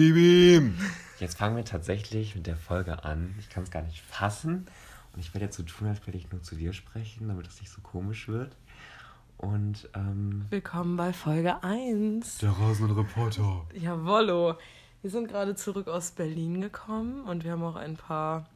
Gib 0.00 0.16
ihm! 0.16 0.78
Jetzt 1.18 1.36
fangen 1.36 1.56
wir 1.56 1.64
tatsächlich 1.66 2.34
mit 2.34 2.46
der 2.46 2.56
Folge 2.56 3.04
an. 3.04 3.34
Ich 3.38 3.50
kann 3.50 3.64
es 3.64 3.70
gar 3.70 3.82
nicht 3.82 4.00
fassen. 4.00 4.66
Und 5.12 5.20
ich 5.20 5.34
werde 5.34 5.44
jetzt 5.44 5.58
so 5.58 5.62
tun, 5.62 5.88
als 5.88 6.06
würde 6.06 6.16
ich 6.16 6.32
nur 6.32 6.42
zu 6.42 6.54
dir 6.54 6.72
sprechen, 6.72 7.28
damit 7.28 7.46
es 7.46 7.60
nicht 7.60 7.70
so 7.70 7.82
komisch 7.82 8.26
wird. 8.26 8.56
Und 9.36 9.90
ähm, 9.94 10.46
Willkommen 10.48 10.96
bei 10.96 11.12
Folge 11.12 11.62
1. 11.62 12.38
Der 12.38 12.48
rasende 12.48 12.96
Reporter. 12.96 13.66
Jawollo. 13.74 14.54
Wir 15.02 15.10
sind 15.10 15.28
gerade 15.28 15.54
zurück 15.54 15.86
aus 15.86 16.12
Berlin 16.12 16.62
gekommen 16.62 17.24
und 17.24 17.44
wir 17.44 17.52
haben 17.52 17.62
auch 17.62 17.76
ein 17.76 17.98
paar 17.98 18.48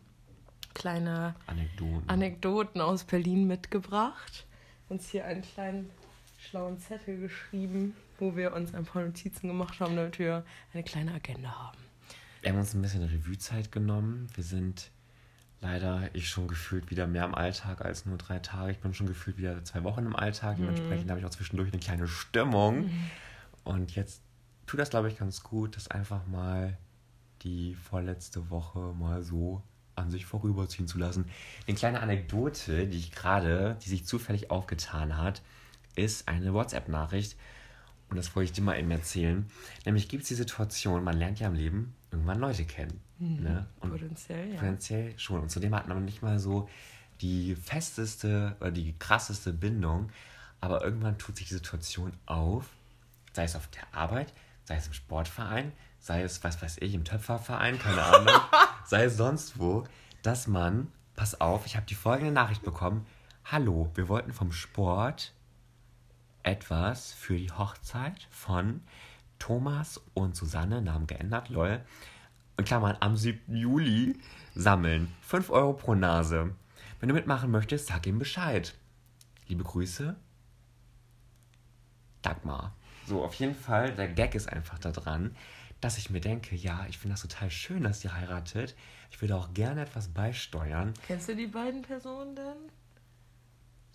kleine 0.72 1.34
Anekdoten, 1.46 2.08
Anekdoten 2.08 2.80
aus 2.80 3.04
Berlin 3.04 3.46
mitgebracht. 3.46 4.46
Uns 4.88 5.10
hier 5.10 5.26
einen 5.26 5.42
kleinen 5.42 5.90
schlauen 6.38 6.78
Zettel 6.78 7.20
geschrieben, 7.20 7.94
wo 8.18 8.36
wir 8.36 8.52
uns 8.52 8.74
ein 8.74 8.84
paar 8.84 9.02
Notizen 9.02 9.48
gemacht 9.48 9.80
haben, 9.80 9.96
damit 9.96 10.18
wir 10.18 10.44
eine 10.72 10.82
kleine 10.82 11.12
Agenda 11.12 11.50
haben. 11.50 11.78
Wir 12.42 12.52
haben 12.52 12.58
uns 12.58 12.74
ein 12.74 12.82
bisschen 12.82 13.02
Revuezeit 13.02 13.72
genommen. 13.72 14.28
Wir 14.34 14.44
sind 14.44 14.90
leider, 15.60 16.10
ich 16.12 16.28
schon 16.28 16.46
gefühlt 16.46 16.90
wieder 16.90 17.06
mehr 17.06 17.24
im 17.24 17.34
Alltag 17.34 17.82
als 17.82 18.04
nur 18.04 18.18
drei 18.18 18.38
Tage. 18.38 18.72
Ich 18.72 18.78
bin 18.78 18.92
schon 18.92 19.06
gefühlt 19.06 19.38
wieder 19.38 19.64
zwei 19.64 19.82
Wochen 19.82 20.04
im 20.04 20.14
Alltag. 20.14 20.56
Dementsprechend 20.58 21.10
habe 21.10 21.20
ich 21.20 21.26
auch 21.26 21.30
zwischendurch 21.30 21.72
eine 21.72 21.80
kleine 21.80 22.06
Stimmung. 22.06 22.86
Mhm. 22.86 23.10
Und 23.64 23.94
jetzt 23.96 24.22
tut 24.66 24.78
das, 24.78 24.90
glaube 24.90 25.08
ich, 25.08 25.18
ganz 25.18 25.42
gut, 25.42 25.76
das 25.76 25.88
einfach 25.88 26.26
mal 26.26 26.76
die 27.42 27.74
vorletzte 27.74 28.50
Woche 28.50 28.78
mal 28.78 29.22
so 29.22 29.62
an 29.94 30.10
sich 30.10 30.26
vorüberziehen 30.26 30.88
zu 30.88 30.98
lassen. 30.98 31.26
Eine 31.66 31.76
kleine 31.76 32.00
Anekdote, 32.00 32.86
die 32.86 32.98
ich 32.98 33.12
gerade, 33.12 33.78
die 33.84 33.88
sich 33.88 34.04
zufällig 34.04 34.50
aufgetan 34.50 35.16
hat, 35.16 35.42
ist 35.96 36.28
eine 36.28 36.52
WhatsApp-Nachricht. 36.52 37.36
Und 38.14 38.18
das 38.18 38.36
wollte 38.36 38.44
ich 38.44 38.52
dir 38.52 38.62
mal 38.62 38.78
eben 38.78 38.92
erzählen. 38.92 39.44
Nämlich 39.84 40.08
gibt 40.08 40.22
es 40.22 40.28
die 40.28 40.36
Situation, 40.36 41.02
man 41.02 41.18
lernt 41.18 41.40
ja 41.40 41.48
im 41.48 41.54
Leben 41.54 41.96
irgendwann 42.12 42.38
Leute 42.38 42.64
kennen. 42.64 43.00
Ne? 43.18 43.66
Und 43.80 43.90
Potenziell, 43.90 44.50
ja. 44.52 44.60
Potenziell 44.60 45.18
schon. 45.18 45.40
Und 45.40 45.50
zudem 45.50 45.74
hat 45.74 45.88
man 45.88 46.04
nicht 46.04 46.22
mal 46.22 46.38
so 46.38 46.68
die 47.20 47.56
festeste 47.56 48.54
oder 48.60 48.70
die 48.70 48.94
krasseste 49.00 49.52
Bindung. 49.52 50.12
Aber 50.60 50.84
irgendwann 50.84 51.18
tut 51.18 51.36
sich 51.38 51.48
die 51.48 51.54
Situation 51.54 52.12
auf, 52.24 52.66
sei 53.32 53.42
es 53.42 53.56
auf 53.56 53.66
der 53.66 53.82
Arbeit, 53.92 54.32
sei 54.62 54.76
es 54.76 54.86
im 54.86 54.92
Sportverein, 54.92 55.72
sei 55.98 56.22
es, 56.22 56.44
was 56.44 56.62
weiß 56.62 56.76
ich, 56.82 56.94
im 56.94 57.02
Töpferverein, 57.02 57.80
keine 57.80 58.04
Ahnung, 58.04 58.40
sei 58.86 59.06
es 59.06 59.16
sonst 59.16 59.58
wo, 59.58 59.82
dass 60.22 60.46
man, 60.46 60.86
pass 61.16 61.40
auf, 61.40 61.66
ich 61.66 61.74
habe 61.74 61.86
die 61.86 61.96
folgende 61.96 62.30
Nachricht 62.30 62.62
bekommen. 62.62 63.06
Hallo, 63.44 63.90
wir 63.96 64.08
wollten 64.08 64.32
vom 64.32 64.52
Sport 64.52 65.32
etwas 66.44 67.12
für 67.12 67.36
die 67.36 67.50
Hochzeit 67.50 68.28
von 68.30 68.82
Thomas 69.38 70.00
und 70.14 70.36
Susanne, 70.36 70.80
Namen 70.80 71.06
geändert, 71.06 71.48
lol, 71.48 71.84
in 72.56 72.64
Klammern 72.64 72.96
am 73.00 73.16
7. 73.16 73.56
Juli 73.56 74.16
sammeln. 74.54 75.12
5 75.22 75.50
Euro 75.50 75.72
pro 75.72 75.94
Nase. 75.94 76.54
Wenn 77.00 77.08
du 77.08 77.14
mitmachen 77.14 77.50
möchtest, 77.50 77.88
sag 77.88 78.06
ihm 78.06 78.18
Bescheid. 78.18 78.74
Liebe 79.48 79.64
Grüße, 79.64 80.16
Dagmar. 82.22 82.74
So, 83.06 83.22
auf 83.22 83.34
jeden 83.34 83.54
Fall, 83.54 83.92
der 83.94 84.08
Gag 84.08 84.34
ist 84.34 84.50
einfach 84.50 84.78
da 84.78 84.90
dran, 84.90 85.36
dass 85.80 85.98
ich 85.98 86.08
mir 86.08 86.20
denke, 86.20 86.56
ja, 86.56 86.86
ich 86.88 86.96
finde 86.96 87.14
das 87.14 87.22
total 87.22 87.50
schön, 87.50 87.82
dass 87.82 88.02
ihr 88.04 88.14
heiratet. 88.14 88.74
Ich 89.10 89.20
würde 89.20 89.36
auch 89.36 89.52
gerne 89.52 89.82
etwas 89.82 90.08
beisteuern. 90.08 90.94
Kennst 91.06 91.28
du 91.28 91.36
die 91.36 91.46
beiden 91.46 91.82
Personen 91.82 92.34
denn? 92.34 92.70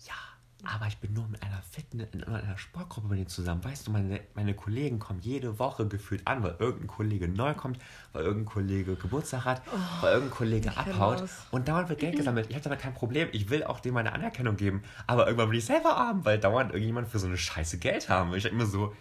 Ja, 0.06 0.14
aber 0.64 0.86
ich 0.86 0.98
bin 0.98 1.12
nur 1.12 1.26
mit 1.28 1.42
einer 1.42 1.62
Fitness, 1.62 2.08
in 2.12 2.24
einer 2.24 2.58
Sportgruppe 2.58 3.08
mit 3.08 3.18
denen 3.18 3.28
zusammen. 3.28 3.64
Weißt 3.64 3.86
du, 3.86 3.90
meine, 3.90 4.20
meine 4.34 4.54
Kollegen 4.54 4.98
kommen 4.98 5.20
jede 5.20 5.58
Woche 5.58 5.86
gefühlt 5.86 6.26
an, 6.26 6.42
weil 6.42 6.56
irgendein 6.58 6.88
Kollege 6.88 7.28
neu 7.28 7.54
kommt, 7.54 7.78
weil 8.12 8.24
irgendein 8.24 8.52
Kollege 8.52 8.96
Geburtstag 8.96 9.44
hat, 9.44 9.62
weil 10.00 10.12
irgendein 10.14 10.36
Kollege 10.36 10.76
abhaut. 10.76 11.24
Und 11.50 11.68
dauernd 11.68 11.88
wird 11.88 12.00
Geld 12.00 12.16
gesammelt. 12.18 12.46
Ich 12.48 12.54
habe 12.54 12.64
damit 12.64 12.80
kein 12.80 12.94
Problem. 12.94 13.28
Ich 13.32 13.50
will 13.50 13.64
auch 13.64 13.80
dem 13.80 13.94
meine 13.94 14.12
Anerkennung 14.12 14.56
geben. 14.56 14.82
Aber 15.06 15.26
irgendwann 15.26 15.50
will 15.50 15.58
ich 15.58 15.64
selber 15.66 15.96
arm, 15.96 16.24
weil 16.24 16.38
dauernd 16.38 16.72
irgendjemand 16.72 17.08
für 17.08 17.18
so 17.18 17.26
eine 17.26 17.38
Scheiße 17.38 17.78
Geld 17.78 18.08
haben 18.08 18.30
will. 18.30 18.38
Ich 18.38 18.44
denke 18.44 18.58
mir 18.58 18.66
so, 18.66 18.94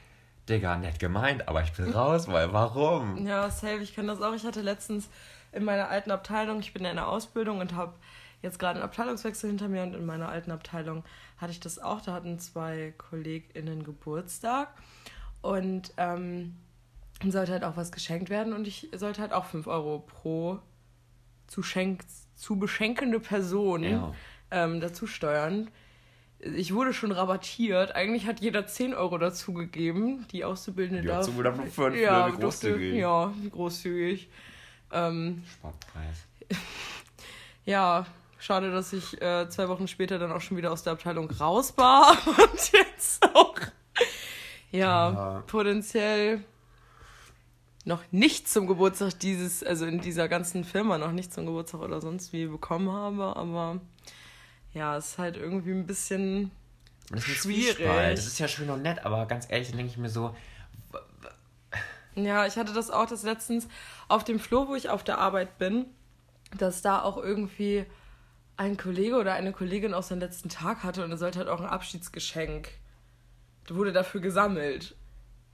Digga, 0.48 0.78
nett 0.78 1.00
gemeint, 1.00 1.48
aber 1.48 1.64
ich 1.64 1.72
bin 1.74 1.90
raus, 1.94 2.28
weil 2.28 2.52
warum? 2.53 3.25
Ja, 3.25 3.50
safe, 3.50 3.78
ich 3.78 3.96
kann 3.96 4.08
das 4.08 4.22
auch. 4.22 4.34
Ich 4.34 4.46
hatte 4.46 4.62
letztens 4.62 5.09
in 5.52 5.64
meiner 5.64 5.90
alten 5.90 6.12
Abteilung, 6.12 6.59
ich 6.59 6.74
bin 6.74 6.86
in 6.86 6.96
der 6.96 7.08
Ausbildung 7.08 7.59
und 7.59 7.75
habe 7.75 7.94
jetzt 8.42 8.60
gerade 8.60 8.76
einen 8.80 8.84
Abteilungswechsel 8.84 9.50
hinter 9.50 9.68
mir 9.68 9.84
und 9.84 9.94
in 9.94 10.06
meiner 10.06 10.30
alten 10.30 10.52
Abteilung 10.52 11.04
hatte 11.38 11.52
ich 11.52 11.60
das 11.60 11.80
auch. 11.80 12.02
Da 12.02 12.14
hatten 12.14 12.40
zwei 12.40 12.94
KollegInnen 12.98 13.84
Geburtstag 13.84 14.70
und 15.42 15.94
ähm, 15.98 16.56
sollte 17.28 17.52
halt 17.52 17.64
auch 17.64 17.76
was 17.78 17.92
geschenkt 17.92 18.30
werden 18.30 18.54
und 18.54 18.68
ich 18.68 18.90
sollte 18.96 19.22
halt 19.22 19.34
auch 19.34 19.46
5 19.46 19.68
Euro 19.68 20.00
pro 20.00 20.60
zu, 21.48 21.64
schenk 21.64 22.04
zu 22.36 22.58
beschenkende 22.58 23.20
Person 23.20 23.84
Ja. 23.84 24.14
ähm, 24.52 24.80
dazu 24.80 25.08
steuern. 25.08 25.70
Ich 26.40 26.74
wurde 26.74 26.94
schon 26.94 27.12
rabattiert. 27.12 27.94
Eigentlich 27.96 28.26
hat 28.26 28.40
jeder 28.40 28.66
10 28.66 28.94
Euro 28.94 29.18
dazu 29.18 29.54
gegeben. 29.54 30.26
Die 30.32 30.46
Auszubildende 30.46 31.02
hat 31.02 31.20
darf. 31.20 31.26
so 31.26 31.38
wieder 31.38 31.54
fünf, 31.54 32.00
ja, 32.00 32.30
großzügig. 32.30 32.96
Ja, 32.96 33.34
großzügig. 33.52 34.30
Ähm, 34.94 35.44
Sportpreis. 35.52 36.28
ja, 37.66 38.06
schade, 38.40 38.72
dass 38.72 38.94
ich 38.94 39.22
äh, 39.22 39.48
zwei 39.50 39.68
Wochen 39.70 39.88
später 39.88 40.18
dann 40.18 40.32
auch 40.32 40.42
schon 40.42 40.58
wieder 40.58 40.72
aus 40.72 40.84
der 40.84 40.94
Abteilung 40.94 41.30
raus 41.30 41.74
war 41.78 42.18
und 42.26 42.72
jetzt 42.72 43.24
auch. 43.36 43.56
Ja, 44.72 45.12
Ja. 45.12 45.44
potenziell 45.48 46.44
noch 47.86 48.02
nicht 48.12 48.48
zum 48.50 48.68
Geburtstag 48.68 49.20
dieses, 49.20 49.64
also 49.64 49.86
in 49.86 50.00
dieser 50.02 50.28
ganzen 50.28 50.64
Firma 50.64 50.98
noch 50.98 51.12
nicht 51.12 51.34
zum 51.34 51.46
Geburtstag 51.46 51.82
oder 51.82 52.02
sonst 52.02 52.34
wie 52.34 52.46
bekommen 52.46 52.92
habe, 52.92 53.36
aber 53.36 53.80
ja, 54.74 54.96
es 54.98 55.12
ist 55.12 55.18
halt 55.18 55.38
irgendwie 55.38 55.72
ein 55.72 55.88
bisschen 55.88 56.52
Das 57.10 57.28
ist 57.28 57.38
Schwierig. 57.38 58.16
Das 58.16 58.28
ist 58.28 58.38
ja 58.38 58.48
schön 58.48 58.70
und 58.70 58.84
nett, 58.84 59.04
aber 59.06 59.26
ganz 59.26 59.48
ehrlich, 59.50 59.72
denke 59.72 59.86
ich 59.88 59.98
mir 59.98 60.10
so, 60.10 60.36
Ja, 62.16 62.46
ich 62.46 62.58
hatte 62.58 62.74
das 62.74 62.92
auch 62.92 63.08
das 63.08 63.24
letztens 63.24 63.68
auf 64.08 64.24
dem 64.24 64.40
Flur, 64.40 64.68
wo 64.68 64.76
ich 64.76 64.90
auf 64.90 65.04
der 65.04 65.18
Arbeit 65.18 65.58
bin, 65.58 65.86
dass 66.58 66.82
da 66.82 67.02
auch 67.02 67.18
irgendwie 67.18 67.86
ein 68.59 68.75
Kollege 68.75 69.16
oder 69.16 69.34
eine 69.34 69.53
Kollegin 69.53 69.94
auch 69.94 70.03
seinen 70.03 70.20
letzten 70.20 70.50
Tag 70.50 70.84
hatte 70.84 71.03
und 71.06 71.12
er 71.12 71.18
sollte 71.18 71.40
halt 71.40 71.47
auch 71.47 71.62
ein 71.62 71.66
Abschiedsgeschenk. 71.68 72.68
Da 73.68 73.75
wurde 73.75 73.94
dafür 73.94 74.20
gesammelt. 74.20 74.96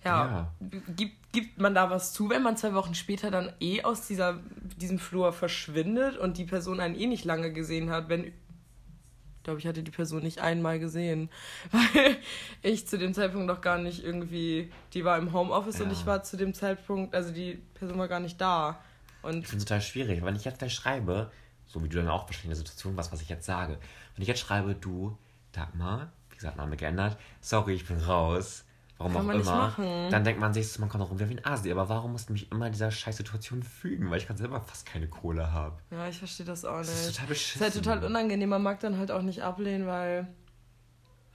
Ja, 0.04 0.52
Gibt, 0.96 1.32
gibt 1.32 1.60
man 1.60 1.76
da 1.76 1.90
was 1.90 2.14
zu, 2.14 2.30
wenn 2.30 2.42
man 2.42 2.58
zwei 2.58 2.74
Wochen 2.74 2.96
später 2.96 3.30
dann 3.32 3.52
eh 3.60 3.84
aus 3.84 4.08
dieser, 4.08 4.40
diesem 4.78 4.98
Flur 5.00 5.34
verschwindet 5.34 6.18
und 6.18 6.38
die 6.38 6.46
Person 6.46 6.80
einen 6.80 6.96
eh 6.96 7.06
nicht 7.08 7.26
lange 7.26 7.54
gesehen 7.54 7.90
hat, 7.92 8.10
wenn. 8.10 8.26
Ich 8.26 9.44
glaube, 9.44 9.60
ich 9.60 9.68
hatte 9.68 9.84
die 9.84 9.92
Person 9.92 10.24
nicht 10.24 10.42
einmal 10.42 10.80
gesehen, 10.80 11.30
weil 11.72 12.18
ich 12.64 12.88
zu 12.88 12.98
dem 12.98 13.14
Zeitpunkt 13.14 13.46
noch 13.46 13.62
gar 13.62 13.78
nicht 13.78 14.04
irgendwie, 14.04 14.72
die 14.94 15.06
war 15.06 15.20
im 15.20 15.32
Homeoffice 15.34 15.80
und 15.82 15.88
Ja. 15.88 15.94
ich 15.94 16.06
war 16.08 16.24
zu 16.24 16.38
dem 16.38 16.56
Zeitpunkt, 16.56 17.14
also 17.14 17.32
die 17.32 17.62
Person 17.76 18.00
war 18.00 18.08
gar 18.08 18.20
nicht 18.20 18.42
da. 18.42 18.80
Und 19.22 19.40
Ich 19.42 19.48
finde 19.48 19.58
es 19.60 19.66
total 19.66 19.82
schwierig. 19.82 20.24
Wenn 20.26 20.36
ich 20.36 20.46
jetzt 20.46 20.58
gleich 20.58 20.74
schreibe, 20.74 21.32
so 21.76 21.84
wie 21.84 21.90
du 21.90 21.98
dann 21.98 22.08
auch 22.08 22.24
wahrscheinlich 22.24 22.46
in 22.46 22.50
der 22.52 22.58
Situation 22.58 22.96
was, 22.96 23.12
was 23.12 23.22
ich 23.22 23.28
jetzt 23.28 23.46
sage. 23.46 23.78
Wenn 24.16 24.22
ich 24.22 24.30
jetzt 24.30 24.40
schreibe, 24.40 24.76
du, 24.76 25.18
Dagmar, 25.52 26.14
wie 26.30 26.36
gesagt, 26.36 26.56
Name 26.56 26.78
geändert, 26.78 27.18
sorry, 27.42 27.74
ich 27.74 27.86
bin 27.86 27.98
raus, 28.00 28.64
warum 28.98 29.14
Kann 29.14 29.30
auch 29.30 29.78
immer, 29.78 30.10
dann 30.10 30.24
denkt 30.24 30.40
man 30.40 30.54
sich, 30.54 30.80
man 30.80 30.88
kommt 30.88 31.04
auch 31.04 31.10
rum 31.10 31.20
wie 31.20 31.24
ein 31.26 31.44
Asi. 31.46 31.70
Aber 31.70 31.90
warum 31.90 32.14
musst 32.14 32.30
du 32.30 32.34
mich 32.34 32.50
immer 32.50 32.70
dieser 32.70 32.92
scheiß 32.92 33.18
Situation 33.18 33.62
fügen? 33.62 34.10
Weil 34.10 34.20
ich 34.20 34.28
kann 34.28 34.38
selber 34.38 34.62
fast 34.62 34.86
keine 34.86 35.08
Kohle 35.08 35.52
haben. 35.52 35.76
ja, 35.92 36.08
ich 36.08 36.18
verstehe 36.18 36.46
das 36.46 36.64
auch 36.64 36.78
nicht. 36.78 36.90
Das 36.90 37.08
ist 37.08 37.16
total 37.16 37.24
Es 37.26 37.30
beschissen. 37.30 37.62
ist 37.68 37.76
halt 37.76 37.84
total 37.84 38.06
unangenehm. 38.06 38.48
Man 38.48 38.64
mag 38.64 38.80
dann 38.80 38.98
halt 38.98 39.12
auch 39.12 39.22
nicht 39.22 39.44
ablehnen, 39.44 39.86
weil, 39.86 40.28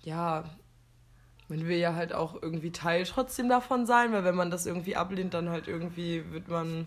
ja, 0.03 0.45
man 1.49 1.66
will 1.69 1.77
ja 1.77 1.95
halt 1.95 2.15
auch 2.15 2.41
irgendwie 2.41 2.72
Teil 2.72 3.04
trotzdem 3.04 3.51
davon 3.51 3.84
sein, 3.84 4.13
weil 4.13 4.25
wenn 4.25 4.36
man 4.36 4.51
das 4.51 4.65
irgendwie 4.65 4.97
ablehnt, 4.97 5.34
dann 5.34 5.51
halt 5.51 5.69
irgendwie 5.69 6.25
wird 6.33 6.48
man, 6.48 6.86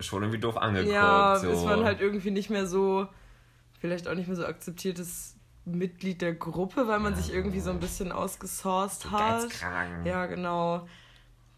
Schon 0.00 0.22
irgendwie 0.22 0.40
doof 0.40 0.56
angeguckt. 0.56 0.92
ja, 0.92 1.36
so. 1.36 1.48
ist 1.50 1.64
man 1.64 1.84
halt 1.84 2.00
irgendwie 2.00 2.30
nicht 2.30 2.50
mehr 2.50 2.66
so, 2.66 3.06
vielleicht 3.80 4.08
auch 4.08 4.14
nicht 4.14 4.26
mehr 4.26 4.36
so 4.36 4.44
akzeptiertes 4.46 5.36
Mitglied 5.64 6.22
der 6.22 6.34
Gruppe, 6.34 6.86
weil 6.86 7.00
man 7.00 7.14
Ja, 7.14 7.20
sich 7.20 7.32
irgendwie 7.34 7.60
so 7.60 7.70
ein 7.70 7.80
bisschen 7.80 8.12
ausgesourced 8.12 9.02
so 9.02 9.10
hat. 9.10 9.48
Ja, 10.04 10.26
genau. 10.26 10.86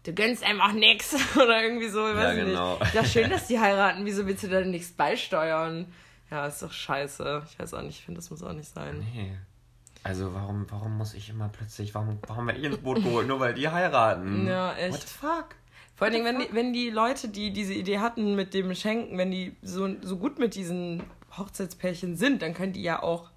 Du 0.03 0.13
gönnst 0.13 0.43
einfach 0.43 0.71
nix 0.73 1.13
oder 1.35 1.61
irgendwie 1.61 1.89
so, 1.89 2.07
ich 2.07 2.15
Ja, 2.15 2.23
weiß 2.23 2.35
genau. 2.37 2.79
nicht. 2.79 2.93
Ja, 2.93 3.03
schön, 3.03 3.29
dass 3.29 3.47
die 3.47 3.59
heiraten. 3.59 4.05
Wieso 4.05 4.25
willst 4.25 4.43
du 4.43 4.47
da 4.47 4.61
nichts 4.61 4.91
beisteuern? 4.93 5.91
Ja, 6.31 6.47
ist 6.47 6.61
doch 6.61 6.71
scheiße. 6.71 7.43
Ich 7.51 7.59
weiß 7.59 7.73
auch 7.73 7.81
nicht, 7.81 7.99
ich 7.99 8.05
finde, 8.05 8.19
das 8.21 8.29
muss 8.31 8.41
auch 8.43 8.53
nicht 8.53 8.73
sein. 8.73 9.05
Nee. 9.13 9.37
Also 10.03 10.33
warum, 10.33 10.65
warum 10.69 10.97
muss 10.97 11.13
ich 11.13 11.29
immer 11.29 11.49
plötzlich, 11.49 11.93
warum, 11.93 12.19
warum 12.25 12.47
werde 12.47 12.59
ich 12.59 12.65
ins 12.65 12.77
Boot 12.77 13.03
geholt, 13.03 13.27
nur 13.27 13.41
weil 13.41 13.53
die 13.53 13.67
heiraten? 13.67 14.47
Ja, 14.47 14.73
echt. 14.75 14.93
What 14.93 15.01
the 15.01 15.07
fuck? 15.07 15.55
Vor 15.99 16.05
allen 16.07 16.13
Dingen, 16.13 16.25
wenn 16.25 16.39
die, 16.39 16.47
wenn 16.53 16.73
die 16.73 16.89
Leute, 16.89 17.27
die 17.27 17.51
diese 17.51 17.73
Idee 17.73 17.99
hatten 17.99 18.33
mit 18.35 18.53
dem 18.53 18.73
Schenken, 18.73 19.17
wenn 19.17 19.31
die 19.31 19.55
so, 19.61 19.87
so 20.01 20.15
gut 20.17 20.39
mit 20.39 20.55
diesen 20.55 21.03
Hochzeitspärchen 21.37 22.15
sind, 22.15 22.41
dann 22.41 22.53
können 22.53 22.71
die 22.73 22.81
ja 22.81 23.03
auch 23.03 23.29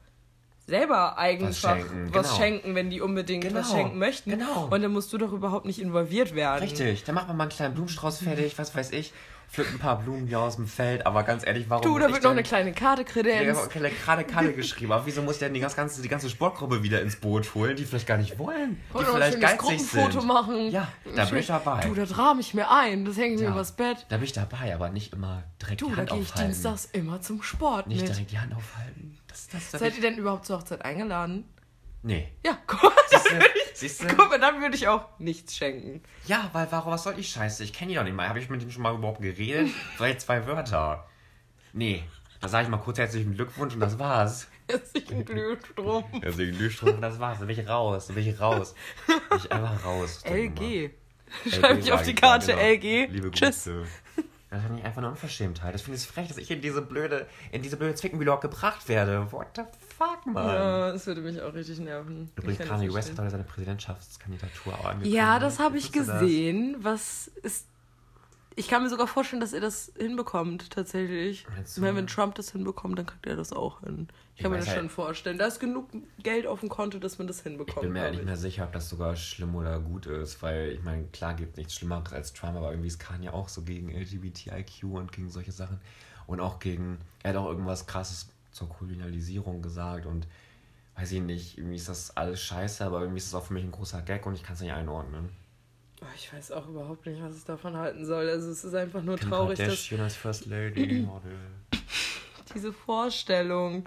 selber 0.69 1.19
einfach 1.19 1.49
Was 1.49 1.65
was 1.65 1.77
schenken, 1.83 2.37
schenken, 2.37 2.63
genau. 2.63 2.75
wenn 2.77 2.91
die 2.91 3.01
unbedingt 3.01 3.45
was 3.53 3.67
Genau, 3.69 3.83
schenken 3.83 3.99
möchten. 3.99 4.31
genau. 4.31 4.69
Und 4.71 4.81
dann 4.81 4.93
musst 4.93 5.13
du 5.13 5.19
doch 5.19 5.33
überhaupt 5.33 5.67
nicht 5.67 5.81
involviert 5.81 6.37
werden. 6.37 6.63
Richtig, 6.63 7.03
dann 7.03 7.17
macht 7.17 7.27
man 7.27 7.37
mal 7.37 7.45
einen 7.45 7.51
kleinen 7.51 7.75
Blumenstrauß 7.75 8.19
fertig, 8.19 8.57
was 8.59 8.75
weiß 8.75 8.93
ich. 8.93 9.13
Pflückt 9.53 9.73
ein 9.75 9.79
paar 9.79 9.99
Blumen 10.01 10.27
hier 10.27 10.41
aus 10.41 10.57
dem 10.57 10.67
Feld, 10.67 11.05
aber 11.05 11.25
ganz 11.25 11.47
ehrlich, 11.47 11.69
warum. 11.69 11.83
Du, 11.85 11.99
da 11.99 12.07
ich 12.07 12.15
wird 12.15 12.23
noch 12.25 12.31
eine 12.31 12.43
kleine 12.43 12.73
Karte 12.73 13.03
ich 13.03 13.09
kredenzt. 13.09 13.61
habe 13.75 13.91
gerade 13.91 14.25
Kalle 14.25 14.53
geschrieben, 14.55 14.93
aber 14.93 15.05
wieso 15.05 15.21
muss 15.21 15.35
ich 15.35 15.41
denn 15.41 15.53
die 15.53 15.61
ganze, 15.61 16.01
die 16.01 16.09
ganze 16.09 16.31
Sportgruppe 16.31 16.83
wieder 16.83 17.03
ins 17.03 17.17
Boot 17.17 17.55
holen, 17.55 17.77
die 17.77 17.85
vielleicht 17.85 18.07
gar 18.07 18.17
nicht 18.17 18.39
wollen? 18.39 18.81
Die 18.93 18.97
Oder 18.97 19.09
vielleicht 19.13 19.41
geizig 19.43 19.59
Gruppenfoto 19.59 20.21
sind. 20.21 20.27
machen. 20.27 20.71
Ja, 20.71 20.89
da 21.15 21.27
bin 21.27 21.39
ich 21.39 21.49
dabei. 21.49 21.81
Du, 21.87 21.95
da 21.95 22.05
rahme 22.05 22.41
ich 22.41 22.55
mir 22.55 22.71
ein. 22.71 23.05
Das 23.05 23.17
wir 23.19 23.27
Ja, 23.29 23.51
übers 23.51 23.73
Bett. 23.73 24.07
Da 24.09 24.17
bin 24.17 24.25
ich 24.25 24.33
dabei, 24.33 24.75
aber 24.75 24.89
nicht 24.89 25.13
immer 25.13 25.43
direkt 25.61 25.83
Du, 25.83 25.87
die 25.89 25.93
da 25.93 25.99
Hand 25.99 26.11
gehe 26.11 26.21
ich 26.21 26.31
aufhalten. 26.31 26.51
dienstags 26.53 26.87
immer 26.87 27.21
zum 27.21 27.43
Sport 27.43 27.89
Nicht 27.89 28.01
mit. 28.01 28.09
direkt 28.11 28.31
die 28.31 28.39
Hand 28.39 28.55
aufhalten. 28.55 29.19
Das, 29.29 29.49
das, 29.49 29.71
das 29.71 29.81
Seid 29.81 29.97
ihr 29.97 30.03
denn 30.03 30.17
überhaupt 30.17 30.47
zur 30.47 30.59
Hochzeit 30.61 30.83
eingeladen? 30.83 31.45
Nee. 32.03 32.33
Ja, 32.45 32.59
guck 32.67 32.83
mal, 32.83 32.93
Siehst 33.09 33.31
du? 33.31 33.37
Siehst 33.75 34.03
du? 34.03 34.07
guck 34.09 34.29
mal, 34.31 34.41
dann 34.41 34.61
würde 34.61 34.75
ich 34.75 34.89
auch 34.89 35.07
nichts 35.19 35.57
schenken. 35.57 36.03
Ja, 36.27 36.51
weil 36.53 36.67
warum, 36.71 36.93
was 36.93 37.05
soll 37.05 37.19
ich 37.19 37.29
scheiße? 37.29 37.63
Ich 37.63 37.73
kenne 37.73 37.91
die 37.91 37.95
doch 37.97 38.05
nicht 38.05 38.15
mal. 38.15 38.29
Habe 38.29 38.41
ich 38.41 38.49
mit 38.51 38.61
dem 38.61 38.71
schon 38.71 38.83
mal 38.83 38.95
überhaupt 38.95 39.21
geredet? 39.21 39.69
Vielleicht 39.97 40.21
zwei 40.21 40.47
Wörter. 40.47 41.07
Nee. 41.73 42.03
Da 42.41 42.49
sage 42.49 42.65
ich 42.65 42.71
mal 42.71 42.79
kurz 42.79 42.99
herzlichen 42.99 43.35
Glückwunsch 43.35 43.75
und 43.75 43.81
das 43.81 43.99
war's. 44.01 44.49
Herzlichen 44.69 45.25
Glühstrom. 45.25 46.05
Herzlichen 46.23 46.59
Glückwunsch 46.59 46.95
und 46.95 47.03
das 47.03 47.21
war's. 47.21 47.39
Da 47.39 47.45
bin 47.45 47.59
ich 47.59 47.69
raus. 47.69 48.09
Da 48.09 48.15
bin 48.15 48.27
ich 48.27 48.41
raus. 48.41 48.75
Bin 49.07 49.39
ich 49.39 49.53
einfach 49.53 49.85
raus. 49.85 50.23
LG. 50.25 50.61
LG 50.61 50.91
Schreib 51.47 51.77
mich 51.77 51.93
auf 51.93 52.03
die 52.03 52.11
ich, 52.11 52.17
Karte, 52.17 52.53
genau. 52.53 52.63
LG. 52.63 53.09
Liebe 53.11 53.31
Tschüss. 53.31 53.65
Grüße. 53.65 53.85
Das 54.53 54.61
finde 54.65 54.81
ich 54.81 54.85
einfach 54.85 54.99
eine 54.99 55.09
Unverschämtheit. 55.09 55.73
Das 55.73 55.81
finde 55.81 55.99
ich 55.99 56.07
frech, 56.07 56.29
dass 56.29 56.37
ich 56.37 56.51
in 56.51 56.61
diese 56.61 56.83
blöde, 56.83 57.27
in 57.53 57.63
diese 57.63 57.79
blöde 57.79 57.95
Zwickmühle 57.95 58.37
gebracht 58.39 58.87
werde. 58.87 59.33
What 59.33 59.47
the 59.57 59.63
fuck, 59.63 59.92
Mann? 60.27 60.47
Ja, 60.47 60.93
das 60.93 61.07
würde 61.07 61.21
mich 61.21 61.41
auch 61.41 61.55
richtig 61.55 61.79
nerven. 61.81 62.31
Übrigens, 62.37 62.67
Kanye 62.69 62.93
West 62.93 63.11
hat 63.13 63.19
heute 63.19 63.31
seine 63.31 63.45
Präsidentschaftskandidatur 63.45 64.75
auch 64.75 64.85
angekündigt. 64.85 65.15
Ja, 65.17 65.39
das 65.39 65.59
habe 65.59 65.79
ich 65.79 65.91
du 65.91 65.99
das? 66.01 66.21
gesehen. 66.21 66.77
Was 66.81 67.29
ist. 67.43 67.67
Ich 68.55 68.69
kann 68.69 68.83
mir 68.83 68.91
sogar 68.91 69.07
vorstellen, 69.07 69.41
dass 69.41 69.55
er 69.55 69.63
das 69.63 69.93
hinbekommt, 69.99 70.69
tatsächlich. 70.71 71.47
Meine, 71.79 71.97
wenn 71.97 72.07
Trump 72.07 72.35
das 72.35 72.53
hinbekommt, 72.53 72.99
dann 72.99 73.07
kriegt 73.07 73.27
er 73.27 73.35
das 73.35 73.51
auch 73.51 73.81
hin. 73.81 74.09
Ich 74.35 74.41
Ich 74.41 74.43
kann 74.43 74.53
mir 74.53 74.59
das 74.59 74.69
halt- 74.69 74.77
schon 74.79 74.91
vorstellen. 74.91 75.39
Da 75.39 75.47
ist 75.47 75.59
genug 75.59 75.89
Geld 76.23 76.47
auf 76.47 76.61
dem 76.61 76.69
Konto, 76.69 76.99
dass 76.99 77.17
man 77.17 77.27
das 77.27 77.41
hinbekommt. 77.43 77.79
Ich 77.79 77.83
bin 77.85 77.93
mir 77.95 78.01
glaub 78.01 78.11
nicht 78.11 78.21
ich. 78.21 78.27
mehr 78.27 78.37
sicher, 78.37 78.65
ob 78.65 78.73
das 78.75 78.91
sogar 78.91 79.17
schlimm 79.17 79.55
oder 79.55 79.81
gut 79.81 80.05
ist, 80.05 80.43
weil 80.43 80.73
ich 80.73 80.83
meine, 80.83 81.05
klar 81.05 81.33
gibt 81.33 81.57
nichts 81.57 81.75
Schlimmeres 81.77 82.13
als 82.13 82.35
Trump, 82.35 82.57
aber 82.59 82.71
irgendwie 82.73 82.89
ist 82.89 82.99
Kanye 82.99 83.31
auch 83.33 83.49
so 83.49 83.63
gegen 83.63 83.89
LGBTIQ 83.89 84.85
und 84.85 85.13
gegen 85.13 85.31
solche 85.31 85.53
Sachen 85.53 85.81
und 86.27 86.41
auch 86.41 86.59
gegen, 86.59 86.99
er 87.23 87.31
hat 87.31 87.37
auch 87.39 87.47
irgendwas 87.49 87.87
krasses 87.87 88.29
zur 88.53 88.69
Kolonialisierung 88.69 89.63
gesagt 89.63 90.07
und 90.07 90.27
weiß 90.97 91.13
ich 91.13 91.21
nicht, 91.23 91.59
irgendwie 91.59 91.77
ist 91.77 91.89
das 91.89 92.17
alles 92.17 92.41
scheiße, 92.43 92.85
aber 92.85 93.01
irgendwie 93.01 93.19
ist 93.19 93.27
es 93.27 93.35
auch 93.35 93.45
für 93.47 93.55
mich 93.55 93.65
ein 93.65 93.71
großer 93.73 94.03
Gag 94.03 94.27
und 94.27 94.35
ich 94.35 94.43
kann 94.43 94.55
es 94.55 94.61
nicht 94.61 94.73
einordnen. 94.73 95.31
Oh, 96.03 96.07
ich 96.17 96.33
weiß 96.33 96.53
auch 96.53 96.69
überhaupt 96.69 97.07
nicht, 97.07 97.23
was 97.23 97.37
ich 97.39 97.45
davon 97.45 97.77
halten 97.77 98.05
soll. 98.05 98.29
Also 98.29 98.51
es 98.51 98.65
ist 98.65 98.75
einfach 98.75 99.03
nur 99.03 99.17
Kim 99.17 99.31
traurig, 99.31 99.57
dass 99.59 99.67
Kardashian 99.69 100.01
als 100.01 100.17
First 100.17 100.47
Lady, 100.47 101.01
Model. 101.07 101.37
diese 102.55 102.73
Vorstellung. 102.73 103.85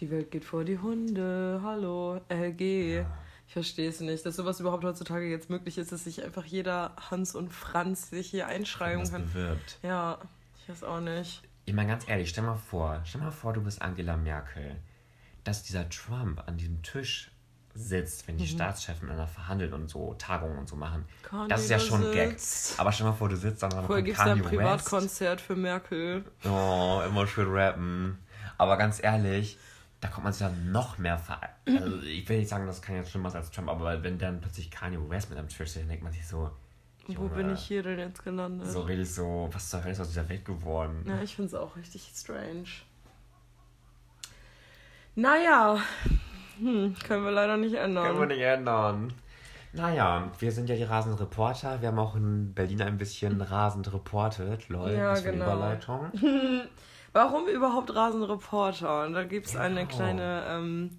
Die 0.00 0.10
Welt 0.10 0.30
geht 0.30 0.44
vor 0.44 0.64
die 0.64 0.78
Hunde. 0.78 1.60
Hallo, 1.62 2.20
LG. 2.28 3.04
Ich 3.48 3.52
verstehe 3.52 3.88
es 3.88 4.00
nicht, 4.00 4.26
dass 4.26 4.36
sowas 4.36 4.60
überhaupt 4.60 4.84
heutzutage 4.84 5.26
jetzt 5.30 5.48
möglich 5.48 5.78
ist, 5.78 5.92
dass 5.92 6.04
sich 6.04 6.22
einfach 6.24 6.44
jeder 6.44 6.94
Hans 7.10 7.34
und 7.34 7.52
Franz 7.52 8.10
sich 8.10 8.28
hier 8.28 8.46
einschreiben 8.46 9.08
kann. 9.08 9.24
bewirbt. 9.26 9.78
Ja, 9.82 10.18
ich 10.62 10.68
weiß 10.68 10.82
auch 10.84 11.00
nicht. 11.00 11.42
Ich 11.66 11.74
meine, 11.74 11.88
ganz 11.90 12.08
ehrlich, 12.08 12.30
stell 12.30 12.44
mal 12.44 12.56
vor, 12.56 13.00
stell 13.04 13.20
mal 13.20 13.32
vor, 13.32 13.52
du 13.52 13.60
bist 13.60 13.82
Angela 13.82 14.16
Merkel, 14.16 14.76
dass 15.44 15.64
dieser 15.64 15.88
Trump 15.90 16.42
an 16.46 16.56
diesem 16.56 16.80
Tisch 16.82 17.32
sitzt, 17.74 18.26
wenn 18.26 18.38
die 18.38 18.44
Mhm. 18.44 18.48
Staatschefs 18.48 19.02
miteinander 19.02 19.26
verhandeln 19.26 19.72
und 19.74 19.90
so 19.90 20.14
Tagungen 20.14 20.58
und 20.58 20.68
so 20.68 20.76
machen. 20.76 21.04
Kanye 21.22 21.48
das 21.48 21.64
ist 21.64 21.70
ja 21.70 21.78
schon 21.78 22.00
Gag. 22.12 22.30
sitzt. 22.38 22.80
Aber 22.80 22.92
stell 22.92 23.06
mal 23.06 23.12
vor, 23.12 23.28
du 23.28 23.36
sitzt 23.36 23.62
dann 23.62 23.70
noch 23.70 23.84
Vorher 23.86 24.02
gibt 24.04 24.16
es 24.16 24.24
ein. 24.24 24.40
Privatkonzert 24.40 25.40
für 25.40 25.56
Merkel. 25.56 26.24
Oh, 26.44 27.02
immer 27.06 27.26
schön 27.26 27.48
rappen. 27.52 28.18
Aber 28.58 28.78
ganz 28.78 29.02
ehrlich, 29.02 29.58
da 30.00 30.08
kommt 30.08 30.24
man 30.24 30.32
sich 30.32 30.40
dann 30.46 30.70
noch 30.72 30.98
mehr 30.98 31.18
ver... 31.18 31.40
Also 31.66 32.00
ich 32.02 32.26
will 32.28 32.38
nicht 32.38 32.48
sagen, 32.48 32.66
dass 32.66 32.80
Kanye 32.80 33.04
schlimmer 33.04 33.28
ist 33.28 33.34
als 33.34 33.50
Trump, 33.50 33.68
aber 33.68 34.02
wenn 34.02 34.18
dann 34.18 34.40
plötzlich 34.40 34.70
Kanye 34.70 34.98
West 35.10 35.30
mit 35.30 35.38
am 35.38 35.48
Tisch 35.48 35.68
steht, 35.70 35.82
dann 35.82 35.88
denkt 35.88 36.04
man 36.04 36.12
sich 36.12 36.26
so... 36.26 36.50
Wo 37.08 37.12
Junge, 37.12 37.28
bin 37.34 37.52
ich 37.52 37.60
hier 37.60 37.82
denn 37.82 37.98
jetzt 37.98 38.24
gelandet? 38.24 38.66
So 38.68 38.80
richtig 38.82 39.12
so, 39.14 39.48
was 39.52 39.70
zur 39.70 39.82
Hölle 39.82 39.92
ist 39.92 40.00
aus 40.00 40.08
dieser 40.08 40.28
Welt 40.28 40.44
geworden? 40.44 41.04
Ja, 41.06 41.22
ich 41.22 41.36
finde 41.36 41.48
es 41.48 41.54
auch 41.54 41.76
richtig 41.76 42.10
strange. 42.14 42.64
Naja, 45.14 45.78
hm, 46.58 46.94
können 47.06 47.24
wir 47.24 47.30
leider 47.30 47.56
nicht 47.56 47.74
ändern. 47.74 48.06
Können 48.06 48.20
wir 48.20 48.26
nicht 48.26 48.40
ändern. 48.42 49.12
Naja, 49.72 50.30
wir 50.38 50.52
sind 50.52 50.68
ja 50.68 50.74
die 50.76 50.82
rasenden 50.84 51.18
Reporter. 51.18 51.80
Wir 51.80 51.88
haben 51.88 51.98
auch 51.98 52.16
in 52.16 52.54
Berlin 52.54 52.82
ein 52.82 52.98
bisschen 52.98 53.40
rasend 53.42 53.92
reportet. 53.92 54.68
Lol, 54.68 54.92
Ja, 54.92 55.10
was 55.12 55.20
für 55.22 55.28
eine 55.28 55.38
genau. 55.38 55.52
Überleitung. 55.52 56.10
Warum 57.12 57.46
überhaupt 57.48 57.94
Rasenreporter? 57.94 59.04
Und 59.04 59.14
da 59.14 59.24
gibt 59.24 59.46
es 59.46 59.56
eine 59.56 59.86
Genau. 59.86 59.96
kleine, 59.96 60.44
ähm, 60.48 60.90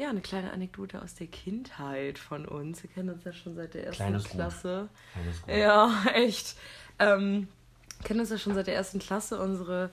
ja, 0.00 0.08
eine 0.08 0.22
kleine 0.22 0.52
Anekdote 0.52 1.02
aus 1.02 1.14
der 1.14 1.26
Kindheit 1.26 2.18
von 2.18 2.46
uns. 2.46 2.82
Wir 2.82 2.90
kennen 2.90 3.10
uns 3.10 3.24
ja 3.24 3.32
schon 3.32 3.54
seit 3.54 3.74
der 3.74 3.84
ersten 3.84 4.02
Kleines 4.02 4.24
Gut. 4.24 4.32
Klasse. 4.32 4.88
Gut. 5.42 5.54
Ja, 5.54 5.92
echt. 6.14 6.56
Ähm, 6.98 7.48
kennen 8.02 8.20
uns 8.20 8.30
ja 8.30 8.38
schon 8.38 8.54
seit 8.54 8.66
der 8.66 8.74
ersten 8.74 8.98
Klasse. 8.98 9.38
Unsere 9.38 9.90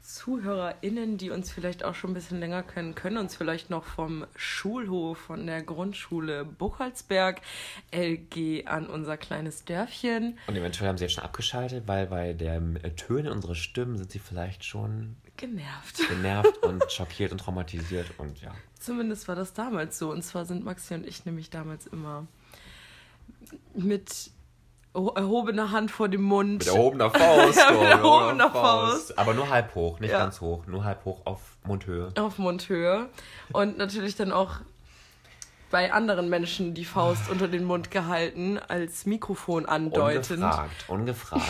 ZuhörerInnen, 0.00 1.18
die 1.18 1.28
uns 1.28 1.52
vielleicht 1.52 1.84
auch 1.84 1.94
schon 1.94 2.12
ein 2.12 2.14
bisschen 2.14 2.40
länger 2.40 2.62
kennen, 2.62 2.94
können 2.94 3.18
uns 3.18 3.36
vielleicht 3.36 3.68
noch 3.68 3.84
vom 3.84 4.26
Schulhof 4.34 5.18
von 5.18 5.46
der 5.46 5.62
Grundschule 5.62 6.46
Buchholzberg 6.46 7.42
LG 7.90 8.66
an 8.66 8.86
unser 8.86 9.18
kleines 9.18 9.66
Dörfchen 9.66 10.38
Und 10.46 10.56
eventuell 10.56 10.88
haben 10.88 10.96
sie 10.96 11.04
jetzt 11.04 11.14
schon 11.14 11.24
abgeschaltet, 11.24 11.86
weil 11.86 12.06
bei 12.06 12.32
dem 12.32 12.76
äh, 12.76 12.92
Tönen 12.92 13.30
unserer 13.30 13.54
Stimmen 13.54 13.98
sind 13.98 14.10
sie 14.10 14.20
vielleicht 14.20 14.64
schon 14.64 15.16
genervt. 15.40 15.96
genervt 16.08 16.58
und 16.58 16.90
schockiert 16.92 17.32
und 17.32 17.38
traumatisiert 17.38 18.06
und 18.18 18.40
ja. 18.40 18.52
Zumindest 18.78 19.26
war 19.28 19.34
das 19.34 19.52
damals 19.52 19.98
so. 19.98 20.10
Und 20.10 20.22
zwar 20.22 20.44
sind 20.44 20.64
Maxi 20.64 20.94
und 20.94 21.06
ich 21.06 21.24
nämlich 21.24 21.50
damals 21.50 21.86
immer 21.86 22.26
mit 23.74 24.30
erho- 24.94 25.16
erhobener 25.16 25.70
Hand 25.70 25.90
vor 25.90 26.08
dem 26.08 26.22
Mund. 26.22 26.58
Mit 26.64 26.66
erhobener 26.68 27.10
Faust. 27.10 27.58
Ja, 27.58 27.70
mit 27.72 27.82
erhobener 27.90 28.50
Faust. 28.50 29.18
Aber 29.18 29.34
nur 29.34 29.48
halb 29.48 29.74
hoch, 29.74 30.00
nicht 30.00 30.10
Ja. 30.12 30.18
ganz 30.18 30.40
hoch. 30.40 30.66
Nur 30.66 30.84
halb 30.84 31.04
hoch 31.04 31.22
auf 31.26 31.40
Mundhöhe. 31.64 32.08
auf 32.18 32.38
Mundhöhe 32.38 33.08
und 33.52 33.76
natürlich 33.78 34.16
dann 34.16 34.32
auch 34.32 34.56
bei 35.70 35.92
anderen 35.92 36.28
Menschen 36.28 36.74
die 36.74 36.84
Faust 36.84 37.28
unter 37.30 37.46
den 37.46 37.64
Mund 37.64 37.90
gehalten, 37.92 38.58
als 38.58 39.06
Mikrofon 39.06 39.66
andeutend 39.66 40.30
Ungefragt, 40.42 40.84
ungefragt. 40.88 41.44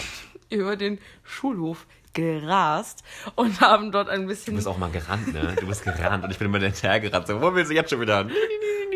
Über 0.50 0.76
den 0.76 0.98
Schulhof 1.24 1.86
gerast 2.12 3.04
und 3.36 3.60
haben 3.60 3.92
dort 3.92 4.08
ein 4.08 4.22
Du 4.22 4.26
bisschen. 4.28 4.54
bist 4.56 4.66
auch 4.66 4.78
mal 4.78 4.90
gerannt, 4.90 5.32
ne? 5.32 5.54
Du 5.60 5.66
bist 5.66 5.84
gerannt 5.84 6.24
und 6.24 6.30
ich 6.30 6.38
bin 6.38 6.46
immer 6.48 6.58
hinterher 6.58 7.00
gerannt. 7.00 7.26
So, 7.28 7.40
wo 7.40 7.54
willst 7.54 7.70
du 7.70 7.74
jetzt 7.74 7.90
schon 7.90 8.00
wieder? 8.00 8.26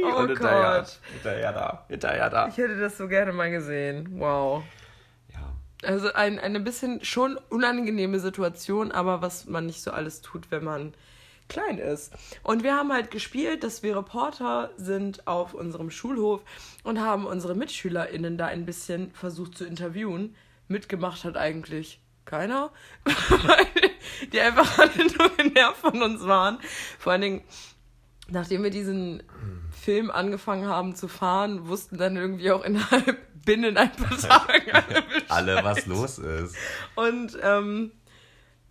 Oh 0.05 0.19
und 0.19 0.29
hinterher, 0.29 0.81
Gott. 0.81 0.99
hinterher 1.13 1.53
da, 1.53 1.85
hinterher 1.89 2.29
da. 2.31 2.49
Ich 2.49 2.57
hätte 2.59 2.79
das 2.79 2.99
so 2.99 3.07
gerne 3.09 3.33
mal 3.33 3.51
gesehen. 3.51 4.09
Wow. 4.19 4.65
Ja, 5.33 5.89
Also 5.89 6.13
ein, 6.13 6.39
eine 6.39 6.61
bisschen 6.61 7.05
schon 7.05 7.39
unangenehme 7.51 8.19
Situation, 8.19 8.91
aber 8.93 9.23
was 9.23 9.47
man 9.47 9.65
nicht 9.67 9.83
so 9.83 9.93
alles 9.93 10.21
tut, 10.21 10.51
wenn 10.51 10.65
man 10.65 10.93
klein 11.49 11.79
ist. 11.79 12.13
Und 12.43 12.65
wir 12.65 12.75
haben 12.75 12.93
halt 12.93 13.11
gespielt, 13.11 13.65
dass 13.65 13.83
wir 13.83 13.97
Reporter 13.97 14.71
sind 14.77 15.27
auf 15.27 15.55
unserem 15.55 15.91
Schulhof 15.91 16.41
und 16.83 17.01
haben 17.01 17.27
unsere 17.27 17.55
MitschülerInnen 17.55 18.37
da 18.39 18.47
ein 18.47 18.67
bisschen 18.67 19.11
versucht 19.13 19.57
zu 19.57 19.65
interviewen. 19.65 20.35
Mitgemacht 20.69 21.25
hat 21.25 21.37
eigentlich 21.37 22.01
keiner, 22.25 22.71
weil 23.05 23.67
die 24.33 24.41
einfach 24.41 24.79
alle 24.79 25.07
nur 25.19 25.37
genervt 25.37 25.77
von 25.79 26.03
uns 26.03 26.23
waren. 26.27 26.59
Vor 26.99 27.13
allen 27.13 27.21
Dingen, 27.23 27.45
nachdem 28.29 28.63
wir 28.63 28.71
diesen 28.71 29.23
Film 29.71 30.11
angefangen 30.11 30.67
haben 30.67 30.95
zu 30.95 31.09
fahren, 31.09 31.67
wussten 31.69 31.99
dann 31.99 32.17
irgendwie 32.17 32.51
auch 32.51 32.65
innerhalb 32.65 33.19
binnen 33.45 33.77
ein 33.77 33.93
paar 33.93 34.17
Tagen 34.17 34.71
alle 34.73 35.03
Bescheid. 35.03 35.25
alle, 35.31 35.65
was 35.65 35.85
los 35.87 36.19
ist. 36.19 36.57
Und 36.95 37.37
ähm, 37.43 37.93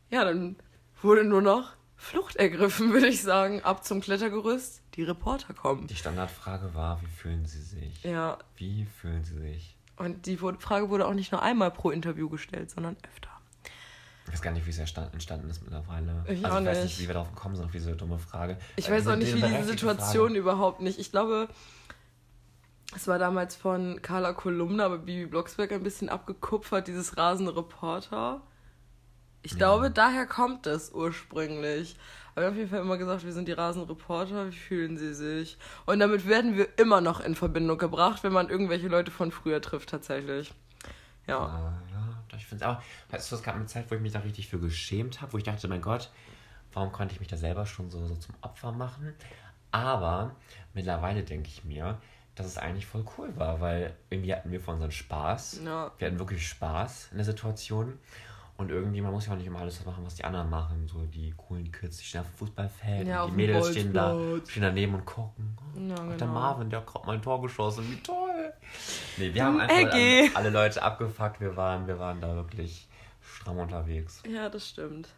ja, 0.09 0.25
dann 0.25 0.55
wurde 1.01 1.23
nur 1.23 1.41
noch 1.43 1.73
Flucht 1.95 2.35
ergriffen, 2.37 2.91
würde 2.91 3.07
ich 3.07 3.21
sagen, 3.21 3.61
ab 3.63 3.85
zum 3.85 4.01
Klettergerüst. 4.01 4.81
Die 4.95 5.03
Reporter 5.03 5.53
kommen. 5.53 5.87
Die 5.87 5.95
Standardfrage 5.95 6.73
war, 6.75 7.01
wie 7.01 7.07
fühlen 7.07 7.45
Sie 7.45 7.61
sich? 7.61 8.03
Ja, 8.03 8.37
Wie 8.57 8.85
fühlen 8.99 9.23
Sie 9.23 9.39
sich? 9.39 9.72
Und 9.97 10.25
die 10.25 10.37
Frage 10.37 10.89
wurde 10.89 11.07
auch 11.07 11.13
nicht 11.13 11.31
nur 11.31 11.41
einmal 11.41 11.71
pro 11.71 11.91
Interview 11.91 12.29
gestellt, 12.29 12.71
sondern 12.71 12.97
öfter. 13.11 13.29
Ich 14.27 14.33
weiß 14.33 14.41
gar 14.41 14.51
nicht, 14.51 14.65
wie 14.65 14.69
es 14.71 14.79
entstanden 14.79 15.49
ist 15.49 15.61
mittlerweile. 15.61 16.23
Ich 16.27 16.43
also 16.45 16.57
auch 16.57 16.61
ich 16.61 16.67
weiß 16.67 16.83
nicht. 16.83 16.99
wie 17.01 17.07
wir 17.07 17.13
darauf 17.13 17.29
gekommen 17.33 17.55
sind, 17.55 17.65
auf 17.65 17.71
diese 17.71 17.95
dumme 17.95 18.17
Frage. 18.17 18.57
Ich 18.77 18.87
Äh, 18.87 18.91
weiß 18.93 19.07
auch 19.07 19.15
nicht, 19.15 19.35
wie 19.35 19.41
diese 19.41 19.63
Situation 19.65 20.27
Frage. 20.29 20.39
überhaupt 20.39 20.81
nicht. 20.81 20.97
Ich 20.97 21.11
glaube, 21.11 21.49
es 22.95 23.07
war 23.07 23.19
damals 23.19 23.55
von 23.55 24.01
Carla 24.01 24.33
Kolumna, 24.33 24.85
aber 24.85 24.99
Bibi 24.99 25.25
Blocksberg 25.25 25.71
ein 25.71 25.83
bisschen 25.83 26.09
abgekupfert, 26.09 26.87
dieses 26.87 27.17
rasende 27.17 27.55
Reporter. 27.55 28.41
Ich 29.41 29.57
glaube, 29.57 29.91
daher 29.91 30.25
kommt 30.25 30.67
es 30.67 30.91
ursprünglich. 30.93 31.97
Aber 32.35 32.49
auf 32.49 32.55
jeden 32.55 32.69
Fall 32.69 32.81
immer 32.81 32.97
gesagt, 32.97 33.23
wir 33.25 33.31
sind 33.31 33.47
die 33.47 33.53
Rasenreporter, 33.53 34.47
wie 34.47 34.55
fühlen 34.55 34.97
sie 34.97 35.13
sich? 35.13 35.57
Und 35.85 35.99
damit 35.99 36.27
werden 36.27 36.57
wir 36.57 36.67
immer 36.77 37.01
noch 37.01 37.19
in 37.19 37.35
Verbindung 37.35 37.77
gebracht, 37.77 38.23
wenn 38.23 38.33
man 38.33 38.49
irgendwelche 38.49 38.87
Leute 38.87 39.11
von 39.11 39.31
früher 39.31 39.61
trifft, 39.61 39.89
tatsächlich. 39.89 40.53
Ja. 41.27 41.45
Äh, 41.45 41.91
ja, 41.93 42.37
ich 42.37 42.45
finde 42.45 42.65
es 42.65 42.69
auch. 42.69 42.81
Weißt 43.09 43.31
du, 43.31 43.35
es 43.35 43.43
gab 43.43 43.55
eine 43.55 43.67
Zeit, 43.67 43.89
wo 43.89 43.95
ich 43.95 44.01
mich 44.01 44.13
da 44.13 44.19
richtig 44.19 44.49
für 44.49 44.59
geschämt 44.59 45.21
habe, 45.21 45.33
wo 45.33 45.37
ich 45.37 45.43
dachte, 45.43 45.67
mein 45.67 45.81
Gott, 45.81 46.09
warum 46.73 46.91
konnte 46.91 47.13
ich 47.13 47.19
mich 47.19 47.29
da 47.29 47.37
selber 47.37 47.65
schon 47.65 47.89
so, 47.89 48.05
so 48.07 48.15
zum 48.15 48.35
Opfer 48.41 48.71
machen? 48.71 49.13
Aber 49.71 50.35
mittlerweile 50.73 51.23
denke 51.23 51.49
ich 51.49 51.63
mir, 51.63 51.99
dass 52.35 52.47
es 52.47 52.57
eigentlich 52.57 52.85
voll 52.85 53.05
cool 53.17 53.35
war, 53.37 53.61
weil 53.61 53.95
irgendwie 54.09 54.33
hatten 54.33 54.51
wir 54.51 54.59
von 54.59 54.75
unseren 54.75 54.91
Spaß. 54.91 55.61
Ja. 55.63 55.91
Wir 55.97 56.07
hatten 56.07 56.19
wirklich 56.19 56.47
Spaß 56.47 57.09
in 57.11 57.17
der 57.17 57.25
Situation. 57.25 57.99
Und 58.55 58.69
irgendwie, 58.69 59.01
man 59.01 59.11
muss 59.11 59.25
ja 59.25 59.33
auch 59.33 59.37
nicht 59.37 59.47
immer 59.47 59.59
alles 59.59 59.83
machen, 59.83 60.05
was 60.05 60.15
die 60.15 60.23
anderen 60.23 60.49
machen. 60.49 60.87
So 60.87 61.05
die 61.05 61.33
coolen 61.35 61.71
Kids, 61.71 61.97
die 61.97 62.05
stehen 62.05 62.21
auf 62.21 62.27
dem 62.27 62.37
Fußballfeld, 62.37 63.07
Ja, 63.07 63.25
die 63.25 63.31
Mädels 63.31 63.69
stehen 63.69 63.93
da, 63.93 64.15
stehen 64.47 64.61
daneben 64.61 64.93
und 64.93 65.05
gucken. 65.05 65.57
Ja, 65.75 65.95
Ach, 65.95 66.07
der 66.07 66.17
genau. 66.17 66.33
Marvin, 66.33 66.69
der 66.69 66.79
hat 66.79 66.87
gerade 66.87 67.05
mal 67.07 67.13
ein 67.15 67.21
Tor 67.21 67.41
geschossen, 67.41 67.89
wie 67.89 67.97
toll. 68.01 68.53
Nee, 69.17 69.33
wir 69.33 69.43
haben 69.43 69.59
einfach 69.59 69.75
Eggy. 69.95 70.31
alle 70.35 70.51
Leute 70.51 70.83
abgefuckt, 70.83 71.41
wir 71.41 71.55
waren, 71.57 71.87
wir 71.87 71.97
waren 71.97 72.21
da 72.21 72.35
wirklich 72.35 72.87
stramm 73.21 73.57
unterwegs. 73.57 74.21
Ja, 74.27 74.49
das 74.49 74.69
stimmt. 74.69 75.09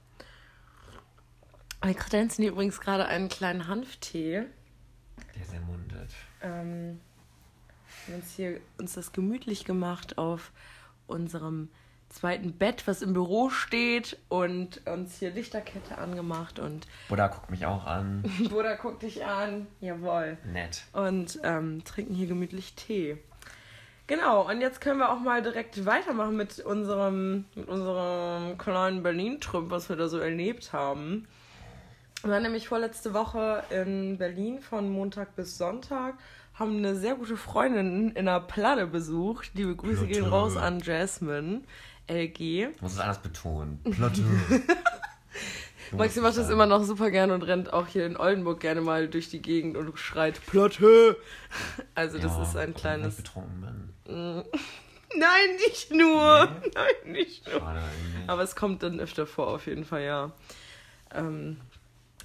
Wir 1.84 1.94
kredenzen 1.94 2.42
hier 2.42 2.52
übrigens 2.54 2.80
gerade 2.80 3.06
einen 3.06 3.28
kleinen 3.30 3.68
Hanftee. 3.68 4.46
Der 5.36 5.42
ist 5.42 5.54
ermundet. 5.54 6.10
Ähm, 6.42 7.00
wir 8.06 8.16
haben 8.16 8.22
uns 8.22 8.34
hier 8.36 8.60
uns 8.80 8.94
das 8.94 9.12
gemütlich 9.12 9.66
gemacht 9.66 10.18
auf 10.18 10.52
unserem 11.06 11.70
zweiten 12.10 12.54
Bett, 12.54 12.88
was 12.88 13.02
im 13.02 13.14
Büro 13.14 13.50
steht 13.50 14.18
und 14.30 14.86
uns 14.88 15.20
hier 15.20 15.32
Lichterkette 15.32 15.98
angemacht 15.98 16.60
und 16.60 16.88
Buddha 17.10 17.28
guckt 17.28 17.50
mich 17.52 17.66
auch 17.66 17.86
an. 17.86 18.24
Bruder 18.50 18.78
guckt 18.78 19.02
dich 19.04 19.26
an. 19.26 19.68
Jawohl. 19.82 20.38
Nett. 20.46 20.84
Und 20.94 21.40
ähm, 21.44 21.84
trinken 21.84 22.14
hier 22.14 22.28
gemütlich 22.28 22.76
Tee. 22.76 23.18
Genau, 24.08 24.48
und 24.48 24.62
jetzt 24.62 24.82
können 24.82 25.00
wir 25.00 25.12
auch 25.12 25.20
mal 25.20 25.42
direkt 25.42 25.84
weitermachen 25.86 26.38
mit 26.38 26.60
unserem, 26.60 27.46
mit 27.56 27.68
unserem 27.68 28.56
kleinen 28.58 29.02
Berlin-Trip, 29.02 29.72
was 29.72 29.90
wir 29.90 29.96
da 29.96 30.08
so 30.08 30.20
erlebt 30.20 30.74
haben. 30.74 31.28
Wir 32.22 32.32
waren 32.32 32.44
nämlich 32.44 32.68
vorletzte 32.68 33.14
Woche 33.14 33.64
in 33.72 34.18
Berlin 34.18 34.60
von 34.60 34.90
Montag 34.90 35.36
bis 35.36 35.58
Sonntag, 35.58 36.16
haben 36.54 36.78
eine 36.78 36.96
sehr 36.96 37.16
gute 37.16 37.36
Freundin 37.36 38.12
in 38.12 38.28
einer 38.28 38.40
Platte 38.40 38.88
besucht. 38.88 39.52
Liebe 39.56 39.76
Grüße 39.76 40.08
gehen 40.08 40.26
raus 40.26 40.56
an 40.56 40.80
Jasmine, 40.80 41.62
LG. 42.08 42.70
Ich 42.76 42.82
muss 42.82 42.94
es 42.94 43.00
anders 43.00 43.20
betonen. 43.22 43.82
Platte. 43.92 44.22
Maxi 45.92 46.20
macht 46.20 46.38
das 46.38 46.50
immer 46.50 46.66
noch 46.66 46.84
super 46.84 47.12
gerne 47.12 47.34
und 47.34 47.44
rennt 47.44 47.72
auch 47.72 47.88
hier 47.88 48.06
in 48.06 48.18
Oldenburg 48.18 48.60
gerne 48.60 48.82
mal 48.82 49.08
durch 49.08 49.30
die 49.30 49.42
Gegend 49.42 49.78
und 49.78 49.98
schreit 49.98 50.44
Platte. 50.46 51.18
Also 51.96 52.18
das 52.18 52.34
Ja, 52.34 52.42
ist 52.42 52.56
ein 52.56 52.70
obwohl 52.70 52.70
ich 52.70 52.76
kleines... 52.82 53.16
betrunken 53.16 53.62
bin. 54.06 54.44
Nein, 55.18 55.56
nicht 55.68 55.92
nur. 55.92 56.46
Nee? 56.46 56.72
Nein, 56.74 57.12
nicht 57.14 57.48
nur. 57.48 57.60
Schade. 57.60 57.82
Aber 58.28 58.42
es 58.42 58.56
kommt 58.56 58.84
dann 58.84 59.00
öfter 59.00 59.26
vor, 59.26 59.48
auf 59.48 59.68
jeden 59.68 59.86
Fall, 59.86 60.04
ja. 60.04 60.32
Ähm, 61.14 61.58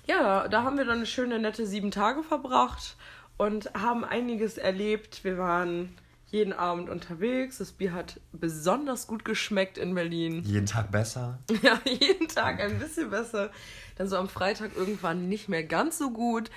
ja, 0.06 0.49
da 0.49 0.64
haben 0.64 0.76
wir 0.76 0.84
dann 0.84 0.96
eine 0.96 1.06
schöne, 1.06 1.38
nette 1.38 1.66
sieben 1.66 1.90
Tage 1.90 2.22
verbracht 2.22 2.96
und 3.37 3.72
haben 3.75 4.04
einiges 4.04 4.58
erlebt. 4.58 5.22
Wir 5.22 5.38
waren 5.38 5.94
jeden 6.30 6.52
Abend 6.52 6.88
unterwegs. 6.88 7.58
Das 7.58 7.72
Bier 7.72 7.92
hat 7.92 8.20
besonders 8.32 9.06
gut 9.06 9.25
geschmeckt 9.25 9.78
in 9.78 9.94
Berlin. 9.94 10.42
Jeden 10.44 10.66
Tag 10.66 10.90
besser. 10.90 11.38
Ja, 11.62 11.78
jeden 11.84 12.28
Tag 12.28 12.60
ein 12.60 12.78
bisschen 12.78 13.10
besser. 13.10 13.50
Dann 13.96 14.08
so 14.08 14.16
am 14.16 14.28
Freitag 14.28 14.76
irgendwann 14.76 15.28
nicht 15.28 15.49
mehr 15.49 15.64
ganz 15.64 15.99
so 15.99 16.10
gut. 16.12 16.50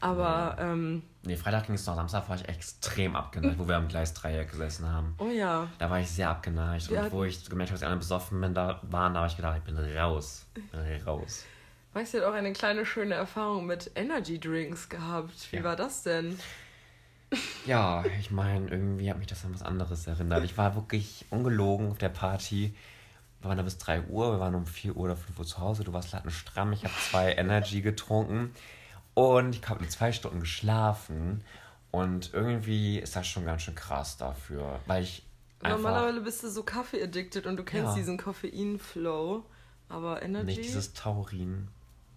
Aber, 0.00 0.56
ähm, 0.60 1.02
Nee, 1.24 1.36
Freitag 1.36 1.66
ging 1.66 1.74
es 1.74 1.84
noch, 1.84 1.96
Samstag 1.96 2.28
war 2.28 2.36
ich 2.36 2.48
extrem 2.48 3.16
abgeneigt, 3.16 3.58
wo 3.58 3.66
wir 3.68 3.76
am 3.76 3.88
Gleisdreieck 3.88 4.50
gesessen 4.50 4.88
haben. 4.90 5.14
oh 5.18 5.28
ja. 5.28 5.68
Da 5.78 5.90
war 5.90 6.00
ich 6.00 6.08
sehr 6.10 6.30
abgeneigt. 6.30 6.88
Wir 6.88 7.02
und 7.02 7.12
wo 7.12 7.24
ich 7.24 7.48
gemerkt 7.50 7.70
habe, 7.70 7.74
dass 7.74 7.80
die 7.80 7.84
anderen 7.86 7.98
besoffen 7.98 8.40
bin, 8.40 8.54
da 8.54 8.80
waren, 8.84 9.12
da 9.14 9.20
habe 9.20 9.28
ich 9.28 9.36
gedacht, 9.36 9.58
ich 9.58 9.64
bin 9.64 9.76
raus. 9.98 10.46
Bin 10.54 11.02
raus. 11.04 11.44
Max 11.94 12.14
hat 12.14 12.22
auch 12.22 12.32
eine 12.32 12.52
kleine 12.52 12.86
schöne 12.86 13.14
Erfahrung 13.14 13.66
mit 13.66 13.90
Energy 13.96 14.38
Drinks 14.38 14.88
gehabt. 14.88 15.50
Wie 15.52 15.56
Ja. 15.56 15.64
war 15.64 15.74
das 15.76 16.04
denn? 16.04 16.38
Ja, 17.66 18.04
ich 18.20 18.30
meine, 18.30 18.68
irgendwie 18.70 19.10
hat 19.10 19.18
mich 19.18 19.26
das 19.26 19.44
an 19.44 19.52
was 19.54 19.62
anderes 19.62 20.06
erinnert. 20.06 20.44
Ich 20.44 20.56
war 20.56 20.74
wirklich 20.74 21.26
ungelogen 21.30 21.90
auf 21.90 21.98
der 21.98 22.08
Party. 22.08 22.74
Wir 23.40 23.48
waren 23.48 23.56
da 23.58 23.62
bis 23.62 23.78
3 23.78 24.02
Uhr, 24.02 24.32
wir 24.32 24.40
waren 24.40 24.54
um 24.54 24.66
4 24.66 24.96
Uhr 24.96 25.04
oder 25.04 25.16
5 25.16 25.38
Uhr 25.38 25.44
zu 25.46 25.58
Hause. 25.58 25.84
Du 25.84 25.92
warst 25.92 26.12
lattenstramm, 26.12 26.72
ich 26.72 26.84
habe 26.84 26.94
zwei 27.10 27.32
Energy 27.36 27.82
getrunken 27.82 28.52
und 29.14 29.54
ich 29.54 29.68
habe 29.68 29.86
zwei 29.88 30.12
Stunden 30.12 30.40
geschlafen. 30.40 31.44
Und 31.90 32.32
irgendwie 32.34 32.98
ist 32.98 33.16
das 33.16 33.26
schon 33.26 33.44
ganz 33.44 33.62
schön 33.62 33.74
krass 33.74 34.16
dafür, 34.16 34.80
weil 34.86 35.02
ich 35.04 35.22
einfach 35.62 35.78
Normalerweise 35.78 36.20
bist 36.20 36.42
du 36.42 36.48
so 36.50 36.62
Kaffee-addicted 36.62 37.46
und 37.46 37.56
du 37.56 37.64
kennst 37.64 37.90
Ja. 37.90 37.94
diesen 37.94 38.18
Koffein-Flow. 38.18 39.44
Aber 39.90 40.22
Energy. 40.22 40.44
nicht 40.46 40.64
dieses 40.64 40.92
Taurin. 40.92 41.68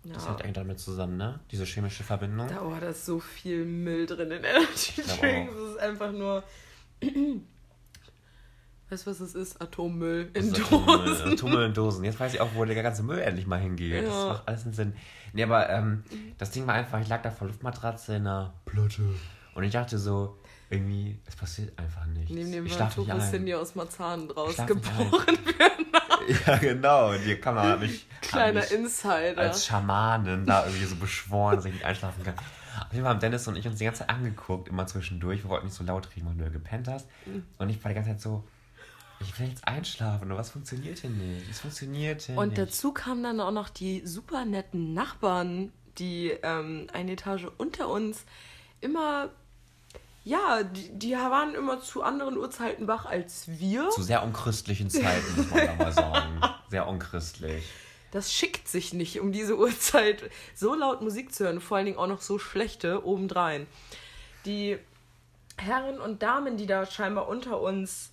Ja. 0.03 0.13
Das 0.13 0.27
hängt 0.27 0.41
eigentlich 0.41 0.53
damit 0.53 0.79
zusammen, 0.79 1.17
ne? 1.17 1.39
Diese 1.51 1.63
chemische 1.65 2.03
Verbindung. 2.03 2.47
da, 2.47 2.61
oh, 2.61 2.75
da 2.79 2.89
ist 2.89 3.05
so 3.05 3.19
viel 3.19 3.65
Müll 3.65 4.05
drin 4.05 4.31
in 4.31 4.43
Energy 4.43 5.01
Drinks. 5.19 5.53
Das 5.55 5.69
ist 5.71 5.79
einfach 5.79 6.11
nur. 6.11 6.43
weißt 8.89 9.05
du, 9.07 9.11
was 9.11 9.19
es 9.21 9.35
ist? 9.35 9.61
Atommüll 9.61 10.29
Das 10.33 10.45
in 10.45 10.51
ist 10.53 10.61
Atommüll, 10.61 11.05
Dosen. 11.05 11.31
Atommüll 11.33 11.65
in 11.65 11.73
Dosen. 11.73 12.03
Jetzt 12.03 12.19
weiß 12.19 12.33
ich 12.33 12.41
auch, 12.41 12.49
wo 12.55 12.65
der 12.65 12.81
ganze 12.83 13.03
Müll 13.03 13.19
endlich 13.19 13.47
mal 13.47 13.59
hingeht. 13.59 14.05
Das 14.05 14.13
Ja. 14.13 14.27
macht 14.29 14.47
alles 14.47 14.63
einen 14.65 14.73
Sinn. 14.73 14.93
Nee, 15.33 15.43
aber 15.43 15.69
ähm, 15.69 16.03
das 16.37 16.51
Ding 16.51 16.67
war 16.67 16.73
einfach, 16.75 16.99
ich 16.99 17.07
lag 17.07 17.21
da 17.21 17.31
vor 17.31 17.47
Luftmatratze 17.47 18.15
in 18.15 18.27
einer 18.27 18.53
Platte. 18.65 19.03
Und 19.55 19.63
ich 19.63 19.71
dachte 19.71 19.97
so, 19.97 20.37
irgendwie, 20.69 21.19
es 21.25 21.35
passiert 21.35 21.77
einfach 21.79 22.05
nichts. 22.05 22.31
Neben 22.31 22.51
dem 22.51 22.65
ich 22.65 22.73
schlaf 22.73 22.97
nicht 22.97 23.11
ein. 23.11 23.53
Aus 23.53 23.75
Marzahn 23.75 24.27
draus 24.27 24.55
geboren 24.57 25.37
werden. 25.57 25.85
Ja, 26.47 26.57
genau. 26.61 27.13
Die 27.13 27.35
Kamera 27.35 27.69
hat 27.69 27.79
mich, 27.79 28.07
hat 28.15 28.21
Kleiner 28.21 28.59
mich 28.61 28.71
Insider. 28.71 29.37
als 29.37 29.65
Schamanin 29.65 30.45
da 30.45 30.65
irgendwie 30.65 30.85
so 30.85 30.95
beschworen, 30.95 31.55
dass 31.55 31.65
ich 31.65 31.73
nicht 31.73 31.85
einschlafen 31.85 32.23
kann. 32.23 32.35
Auf 32.35 32.91
jeden 32.93 33.03
Fall 33.03 33.13
haben 33.13 33.19
Dennis 33.19 33.47
und 33.47 33.55
ich 33.57 33.67
uns 33.67 33.77
die 33.79 33.85
ganze 33.85 33.99
Zeit 33.99 34.09
angeguckt, 34.09 34.69
immer 34.69 34.87
zwischendurch. 34.87 35.43
Wir 35.43 35.49
wollten 35.49 35.65
nicht 35.67 35.75
so 35.75 35.83
laut 35.83 36.07
reden, 36.15 36.27
weil 36.27 36.35
du 36.35 36.43
ja 36.43 36.49
gepennt 36.49 36.87
hast. 36.87 37.07
Und 37.57 37.69
ich 37.69 37.83
war 37.83 37.89
die 37.89 37.95
ganze 37.95 38.11
Zeit 38.11 38.21
so, 38.21 38.43
ich 39.19 39.37
will 39.39 39.47
jetzt 39.49 39.67
einschlafen, 39.67 40.29
aber 40.31 40.39
was 40.39 40.49
funktioniert 40.49 40.97
hier 40.99 41.09
nicht? 41.11 41.49
Es 41.49 41.59
funktioniert 41.59 42.21
hier 42.23 42.37
Und 42.37 42.49
nicht. 42.49 42.57
dazu 42.61 42.91
kamen 42.91 43.21
dann 43.23 43.39
auch 43.39 43.51
noch 43.51 43.69
die 43.69 44.05
super 44.05 44.45
netten 44.45 44.93
Nachbarn, 44.93 45.71
die 45.99 46.29
ähm, 46.43 46.87
eine 46.93 47.11
Etage 47.11 47.47
unter 47.57 47.87
uns 47.89 48.23
immer, 48.79 49.29
ja, 50.23 50.63
die, 50.63 50.97
die 50.97 51.13
waren 51.13 51.55
immer 51.55 51.81
zu 51.81 52.03
anderen 52.03 52.37
Uhrzeiten 52.37 52.87
wach 52.87 53.05
als 53.05 53.47
wir. 53.47 53.89
Zu 53.89 54.03
sehr 54.03 54.23
unchristlichen 54.23 54.89
Zeiten, 54.89 55.35
muss 55.35 55.49
man 55.49 55.65
da 55.65 55.75
mal 55.75 55.91
sagen. 55.91 56.41
Sehr 56.69 56.87
unchristlich. 56.87 57.65
Das 58.11 58.33
schickt 58.33 58.67
sich 58.67 58.93
nicht, 58.93 59.19
um 59.19 59.31
diese 59.31 59.57
Uhrzeit 59.57 60.29
so 60.55 60.75
laut 60.75 61.01
Musik 61.01 61.33
zu 61.33 61.45
hören, 61.45 61.59
vor 61.59 61.77
allen 61.77 61.85
Dingen 61.85 61.97
auch 61.97 62.07
noch 62.07 62.21
so 62.21 62.39
schlechte 62.39 63.05
obendrein. 63.05 63.67
Die 64.45 64.77
Herren 65.57 65.99
und 65.99 66.21
Damen, 66.23 66.57
die 66.57 66.65
da 66.65 66.85
scheinbar 66.85 67.27
unter 67.27 67.59
uns 67.59 68.11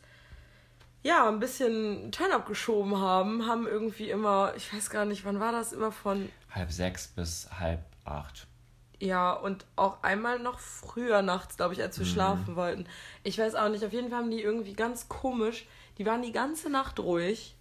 ja, 1.02 1.28
ein 1.28 1.38
bisschen 1.38 2.10
Turn-up 2.10 2.46
geschoben 2.46 2.98
haben, 2.98 3.46
haben 3.46 3.66
irgendwie 3.66 4.10
immer, 4.10 4.52
ich 4.56 4.72
weiß 4.72 4.90
gar 4.90 5.04
nicht, 5.04 5.24
wann 5.24 5.38
war 5.38 5.52
das, 5.52 5.72
immer 5.72 5.92
von 5.92 6.28
Halb 6.50 6.72
sechs 6.72 7.06
bis 7.06 7.48
halb 7.58 7.80
acht. 8.04 8.47
Ja, 9.00 9.32
und 9.32 9.64
auch 9.76 10.02
einmal 10.02 10.38
noch 10.40 10.58
früher 10.58 11.22
nachts, 11.22 11.56
glaube 11.56 11.72
ich, 11.74 11.80
als 11.80 11.98
wir 11.98 12.06
schlafen 12.06 12.56
wollten. 12.56 12.86
Ich 13.22 13.38
weiß 13.38 13.54
auch 13.54 13.68
nicht, 13.68 13.84
auf 13.84 13.92
jeden 13.92 14.10
Fall 14.10 14.18
haben 14.18 14.30
die 14.30 14.42
irgendwie 14.42 14.72
ganz 14.74 15.08
komisch, 15.08 15.66
die 15.98 16.06
waren 16.06 16.22
die 16.22 16.32
ganze 16.32 16.68
Nacht 16.68 16.98
ruhig. 16.98 17.54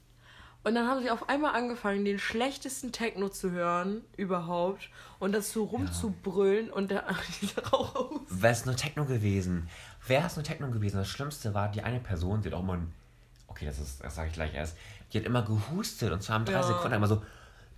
Und 0.63 0.73
dann 0.75 0.87
haben 0.87 1.01
sie 1.01 1.11
auf 1.11 1.29
einmal 1.29 1.55
angefangen, 1.55 2.03
den 2.03 2.19
schlechtesten 2.19 2.91
Techno 2.91 3.29
zu 3.29 3.51
hören 3.51 4.01
überhaupt 4.17 4.89
und 5.19 5.31
das 5.31 5.51
so 5.53 5.63
rumzubrüllen 5.63 6.69
und 6.71 6.89
der, 6.91 7.05
dieser 7.41 7.65
Rauch 7.67 7.95
aus. 7.95 8.19
Wäre 8.29 8.53
es 8.53 8.65
nur 8.65 8.75
Techno 8.75 9.05
gewesen? 9.05 9.69
Wäre 10.07 10.25
es 10.25 10.35
nur 10.35 10.43
Techno 10.43 10.69
gewesen? 10.71 10.97
Das 10.97 11.07
Schlimmste 11.07 11.53
war, 11.53 11.69
die 11.69 11.83
eine 11.83 11.99
Person, 11.99 12.41
die 12.41 12.49
hat 12.49 12.55
auch 12.55 12.63
mal. 12.63 12.79
Okay, 13.47 13.65
das, 13.65 13.79
ist- 13.79 14.03
das 14.03 14.15
sage 14.15 14.27
ich 14.29 14.33
gleich 14.33 14.53
erst. 14.55 14.75
Die 15.13 15.19
hat 15.19 15.25
immer 15.25 15.43
gehustet 15.43 16.11
und 16.11 16.21
zwar 16.21 16.37
in 16.39 16.45
drei 16.45 16.53
Ja. 16.53 16.63
Sekunden 16.63 16.93
immer 16.95 17.07
so. 17.07 17.21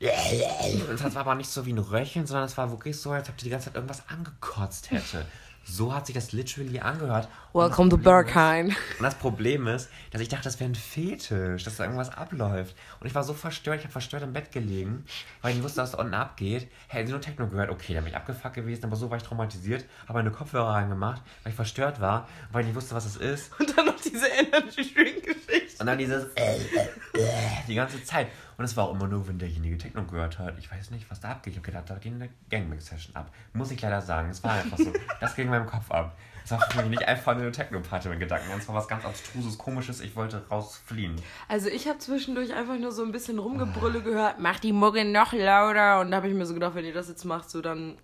Und 0.01 1.01
das 1.01 1.15
war 1.15 1.21
aber 1.21 1.35
nicht 1.35 1.49
so 1.49 1.65
wie 1.65 1.73
ein 1.73 1.77
Röcheln, 1.77 2.25
sondern 2.25 2.45
es 2.45 2.57
war 2.57 2.69
wirklich 2.71 2.99
so, 2.99 3.11
als 3.11 3.29
ob 3.29 3.37
die 3.37 3.45
die 3.45 3.49
ganze 3.49 3.65
Zeit 3.65 3.75
irgendwas 3.75 4.03
angekotzt 4.07 4.91
hätte. 4.91 5.25
So 5.65 5.93
hat 5.93 6.07
sich 6.07 6.15
das 6.15 6.31
literally 6.31 6.79
angehört. 6.79 7.27
Und 7.51 7.61
das 7.61 7.69
Welcome 7.69 7.89
to 7.89 7.97
Berghain. 7.97 8.67
Und 8.67 9.03
das 9.03 9.13
Problem 9.15 9.67
ist, 9.67 9.89
dass 10.11 10.19
ich 10.21 10.27
dachte, 10.27 10.45
das 10.45 10.59
wäre 10.59 10.71
ein 10.71 10.75
Fetisch, 10.75 11.63
dass 11.63 11.77
da 11.77 11.83
irgendwas 11.83 12.09
abläuft. 12.09 12.75
Und 12.99 13.07
ich 13.07 13.13
war 13.13 13.23
so 13.23 13.33
verstört, 13.33 13.77
ich 13.77 13.83
habe 13.83 13.91
verstört 13.91 14.23
im 14.23 14.33
Bett 14.33 14.51
gelegen, 14.51 15.05
weil 15.41 15.51
ich 15.51 15.57
nicht 15.57 15.65
wusste, 15.65 15.81
was 15.81 15.91
da 15.91 15.99
unten 15.99 16.15
abgeht. 16.15 16.71
Hätte 16.87 17.07
sie 17.07 17.11
nur 17.11 17.21
Techno 17.21 17.47
gehört, 17.47 17.69
okay, 17.69 17.93
dann 17.93 18.03
bin 18.03 18.11
ich 18.11 18.17
abgefuckt 18.17 18.55
gewesen, 18.55 18.85
aber 18.85 18.95
so 18.95 19.11
war 19.11 19.17
ich 19.17 19.23
traumatisiert, 19.23 19.85
habe 20.07 20.19
meine 20.19 20.31
Kopfhörer 20.31 20.73
reingemacht, 20.73 21.21
weil 21.43 21.51
ich 21.51 21.55
verstört 21.55 22.01
war, 22.01 22.27
weil 22.51 22.61
ich 22.61 22.67
nicht 22.67 22.75
wusste, 22.75 22.95
was 22.95 23.05
es 23.05 23.17
ist. 23.17 23.51
Und 23.59 23.77
dann 23.77 23.85
noch 23.85 23.99
diese 23.99 24.27
Energy 24.27 24.93
Drink 24.93 25.23
Geschichte. 25.23 25.79
Und 25.79 25.85
dann 25.85 25.97
dieses 25.97 26.25
äh, 26.35 26.55
äh, 26.55 27.19
äh, 27.19 27.29
die 27.67 27.75
ganze 27.75 28.03
Zeit. 28.03 28.27
Und 28.59 28.65
es 28.65 28.75
war 28.75 28.89
auch 28.89 28.93
immer 28.93 29.07
nur, 29.07 29.25
wenn 29.29 29.39
derjenige 29.39 29.77
Techno 29.77 30.03
gehört 30.03 30.37
hat. 30.37 30.59
Ich 30.59 30.69
weiß 30.69 30.91
nicht, 30.91 31.09
was 31.09 31.21
da 31.21 31.29
abgeht. 31.29 31.53
Ich 31.53 31.59
habe 31.59 31.65
gedacht, 31.65 31.89
da 31.89 31.95
geht 31.95 32.11
eine 32.11 32.27
Gangbang-Session 32.49 33.15
ab. 33.15 33.31
Muss 33.53 33.71
ich 33.71 33.81
leider 33.81 34.01
sagen. 34.01 34.29
Es 34.31 34.43
war 34.43 34.51
einfach 34.51 34.77
so. 34.77 34.91
Das 35.21 35.33
ging 35.33 35.45
in 35.45 35.51
meinem 35.51 35.65
Kopf 35.65 35.89
ab. 35.89 36.17
Es 36.43 36.51
war 36.51 36.59
für 36.69 36.81
mich 36.81 36.89
nicht 36.89 37.07
einfach 37.07 37.37
eine 37.37 37.49
Techno-Party 37.53 38.09
mit 38.09 38.19
Gedanken. 38.19 38.51
Es 38.57 38.67
war 38.67 38.75
was 38.75 38.89
ganz 38.89 39.05
Abstruses, 39.05 39.57
Komisches. 39.57 40.01
Ich 40.01 40.13
wollte 40.17 40.45
rausfliehen. 40.51 41.15
Also 41.47 41.69
ich 41.69 41.87
habe 41.87 41.99
zwischendurch 41.99 42.53
einfach 42.53 42.77
nur 42.77 42.91
so 42.91 43.01
ein 43.01 43.13
bisschen 43.13 43.39
Rumgebrülle 43.39 44.01
gehört. 44.01 44.39
Mach 44.39 44.59
die 44.59 44.73
Mucke 44.73 45.05
noch 45.05 45.31
lauter. 45.31 46.01
Und 46.01 46.11
da 46.11 46.17
habe 46.17 46.27
ich 46.27 46.33
mir 46.33 46.45
so 46.45 46.53
gedacht, 46.53 46.75
wenn 46.75 46.83
ihr 46.83 46.93
das 46.93 47.07
jetzt 47.07 47.23
macht, 47.23 47.49
so 47.49 47.61
dann 47.61 47.97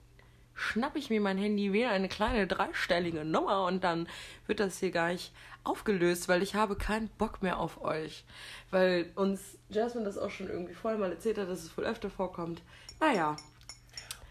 schnapp 0.54 0.96
ich 0.96 1.10
mir 1.10 1.20
mein 1.20 1.38
Handy 1.38 1.74
wieder 1.74 1.90
eine 1.90 2.08
kleine 2.08 2.48
dreistellige 2.48 3.26
Nummer 3.26 3.66
und 3.66 3.84
dann 3.84 4.08
wird 4.48 4.62
das 4.62 4.80
hier 4.80 4.92
gar 4.92 5.10
nicht 5.10 5.34
aufgelöst, 5.66 6.28
weil 6.28 6.42
ich 6.42 6.56
habe 6.56 6.76
keinen 6.76 7.10
Bock 7.10 7.42
mehr 7.42 7.60
auf 7.60 7.82
euch. 7.82 8.26
Weil 8.72 9.12
uns 9.16 9.58
Jasmine 9.70 10.06
das 10.06 10.18
auch 10.18 10.30
schon 10.30 10.48
irgendwie 10.48 10.74
vorher 10.74 11.00
mal 11.00 11.12
erzählt 11.12 11.38
hat, 11.38 11.50
dass 11.50 11.64
es 11.64 11.78
wohl 11.78 11.86
öfter 11.86 12.10
vorkommt. 12.10 12.62
Naja. 13.00 13.36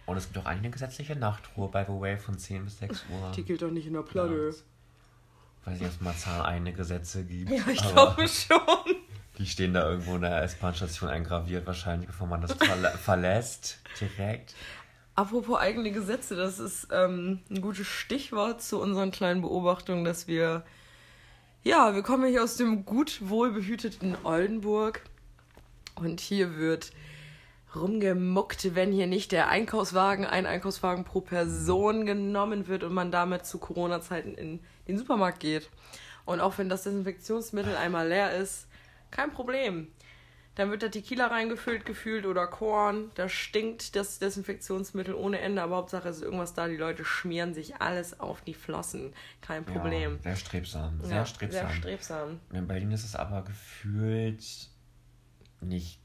Und 0.06 0.16
es 0.16 0.26
gibt 0.26 0.38
auch 0.38 0.46
eine 0.46 0.70
gesetzliche 0.70 1.16
Nachtruhe, 1.16 1.68
by 1.68 1.84
the 1.86 2.00
way, 2.00 2.18
von 2.18 2.38
10 2.38 2.64
bis 2.64 2.78
6 2.78 3.04
Uhr. 3.10 3.32
Die 3.34 3.42
gilt 3.42 3.62
doch 3.62 3.70
nicht 3.70 3.86
in 3.86 3.94
der 3.94 4.02
Platte. 4.02 4.52
Ja. 4.54 5.70
Weiß 5.70 5.80
nicht, 5.80 5.88
ob 5.88 5.94
es 5.94 6.00
Marzahn 6.00 6.42
eigene 6.42 6.72
Gesetze 6.72 7.24
gibt. 7.24 7.50
Ja, 7.50 7.62
ich 7.70 7.80
glaube 7.80 8.28
schon. 8.28 8.60
Die 9.38 9.46
stehen 9.46 9.74
da 9.74 9.88
irgendwo 9.88 10.14
in 10.14 10.20
der 10.20 10.42
S-Bahn-Station 10.42 11.08
eingraviert, 11.08 11.66
wahrscheinlich, 11.66 12.06
bevor 12.06 12.28
man 12.28 12.40
das 12.40 12.52
verlä 12.52 12.90
verlässt. 13.02 13.80
Direkt. 14.00 14.54
Apropos 15.16 15.58
eigene 15.58 15.90
Gesetze, 15.90 16.36
das 16.36 16.58
ist 16.58 16.88
ähm, 16.92 17.40
ein 17.50 17.60
gutes 17.60 17.86
Stichwort 17.86 18.62
zu 18.62 18.80
unseren 18.80 19.10
kleinen 19.10 19.42
Beobachtungen, 19.42 20.04
dass 20.04 20.28
wir, 20.28 20.64
ja, 21.64 21.94
wir 21.94 22.02
kommen 22.02 22.30
hier 22.30 22.44
aus 22.44 22.56
dem 22.56 22.84
gut 22.84 23.20
wohlbehüteten 23.22 24.16
Oldenburg 24.22 25.00
und 25.94 26.20
hier 26.20 26.56
wird 26.56 26.92
rumgemuckt, 27.74 28.74
wenn 28.74 28.92
hier 28.92 29.06
nicht 29.06 29.32
der 29.32 29.48
Einkaufswagen, 29.48 30.26
ein 30.26 30.44
Einkaufswagen 30.44 31.04
pro 31.04 31.22
Person 31.22 32.04
genommen 32.04 32.68
wird 32.68 32.84
und 32.84 32.92
man 32.92 33.10
damit 33.10 33.46
zu 33.46 33.58
Corona-Zeiten 33.58 34.34
in 34.34 34.60
den 34.86 34.98
Supermarkt 34.98 35.40
geht. 35.40 35.70
Und 36.26 36.40
auch 36.40 36.58
wenn 36.58 36.68
das 36.68 36.82
Desinfektionsmittel 36.82 37.74
einmal 37.76 38.08
leer 38.08 38.36
ist, 38.36 38.66
kein 39.10 39.32
Problem. 39.32 39.88
Dann 40.56 40.70
wird 40.70 40.84
da 40.84 40.88
Tequila 40.88 41.26
reingefüllt, 41.26 41.84
gefühlt 41.84 42.26
oder 42.26 42.46
Korn. 42.46 43.10
Da 43.16 43.28
stinkt 43.28 43.96
das 43.96 44.20
Desinfektionsmittel 44.20 45.12
ohne 45.14 45.40
Ende, 45.40 45.60
aber 45.62 45.76
Hauptsache 45.76 46.08
es 46.08 46.18
ist 46.18 46.22
irgendwas 46.22 46.54
da. 46.54 46.68
Die 46.68 46.76
Leute 46.76 47.04
schmieren 47.04 47.54
sich 47.54 47.80
alles 47.80 48.20
auf 48.20 48.40
die 48.42 48.54
Flossen. 48.54 49.12
Kein 49.40 49.64
Problem. 49.64 50.12
Ja, 50.16 50.22
sehr 50.22 50.36
strebsam. 50.36 51.00
Sehr 51.02 51.16
Ja, 51.16 51.26
strebsam. 51.26 51.66
Sehr 51.68 51.76
strebsam. 51.76 52.40
In 52.52 52.68
Berlin 52.68 52.92
ist 52.92 53.04
es 53.04 53.16
aber 53.16 53.42
gefühlt 53.42 54.44
nicht 55.60 55.98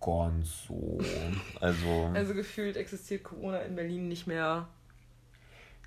ganz 0.00 0.66
so. 0.68 0.98
Also, 1.60 2.10
Also 2.12 2.34
gefühlt 2.34 2.76
existiert 2.76 3.24
Corona 3.24 3.60
in 3.60 3.76
Berlin 3.76 4.08
nicht 4.08 4.26
mehr. 4.26 4.68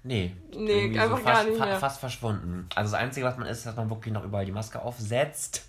nee. 0.03 0.35
Nee, 0.55 0.97
einfach 0.97 1.19
fast, 1.19 1.25
gar 1.25 1.43
nicht 1.43 1.57
fa- 1.57 1.65
mehr. 1.65 1.75
fast 1.79 1.99
verschwunden. 1.99 2.67
Also 2.73 2.91
das 2.91 2.99
Einzige, 2.99 3.25
was 3.27 3.37
man 3.37 3.47
ist, 3.47 3.65
dass 3.67 3.75
man 3.75 3.89
wirklich 3.91 4.13
noch 4.13 4.23
überall 4.23 4.45
die 4.45 4.51
Maske 4.51 4.81
aufsetzt. 4.81 5.68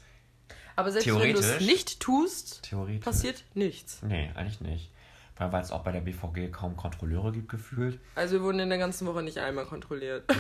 Aber 0.81 0.93
selbst 0.93 1.07
wenn 1.09 1.35
du 1.35 1.41
es 1.41 1.61
nicht 1.61 2.01
tust, 2.01 2.69
passiert 3.01 3.45
nichts. 3.55 4.03
Nee, 4.03 4.31
eigentlich 4.35 4.61
nicht. 4.61 4.91
Weil 5.37 5.63
es 5.63 5.71
auch 5.71 5.83
bei 5.85 5.93
der 5.93 6.01
BVG 6.03 6.51
kaum 6.53 6.77
Kontrolleure 6.77 7.33
gibt, 7.33 7.49
gefühlt. 7.49 7.99
Also 8.15 8.35
wir 8.35 8.43
wurden 8.43 8.59
in 8.61 8.69
der 8.69 8.77
ganzen 8.79 9.07
Woche 9.07 9.23
nicht 9.23 9.39
einmal 9.39 9.65
kontrolliert. 9.65 10.25
Nee. 10.29 10.35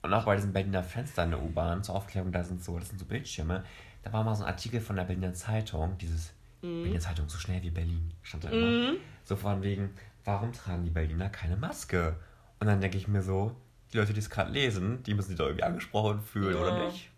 Und 0.00 0.12
auch 0.14 0.24
bei 0.24 0.36
diesen 0.36 0.52
Berliner 0.52 0.82
Fenster 0.82 1.24
in 1.24 1.30
der 1.30 1.42
U-Bahn 1.42 1.82
zur 1.82 1.94
Aufklärung, 1.94 2.32
da 2.32 2.44
sind 2.44 2.62
so, 2.64 2.78
das 2.78 2.88
sind 2.88 2.98
so 2.98 3.04
Bildschirme. 3.06 3.64
Da 4.02 4.12
war 4.12 4.22
mal 4.24 4.34
so 4.34 4.44
ein 4.44 4.48
Artikel 4.50 4.80
von 4.80 4.96
der 4.96 5.04
Berliner 5.04 5.32
Zeitung, 5.34 5.96
dieses 5.98 6.32
Berliner 6.60 7.00
Zeitung 7.00 7.28
so 7.28 7.38
schnell 7.38 7.62
wie 7.62 7.70
Berlin, 7.70 8.10
stand 8.22 8.44
da 8.44 8.48
immer. 8.50 8.94
So 9.24 9.36
von 9.36 9.62
wegen, 9.62 9.90
warum 10.24 10.52
tragen 10.52 10.84
die 10.84 10.90
Berliner 10.90 11.28
keine 11.28 11.56
Maske? 11.56 12.16
Und 12.60 12.66
dann 12.66 12.80
denke 12.80 12.96
ich 12.96 13.06
mir 13.08 13.22
so, 13.22 13.54
die 13.92 13.98
Leute, 13.98 14.12
die 14.14 14.20
es 14.20 14.30
gerade 14.30 14.50
lesen, 14.50 15.02
die 15.02 15.12
müssen 15.14 15.28
sich 15.28 15.36
doch 15.38 15.46
irgendwie 15.46 15.64
angesprochen 15.64 16.20
fühlen, 16.22 16.54
Ja. 16.54 16.60
oder 16.62 16.86
nicht? 16.86 17.10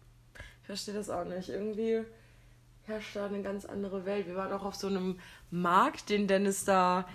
Ich 0.66 0.68
verstehe 0.68 0.94
das 0.94 1.10
auch 1.10 1.24
nicht. 1.24 1.48
Irgendwie 1.48 2.00
herrscht 2.86 3.14
da 3.14 3.26
eine 3.26 3.40
ganz 3.40 3.64
andere 3.64 4.04
Welt. 4.04 4.26
Wir 4.26 4.34
waren 4.34 4.52
auch 4.52 4.64
auf 4.64 4.74
so 4.74 4.88
einem 4.88 5.20
Markt, 5.52 6.10
den 6.10 6.26
Dennis 6.26 6.64
da 6.64 7.06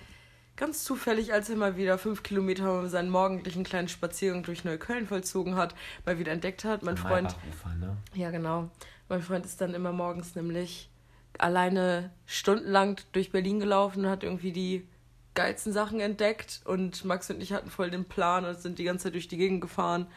ganz 0.56 0.86
zufällig, 0.86 1.34
als 1.34 1.50
er 1.50 1.58
mal 1.58 1.76
wieder 1.76 1.98
fünf 1.98 2.24
Kilometer 2.24 2.88
seinen 2.88 3.10
morgendlichen 3.10 3.66
kleinen 3.66 3.90
Spaziergang 3.90 4.44
durch 4.44 4.64
Neukölln 4.64 5.06
vollzogen 5.06 5.58
hat, 5.58 5.76
mal 6.06 6.18
wieder 6.18 6.32
entdeckt 6.32 6.64
hat. 6.64 6.82
Mein 6.82 6.96
Freund, 6.96 7.36
ne? 7.78 7.98
ja 8.14 8.32
genau, 8.32 8.70
mein 9.10 9.22
Freund 9.22 9.46
ist 9.46 9.60
dann 9.60 9.74
immer 9.74 9.92
morgens 9.92 10.34
nämlich 10.34 10.90
alleine 11.38 12.10
stundenlang 12.26 13.02
durch 13.12 13.34
Berlin 13.34 13.60
gelaufen 13.60 14.06
und 14.06 14.10
hat 14.10 14.24
irgendwie 14.24 14.54
die 14.54 14.88
geilsten 15.34 15.74
Sachen 15.74 16.00
entdeckt 16.00 16.62
und 16.64 17.04
Max 17.04 17.30
und 17.30 17.44
ich 17.44 17.52
hatten 17.52 17.70
voll 17.70 17.92
den 17.92 18.06
Plan 18.06 18.46
und 18.46 18.62
sind 18.62 18.80
die 18.80 18.86
ganze 18.86 19.04
Zeit 19.04 19.16
durch 19.16 19.28
die 19.28 19.38
Gegend 19.38 19.60
gefahren. 19.60 20.08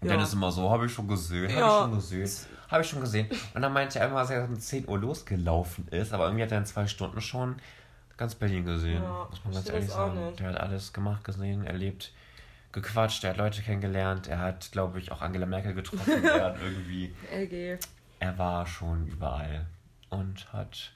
Und 0.00 0.08
Ja. 0.08 0.14
dann 0.14 0.22
ist 0.24 0.32
immer 0.34 0.52
so, 0.52 0.70
habe 0.70 0.86
ich 0.86 0.92
schon 0.92 1.08
gesehen, 1.08 1.48
habe 1.50 1.60
Ja. 1.60 1.66
ich 1.68 1.82
schon 1.82 1.94
gesehen, 1.94 2.30
habe 2.68 2.82
ich 2.82 2.88
schon 2.88 3.00
gesehen. 3.00 3.28
Und 3.54 3.62
dann 3.62 3.72
meinte 3.72 3.98
er 3.98 4.08
immer, 4.08 4.20
dass 4.20 4.30
er 4.30 4.44
um 4.44 4.58
10 4.58 4.86
Uhr 4.88 4.98
losgelaufen 4.98 5.88
ist, 5.88 6.12
aber 6.12 6.26
irgendwie 6.26 6.42
hat 6.44 6.52
er 6.52 6.58
in 6.58 6.66
zwei 6.66 6.86
Stunden 6.86 7.20
schon 7.20 7.56
ganz 8.16 8.34
Berlin 8.34 8.64
gesehen. 8.64 9.02
Ja, 9.02 9.26
muss 9.30 9.44
man 9.44 9.54
ganz 9.54 9.68
ehrlich 9.68 9.90
sagen. 9.90 10.18
Der 10.38 10.48
hat 10.48 10.56
alles 10.60 10.92
gemacht, 10.92 11.24
gesehen, 11.24 11.64
erlebt, 11.64 12.12
gequatscht, 12.72 13.24
er 13.24 13.30
hat 13.30 13.36
Leute 13.38 13.62
kennengelernt, 13.62 14.26
er 14.28 14.38
hat, 14.40 14.70
glaube 14.72 14.98
ich, 14.98 15.12
auch 15.12 15.22
Angela 15.22 15.46
Merkel 15.46 15.72
getroffen. 15.74 16.22
er 16.24 16.44
hat 16.44 16.56
irgendwie, 16.62 17.14
LG. 17.32 17.78
er 18.20 18.38
war 18.38 18.66
schon 18.66 19.06
überall 19.06 19.66
und 20.10 20.52
hat. 20.52 20.92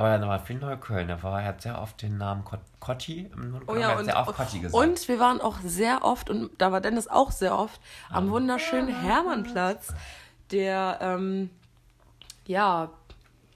Aber 0.00 0.08
er 0.08 0.20
war 0.26 0.38
viel 0.38 0.56
in 0.56 0.62
Neukölln. 0.62 1.10
Er, 1.10 1.22
war, 1.22 1.42
er 1.42 1.48
hat 1.48 1.60
sehr 1.60 1.78
oft 1.78 2.00
den 2.00 2.16
Namen 2.16 2.42
Kot- 2.42 2.60
Kotti 2.78 3.30
im 3.34 3.50
Mund 3.50 3.64
Oh 3.68 3.76
ja, 3.76 3.98
und, 3.98 4.06
sehr 4.06 4.16
oft 4.18 4.34
Kotti 4.34 4.60
gesagt. 4.60 4.82
und 4.82 5.08
wir 5.08 5.18
waren 5.20 5.42
auch 5.42 5.58
sehr 5.62 6.02
oft, 6.02 6.30
und 6.30 6.50
da 6.56 6.72
war 6.72 6.80
Dennis 6.80 7.06
auch 7.06 7.30
sehr 7.30 7.58
oft, 7.58 7.78
am 8.08 8.30
wunderschönen 8.30 8.88
Hermannplatz, 8.88 9.92
der, 10.52 10.98
ähm, 11.02 11.50
ja, 12.46 12.90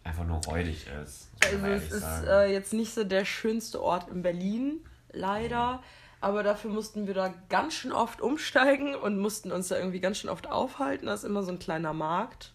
Einfach 0.02 0.24
nur 0.24 0.44
räudig 0.44 0.87
ist. 1.02 1.30
also 1.46 1.66
es 1.66 1.90
ist 1.90 2.24
äh, 2.28 2.52
jetzt 2.52 2.74
nicht 2.74 2.92
so 2.92 3.04
der 3.04 3.24
schönste 3.24 3.83
Ort 3.83 4.11
in 4.11 4.20
Berlin, 4.22 4.85
leider. 5.12 5.83
Aber 6.20 6.42
dafür 6.42 6.70
mussten 6.70 7.07
wir 7.07 7.14
da 7.14 7.33
ganz 7.48 7.72
schön 7.74 7.92
oft 7.92 8.20
umsteigen 8.22 8.94
und 8.94 9.18
mussten 9.18 9.50
uns 9.52 9.68
da 9.68 9.76
irgendwie 9.76 10.00
ganz 10.00 10.18
schön 10.18 10.28
oft 10.30 10.50
aufhalten. 10.50 11.07
Das 11.07 11.20
ist 11.22 11.28
immer 11.28 11.42
so 11.42 11.52
ein 11.52 11.59
kleiner 11.59 11.92
Markt, 11.94 12.53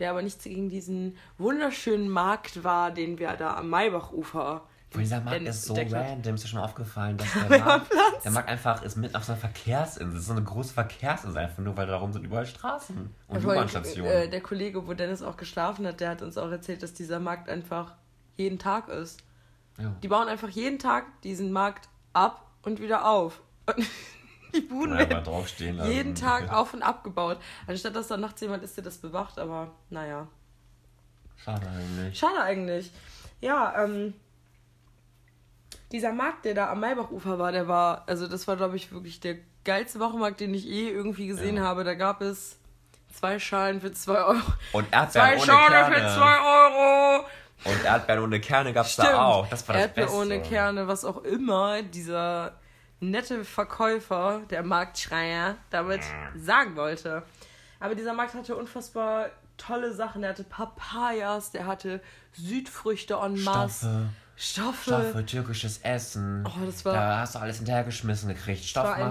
der 0.00 0.10
aber 0.10 0.22
nichts 0.22 0.44
gegen 0.44 0.68
diesen 0.68 1.16
wunderschönen 1.38 2.08
Markt 2.08 2.64
war, 2.64 2.90
den 2.90 3.18
wir 3.18 3.32
da 3.34 3.56
am 3.56 3.68
Maybachufer. 3.68 4.62
Vor 4.90 5.00
dieser 5.00 5.20
Markt 5.20 5.42
ist 5.42 5.66
so 5.66 5.74
random, 5.74 6.34
ist 6.34 6.44
dir 6.44 6.48
schon 6.48 6.58
aufgefallen, 6.58 7.16
dass 7.16 7.28
der 7.48 7.58
Markt, 7.60 7.92
der 8.24 8.30
Markt 8.32 8.48
einfach 8.48 8.82
ist 8.82 8.96
mitten 8.96 9.14
auf 9.14 9.22
so 9.22 9.32
einer 9.32 9.40
Verkehrsinsel. 9.40 10.18
Ist 10.18 10.26
so 10.26 10.32
eine 10.32 10.42
große 10.42 10.74
Verkehrsinsel, 10.74 11.38
einfach 11.38 11.62
nur, 11.62 11.76
weil 11.76 11.86
darum 11.86 12.12
sind 12.12 12.24
überall 12.24 12.46
Straßen 12.46 13.14
und 13.28 13.36
allem, 13.36 13.44
U-Bahn-Stationen. 13.44 14.10
Äh, 14.10 14.28
der 14.28 14.40
Kollege, 14.40 14.88
wo 14.88 14.94
Dennis 14.94 15.22
auch 15.22 15.36
geschlafen 15.36 15.86
hat, 15.86 16.00
der 16.00 16.10
hat 16.10 16.22
uns 16.22 16.36
auch 16.36 16.50
erzählt, 16.50 16.82
dass 16.82 16.92
dieser 16.92 17.20
Markt 17.20 17.48
einfach 17.48 17.94
jeden 18.36 18.58
Tag 18.58 18.88
ist. 18.88 19.22
ja. 19.78 19.94
Die 20.02 20.08
bauen 20.08 20.26
einfach 20.26 20.48
jeden 20.48 20.80
Tag 20.80 21.04
diesen 21.22 21.52
Markt 21.52 21.88
ab 22.12 22.50
und 22.62 22.80
wieder 22.80 23.08
auf. 23.08 23.42
Und 23.66 23.86
die 24.54 24.60
Buden 24.60 24.96
werden 24.98 25.24
draufstehen 25.24 25.76
lassen. 25.76 25.90
jeden 25.92 26.14
Tag 26.14 26.52
auf 26.52 26.74
und 26.74 26.82
abgebaut. 26.82 27.38
Anstatt 27.66 27.94
dass 27.96 28.08
da 28.08 28.16
nachts 28.16 28.40
jemand 28.40 28.62
ist, 28.62 28.76
der 28.76 28.84
das 28.84 28.98
bewacht, 28.98 29.38
aber 29.38 29.72
naja. 29.90 30.26
Schade 31.36 31.66
eigentlich. 31.68 32.18
Schade 32.18 32.40
eigentlich. 32.42 32.90
Ja, 33.40 33.84
ähm. 33.84 34.14
Dieser 35.92 36.12
Markt, 36.12 36.44
der 36.44 36.54
da 36.54 36.70
am 36.70 36.80
Maybachufer 36.80 37.38
war, 37.38 37.50
der 37.50 37.66
war, 37.66 38.04
also 38.06 38.28
das 38.28 38.46
war, 38.46 38.56
glaube 38.56 38.76
ich, 38.76 38.92
wirklich 38.92 39.18
der 39.20 39.36
geilste 39.64 39.98
Wochenmarkt, 39.98 40.38
den 40.40 40.54
ich 40.54 40.64
je 40.64 40.88
irgendwie 40.88 41.26
gesehen 41.26 41.56
Ja. 41.56 41.62
habe. 41.64 41.82
Da 41.82 41.94
gab 41.94 42.20
es 42.20 42.58
zwei 43.12 43.40
Schalen 43.40 43.80
für 43.80 43.90
zwei 43.92 44.18
Euro. 44.22 44.40
Und 44.72 44.86
Erdbeeren 44.92 45.08
Zwei 45.10 45.34
ohne 45.36 45.44
Schalen 45.46 45.72
Kerne. 45.72 45.94
für 45.96 46.00
zwei 46.16 46.38
Euro! 46.40 47.24
Und 47.64 47.84
Erdbeeren 47.84 48.22
ohne 48.22 48.40
Kerne 48.40 48.72
gab 48.72 48.86
es 48.86 48.96
da 48.96 49.20
auch. 49.24 49.48
Das 49.48 49.66
war 49.66 49.74
das 49.74 49.82
Erdbeer 49.86 50.04
Beste. 50.04 50.18
ohne 50.20 50.42
Kerne, 50.42 50.86
was 50.86 51.04
auch 51.04 51.24
immer 51.24 51.82
dieser 51.82 52.52
nette 53.00 53.44
Verkäufer, 53.44 54.42
der 54.50 54.62
Marktschreier, 54.62 55.56
damit 55.70 56.02
sagen 56.36 56.76
wollte. 56.76 57.22
Aber 57.80 57.94
dieser 57.94 58.12
Markt 58.12 58.34
hatte 58.34 58.54
unfassbar 58.56 59.30
tolle 59.56 59.92
Sachen. 59.94 60.20
Der 60.22 60.30
hatte 60.30 60.44
Papayas, 60.44 61.50
der 61.50 61.66
hatte 61.66 62.00
Südfrüchte 62.32 63.14
en 63.14 63.42
masse. 63.42 64.08
Stoffe, 64.36 64.76
Stoffe. 64.82 65.02
Stoffe, 65.10 65.26
türkisches 65.26 65.78
Essen. 65.78 66.46
Oh, 66.46 66.64
das 66.66 66.84
war- 66.84 66.94
da 66.94 67.18
hast 67.20 67.34
du 67.34 67.38
alles 67.40 67.56
hinterhergeschmissen 67.58 68.28
gekriegt. 68.28 68.64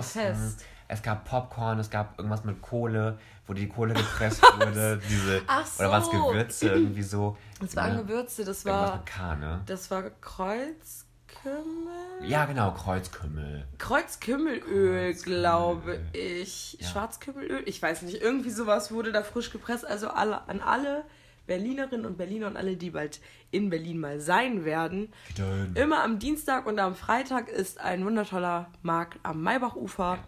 Fest. 0.04 0.66
Es 0.92 1.04
gab 1.04 1.24
Popcorn, 1.26 1.78
es 1.78 1.90
gab 1.92 2.18
irgendwas 2.18 2.44
mit 2.44 2.64
Kohle, 2.64 3.20
wo 3.46 3.54
die 3.54 3.70
Kohle 3.70 3.94
gepresst 3.94 4.42
wurde. 4.60 5.00
Diese, 5.08 5.42
Ach 5.46 5.66
Oder 5.78 5.92
was 5.92 6.06
so. 6.06 6.12
Gewürze 6.12 6.70
irgendwie 6.70 7.04
so. 7.04 7.38
Das 7.60 7.76
waren 7.76 7.96
ne? 7.96 8.04
Gewürze, 8.04 8.44
das 8.44 8.66
war, 8.66 9.06
K, 9.06 9.36
ne? 9.36 9.62
das 9.68 9.92
war 9.92 10.02
Kreuz, 10.20 11.06
Kreuzkümmel? 11.42 12.30
Ja, 12.30 12.46
genau, 12.46 12.74
Kreuzkümmel. 12.74 13.68
Kreuzkümmelöl, 13.78 14.60
Kreuzkümmelöl. 14.60 15.14
glaube 15.14 16.00
ich. 16.14 16.78
Ja. 16.80 16.88
Schwarzkümmelöl? 16.88 17.64
Ich 17.66 17.82
weiß 17.82 18.02
nicht. 18.04 18.22
Irgendwie 18.22 18.50
sowas 18.50 18.92
wurde 18.92 19.12
da 19.12 19.24
frisch 19.24 19.52
gepresst. 19.52 19.86
Also 19.86 20.10
alle, 20.10 20.48
an 20.48 20.62
alle 20.62 21.06
Berlinerinnen 21.48 22.06
und 22.06 22.18
Berliner 22.18 22.48
und 22.48 22.58
alle, 22.58 22.76
die 22.78 22.92
bald 22.92 23.22
in 23.52 23.70
Berlin 23.70 24.00
mal 24.00 24.20
sein 24.20 24.66
werden. 24.66 25.14
Dann. 25.38 25.76
Immer 25.76 26.04
am 26.04 26.20
Dienstag 26.20 26.66
und 26.66 26.78
am 26.80 26.96
Freitag 26.96 27.50
ist 27.50 27.80
ein 27.80 28.06
wundertoller 28.06 28.72
Markt 28.82 29.20
am 29.24 29.42
Maybachufer. 29.42 30.20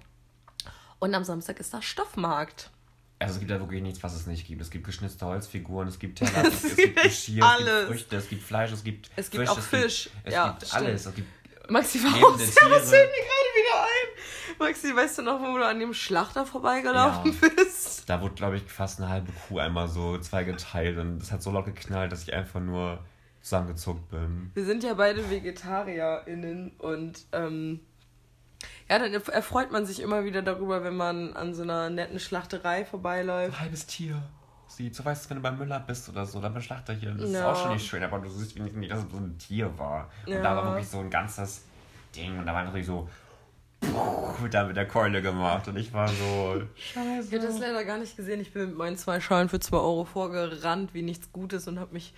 Und 0.99 1.13
am 1.13 1.23
Samstag 1.23 1.59
ist 1.59 1.73
da 1.73 1.81
Stoffmarkt. 1.81 2.71
Also 3.21 3.33
es 3.35 3.39
gibt 3.39 3.51
da 3.51 3.59
wirklich 3.59 3.81
nichts, 3.81 4.01
was 4.03 4.15
es 4.15 4.25
nicht 4.27 4.47
gibt. 4.47 4.61
Es 4.61 4.69
gibt 4.69 4.85
geschnitzte 4.85 5.25
Holzfiguren, 5.25 5.87
es 5.87 5.99
gibt 5.99 6.17
Teller, 6.19 6.43
Es 6.45 6.63
es, 6.63 6.75
gibt 6.75 7.01
Geschirr, 7.01 7.43
es 7.43 7.49
alles. 7.49 7.65
gibt 7.79 7.87
Früchte, 7.87 8.15
es 8.17 8.29
gibt 8.29 8.43
Fleisch, 8.43 8.71
es 8.71 8.83
gibt 8.83 9.09
Es 9.15 9.29
gibt 9.29 9.49
auch 9.49 9.59
Fisch. 9.59 10.03
Gibt, 10.05 10.15
es 10.27 10.33
Ja, 10.33 10.49
gibt 10.59 10.73
alles. 10.73 11.05
Es 11.05 11.15
gibt 11.15 11.27
Maxi, 11.69 11.99
warum 12.03 12.33
was 12.39 12.49
fällt 12.53 12.71
mir 12.71 12.89
gerade 12.89 13.51
wieder 13.55 13.83
ein? 13.83 14.57
Maxi, 14.59 14.95
weißt 14.95 15.19
du 15.19 15.21
noch, 15.21 15.39
wo 15.39 15.57
du 15.57 15.65
an 15.65 15.79
dem 15.79 15.93
Schlachter 15.93 16.45
vorbeigelaufen 16.45 17.31
Ja. 17.41 17.49
bist? 17.55 18.09
Da 18.09 18.21
wurde, 18.21 18.33
glaube 18.35 18.57
ich, 18.57 18.63
fast 18.63 18.99
eine 18.99 19.09
halbe 19.09 19.31
Kuh 19.31 19.59
einmal 19.59 19.87
so 19.87 20.17
zweigeteilt 20.17 20.97
und 20.97 21.21
es 21.21 21.31
hat 21.31 21.41
so 21.41 21.51
laut 21.51 21.65
geknallt, 21.65 22.11
dass 22.11 22.23
ich 22.23 22.33
einfach 22.33 22.59
nur 22.59 22.99
zusammengezuckt 23.41 24.09
bin. 24.09 24.51
Wir 24.53 24.65
sind 24.65 24.83
ja 24.83 24.93
beide 24.95 25.29
VegetarierInnen 25.29 26.71
und 26.79 27.19
ähm, 27.31 27.79
ja, 28.91 28.99
dann 28.99 29.13
erfreut 29.13 29.71
man 29.71 29.85
sich 29.85 30.01
immer 30.01 30.25
wieder 30.25 30.41
darüber, 30.41 30.83
wenn 30.83 30.97
man 30.97 31.31
an 31.33 31.53
so 31.53 31.61
einer 31.63 31.89
netten 31.89 32.19
Schlachterei 32.19 32.83
vorbeiläuft. 32.83 33.55
Ein 33.55 33.61
halbes 33.61 33.85
Tier. 33.85 34.21
Sieht, 34.67 34.95
so 34.95 35.05
weißt 35.05 35.25
du, 35.25 35.29
wenn 35.29 35.37
du 35.37 35.43
beim 35.43 35.57
Müller 35.57 35.79
bist 35.79 36.09
oder 36.09 36.25
so, 36.25 36.41
dann 36.41 36.53
beim 36.53 36.61
Schlachter 36.61 36.93
hier, 36.93 37.11
das 37.11 37.29
ist 37.29 37.35
Ja. 37.35 37.49
auch 37.53 37.55
schon 37.55 37.71
nicht 37.71 37.87
schön, 37.87 38.03
aber 38.03 38.19
du 38.19 38.29
siehst 38.29 38.53
wenigstens 38.55 38.81
nicht, 38.81 38.91
dass 38.91 39.05
es 39.05 39.09
so 39.09 39.17
ein 39.17 39.37
Tier 39.37 39.79
war. 39.79 40.09
Und 40.25 40.33
Ja. 40.33 40.41
da 40.41 40.57
war 40.57 40.65
wirklich 40.65 40.89
so 40.89 40.99
ein 40.99 41.09
ganzes 41.09 41.63
Ding 42.13 42.37
und 42.37 42.45
da 42.45 42.53
war 42.53 42.65
natürlich 42.65 42.85
so 42.85 43.07
wird 44.41 44.53
da 44.53 44.65
mit 44.65 44.75
der 44.75 44.87
Keule 44.87 45.21
gemacht 45.21 45.69
und 45.69 45.77
ich 45.77 45.93
war 45.93 46.09
so 46.09 46.61
Ich 46.75 46.95
habe 46.97 47.39
das 47.39 47.59
leider 47.59 47.85
gar 47.85 47.97
nicht 47.97 48.17
gesehen. 48.17 48.41
Ich 48.41 48.51
bin 48.51 48.67
mit 48.67 48.77
meinen 48.77 48.97
zwei 48.97 49.21
Schalen 49.21 49.47
für 49.47 49.59
2 49.61 49.77
Euro 49.77 50.03
vorgerannt 50.03 50.93
wie 50.93 51.01
nichts 51.01 51.31
Gutes 51.31 51.67
und 51.67 51.79
habe 51.79 51.93
mich 51.93 52.13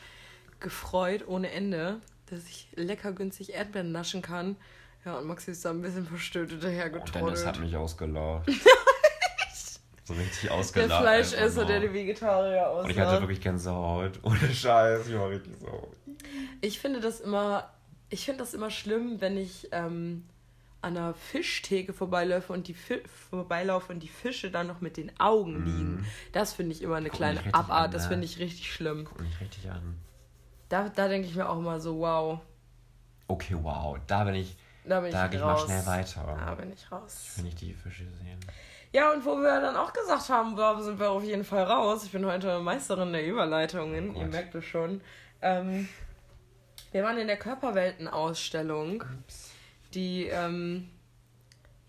gefreut 0.59 1.23
ohne 1.27 1.51
Ende, 1.51 2.01
dass 2.31 2.45
ich 2.45 2.67
lecker 2.75 3.11
günstig 3.13 3.53
Erdbeeren 3.53 3.91
naschen 3.91 4.23
kann. 4.23 4.57
Ja, 5.05 5.17
und 5.17 5.27
Maxi 5.27 5.51
ist 5.51 5.65
da 5.65 5.71
ein 5.71 5.81
bisschen 5.81 6.05
verstört 6.05 6.51
Und 6.51 7.15
Dennis 7.15 7.45
hat 7.45 7.59
mich 7.59 7.75
ausgelacht. 7.75 8.49
so 10.03 10.13
richtig 10.13 10.43
Der 10.43 10.53
ausgelacht. 10.53 11.01
Fleischesser, 11.01 11.43
einfach 11.45 11.67
der 11.67 11.79
die 11.81 11.93
Vegetarier 11.93 12.71
Und 12.83 12.89
ich 12.89 12.99
hatte 12.99 13.21
wirklich 13.21 13.41
Gänsehaut. 13.41 14.19
Ohne 14.23 14.53
Scheiß, 14.53 15.07
ich 15.07 15.15
war 15.15 15.29
richtig 15.29 15.53
so. 15.59 15.91
Ich 16.61 16.79
finde 16.79 17.01
das 17.01 17.19
immer, 17.19 17.69
ich 18.09 18.23
finde 18.25 18.39
das 18.39 18.53
immer 18.53 18.69
schlimm, 18.69 19.19
wenn 19.19 19.37
ich 19.37 19.67
ähm, 19.71 20.25
an 20.81 20.95
einer 20.97 21.13
Fischtheke 21.13 21.93
vorbeiläufe 21.93 22.53
und 22.53 22.67
die 22.67 22.73
Fi 22.73 23.01
vorbeilaufe 23.29 23.91
und 23.91 24.01
die 24.01 24.07
Fische 24.09 24.51
dann 24.51 24.67
noch 24.67 24.81
mit 24.81 24.95
den 24.97 25.17
Augen 25.19 25.65
liegen. 25.65 26.05
Das 26.31 26.53
finde 26.53 26.73
ich 26.73 26.81
immer 26.81 26.95
eine 26.95 27.09
Guck 27.09 27.17
kleine 27.17 27.41
Abart. 27.53 27.85
an, 27.87 27.91
Das 27.91 28.03
ne? 28.03 28.09
finde 28.09 28.25
ich 28.25 28.39
richtig 28.39 28.71
schlimm. 28.71 29.05
Guck 29.05 29.19
mich 29.21 29.39
richtig 29.41 29.69
an. 29.69 29.97
Da, 30.69 30.89
da 30.89 31.07
denke 31.07 31.27
ich 31.27 31.35
mir 31.35 31.49
auch 31.49 31.57
immer 31.59 31.79
so, 31.79 31.99
wow, 31.99 32.39
Okay, 33.27 33.55
wow. 33.61 33.97
Da 34.07 34.25
bin 34.25 34.35
ich, 34.35 34.57
da 34.85 34.99
bin 34.99 35.11
da 35.11 35.25
ich 35.25 35.31
gehe 35.31 35.39
ich 35.39 35.45
mal 35.45 35.51
raus. 35.53 35.65
schnell 35.65 35.85
weiter. 35.85 36.37
Da 36.45 36.55
bin 36.55 36.73
ich 36.73 36.91
raus. 36.91 37.37
Ich 37.45 37.55
die 37.55 37.73
Fische 37.73 38.03
sehen. 38.03 38.39
Ja, 38.91 39.11
und 39.11 39.25
wo 39.25 39.37
wir 39.37 39.59
dann 39.59 39.75
auch 39.75 39.91
gesagt 39.91 40.29
haben, 40.29 40.55
wow, 40.55 40.79
sind 40.81 40.99
wir 40.99 41.09
auf 41.09 41.23
jeden 41.23 41.43
Fall 41.43 41.63
raus. 41.63 42.03
Ich 42.03 42.11
bin 42.11 42.25
heute 42.25 42.59
Meisterin 42.59 43.11
der 43.11 43.25
Überleitungen, 43.27 44.15
Oh 44.15 44.19
ihr 44.19 44.27
merkt 44.27 44.53
es 44.53 44.65
schon. 44.65 45.01
Ähm, 45.41 45.89
wir 46.91 47.03
waren 47.03 47.17
in 47.17 47.25
der 47.25 47.37
Körperweltenausstellung, 47.37 49.03
die 49.95 50.27
ähm, 50.27 50.89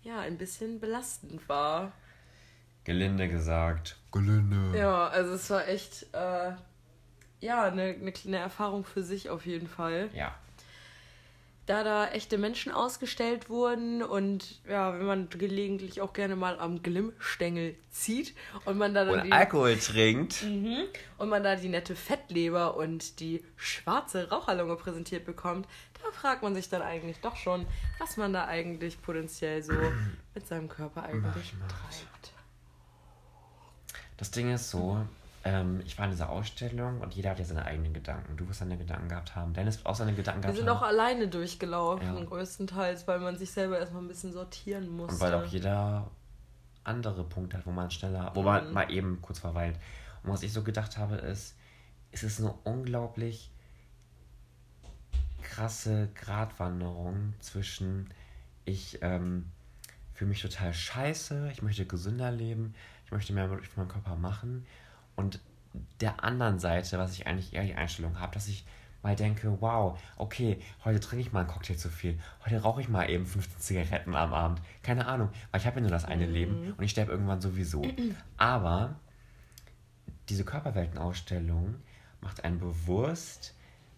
ja 0.01 0.19
ein 0.19 0.37
bisschen 0.37 0.79
belastend 0.79 1.47
war. 1.47 1.91
Gelinde 2.85 3.27
gesagt. 3.27 3.97
Gelinde. 4.11 4.77
Ja, 4.77 5.07
also 5.07 5.33
es 5.33 5.49
war 5.51 5.67
echt 5.67 6.07
äh, 6.13 6.53
ja 7.39 7.63
eine, 7.63 7.83
eine 7.83 8.11
kleine 8.11 8.37
Erfahrung 8.37 8.83
für 8.83 9.03
sich 9.03 9.29
auf 9.29 9.45
jeden 9.45 9.67
Fall. 9.67 10.09
Ja. 10.13 10.33
Da 11.65 11.83
da 11.83 12.07
echte 12.09 12.37
Menschen 12.37 12.71
ausgestellt 12.71 13.49
wurden 13.49 14.03
und 14.03 14.61
ja, 14.69 14.93
wenn 14.97 15.05
man 15.05 15.29
gelegentlich 15.29 15.99
auch 16.01 16.13
gerne 16.13 16.35
mal 16.35 16.59
am 16.59 16.83
Glimmstängel 16.83 17.75
zieht 17.89 18.35
und 18.65 18.77
man 18.77 18.93
da 18.93 19.05
dann 19.05 19.19
Und 19.19 19.25
die, 19.25 19.31
Alkohol 19.31 19.75
trinkt. 19.77 20.43
Mhm. 20.43 20.83
und 21.17 21.29
man 21.29 21.43
da 21.43 21.55
die 21.55 21.69
nette 21.69 21.95
Fettleber 21.95 22.77
und 22.77 23.19
die 23.19 23.43
schwarze 23.55 24.29
Raucherlunge 24.29 24.75
präsentiert 24.75 25.25
bekommt, 25.25 25.67
da 26.03 26.11
fragt 26.11 26.43
man 26.43 26.53
sich 26.53 26.69
dann 26.69 26.83
eigentlich 26.83 27.17
doch 27.21 27.35
schon, 27.35 27.65
was 27.97 28.17
man 28.17 28.31
da 28.31 28.45
eigentlich 28.45 29.01
potenziell 29.01 29.63
so 29.63 29.73
mit 30.35 30.45
seinem 30.45 30.69
Körper 30.69 31.03
eigentlich 31.03 31.53
Mach, 31.59 31.67
treibt. 31.67 32.33
Das 34.17 34.29
Ding 34.29 34.53
ist 34.53 34.69
so, 34.69 35.03
ähm, 35.45 35.81
ich 35.85 35.97
war 35.97 36.05
in 36.05 36.11
dieser 36.11 36.29
Ausstellung 36.29 37.01
und 37.01 37.13
jeder 37.13 37.29
hat 37.29 37.39
ja 37.39 37.45
seine 37.45 37.63
eigenen 37.65 37.93
Gedanken. 37.93 38.35
Du 38.35 38.47
wirst 38.47 38.61
deine 38.61 38.77
Gedanken 38.77 39.07
gehabt 39.09 39.35
haben. 39.35 39.53
Dennis 39.53 39.77
wird 39.77 39.85
auch 39.85 39.95
seine 39.95 40.13
Gedanken 40.13 40.41
Wir 40.41 40.47
gehabt 40.49 40.57
sind 40.57 40.69
auch 40.69 40.81
haben. 40.81 40.87
alleine 40.89 41.27
durchgelaufen, 41.27 42.17
Ja. 42.17 42.23
größtenteils, 42.23 43.07
weil 43.07 43.19
man 43.19 43.37
sich 43.37 43.51
selber 43.51 43.77
erstmal 43.79 44.01
ein 44.01 44.07
bisschen 44.07 44.33
sortieren 44.33 44.89
musste. 44.89 45.13
Und 45.13 45.21
weil 45.21 45.33
auch 45.35 45.45
jeder 45.45 46.09
andere 46.83 47.23
Punkte 47.23 47.57
hat, 47.57 47.65
wo 47.65 47.71
man 47.71 47.89
schneller, 47.91 48.31
wo 48.33 48.41
man 48.41 48.67
Mhm. 48.67 48.73
mal 48.73 48.91
eben 48.91 49.21
kurz 49.21 49.39
verweilt. 49.39 49.77
Und 50.23 50.31
was 50.31 50.41
ich 50.43 50.51
so 50.51 50.63
gedacht 50.63 50.97
habe, 50.97 51.15
ist, 51.15 51.55
es 52.11 52.23
ist 52.23 52.39
eine 52.39 52.51
unglaublich 52.63 53.51
krasse 55.43 56.09
Gratwanderung 56.15 57.33
zwischen 57.39 58.09
ich 58.65 58.97
ähm, 59.03 59.51
fühle 60.13 60.29
mich 60.29 60.41
total 60.41 60.73
scheiße, 60.73 61.49
ich 61.51 61.61
möchte 61.61 61.85
gesünder 61.85 62.31
leben, 62.31 62.73
ich 63.05 63.11
möchte 63.11 63.31
mehr 63.33 63.47
mit 63.47 63.77
meinem 63.77 63.87
Körper 63.89 64.15
machen 64.15 64.65
und 65.15 65.39
der 65.99 66.23
anderen 66.23 66.59
Seite, 66.59 66.97
was 66.97 67.13
ich 67.13 67.27
eigentlich 67.27 67.53
eher 67.53 67.63
die 67.63 67.75
Einstellung 67.75 68.19
habe, 68.19 68.33
dass 68.33 68.47
ich 68.47 68.65
mal 69.01 69.15
denke, 69.15 69.57
wow, 69.61 69.99
okay, 70.17 70.59
heute 70.83 70.99
trinke 70.99 71.21
ich 71.21 71.31
mal 71.31 71.41
einen 71.41 71.49
Cocktail 71.49 71.75
zu 71.75 71.89
viel, 71.89 72.19
heute 72.43 72.61
rauche 72.61 72.81
ich 72.81 72.89
mal 72.89 73.09
eben 73.09 73.25
15 73.25 73.59
Zigaretten 73.59 74.15
am 74.15 74.33
Abend, 74.33 74.61
keine 74.81 75.05
Ahnung, 75.05 75.29
weil 75.51 75.61
ich 75.61 75.67
habe 75.67 75.77
ja 75.77 75.81
nur 75.81 75.91
das 75.91 76.05
eine 76.05 76.25
Leben 76.25 76.73
und 76.75 76.83
ich 76.83 76.91
sterbe 76.91 77.11
irgendwann 77.11 77.41
sowieso. 77.41 77.83
Aber 78.37 78.95
diese 80.29 80.43
Körperweltenausstellung 80.43 81.75
macht 82.21 82.43
einen 82.43 82.59
bewusst, 82.59 83.53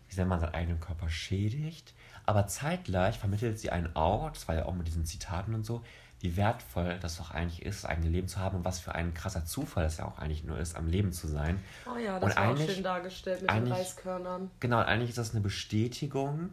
wie 0.09 0.15
sehr 0.15 0.25
man 0.25 0.41
seinen 0.41 0.53
eigenen 0.53 0.79
Körper 0.81 1.09
schädigt, 1.09 1.93
aber 2.25 2.47
zeitgleich 2.47 3.17
vermittelt 3.17 3.57
sie 3.57 3.71
einen 3.71 3.95
auch, 3.95 4.29
das 4.31 4.47
war 4.49 4.55
ja 4.55 4.65
auch 4.65 4.75
mit 4.75 4.87
diesen 4.87 5.05
Zitaten 5.05 5.55
und 5.55 5.65
so, 5.65 5.83
wie 6.19 6.35
wertvoll 6.35 6.97
das 6.99 7.17
doch 7.17 7.31
eigentlich 7.31 7.63
ist, 7.63 7.83
das 7.83 7.89
eigene 7.89 8.09
Leben 8.09 8.27
zu 8.27 8.39
haben 8.39 8.57
und 8.57 8.65
was 8.65 8.79
für 8.79 8.95
ein 8.95 9.13
krasser 9.13 9.45
Zufall 9.45 9.85
es 9.85 9.97
ja 9.97 10.05
auch 10.05 10.17
eigentlich 10.17 10.43
nur 10.43 10.57
ist, 10.57 10.75
am 10.75 10.87
Leben 10.87 11.11
zu 11.11 11.27
sein. 11.27 11.59
Oh 11.85 11.97
ja, 11.97 12.19
das 12.19 12.31
Und 12.31 12.37
war 12.37 12.51
auch 12.51 12.57
schön 12.57 12.83
dargestellt 12.83 13.41
mit 13.41 13.51
den 13.51 13.71
Reiskörnern. 13.71 14.49
Genau, 14.59 14.79
eigentlich 14.79 15.09
ist 15.09 15.19
das 15.19 15.31
eine 15.31 15.41
Bestätigung 15.41 16.49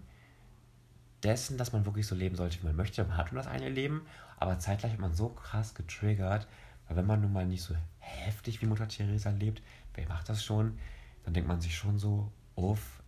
dessen, 1.23 1.57
dass 1.57 1.73
man 1.73 1.87
wirklich 1.87 2.07
so 2.07 2.15
leben 2.15 2.37
sollte, 2.37 2.61
wie 2.61 2.67
man 2.67 2.77
möchte. 2.77 3.03
Man 3.05 3.17
hat 3.17 3.33
nur 3.33 3.43
das 3.43 3.51
eine 3.51 3.71
Leben, 3.71 4.07
aber 4.39 4.59
zeitgleich 4.59 4.93
wird 4.93 5.01
man 5.01 5.15
so 5.15 5.31
krass 5.31 5.75
getriggert, 5.75 6.47
weil 6.87 6.99
wenn 6.99 7.07
man 7.07 7.23
nun 7.23 7.33
mal 7.33 7.47
nicht 7.47 7.63
so 7.63 7.75
heftig 7.99 8.61
wie 8.61 8.67
Mutter 8.67 8.87
Teresa 8.87 9.31
lebt, 9.31 9.63
wer 9.95 10.07
macht 10.09 10.29
das 10.29 10.45
schon, 10.45 10.79
dann 11.25 11.33
denkt 11.33 11.49
man 11.49 11.63
sich 11.63 11.75
schon 11.75 11.99
so, 11.99 12.31
uff, 12.55 13.03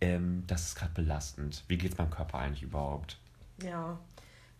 ähm, 0.00 0.44
das 0.46 0.68
ist 0.68 0.76
gerade 0.76 0.92
belastend. 0.92 1.64
Wie 1.68 1.76
geht's 1.76 1.98
meinem 1.98 2.08
Körper 2.08 2.38
eigentlich 2.38 2.62
überhaupt? 2.62 3.18
Ja, 3.62 3.98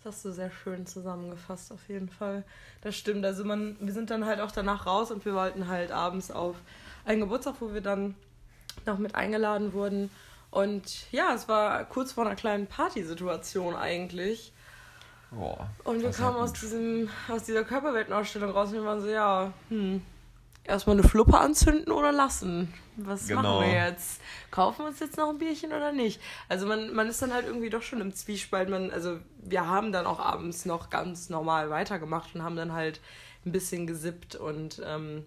das 0.02 0.14
hast 0.16 0.24
du 0.24 0.32
sehr 0.32 0.50
schön 0.50 0.86
zusammengefasst, 0.86 1.72
auf 1.72 1.88
jeden 1.88 2.08
Fall. 2.08 2.44
Das 2.82 2.96
stimmt. 2.96 3.24
Also 3.24 3.44
man, 3.44 3.76
wir 3.80 3.92
sind 3.92 4.10
dann 4.10 4.24
halt 4.24 4.40
auch 4.40 4.50
danach 4.50 4.86
raus 4.86 5.10
und 5.10 5.24
wir 5.24 5.34
wollten 5.34 5.68
halt 5.68 5.92
abends 5.92 6.30
auf 6.30 6.56
einen 7.04 7.20
Geburtstag, 7.20 7.56
wo 7.60 7.74
wir 7.74 7.80
dann 7.80 8.14
noch 8.86 8.98
mit 8.98 9.14
eingeladen 9.14 9.72
wurden. 9.72 10.10
Und 10.50 11.10
ja, 11.12 11.34
es 11.34 11.48
war 11.48 11.84
kurz 11.84 12.12
vor 12.12 12.26
einer 12.26 12.34
kleinen 12.34 12.66
Partysituation 12.66 13.76
eigentlich. 13.76 14.52
Boah, 15.30 15.68
Und 15.84 16.02
wir 16.02 16.10
kamen 16.10 16.36
aus, 16.36 16.52
gut. 16.54 16.62
diesem, 16.62 17.08
aus 17.28 17.44
dieser 17.44 17.62
Körperweltenausstellung 17.62 18.50
raus 18.50 18.70
und 18.70 18.74
wir 18.74 18.84
waren 18.84 19.00
so, 19.00 19.08
ja, 19.08 19.52
hm, 19.68 20.02
erstmal 20.70 20.96
eine 20.98 21.06
Fluppe 21.06 21.38
anzünden 21.38 21.92
oder 21.92 22.12
lassen? 22.12 22.72
Was 22.96 23.28
Genau. 23.28 23.60
machen 23.60 23.66
wir 23.66 23.72
jetzt? 23.88 24.20
Kaufen 24.50 24.80
wir 24.84 24.86
uns 24.88 25.00
jetzt 25.00 25.16
noch 25.16 25.28
ein 25.30 25.38
Bierchen 25.38 25.72
oder 25.72 25.92
nicht? 25.92 26.20
Also 26.48 26.66
man, 26.66 26.92
man 26.94 27.08
ist 27.08 27.20
dann 27.22 27.32
halt 27.32 27.46
irgendwie 27.46 27.70
doch 27.70 27.82
schon 27.82 28.00
im 28.00 28.12
Zwiespalt. 28.14 28.68
Man, 28.68 28.90
also 28.90 29.18
wir 29.42 29.66
haben 29.66 29.92
dann 29.92 30.06
auch 30.06 30.18
abends 30.20 30.64
noch 30.64 30.90
ganz 30.90 31.28
normal 31.30 31.70
weitergemacht 31.70 32.34
und 32.34 32.42
haben 32.42 32.56
dann 32.56 32.72
halt 32.72 33.00
ein 33.46 33.52
bisschen 33.52 33.86
gesippt 33.86 34.36
und 34.36 34.82
ähm, 34.84 35.24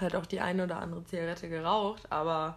halt 0.00 0.16
auch 0.16 0.26
die 0.26 0.40
eine 0.40 0.64
oder 0.64 0.78
andere 0.80 1.04
Zigarette 1.04 1.48
geraucht, 1.48 2.10
aber 2.10 2.56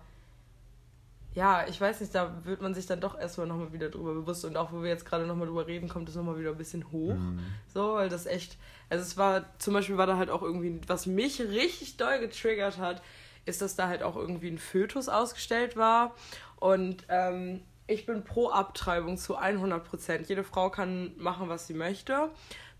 ja, 1.34 1.66
ich 1.68 1.80
weiß 1.80 2.02
nicht, 2.02 2.14
da 2.14 2.44
wird 2.44 2.62
man 2.62 2.74
sich 2.74 2.86
dann 2.86 3.00
doch 3.00 3.18
erstmal 3.18 3.48
nochmal 3.48 3.72
wieder 3.72 3.90
drüber 3.90 4.14
bewusst. 4.14 4.44
Und 4.44 4.58
auch 4.58 4.72
wo 4.72 4.82
wir 4.82 4.90
jetzt 4.90 5.06
gerade 5.06 5.26
nochmal 5.26 5.48
drüber 5.48 5.66
reden, 5.66 5.88
kommt 5.88 6.10
es 6.10 6.16
nochmal 6.16 6.38
wieder 6.38 6.52
ein 6.52 6.58
bisschen 6.58 6.92
hoch. 6.92 7.16
Mhm. 7.16 7.40
So, 7.74 7.94
weil 7.94 8.10
das 8.10 8.26
echt, 8.26 8.58
also 8.90 9.02
es 9.02 9.18
war, 9.18 9.46
zum 9.58 9.74
Beispiel 9.74 9.98
war 9.98 10.08
da 10.08 10.18
halt 10.18 10.30
auch 10.30 10.42
irgendwie, 10.42 10.82
was 10.88 11.06
mich 11.06 11.40
richtig 11.40 11.98
doll 11.98 12.20
getriggert 12.20 12.78
hat, 12.78 13.02
ist, 13.46 13.62
dass 13.62 13.76
da 13.76 13.88
halt 13.88 14.04
auch 14.04 14.18
irgendwie 14.18 14.50
ein 14.50 14.58
Fötus 14.58 15.08
ausgestellt 15.08 15.78
war. 15.78 16.16
Und 16.58 17.06
ähm, 17.08 17.62
ich 17.88 18.06
bin 18.06 18.24
pro 18.24 18.50
Abtreibung 18.50 19.18
zu 19.18 19.36
100 19.36 19.84
Prozent. 19.84 20.30
Jede 20.30 20.44
Frau 20.44 20.70
kann 20.70 21.14
machen, 21.18 21.50
was 21.50 21.68
sie 21.68 21.74
möchte 21.74 22.30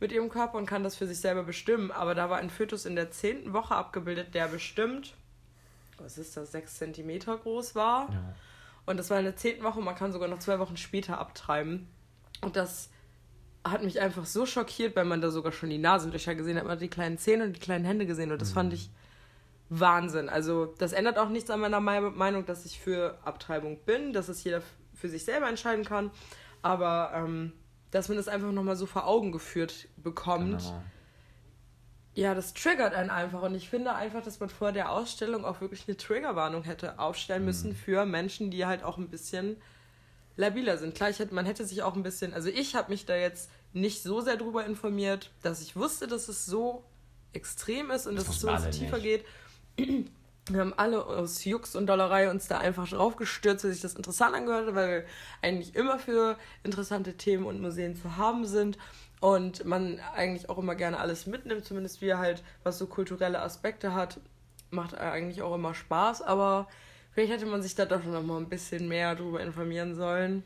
mit 0.02 0.12
ihrem 0.12 0.30
Körper 0.30 0.58
und 0.58 0.66
kann 0.66 0.84
das 0.84 0.96
für 0.96 1.08
sich 1.08 1.20
selber 1.20 1.44
bestimmen. 1.44 1.92
Aber 1.92 2.16
da 2.16 2.30
war 2.30 2.38
ein 2.40 2.50
Fötus 2.50 2.86
in 2.86 2.96
der 2.96 3.12
zehnten 3.12 3.54
Woche 3.54 3.76
abgebildet, 3.76 4.34
der 4.34 4.48
bestimmt, 4.48 5.14
was 6.04 6.18
ist 6.18 6.36
das, 6.38 6.52
sechs 6.52 6.76
Zentimeter 6.76 7.38
groß 7.38 7.76
war. 7.76 8.10
Ja. 8.12 8.34
Und 8.86 8.98
das 8.98 9.10
war 9.10 9.18
in 9.20 9.26
der 9.26 9.36
zehnten 9.36 9.64
Woche, 9.64 9.80
man 9.82 9.96
kann 9.96 10.12
sogar 10.12 10.28
noch 10.28 10.40
zwei 10.40 10.60
Wochen 10.60 10.78
später 10.78 11.20
abtreiben. 11.20 11.88
Und 12.42 12.56
das 12.56 12.90
hat 13.64 13.84
mich 13.84 14.00
einfach 14.02 14.26
so 14.26 14.46
schockiert, 14.48 14.96
weil 14.96 15.06
man 15.06 15.22
da 15.22 15.30
sogar 15.30 15.52
schon 15.52 15.70
die 15.70 15.78
Nasenlöcher 15.78 16.34
gesehen 16.34 16.58
hat, 16.58 16.64
man 16.64 16.74
hat 16.74 16.82
die 16.82 16.88
kleinen 16.88 17.18
Zähne 17.20 17.44
und 17.46 17.56
die 17.56 17.60
kleinen 17.60 17.86
Hände 17.86 18.06
gesehen. 18.08 18.32
Und 18.32 18.42
das 18.42 18.52
fand 18.52 18.74
ich 18.74 18.90
Wahnsinn. 19.70 20.28
Also 20.30 20.66
das 20.80 20.94
ändert 20.94 21.18
auch 21.18 21.30
nichts 21.30 21.50
an 21.50 21.60
meiner 21.60 21.80
Me- 21.80 22.12
Meinung, 22.12 22.46
dass 22.46 22.66
ich 22.66 22.80
für 22.80 23.18
Abtreibung 23.24 23.78
bin, 23.86 24.14
dass 24.14 24.28
es 24.30 24.44
jeder 24.44 24.62
für 24.96 25.08
sich 25.10 25.24
selber 25.24 25.48
entscheiden 25.48 25.86
kann. 25.86 26.12
Aber 26.62 27.12
ähm, 27.16 27.54
dass 27.92 28.08
man 28.08 28.18
das 28.18 28.28
einfach 28.28 28.52
nochmal 28.52 28.76
so 28.76 28.86
vor 28.86 29.06
Augen 29.08 29.32
geführt 29.32 29.88
bekommt, 29.98 30.60
Genau. 30.60 30.84
Ja, 32.14 32.36
das 32.36 32.54
triggert 32.54 32.94
einen 32.94 33.10
einfach. 33.10 33.42
Und 33.42 33.56
ich 33.56 33.70
finde 33.70 33.96
einfach, 33.96 34.22
dass 34.22 34.40
man 34.40 34.50
vor 34.50 34.72
der 34.72 34.92
Ausstellung 34.92 35.46
auch 35.46 35.62
wirklich 35.62 35.88
eine 35.88 35.98
Triggerwarnung 35.98 36.64
hätte 36.64 37.00
aufstellen 37.00 37.46
müssen 37.46 37.76
für 37.76 38.06
Menschen, 38.06 38.52
die 38.52 38.66
halt 38.66 38.84
auch 38.84 38.98
ein 38.98 39.10
bisschen 39.10 39.58
labiler 40.36 40.78
sind. 40.78 40.96
Klar, 40.96 41.10
ich 41.10 41.20
hätte, 41.20 41.34
man 41.34 41.46
hätte 41.46 41.66
sich 41.66 41.84
auch 41.84 41.96
ein 41.96 42.04
bisschen, 42.04 42.34
also 42.34 42.50
ich 42.50 42.76
habe 42.76 42.92
mich 42.92 43.06
da 43.06 43.16
jetzt 43.16 43.50
nicht 43.74 44.04
so 44.04 44.22
sehr 44.22 44.36
drüber 44.38 44.66
informiert, 44.66 45.32
dass 45.42 45.62
ich 45.62 45.76
wusste, 45.76 46.08
dass 46.08 46.28
es 46.28 46.46
so 46.46 46.84
extrem 47.34 47.92
ist 47.92 48.08
und 48.08 48.16
Das 48.16 48.26
dass 48.26 48.36
es 48.36 48.42
so 48.42 48.50
ins 48.50 48.78
tiefer 48.78 48.98
nicht. 48.98 49.26
geht. 49.78 50.10
Wir 50.50 50.60
haben 50.60 50.74
alle 50.76 51.06
aus 51.06 51.46
Jux 51.46 51.76
und 51.76 51.88
Dollerei 51.88 52.30
uns 52.30 52.48
da 52.48 52.58
einfach 52.58 52.90
drauf 52.90 53.16
gestürzt, 53.16 53.64
weil 53.64 53.72
sich 53.72 53.82
das 53.82 53.94
interessant 53.94 54.36
angehört 54.36 54.76
weil 54.76 54.90
wir 54.90 55.06
eigentlich 55.42 55.76
immer 55.76 56.00
für 56.00 56.38
interessante 56.64 57.16
Themen 57.16 57.46
und 57.46 57.62
Museen 57.62 57.96
zu 57.96 58.18
haben 58.18 58.46
sind 58.46 58.78
und 59.22 59.64
man 59.64 60.00
eigentlich 60.16 60.50
auch 60.50 60.58
immer 60.58 60.76
gerne 60.76 61.00
alles 61.00 61.26
mitnimmt, 61.28 61.64
zumindest 61.64 62.02
wir 62.02 62.18
halt, 62.18 62.44
was 62.64 62.78
so 62.78 62.88
kulturelle 62.88 63.40
Aspekte 63.42 63.94
hat, 63.94 64.20
macht 64.72 64.98
eigentlich 64.98 65.42
auch 65.42 65.56
immer 65.56 65.74
Spaß, 65.74 66.22
aber 66.22 66.68
vielleicht 67.12 67.32
hätte 67.32 67.46
man 67.46 67.62
sich 67.62 67.76
da 67.76 67.86
doch 67.86 68.04
noch 68.04 68.24
mal 68.24 68.38
ein 68.38 68.50
bisschen 68.50 68.90
mehr 68.90 69.16
drüber 69.16 69.40
informieren 69.42 69.96
sollen. 69.96 70.44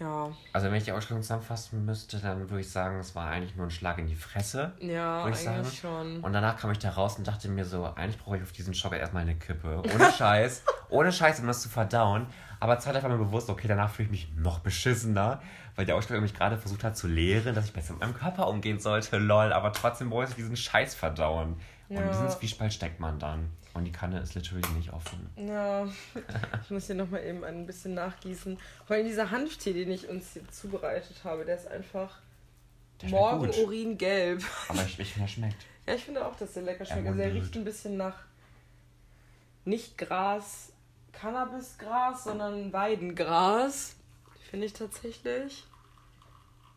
Ja, 0.00 0.30
Also 0.52 0.68
wenn 0.68 0.76
ich 0.76 0.84
die 0.84 0.92
Ausstellung 0.92 1.22
zusammenfassen 1.22 1.84
müsste, 1.84 2.18
dann 2.18 2.48
würde 2.48 2.60
ich 2.60 2.70
sagen, 2.70 3.00
es 3.00 3.16
war 3.16 3.30
eigentlich 3.30 3.56
nur 3.56 3.66
ein 3.66 3.72
Schlag 3.72 3.98
in 3.98 4.06
die 4.06 4.14
Fresse. 4.14 4.72
ja, 4.78 5.24
eigentlich 5.24 5.40
sagen. 5.40 5.64
schon. 5.64 6.20
Und 6.20 6.32
danach 6.32 6.56
kam 6.56 6.70
ich 6.70 6.78
da 6.78 6.90
raus 6.90 7.18
und 7.18 7.26
dachte 7.26 7.48
mir 7.48 7.64
so, 7.64 7.84
eigentlich 7.84 8.16
brauche 8.16 8.36
ich 8.36 8.42
auf 8.44 8.52
diesen 8.52 8.74
Schock 8.74 8.92
erstmal 8.92 9.22
eine 9.22 9.34
Kippe. 9.34 9.82
Ohne 9.92 10.12
Scheiß. 10.16 10.62
ohne 10.88 11.10
Scheiß, 11.12 11.40
um 11.40 11.48
das 11.48 11.62
zu 11.62 11.68
verdauen. 11.68 12.26
Aber 12.60 12.78
zeitgleich 12.78 13.02
war 13.02 13.10
mir 13.10 13.18
bewusst, 13.18 13.50
okay, 13.50 13.66
danach 13.66 13.90
fühle 13.90 14.06
ich 14.06 14.10
mich 14.12 14.28
noch 14.36 14.60
beschissener, 14.60 15.42
weil 15.78 15.86
die 15.86 15.92
Ausstellung 15.92 16.24
mich 16.24 16.34
gerade 16.34 16.58
versucht 16.58 16.82
hat 16.82 16.96
zu 16.96 17.06
lehren, 17.06 17.54
dass 17.54 17.66
ich 17.66 17.72
besser 17.72 17.92
mit 17.92 18.00
meinem 18.00 18.14
Körper 18.14 18.48
umgehen 18.48 18.80
sollte, 18.80 19.16
lol. 19.18 19.52
Aber 19.52 19.72
trotzdem 19.72 20.10
brauche 20.10 20.24
ich 20.24 20.34
diesen 20.34 20.56
Scheiß 20.56 20.96
verdauen. 20.96 21.54
Und 21.88 21.96
Ja. 21.96 22.08
diesen 22.08 22.28
Zwiespalt 22.30 22.72
steckt 22.74 22.98
man 22.98 23.20
dann. 23.20 23.48
Und 23.74 23.84
die 23.84 23.92
Kanne 23.92 24.18
ist 24.18 24.34
literally 24.34 24.66
nicht 24.76 24.92
offen. 24.92 25.30
Ja, 25.36 25.84
ich 26.64 26.70
muss 26.70 26.86
hier 26.86 26.96
nochmal 26.96 27.22
eben 27.22 27.44
ein 27.44 27.64
bisschen 27.64 27.94
nachgießen. 27.94 28.58
Vor 28.86 28.96
allem 28.96 29.06
dieser 29.06 29.30
Hanftee, 29.30 29.72
den 29.72 29.92
ich 29.92 30.08
uns 30.08 30.32
hier 30.32 30.42
zubereitet 30.50 31.22
habe, 31.22 31.44
der 31.44 31.54
ist 31.54 31.68
einfach 31.68 32.18
Der. 33.00 33.10
Morgenurin-gelb. 33.10 34.42
Aber 34.68 34.82
ich, 34.82 34.98
ich 34.98 35.12
finde, 35.12 35.26
er 35.28 35.32
schmeckt. 35.32 35.64
Ja, 35.86 35.94
ich 35.94 36.02
finde 36.04 36.26
auch, 36.26 36.34
dass 36.34 36.54
der 36.54 36.64
lecker 36.64 36.84
schmeckt. 36.86 37.04
Ja, 37.04 37.10
Also 37.12 37.22
er 37.22 37.32
riecht 37.32 37.54
ein 37.54 37.62
bisschen 37.64 37.96
nach 37.96 38.16
nicht 39.64 39.96
Gras, 39.96 40.72
Cannabisgras, 41.12 42.24
sondern 42.24 42.72
Weidengras. 42.72 43.94
Finde 44.48 44.66
ich 44.66 44.72
tatsächlich. 44.72 45.64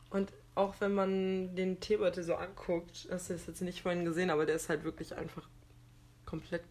Und 0.09 0.33
auch 0.55 0.75
wenn 0.79 0.93
man 0.93 1.55
den 1.55 1.79
Teebeutel 1.79 2.23
so 2.23 2.35
anguckt, 2.35 3.07
hast 3.09 3.29
du 3.29 3.33
das 3.33 3.47
jetzt 3.47 3.61
nicht 3.61 3.81
vorhin 3.81 4.03
gesehen, 4.03 4.29
aber 4.29 4.45
der 4.45 4.55
ist 4.55 4.67
halt 4.67 4.83
wirklich 4.83 5.15
einfach 5.15 5.47
komplett. 6.25 6.63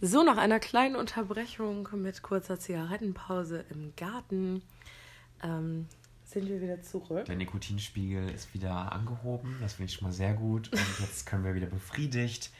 So, 0.00 0.24
nach 0.24 0.36
einer 0.36 0.58
kleinen 0.58 0.96
Unterbrechung 0.96 1.88
mit 1.92 2.22
kurzer 2.22 2.58
Zigarettenpause 2.58 3.64
im 3.70 3.94
Garten 3.96 4.62
ähm, 5.42 5.86
sind 6.24 6.48
wir 6.48 6.60
wieder 6.60 6.82
zurück. 6.82 7.26
Der 7.26 7.36
Nikotinspiegel 7.36 8.28
ist 8.30 8.52
wieder 8.54 8.92
angehoben. 8.92 9.56
Das 9.60 9.74
finde 9.74 9.90
ich 9.90 9.96
schon 9.96 10.08
mal 10.08 10.12
sehr 10.12 10.34
gut. 10.34 10.72
Und 10.72 11.00
jetzt 11.00 11.26
können 11.26 11.44
wir 11.44 11.54
wieder 11.54 11.68
befriedigt 11.68 12.50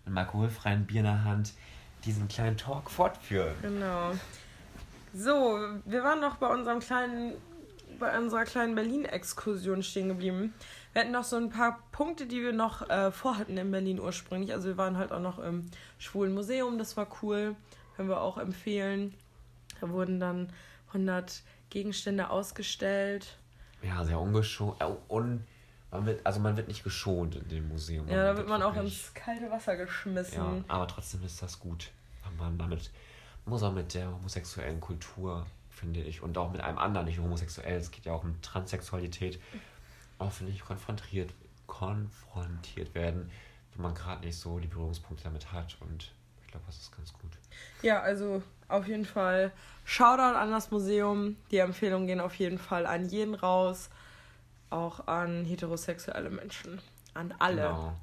mit 0.00 0.08
einem 0.08 0.18
alkoholfreien 0.18 0.86
Bier 0.86 1.00
in 1.00 1.06
der 1.06 1.24
Hand 1.24 1.54
diesen 2.04 2.28
kleinen 2.28 2.58
Talk 2.58 2.90
fortführen. 2.90 3.54
Genau. 3.62 4.12
So, 5.14 5.58
wir 5.84 6.02
waren 6.04 6.20
noch 6.20 6.36
bei 6.36 6.46
unserem 6.48 6.80
kleinen, 6.80 7.34
bei 7.98 8.16
unserer 8.18 8.44
kleinen 8.44 8.74
Berlin-Exkursion 8.74 9.82
stehen 9.82 10.08
geblieben. 10.08 10.54
Wir 10.92 11.02
hatten 11.02 11.12
noch 11.12 11.24
so 11.24 11.36
ein 11.36 11.50
paar 11.50 11.82
Punkte, 11.92 12.26
die 12.26 12.42
wir 12.42 12.52
noch 12.52 12.88
äh, 12.88 13.10
vorhatten 13.10 13.56
in 13.58 13.70
Berlin 13.70 14.00
ursprünglich. 14.00 14.52
Also 14.52 14.68
wir 14.68 14.76
waren 14.76 14.96
halt 14.96 15.12
auch 15.12 15.20
noch 15.20 15.38
im 15.38 15.70
Schwulen 15.98 16.34
Museum, 16.34 16.78
das 16.78 16.96
war 16.96 17.06
cool. 17.22 17.56
Können 17.96 18.08
wir 18.08 18.20
auch 18.20 18.38
empfehlen. 18.38 19.14
Da 19.80 19.90
wurden 19.90 20.18
dann 20.20 20.50
100 20.88 21.42
Gegenstände 21.70 22.30
ausgestellt. 22.30 23.38
Ja, 23.82 24.04
sehr 24.04 24.18
ungeschont. 24.18 24.80
Äh, 24.80 24.86
und 25.08 25.44
man 25.90 26.06
wird, 26.06 26.24
also 26.24 26.40
man 26.40 26.56
wird 26.56 26.68
nicht 26.68 26.84
geschont 26.84 27.36
in 27.36 27.48
dem 27.48 27.68
Museum. 27.68 28.08
Ja, 28.08 28.32
da 28.32 28.36
wird 28.36 28.48
man 28.48 28.62
auch 28.62 28.76
ins 28.76 29.12
kalte 29.12 29.50
Wasser 29.50 29.76
geschmissen. 29.76 30.38
Ja, 30.38 30.64
aber 30.68 30.86
trotzdem 30.86 31.22
ist 31.22 31.42
das 31.42 31.58
gut. 31.58 31.90
Weil 32.24 32.32
Man 32.32 32.58
damit 32.58 32.90
muss 33.44 33.62
auch 33.62 33.72
mit 33.72 33.94
der 33.94 34.12
homosexuellen 34.12 34.80
Kultur, 34.80 35.46
finde 35.70 36.00
ich, 36.00 36.22
und 36.22 36.38
auch 36.38 36.52
mit 36.52 36.60
einem 36.60 36.78
anderen, 36.78 37.06
nicht 37.06 37.18
homosexuell, 37.18 37.78
es 37.78 37.90
geht 37.90 38.04
ja 38.04 38.12
auch 38.12 38.24
um 38.24 38.40
Transsexualität, 38.42 39.40
auch, 40.18 40.30
finde 40.30 40.52
ich, 40.52 40.64
konfrontiert, 40.64 41.32
konfrontiert 41.66 42.94
werden, 42.94 43.30
wenn 43.74 43.82
man 43.82 43.94
gerade 43.94 44.24
nicht 44.24 44.38
so 44.38 44.58
die 44.58 44.68
Berührungspunkte 44.68 45.24
damit 45.24 45.52
hat. 45.52 45.76
Und 45.80 46.12
ich 46.42 46.48
glaube, 46.48 46.64
das 46.66 46.76
ist 46.76 46.96
ganz 46.96 47.12
gut. 47.12 47.30
Ja, 47.82 48.00
also 48.00 48.42
auf 48.68 48.86
jeden 48.86 49.04
Fall 49.04 49.52
Shoutout 49.84 50.36
an 50.36 50.50
das 50.50 50.70
Museum. 50.70 51.36
Die 51.50 51.58
Empfehlungen 51.58 52.06
gehen 52.06 52.20
auf 52.20 52.34
jeden 52.36 52.58
Fall 52.58 52.86
an 52.86 53.08
jeden 53.08 53.34
raus. 53.34 53.90
Auch 54.70 55.06
an 55.06 55.44
heterosexuelle 55.44 56.30
Menschen. 56.30 56.80
An 57.14 57.34
alle. 57.38 57.62
Genau. 57.62 57.96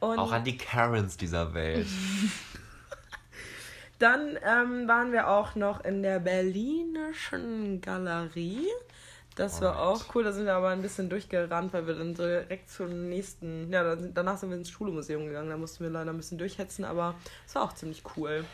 Und 0.00 0.18
Auch 0.18 0.32
an 0.32 0.44
die 0.44 0.58
Karens 0.58 1.16
dieser 1.16 1.54
Welt. 1.54 1.86
dann 4.04 4.38
ähm, 4.44 4.86
waren 4.86 5.12
wir 5.12 5.28
auch 5.28 5.54
noch 5.54 5.82
in 5.82 6.02
der 6.02 6.20
Berlinischen 6.20 7.80
Galerie. 7.80 8.68
Das 9.34 9.62
war 9.62 9.76
Alright. 9.76 10.02
auch 10.02 10.14
cool. 10.14 10.24
Da 10.24 10.32
sind 10.32 10.44
wir 10.44 10.54
aber 10.54 10.68
ein 10.68 10.82
bisschen 10.82 11.08
durchgerannt, 11.08 11.72
weil 11.72 11.86
wir 11.86 11.94
dann 11.94 12.14
direkt 12.14 12.70
zum 12.70 13.08
nächsten. 13.08 13.72
Ja, 13.72 13.82
dann, 13.82 14.12
danach 14.12 14.36
sind 14.36 14.50
wir 14.50 14.58
ins 14.58 14.68
Schule-Museum 14.68 15.24
gegangen. 15.26 15.48
Da 15.48 15.56
mussten 15.56 15.82
wir 15.82 15.90
leider 15.90 16.10
ein 16.10 16.16
bisschen 16.18 16.36
durchhetzen, 16.36 16.84
aber 16.84 17.14
es 17.46 17.54
war 17.54 17.62
auch 17.62 17.72
ziemlich 17.72 18.02
cool. 18.16 18.44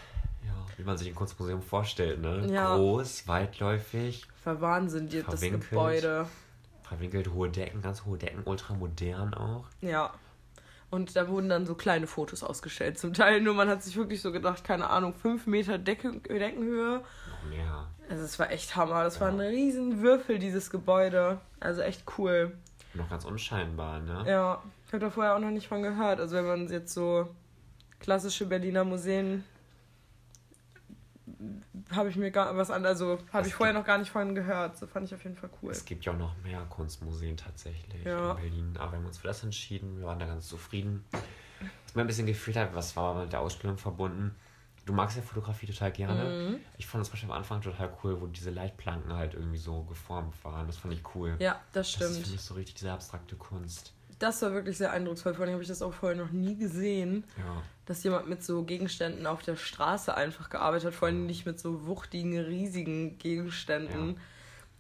Ja, 0.46 0.52
wie 0.76 0.84
man 0.84 0.96
sich 0.96 1.08
ein 1.08 1.14
Kunstmuseum 1.16 1.62
vorstellt, 1.62 2.22
ne? 2.22 2.46
Ja. 2.48 2.76
Groß, 2.76 3.26
weitläufig, 3.26 4.26
Verwahnsinniert 4.42 5.26
das. 5.30 5.40
Gebäude. 5.40 6.26
verwinkelt, 6.82 7.32
hohe 7.32 7.50
Decken, 7.50 7.82
ganz 7.82 8.04
hohe 8.04 8.16
Decken, 8.16 8.42
ultramodern 8.44 9.34
auch. 9.34 9.64
Ja. 9.80 10.14
Und 10.90 11.14
da 11.14 11.28
wurden 11.28 11.48
dann 11.48 11.66
so 11.66 11.74
kleine 11.76 12.06
Fotos 12.08 12.42
ausgestellt. 12.42 12.98
Zum 12.98 13.14
Teil 13.14 13.40
nur, 13.40 13.54
man 13.54 13.68
hat 13.68 13.82
sich 13.82 13.96
wirklich 13.96 14.20
so 14.22 14.32
gedacht, 14.32 14.64
keine 14.64 14.90
Ahnung, 14.90 15.14
5 15.14 15.46
Meter 15.46 15.78
Decke, 15.78 16.12
Deckenhöhe. 16.20 17.00
Noch 17.30 17.48
mehr. 17.48 17.86
Also 18.08 18.24
es 18.24 18.38
war 18.40 18.50
echt 18.50 18.74
Hammer. 18.74 19.04
Das 19.04 19.20
war 19.20 19.28
ein 19.28 19.38
Ja. 19.38 19.46
riesen 19.46 20.02
Würfel, 20.02 20.40
dieses 20.40 20.68
Gebäude. 20.70 21.40
Also 21.60 21.82
echt 21.82 22.02
cool. 22.18 22.56
Noch 22.94 23.08
ganz 23.08 23.24
unscheinbar, 23.24 24.00
ne? 24.00 24.24
Ja, 24.26 24.60
ich 24.84 24.92
habe 24.92 24.98
da 25.04 25.10
vorher 25.10 25.36
auch 25.36 25.40
noch 25.40 25.50
nicht 25.50 25.68
von 25.68 25.80
gehört. 25.82 26.18
Also 26.18 26.34
wenn 26.34 26.46
man 26.46 26.68
jetzt 26.68 26.92
so 26.92 27.28
klassische 28.00 28.46
Berliner 28.46 28.82
Museen 28.82 29.44
habe 31.92 32.08
ich 32.10 32.16
mir 32.16 32.30
gar 32.30 32.56
was 32.56 32.70
an, 32.70 32.84
also 32.84 33.18
habe 33.32 33.46
ich 33.48 33.54
vorher 33.54 33.74
noch 33.74 33.84
gar 33.84 33.98
nicht 33.98 34.10
von 34.10 34.34
gehört. 34.34 34.76
So 34.78 34.86
fand 34.86 35.06
ich 35.06 35.14
auf 35.14 35.22
jeden 35.24 35.36
Fall 35.36 35.50
cool. 35.62 35.70
Es 35.70 35.84
gibt 35.84 36.04
ja 36.04 36.12
auch 36.12 36.18
noch 36.18 36.36
mehr 36.42 36.60
Kunstmuseen 36.68 37.36
tatsächlich 37.36 38.04
Ja. 38.04 38.32
in 38.32 38.36
Berlin. 38.36 38.76
Aber 38.78 38.92
wir 38.92 38.98
haben 38.98 39.06
uns 39.06 39.18
für 39.18 39.28
das 39.28 39.42
entschieden. 39.42 39.98
Wir 39.98 40.06
waren 40.06 40.18
da 40.18 40.26
ganz 40.26 40.48
zufrieden. 40.48 41.04
Was 41.86 41.94
mir 41.94 42.02
ein 42.02 42.06
bisschen 42.06 42.26
gefehlt 42.26 42.56
hat, 42.56 42.74
was 42.74 42.94
war 42.96 43.14
mit 43.22 43.32
der 43.32 43.40
Ausstellung 43.40 43.76
verbunden. 43.78 44.34
Du 44.86 44.92
magst 44.94 45.16
ja 45.16 45.22
Fotografie 45.22 45.66
total 45.66 45.92
gerne. 45.92 46.24
Mhm. 46.50 46.56
Ich 46.78 46.86
fand 46.86 47.00
das 47.02 47.08
zum 47.08 47.12
Beispiel 47.14 47.30
am 47.30 47.36
Anfang 47.36 47.60
total 47.60 47.90
cool, 48.02 48.20
wo 48.20 48.26
diese 48.26 48.50
Leitplanken 48.50 49.12
halt 49.12 49.34
irgendwie 49.34 49.58
so 49.58 49.82
geformt 49.84 50.34
waren. 50.44 50.66
Das 50.66 50.78
fand 50.78 50.94
ich 50.94 51.02
cool. 51.14 51.36
Ja, 51.38 51.60
das 51.72 51.92
Das 51.92 52.02
ist 52.10 52.16
für 52.16 52.20
stimmt. 52.22 52.32
mich 52.32 52.40
so 52.40 52.54
richtig 52.54 52.74
diese 52.76 52.92
abstrakte 52.92 53.36
Kunst. 53.36 53.92
Das 54.20 54.40
war 54.42 54.52
wirklich 54.52 54.78
sehr 54.78 54.92
eindrucksvoll. 54.92 55.34
Vor 55.34 55.44
allem 55.44 55.54
habe 55.54 55.62
ich 55.62 55.68
das 55.68 55.82
auch 55.82 55.94
vorher 55.94 56.16
noch 56.16 56.30
nie 56.30 56.56
gesehen. 56.56 57.24
Ja. 57.36 57.62
dass 57.86 58.04
jemand 58.04 58.28
mit 58.28 58.44
so 58.44 58.62
Gegenständen 58.62 59.26
auf 59.26 59.42
der 59.42 59.56
Straße 59.56 60.14
einfach 60.14 60.48
gearbeitet 60.48 60.88
hat, 60.88 60.94
vor 60.94 61.08
allem 61.08 61.26
nicht 61.26 61.44
mit 61.44 61.58
so 61.58 61.86
wuchtigen, 61.86 62.38
riesigen 62.38 63.18
Gegenständen. 63.18 64.20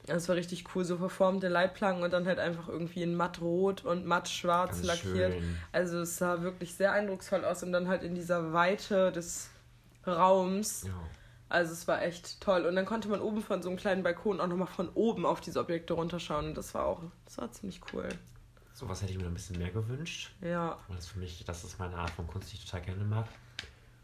Das 0.06 0.28
war 0.28 0.36
richtig 0.36 0.64
cool, 0.74 0.84
so 0.84 0.96
verformte 0.96 1.48
Leitplanken 1.48 2.04
und 2.04 2.12
dann 2.12 2.26
halt 2.26 2.38
einfach 2.38 2.68
irgendwie 2.68 3.02
in 3.02 3.16
mattrot 3.16 3.84
und 3.84 4.06
mattschwarz 4.06 4.82
lackiert. 4.84 5.32
schön. 5.32 5.56
Also 5.72 6.00
es 6.00 6.18
sah 6.18 6.42
wirklich 6.42 6.74
sehr 6.74 6.92
eindrucksvoll 6.92 7.44
aus 7.44 7.64
und 7.64 7.72
dann 7.72 7.88
halt 7.88 8.02
in 8.04 8.14
dieser 8.14 8.52
Weite 8.52 9.10
des 9.10 9.50
Raums 10.06 10.84
Ja. 10.84 10.92
Also 11.48 11.72
es 11.72 11.88
war 11.88 12.00
echt 12.00 12.40
toll. 12.40 12.64
Und 12.64 12.76
dann 12.76 12.86
konnte 12.86 13.08
man 13.08 13.20
oben 13.20 13.42
von 13.42 13.60
so 13.60 13.68
einem 13.68 13.76
kleinen 13.76 14.04
Balkon 14.04 14.40
auch 14.40 14.46
nochmal 14.46 14.68
von 14.68 14.88
oben 14.90 15.26
auf 15.26 15.40
diese 15.40 15.58
Objekte 15.58 15.94
runterschauen. 15.94 16.46
Und 16.46 16.56
das 16.56 16.74
war 16.74 16.86
auch, 16.86 17.02
das 17.24 17.38
war 17.38 17.50
ziemlich 17.50 17.80
cool. 17.92 18.08
Sowas 18.80 19.02
hätte 19.02 19.12
ich 19.12 19.18
mir 19.18 19.26
ein 19.26 19.34
bisschen 19.34 19.58
mehr 19.58 19.68
gewünscht. 19.68 20.30
Ja. 20.40 20.70
Aber 20.72 20.94
das 20.94 21.04
ist 21.04 21.10
für 21.10 21.18
mich, 21.18 21.44
das 21.44 21.64
ist 21.64 21.78
meine 21.78 21.96
Art 21.96 22.08
von 22.08 22.26
Kunst, 22.26 22.50
die 22.50 22.56
ich 22.56 22.64
total 22.64 22.80
gerne 22.80 23.04
mag. 23.04 23.26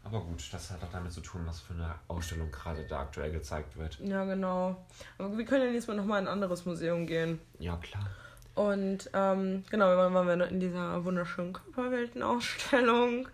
Aber 0.03 0.21
gut, 0.21 0.47
das 0.51 0.69
hat 0.69 0.83
auch 0.83 0.91
damit 0.91 1.11
zu 1.11 1.21
tun, 1.21 1.41
was 1.45 1.59
für 1.61 1.73
eine 1.73 1.95
Ausstellung 2.07 2.51
gerade 2.51 2.85
da 2.85 2.99
aktuell 2.99 3.31
gezeigt 3.31 3.75
wird. 3.75 3.97
Ja, 3.99 4.23
genau. 4.25 4.85
Aber 5.17 5.35
wir 5.35 5.45
können 5.45 5.65
ja 5.65 5.71
nächstes 5.71 5.87
Mal 5.87 5.99
nochmal 5.99 6.21
in 6.21 6.27
ein 6.27 6.31
anderes 6.31 6.63
Museum 6.67 7.07
gehen. 7.07 7.39
Ja, 7.57 7.75
klar. 7.77 8.07
Und 8.53 9.09
ähm, 9.13 9.63
genau, 9.71 9.87
wir 9.87 10.13
waren 10.13 10.39
wir 10.39 10.47
in 10.47 10.59
dieser 10.59 11.03
wunderschönen 11.03 11.53
Körperweltenausstellung. 11.53 13.29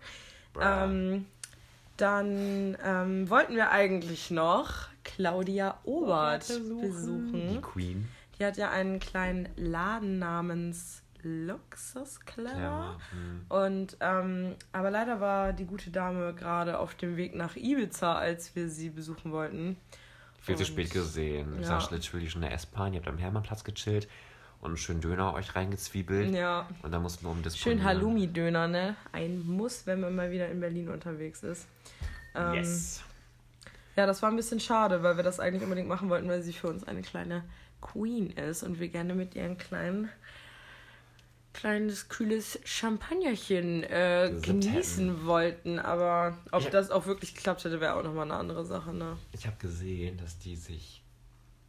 Ähm, 0.58 1.26
dann 1.98 2.78
ähm, 2.82 3.28
wollten 3.28 3.54
wir 3.54 3.70
eigentlich 3.70 4.30
noch 4.30 4.88
Claudia 5.04 5.78
Obert 5.84 6.48
besuchen. 6.48 6.80
besuchen. 6.80 7.48
Die 7.50 7.60
Queen. 7.60 8.08
Die 8.38 8.46
hat 8.46 8.56
ja 8.56 8.70
einen 8.70 8.98
kleinen 8.98 9.48
Laden 9.56 10.18
namens 10.18 11.03
Luxus 11.24 12.20
Clever. 12.20 12.50
Clever, 12.52 12.98
hm. 13.10 13.46
Und 13.48 13.96
ähm, 14.00 14.54
aber 14.72 14.90
leider 14.90 15.20
war 15.20 15.52
die 15.52 15.64
gute 15.64 15.90
Dame 15.90 16.34
gerade 16.34 16.78
auf 16.78 16.94
dem 16.94 17.16
Weg 17.16 17.34
nach 17.34 17.56
Ibiza, 17.56 18.14
als 18.16 18.54
wir 18.54 18.68
sie 18.68 18.90
besuchen 18.90 19.32
wollten. 19.32 19.76
Viel 20.40 20.56
zu 20.56 20.64
spät 20.66 20.90
gesehen. 20.90 21.54
Ich 21.54 21.62
Ja. 21.62 21.80
saß 21.80 21.90
literally 21.90 22.28
schon 22.28 22.42
in 22.42 22.48
der 22.48 22.56
S-Bahn, 22.56 22.92
ihr 22.92 22.98
habt 23.00 23.08
am 23.08 23.16
Hermannplatz 23.18 23.64
gechillt 23.64 24.08
und 24.60 24.68
einen 24.68 24.76
schönen 24.76 25.00
Döner 25.00 25.32
euch 25.34 25.54
reingezwiebelt. 25.56 26.34
Ja, 26.34 26.68
Und 26.82 26.92
dann 26.92 27.00
mussten 27.02 27.24
wir 27.24 27.30
um 27.30 27.42
das 27.42 27.56
schön 27.56 27.82
Halloumi-Döner, 27.82 28.68
ne? 28.68 28.96
Ein 29.12 29.46
Muss, 29.46 29.86
wenn 29.86 30.00
man 30.00 30.14
mal 30.14 30.30
wieder 30.30 30.48
in 30.50 30.60
Berlin 30.60 30.90
unterwegs 30.90 31.42
ist. 31.42 31.66
Ähm, 32.34 32.54
Yes. 32.54 33.02
Ja, 33.96 34.06
das 34.06 34.22
war 34.22 34.30
ein 34.30 34.36
bisschen 34.36 34.58
schade, 34.60 35.02
weil 35.02 35.16
wir 35.16 35.22
das 35.24 35.38
eigentlich 35.40 35.62
unbedingt 35.62 35.88
machen 35.88 36.10
wollten, 36.10 36.28
weil 36.28 36.42
sie 36.42 36.52
für 36.52 36.68
uns 36.68 36.82
eine 36.84 37.02
kleine 37.02 37.44
Queen 37.80 38.30
ist 38.30 38.62
und 38.62 38.80
wir 38.80 38.88
gerne 38.88 39.14
mit 39.14 39.34
ihr 39.34 39.44
ein 39.44 39.56
klein, 39.56 40.08
kleines, 41.54 42.08
kühles 42.08 42.58
Champagnerchen 42.64 43.82
äh, 43.84 44.32
genießen 44.42 45.08
hätten. 45.08 45.26
wollten. 45.26 45.78
Aber 45.78 46.36
ob 46.52 46.62
Ja. 46.64 46.70
das 46.70 46.90
auch 46.90 47.06
wirklich 47.06 47.34
geklappt 47.34 47.64
hätte, 47.64 47.80
wäre 47.80 47.94
auch 47.94 48.02
nochmal 48.02 48.24
eine 48.24 48.34
andere 48.34 48.64
Sache, 48.64 48.92
ne? 48.92 49.16
Ich 49.32 49.46
habe 49.46 49.56
gesehen, 49.58 50.18
dass 50.18 50.38
die 50.38 50.56
sich 50.56 51.02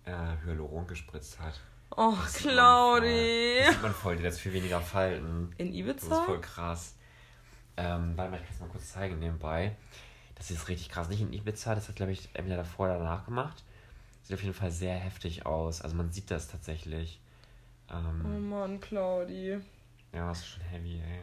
äh, 0.05 0.11
Hyaluron 0.45 0.87
gespritzt 0.87 1.39
hat. 1.39 1.59
Oh, 1.95 2.13
Das 2.23 2.43
man 2.43 2.53
Claudi. 2.53 3.05
voll. 3.05 3.59
Das 3.65 3.73
sieht 3.73 3.81
man 3.83 3.93
voll, 3.93 4.15
die 4.17 4.25
hat 4.27 4.33
viel 4.33 4.53
weniger 4.53 4.81
Falten. 4.81 5.53
In 5.57 5.67
Das 5.67 5.75
ist 5.97 6.03
Ibiza? 6.03 6.23
voll 6.23 6.41
krass. 6.41 6.95
Ähm, 7.77 8.13
warte 8.15 8.31
mal, 8.31 8.37
ich 8.37 8.43
kann 8.43 8.53
es 8.55 8.59
mal 8.61 8.69
kurz 8.69 8.91
zeigen 8.93 9.19
nebenbei. 9.19 9.75
Das 10.35 10.51
ist 10.51 10.67
richtig 10.67 10.89
krass. 10.89 11.07
Nicht 11.09 11.21
in 11.21 11.31
Ibiza, 11.31 11.75
das 11.75 11.87
hat, 11.87 11.95
glaube 11.95 12.11
ich, 12.11 12.27
entweder 12.33 12.57
davor 12.57 12.87
oder 12.87 12.97
danach 12.99 13.25
gemacht. 13.25 13.63
Sieht 14.23 14.35
auf 14.35 14.41
jeden 14.43 14.55
Fall 14.55 14.71
sehr 14.71 14.95
heftig 14.95 15.45
aus. 15.45 15.81
Also 15.81 15.95
man 15.95 16.11
sieht 16.11 16.31
das 16.31 16.47
tatsächlich. 16.49 17.19
Oh 17.89 17.93
Ähm, 17.93 18.49
Mann, 18.49 18.81
Claudi. 18.81 19.59
Ja, 20.15 20.30
das 20.30 20.39
ist 20.39 20.47
schon 20.47 20.63
heavy, 20.63 20.95
ey. 20.99 21.21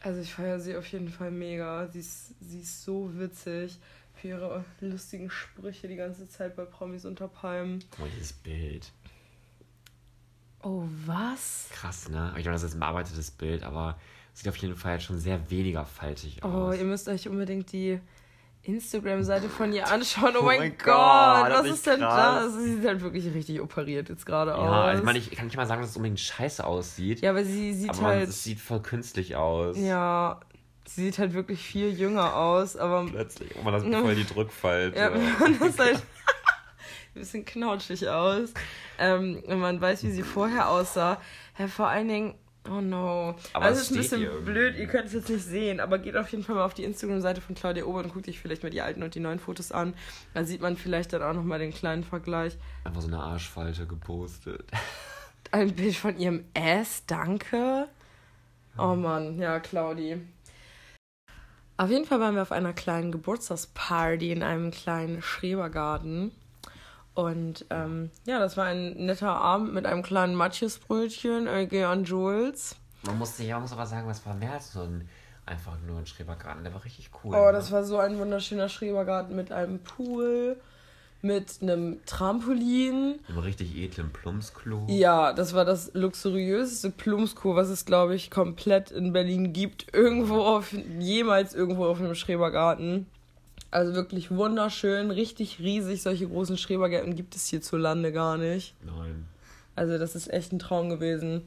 Also 0.00 0.20
ich 0.20 0.34
feiere 0.34 0.58
sie 0.58 0.76
auf 0.76 0.86
jeden 0.88 1.08
Fall 1.10 1.30
mega. 1.30 1.86
Sie 1.88 2.00
ist, 2.00 2.34
sie 2.40 2.60
ist 2.60 2.82
so 2.82 3.10
witzig 3.18 3.78
für 4.14 4.28
ihre 4.28 4.64
lustigen 4.80 5.30
Sprüche 5.30 5.86
die 5.86 5.96
ganze 5.96 6.26
Zeit 6.28 6.56
bei 6.56 6.64
Promis 6.64 7.04
unter 7.04 7.28
Palmen. 7.28 7.84
Oh, 8.00 8.06
dieses 8.16 8.32
Bild. 8.32 8.90
Oh, 10.62 10.84
was? 11.06 11.68
Krass, 11.72 12.08
ne? 12.08 12.28
Ich 12.36 12.42
glaube, 12.42 12.52
das 12.54 12.62
ist 12.62 12.74
ein 12.74 12.80
bearbeitetes 12.80 13.30
Bild, 13.32 13.62
aber 13.64 13.98
sieht 14.32 14.48
auf 14.48 14.56
jeden 14.56 14.76
Fall 14.76 15.00
schon 15.00 15.18
sehr 15.18 15.50
weniger 15.50 15.84
faltig 15.84 16.40
Oh, 16.42 16.48
aus. 16.48 16.76
ihr 16.78 16.84
müsst 16.84 17.08
euch 17.08 17.28
unbedingt 17.28 17.72
die 17.72 18.00
Instagram-Seite 18.64 19.48
von 19.48 19.72
ihr 19.72 19.88
anschauen. 19.90 20.34
Oh, 20.36 20.40
Oh 20.42 20.44
mein 20.44 20.58
mein 20.60 20.78
Gott, 20.78 20.84
Gott, 20.86 21.50
das 21.50 21.64
was 21.64 21.70
ist 21.70 21.86
denn 21.86 22.00
krass. 22.00 22.44
das? 22.44 22.62
Sie 22.62 22.74
sieht 22.76 22.86
halt 22.86 23.00
wirklich 23.02 23.34
richtig 23.34 23.60
operiert 23.60 24.08
jetzt 24.08 24.24
gerade 24.26 24.54
aus. 24.54 24.64
ja, 24.64 24.94
ich 24.94 25.02
meine, 25.02 25.18
ich 25.18 25.30
kann 25.32 25.46
nicht 25.46 25.56
mal 25.56 25.66
sagen, 25.66 25.80
dass 25.82 25.90
es 25.90 25.96
unbedingt 25.96 26.20
scheiße 26.20 26.64
aussieht. 26.64 27.20
ja, 27.22 27.30
aber 27.30 27.44
sie 27.44 27.72
sieht 27.74 27.90
aber 27.90 28.02
halt. 28.02 28.28
es 28.28 28.44
sieht 28.44 28.60
voll 28.60 28.80
künstlich 28.80 29.34
aus. 29.36 29.76
Ja, 29.78 30.40
sie 30.86 31.04
sieht 31.06 31.18
halt 31.18 31.32
wirklich 31.34 31.60
viel 31.60 31.88
jünger 31.90 32.36
aus, 32.36 32.76
aber 32.76 33.04
Plötzlich. 33.06 33.50
Oh 33.58 33.62
man, 33.62 33.74
das 33.74 33.82
voll 34.02 34.14
die 34.14 34.26
Drückfalte. 34.26 34.98
Ja, 34.98 35.10
man 35.10 35.60
ist 35.68 35.78
halt 35.78 35.96
ein 35.96 36.02
bisschen 37.14 37.44
knautschig 37.44 38.08
aus. 38.08 38.52
Ähm, 38.98 39.42
wenn 39.46 39.58
man 39.58 39.80
weiß, 39.80 40.04
wie 40.04 40.12
sie 40.12 40.22
vorher 40.22 40.68
aussah. 40.68 41.20
Ja, 41.58 41.66
vor 41.66 41.88
allen 41.88 42.08
Dingen, 42.08 42.34
oh 42.68 42.80
no. 42.80 43.34
Aber 43.52 43.64
also 43.64 43.80
es 43.80 43.90
ist 43.90 43.92
ein 43.92 43.96
bisschen 43.96 44.22
irgendwie. 44.22 44.52
blöd, 44.52 44.76
ihr 44.76 44.86
könnt 44.86 45.06
es 45.06 45.12
jetzt 45.12 45.28
nicht 45.28 45.44
sehen, 45.44 45.80
aber 45.80 45.98
geht 45.98 46.16
auf 46.16 46.28
jeden 46.30 46.44
Fall 46.44 46.56
mal 46.56 46.64
auf 46.64 46.74
die 46.74 46.84
Instagram-Seite 46.84 47.40
von 47.40 47.54
Claudia 47.54 47.84
Ober 47.84 48.00
und 48.00 48.12
guckt 48.12 48.28
euch 48.28 48.40
vielleicht 48.40 48.62
mal 48.62 48.70
die 48.70 48.80
alten 48.80 49.02
und 49.02 49.14
die 49.14 49.20
neuen 49.20 49.38
Fotos 49.38 49.72
an. 49.72 49.94
Da 50.34 50.44
sieht 50.44 50.60
man 50.60 50.76
vielleicht 50.76 51.12
dann 51.12 51.22
auch 51.22 51.34
nochmal 51.34 51.58
den 51.58 51.72
kleinen 51.72 52.04
Vergleich. 52.04 52.56
Einfach 52.84 53.02
so 53.02 53.08
eine 53.08 53.20
Arschfalte 53.20 53.86
gepostet. 53.86 54.64
Ein 55.50 55.74
Bild 55.74 55.96
von 55.96 56.18
ihrem 56.18 56.44
Ass, 56.54 57.04
danke. 57.06 57.88
Oh 58.78 58.94
Mann, 58.94 59.38
ja, 59.38 59.60
Claudi. 59.60 60.18
Auf 61.76 61.90
jeden 61.90 62.04
Fall 62.04 62.20
waren 62.20 62.34
wir 62.34 62.42
auf 62.42 62.52
einer 62.52 62.72
kleinen 62.72 63.12
Geburtstagsparty 63.12 64.30
in 64.30 64.42
einem 64.42 64.70
kleinen 64.70 65.20
Schrebergarten. 65.20 66.32
Und 67.14 67.66
ähm, 67.70 68.10
ja, 68.26 68.38
das 68.38 68.56
war 68.56 68.66
ein 68.66 69.04
netter 69.04 69.30
Abend 69.30 69.74
mit 69.74 69.86
einem 69.86 70.02
kleinen 70.02 70.34
Matjesbrötchen, 70.34 71.46
LG 71.46 71.84
an 71.84 72.04
Jules. 72.04 72.76
Man 73.04 73.18
muss, 73.18 73.38
ja, 73.38 73.58
muss 73.60 73.72
aber 73.72 73.86
sagen, 73.86 74.08
es 74.08 74.24
war 74.24 74.34
mehr 74.34 74.52
als 74.52 74.72
so 74.72 74.82
ein 74.82 75.08
einfach 75.46 75.76
nur 75.86 75.98
ein 75.98 76.06
Schrebergarten. 76.06 76.64
Der 76.64 76.72
war 76.72 76.84
richtig 76.84 77.10
cool. 77.22 77.34
Oh, 77.34 77.46
ne? 77.46 77.52
das 77.52 77.72
war 77.72 77.84
so 77.84 77.98
ein 77.98 78.18
wunderschöner 78.18 78.68
Schrebergarten 78.68 79.34
mit 79.34 79.52
einem 79.52 79.80
Pool, 79.80 80.56
mit 81.20 81.58
einem 81.62 82.04
Trampolin. 82.06 83.20
Ein 83.28 83.38
richtig 83.38 83.76
edlen 83.76 84.12
Plumpsklo. 84.12 84.86
Ja, 84.88 85.32
das 85.32 85.54
war 85.54 85.64
das 85.64 85.92
luxuriöseste 85.94 86.90
Plumpsklo, 86.90 87.54
was 87.54 87.68
es, 87.68 87.84
glaube 87.84 88.14
ich, 88.14 88.30
komplett 88.30 88.90
in 88.90 89.12
Berlin 89.12 89.52
gibt. 89.52 89.94
Irgendwo 89.94 90.42
auf, 90.42 90.72
jemals 90.98 91.54
irgendwo 91.54 91.86
auf 91.86 92.00
einem 92.00 92.14
Schrebergarten. 92.14 93.06
Also 93.72 93.94
wirklich 93.94 94.30
wunderschön, 94.30 95.10
richtig 95.10 95.58
riesig. 95.58 96.02
Solche 96.02 96.28
großen 96.28 96.58
Schrebergärten 96.58 97.16
gibt 97.16 97.34
es 97.34 97.46
hierzulande 97.46 98.12
gar 98.12 98.36
nicht. 98.36 98.74
Nein. 98.84 99.26
Also 99.74 99.98
das 99.98 100.14
ist 100.14 100.30
echt 100.30 100.52
ein 100.52 100.58
Traum 100.58 100.90
gewesen. 100.90 101.42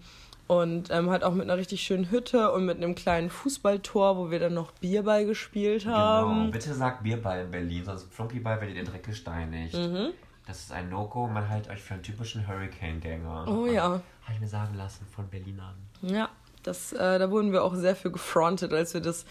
Und 0.47 0.89
ähm, 0.91 1.11
halt 1.11 1.23
auch 1.23 1.33
mit 1.33 1.43
einer 1.43 1.57
richtig 1.57 1.81
schönen 1.81 2.09
Hütte 2.09 2.51
und 2.51 2.65
mit 2.65 2.77
einem 2.77 2.95
kleinen 2.95 3.29
Fußballtor, 3.29 4.17
wo 4.17 4.31
wir 4.31 4.39
dann 4.39 4.55
noch 4.55 4.71
Bierball 4.71 5.25
gespielt 5.25 5.85
haben. 5.85 6.35
Genau. 6.35 6.51
Bitte 6.51 6.73
sagt 6.73 7.03
Bierball 7.03 7.41
in 7.41 7.51
Berlin, 7.51 7.85
sonst 7.85 8.11
Flunkyball 8.11 8.59
werdet 8.59 8.75
ihr 8.75 8.83
direkt 8.83 9.05
gesteinigt. 9.05 9.75
Mhm. 9.75 10.09
Das 10.47 10.61
ist 10.61 10.71
ein 10.71 10.89
No-Go. 10.89 11.27
Man 11.27 11.47
hält 11.47 11.69
euch 11.69 11.81
für 11.81 11.93
einen 11.93 12.03
typischen 12.03 12.47
Hurricane-Gänger. 12.47 13.45
Oh 13.47 13.67
ja. 13.67 13.83
Habe 13.83 14.33
ich 14.33 14.39
mir 14.39 14.47
sagen 14.47 14.75
lassen 14.75 15.05
von 15.15 15.27
Berlinern. 15.27 15.75
Ja, 16.01 16.29
das, 16.63 16.93
äh, 16.93 17.19
da 17.19 17.29
wurden 17.29 17.51
wir 17.51 17.63
auch 17.63 17.75
sehr 17.75 17.95
für 17.95 18.11
gefrontet, 18.11 18.73
als 18.73 18.95
wir 18.95 19.01
das, 19.01 19.25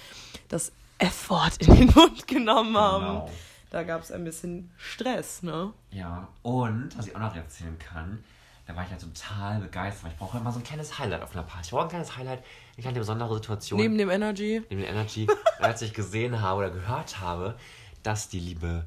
das 0.49 0.73
F-Wort 0.99 1.59
in 1.59 1.75
den 1.75 1.87
Mund 1.95 2.27
genommen 2.27 2.77
haben. 2.77 3.05
Genau. 3.05 3.31
Da 3.71 3.83
gab 3.83 4.03
es 4.03 4.13
ein 4.13 4.25
bisschen 4.25 4.71
Stress, 4.77 5.43
ne? 5.43 5.73
Ja, 5.91 6.29
und 6.43 6.97
was 6.97 7.09
ich 7.09 7.17
auch 7.17 7.21
noch 7.21 7.35
erzählen 7.35 7.77
kann, 7.79 8.23
da 8.67 8.77
war 8.77 8.85
ich 8.85 8.91
ja 8.91 8.97
total 8.97 9.61
begeistert. 9.61 10.05
weil 10.05 10.13
Ich 10.13 10.17
brauche 10.19 10.39
immer 10.39 10.53
so 10.53 10.61
ein 10.61 10.65
kleines 10.65 10.99
Highlight 10.99 11.23
auf 11.23 11.33
einer 11.35 11.43
Party. 11.43 11.65
Ich 11.67 11.71
brauche 11.73 11.83
ein 11.85 11.89
kleines 11.89 12.17
Highlight, 12.17 12.45
eine 12.77 12.83
kleine 12.83 12.99
besondere 13.01 13.35
Situation. 13.35 13.81
Neben 13.81 13.99
dem 13.99 14.11
Energy. 14.11 14.63
neben 14.71 14.81
der 14.83 14.91
Energy, 14.91 15.27
als 15.59 15.83
ich 15.83 15.93
gesehen 15.93 16.41
habe 16.41 16.59
oder 16.61 16.71
gehört 16.71 17.21
habe, 17.21 17.57
dass 18.05 18.29
die 18.29 18.39
liebe 18.39 18.85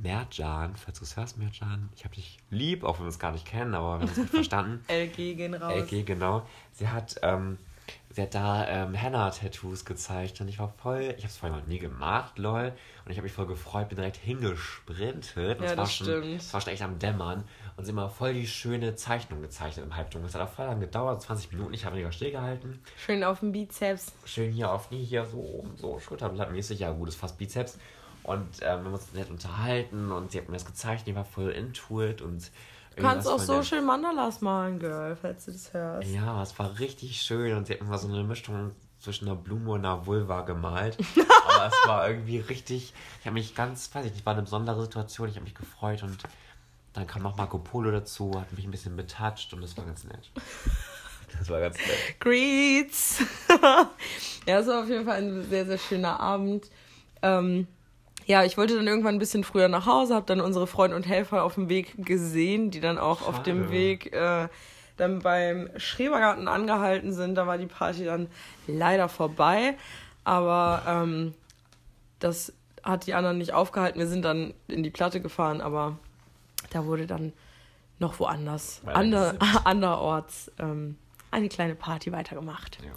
Merjan, 0.00 0.74
falls 0.76 0.98
du 0.98 1.04
es 1.04 1.16
hörst, 1.16 1.36
Merjan, 1.38 1.90
ich 1.96 2.04
habe 2.04 2.14
dich 2.14 2.38
lieb, 2.50 2.84
auch 2.84 2.98
wenn 2.98 3.04
wir 3.06 3.10
es 3.10 3.18
gar 3.18 3.32
nicht 3.32 3.44
kennen, 3.44 3.74
aber 3.74 3.98
wir 4.00 4.06
haben 4.06 4.08
es 4.10 4.14
gut 4.16 4.30
verstanden. 4.30 4.84
LG 4.88 5.16
gehen 5.36 5.54
raus. 5.54 5.74
LG, 5.90 6.04
genau. 6.06 6.46
Sie 6.72 6.88
hat, 6.88 7.16
ähm, 7.22 7.58
sie 8.12 8.22
hat 8.22 8.34
da 8.34 8.66
ähm, 8.68 8.94
Henna-Tattoos 8.94 9.84
gezeigt 9.84 10.40
und 10.40 10.48
ich 10.48 10.58
war 10.58 10.68
voll, 10.68 11.14
ich 11.16 11.24
habe 11.24 11.28
es 11.28 11.36
vorher 11.36 11.58
noch 11.58 11.66
nie 11.66 11.78
gemacht, 11.78 12.38
lol. 12.38 12.72
Und 13.04 13.10
ich 13.10 13.16
habe 13.16 13.24
mich 13.24 13.32
voll 13.32 13.46
gefreut, 13.46 13.88
bin 13.88 13.96
direkt 13.96 14.16
hingesprintet. 14.16 15.58
Und 15.58 15.64
Ja, 15.64 15.70
es 15.72 15.76
war 15.76 15.84
das 15.84 15.94
schon, 15.94 16.06
stimmt. 16.06 16.40
Es 16.40 16.54
war 16.54 16.60
schon 16.60 16.72
echt 16.72 16.82
am 16.82 16.98
Dämmern. 16.98 17.44
Und 17.76 17.84
sie 17.84 17.90
hat 17.90 17.96
mal 17.96 18.08
voll 18.08 18.34
die 18.34 18.46
schöne 18.46 18.94
Zeichnung 18.94 19.40
gezeichnet 19.40 19.86
im 19.86 19.96
Halbdunkel. 19.96 20.28
Es 20.28 20.34
hat 20.34 20.42
auch 20.42 20.52
voll 20.52 20.66
lang 20.66 20.80
gedauert, 20.80 21.22
20 21.22 21.52
Minuten. 21.52 21.74
Ich 21.74 21.84
habe 21.84 21.96
mega 21.96 22.12
stillgehalten. 22.12 22.80
Schön 22.96 23.24
auf 23.24 23.40
dem 23.40 23.52
Bizeps. 23.52 24.12
Schön 24.24 24.52
hier 24.52 24.70
auf 24.70 24.88
Knie, 24.88 25.04
hier 25.04 25.24
so 25.24 25.38
oben, 25.38 25.76
so 25.76 25.98
schulterblattmäßig. 25.98 26.80
Ja, 26.80 26.92
gut, 26.92 27.08
ist 27.08 27.16
fast 27.16 27.38
Bizeps. 27.38 27.78
Und 28.22 28.46
ähm, 28.60 28.60
wir 28.60 28.68
haben 28.68 28.92
uns 28.92 29.12
nett 29.14 29.30
unterhalten 29.30 30.12
und 30.12 30.30
sie 30.30 30.38
hat 30.38 30.48
mir 30.48 30.54
das 30.54 30.66
gezeichnet. 30.66 31.08
Ich 31.08 31.14
war 31.14 31.24
voll 31.24 31.50
into 31.50 32.02
it 32.02 32.22
und 32.22 32.50
Du 32.96 33.02
kannst 33.02 33.26
auch 33.28 33.38
so 33.38 33.62
schön 33.62 33.84
Mandalas 33.84 34.40
malen, 34.40 34.78
Girl, 34.78 35.16
falls 35.16 35.44
du 35.46 35.52
das 35.52 35.72
hörst. 35.72 36.08
ja, 36.10 36.42
es 36.42 36.58
war 36.58 36.78
richtig 36.78 37.20
schön 37.22 37.56
und 37.56 37.66
sie 37.66 37.74
hat 37.74 37.82
mir 37.82 37.88
mal 37.88 37.98
so 37.98 38.08
eine 38.08 38.22
Mischung 38.24 38.72
zwischen 39.00 39.26
einer 39.28 39.36
Blume 39.36 39.72
und 39.72 39.80
einer 39.80 40.06
Vulva 40.06 40.42
gemalt. 40.42 40.96
Aber 41.48 41.66
es 41.66 41.88
war 41.88 42.08
irgendwie 42.08 42.38
richtig. 42.38 42.92
Ich 43.20 43.26
habe 43.26 43.34
mich 43.34 43.54
ganz, 43.54 43.92
weiß 43.94 44.06
ich 44.06 44.12
nicht, 44.12 44.26
war 44.26 44.34
eine 44.34 44.42
besondere 44.42 44.82
Situation. 44.82 45.28
Ich 45.28 45.36
habe 45.36 45.44
mich 45.44 45.54
gefreut 45.54 46.02
und 46.02 46.18
dann 46.92 47.06
kam 47.06 47.22
noch 47.22 47.36
Marco 47.36 47.58
Polo 47.58 47.90
dazu, 47.90 48.38
hat 48.38 48.52
mich 48.52 48.64
ein 48.64 48.70
bisschen 48.70 48.96
betatscht 48.96 49.52
und 49.54 49.62
das 49.62 49.76
war 49.76 49.84
ganz 49.84 50.04
nett. 50.04 50.30
Das 51.38 51.48
war 51.48 51.60
ganz 51.60 51.78
nett. 51.78 52.20
Greets! 52.20 53.22
ja, 54.46 54.58
es 54.58 54.66
war 54.66 54.82
auf 54.82 54.88
jeden 54.90 55.06
Fall 55.06 55.22
ein 55.22 55.48
sehr, 55.48 55.64
sehr 55.64 55.78
schöner 55.78 56.20
Abend. 56.20 56.66
Ähm, 57.22 57.66
ja, 58.26 58.44
ich 58.44 58.56
wollte 58.56 58.76
dann 58.76 58.86
irgendwann 58.86 59.16
ein 59.16 59.18
bisschen 59.18 59.44
früher 59.44 59.68
nach 59.68 59.86
Hause, 59.86 60.14
habe 60.14 60.26
dann 60.26 60.40
unsere 60.40 60.66
Freunde 60.66 60.96
und 60.96 61.06
Helfer 61.06 61.44
auf 61.44 61.54
dem 61.54 61.68
Weg 61.68 61.94
gesehen, 62.04 62.70
die 62.70 62.80
dann 62.80 62.98
auch 62.98 63.26
auf 63.26 63.42
dem 63.42 63.64
Schade. 63.64 63.72
Weg 63.72 64.12
äh, 64.12 64.48
dann 64.96 65.20
beim 65.20 65.70
Schrebergarten 65.76 66.48
angehalten 66.48 67.12
sind. 67.12 67.34
Da 67.34 67.46
war 67.46 67.58
die 67.58 67.66
Party 67.66 68.04
dann 68.04 68.28
leider 68.66 69.08
vorbei, 69.08 69.76
aber 70.24 70.82
ähm, 70.86 71.34
das 72.18 72.52
hat 72.82 73.06
die 73.06 73.14
anderen 73.14 73.38
nicht 73.38 73.52
aufgehalten. 73.52 73.98
Wir 73.98 74.06
sind 74.06 74.24
dann 74.24 74.54
in 74.68 74.82
die 74.82 74.90
Platte 74.90 75.20
gefahren, 75.20 75.60
aber 75.60 75.98
da 76.70 76.84
wurde 76.84 77.06
dann 77.06 77.32
noch 77.98 78.18
woanders, 78.18 78.82
ander, 78.86 79.36
anderorts, 79.64 80.50
ähm, 80.58 80.96
eine 81.30 81.48
kleine 81.48 81.74
Party 81.74 82.12
weitergemacht. 82.12 82.78
Ja. 82.84 82.90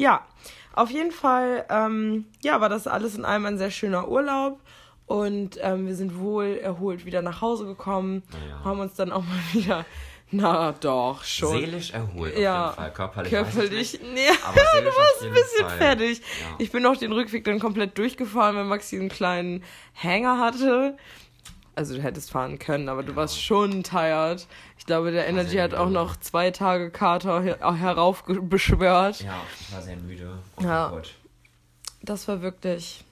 Ja, 0.00 0.24
auf 0.72 0.90
jeden 0.90 1.12
Fall, 1.12 1.66
ähm, 1.68 2.24
ja, 2.42 2.60
war 2.62 2.70
das 2.70 2.86
alles 2.86 3.16
in 3.16 3.24
allem 3.26 3.44
ein 3.44 3.58
sehr 3.58 3.70
schöner 3.70 4.08
Urlaub 4.08 4.58
und 5.06 5.58
ähm, 5.60 5.86
wir 5.86 5.94
sind 5.94 6.18
wohl 6.18 6.58
erholt 6.62 7.04
wieder 7.04 7.20
nach 7.20 7.42
Hause 7.42 7.66
gekommen, 7.66 8.22
Naja. 8.32 8.64
haben 8.64 8.80
uns 8.80 8.94
dann 8.94 9.12
auch 9.12 9.22
mal 9.22 9.38
wieder, 9.52 9.84
na 10.30 10.72
doch, 10.72 11.22
schon. 11.24 11.58
Seelisch 11.58 11.90
erholt 11.90 12.38
Ja, 12.38 12.70
auf 12.70 12.70
jeden 12.70 12.76
Fall. 12.84 12.92
Körperlich. 12.92 13.30
Körperlich, 13.30 14.00
nee, 14.14 14.26
du 14.54 14.86
warst 14.86 15.22
ein 15.24 15.32
bisschen 15.32 15.66
Fall. 15.68 15.76
fertig. 15.78 16.20
Ja. 16.20 16.24
Ich 16.58 16.70
bin 16.72 16.86
auch 16.86 16.96
den 16.96 17.12
Rückweg 17.12 17.44
dann 17.44 17.58
komplett 17.60 17.98
durchgefahren, 17.98 18.56
weil 18.56 18.64
Maxi 18.64 18.96
einen 18.96 19.08
kleinen 19.10 19.62
Hänger 19.92 20.38
hatte. 20.38 20.96
Also 21.80 21.94
du 21.96 22.02
hättest 22.02 22.30
fahren 22.30 22.58
können, 22.58 22.90
aber 22.90 23.02
du 23.02 23.16
warst 23.16 23.42
schon 23.42 23.82
tired. 23.82 24.46
Ich 24.76 24.84
glaube, 24.84 25.12
der 25.12 25.26
Energy 25.26 25.56
hat 25.56 25.72
auch 25.72 25.88
noch 25.88 26.16
zwei 26.18 26.50
Tage 26.50 26.90
Kater 26.90 27.40
her 27.40 27.56
heraufbeschwört. 27.74 29.22
Ja, 29.22 29.40
ich 29.58 29.72
war 29.72 29.80
sehr 29.80 29.96
müde. 29.96 30.38
Oh 30.58 30.62
Ja. 30.62 30.88
Gott. 30.90 31.14
Das 32.02 32.28
war 32.28 32.42
wirklich, 32.42 33.02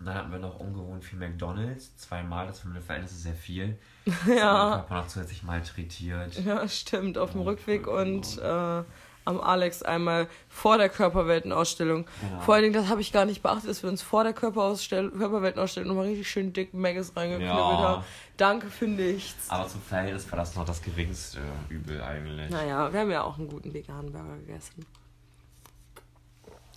Und 0.00 0.06
dann 0.06 0.14
hatten 0.14 0.32
wir 0.32 0.38
noch 0.38 0.58
ungewohnt 0.58 1.04
viel 1.04 1.18
McDonalds. 1.18 1.94
Zweimal, 1.98 2.46
das 2.46 2.60
für 2.60 2.68
meine 2.68 2.80
Verhältnisse 2.80 3.16
sehr 3.16 3.34
viel. 3.34 3.76
Ja, 4.26 4.70
Körper 4.86 4.94
noch 5.02 5.06
zusätzlich 5.08 5.42
malträtiert. 5.42 6.42
ja, 6.46 6.66
stimmt, 6.66 7.18
auf 7.18 7.32
dem 7.32 7.42
Rückweg 7.42 7.84
voll 7.84 8.00
und 8.06 8.38
äh, 8.38 8.84
am 9.28 9.40
Alex 9.40 9.82
einmal 9.82 10.26
vor 10.48 10.78
der 10.78 10.88
Körperweltenausstellung. 10.88 12.06
Genau. 12.20 12.40
Vor 12.40 12.54
allen 12.54 12.62
Dingen, 12.64 12.74
das 12.74 12.88
habe 12.88 13.00
ich 13.00 13.12
gar 13.12 13.24
nicht 13.26 13.42
beachtet, 13.42 13.68
dass 13.70 13.82
wir 13.82 13.90
uns 13.90 14.00
vor 14.02 14.24
der 14.24 14.32
Körperweltenausstellung 14.32 15.88
nochmal 15.88 16.06
richtig 16.06 16.30
schön 16.30 16.52
dick 16.52 16.72
Maggis 16.72 17.12
reingeknibbelt 17.14 17.56
Ja. 17.56 17.78
haben. 17.78 18.04
Danke 18.36 18.68
für 18.70 18.86
nichts. 18.86 19.50
Aber 19.50 19.68
zum 19.68 19.82
Verhältnis 19.82 20.30
war 20.32 20.38
das 20.38 20.54
noch 20.56 20.64
das 20.64 20.80
geringste 20.82 21.40
Übel 21.68 22.02
eigentlich. 22.02 22.50
Naja, 22.50 22.92
wir 22.92 23.00
haben 23.00 23.10
ja 23.10 23.22
auch 23.22 23.38
einen 23.38 23.48
guten 23.48 23.74
veganen 23.74 24.12
Burger 24.12 24.36
gegessen. 24.38 24.86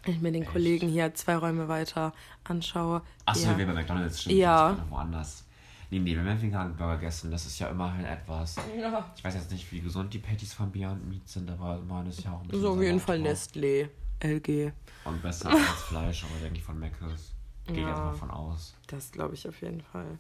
Wenn 0.04 0.16
ich 0.16 0.22
mir 0.22 0.32
den 0.32 0.42
Echt? 0.44 0.52
Kollegen 0.52 0.90
hier 0.90 1.14
zwei 1.14 1.36
Räume 1.36 1.68
weiter 1.68 2.12
anschaue. 2.44 3.02
Achso, 3.26 3.50
ja. 3.52 3.58
wir 3.58 3.68
bei 3.68 3.74
McDonalds 3.74 4.22
stimmt. 4.22 4.36
Ja. 4.36 4.70
Das 4.70 4.78
war 4.78 4.86
noch 4.86 4.92
woanders. 4.92 5.46
Nee, 5.92 6.00
nee, 6.00 6.16
wir 6.16 6.42
veganen 6.42 6.76
Burger 6.78 6.96
gegessen, 6.96 7.30
das 7.32 7.46
ist 7.46 7.60
ja 7.60 7.68
immerhin 7.68 8.06
etwas. 8.06 8.56
ja. 8.80 9.12
Ich 9.16 9.24
weiß 9.24 9.36
jetzt 9.36 9.52
nicht, 9.52 9.70
wie 9.74 9.82
gesund 9.82 10.14
die 10.14 10.20
Patties 10.20 10.54
von 10.54 10.72
Beyond 10.72 11.08
Meat 11.10 11.28
sind, 11.28 11.50
aber 11.50 11.80
immerhin 11.80 12.08
ist 12.10 12.24
ja 12.24 12.32
auch 12.32 12.42
ein 12.42 12.48
bisschen. 12.48 12.62
So 12.62 12.72
auf 12.72 12.82
jeden 12.82 13.00
Fall. 13.02 13.18
Nestlé, 13.20 13.90
LG. 14.24 14.72
Und 15.04 15.22
besser 15.22 15.50
als 15.52 15.84
Fleisch, 15.84 16.24
aber 16.24 16.40
denke 16.42 16.58
ich 16.60 16.64
von 16.64 16.80
Mc's. 16.80 17.34
Gehe 17.68 17.76
ich 17.76 17.82
Ja. 17.82 17.90
jetzt 17.90 18.00
mal 18.00 18.14
von 18.14 18.32
aus. 18.32 18.74
Das 18.88 19.12
glaube 19.12 19.36
ich 19.36 19.46
auf 19.48 19.62
jeden 19.62 19.82
Fall. 19.82 20.18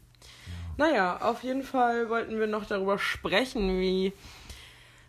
Naja, 0.78 1.18
auf 1.22 1.42
jeden 1.44 1.64
Fall 1.64 2.10
wollten 2.10 2.38
wir 2.38 2.48
noch 2.48 2.66
darüber 2.66 3.00
sprechen, 3.00 3.80
wie 3.80 4.12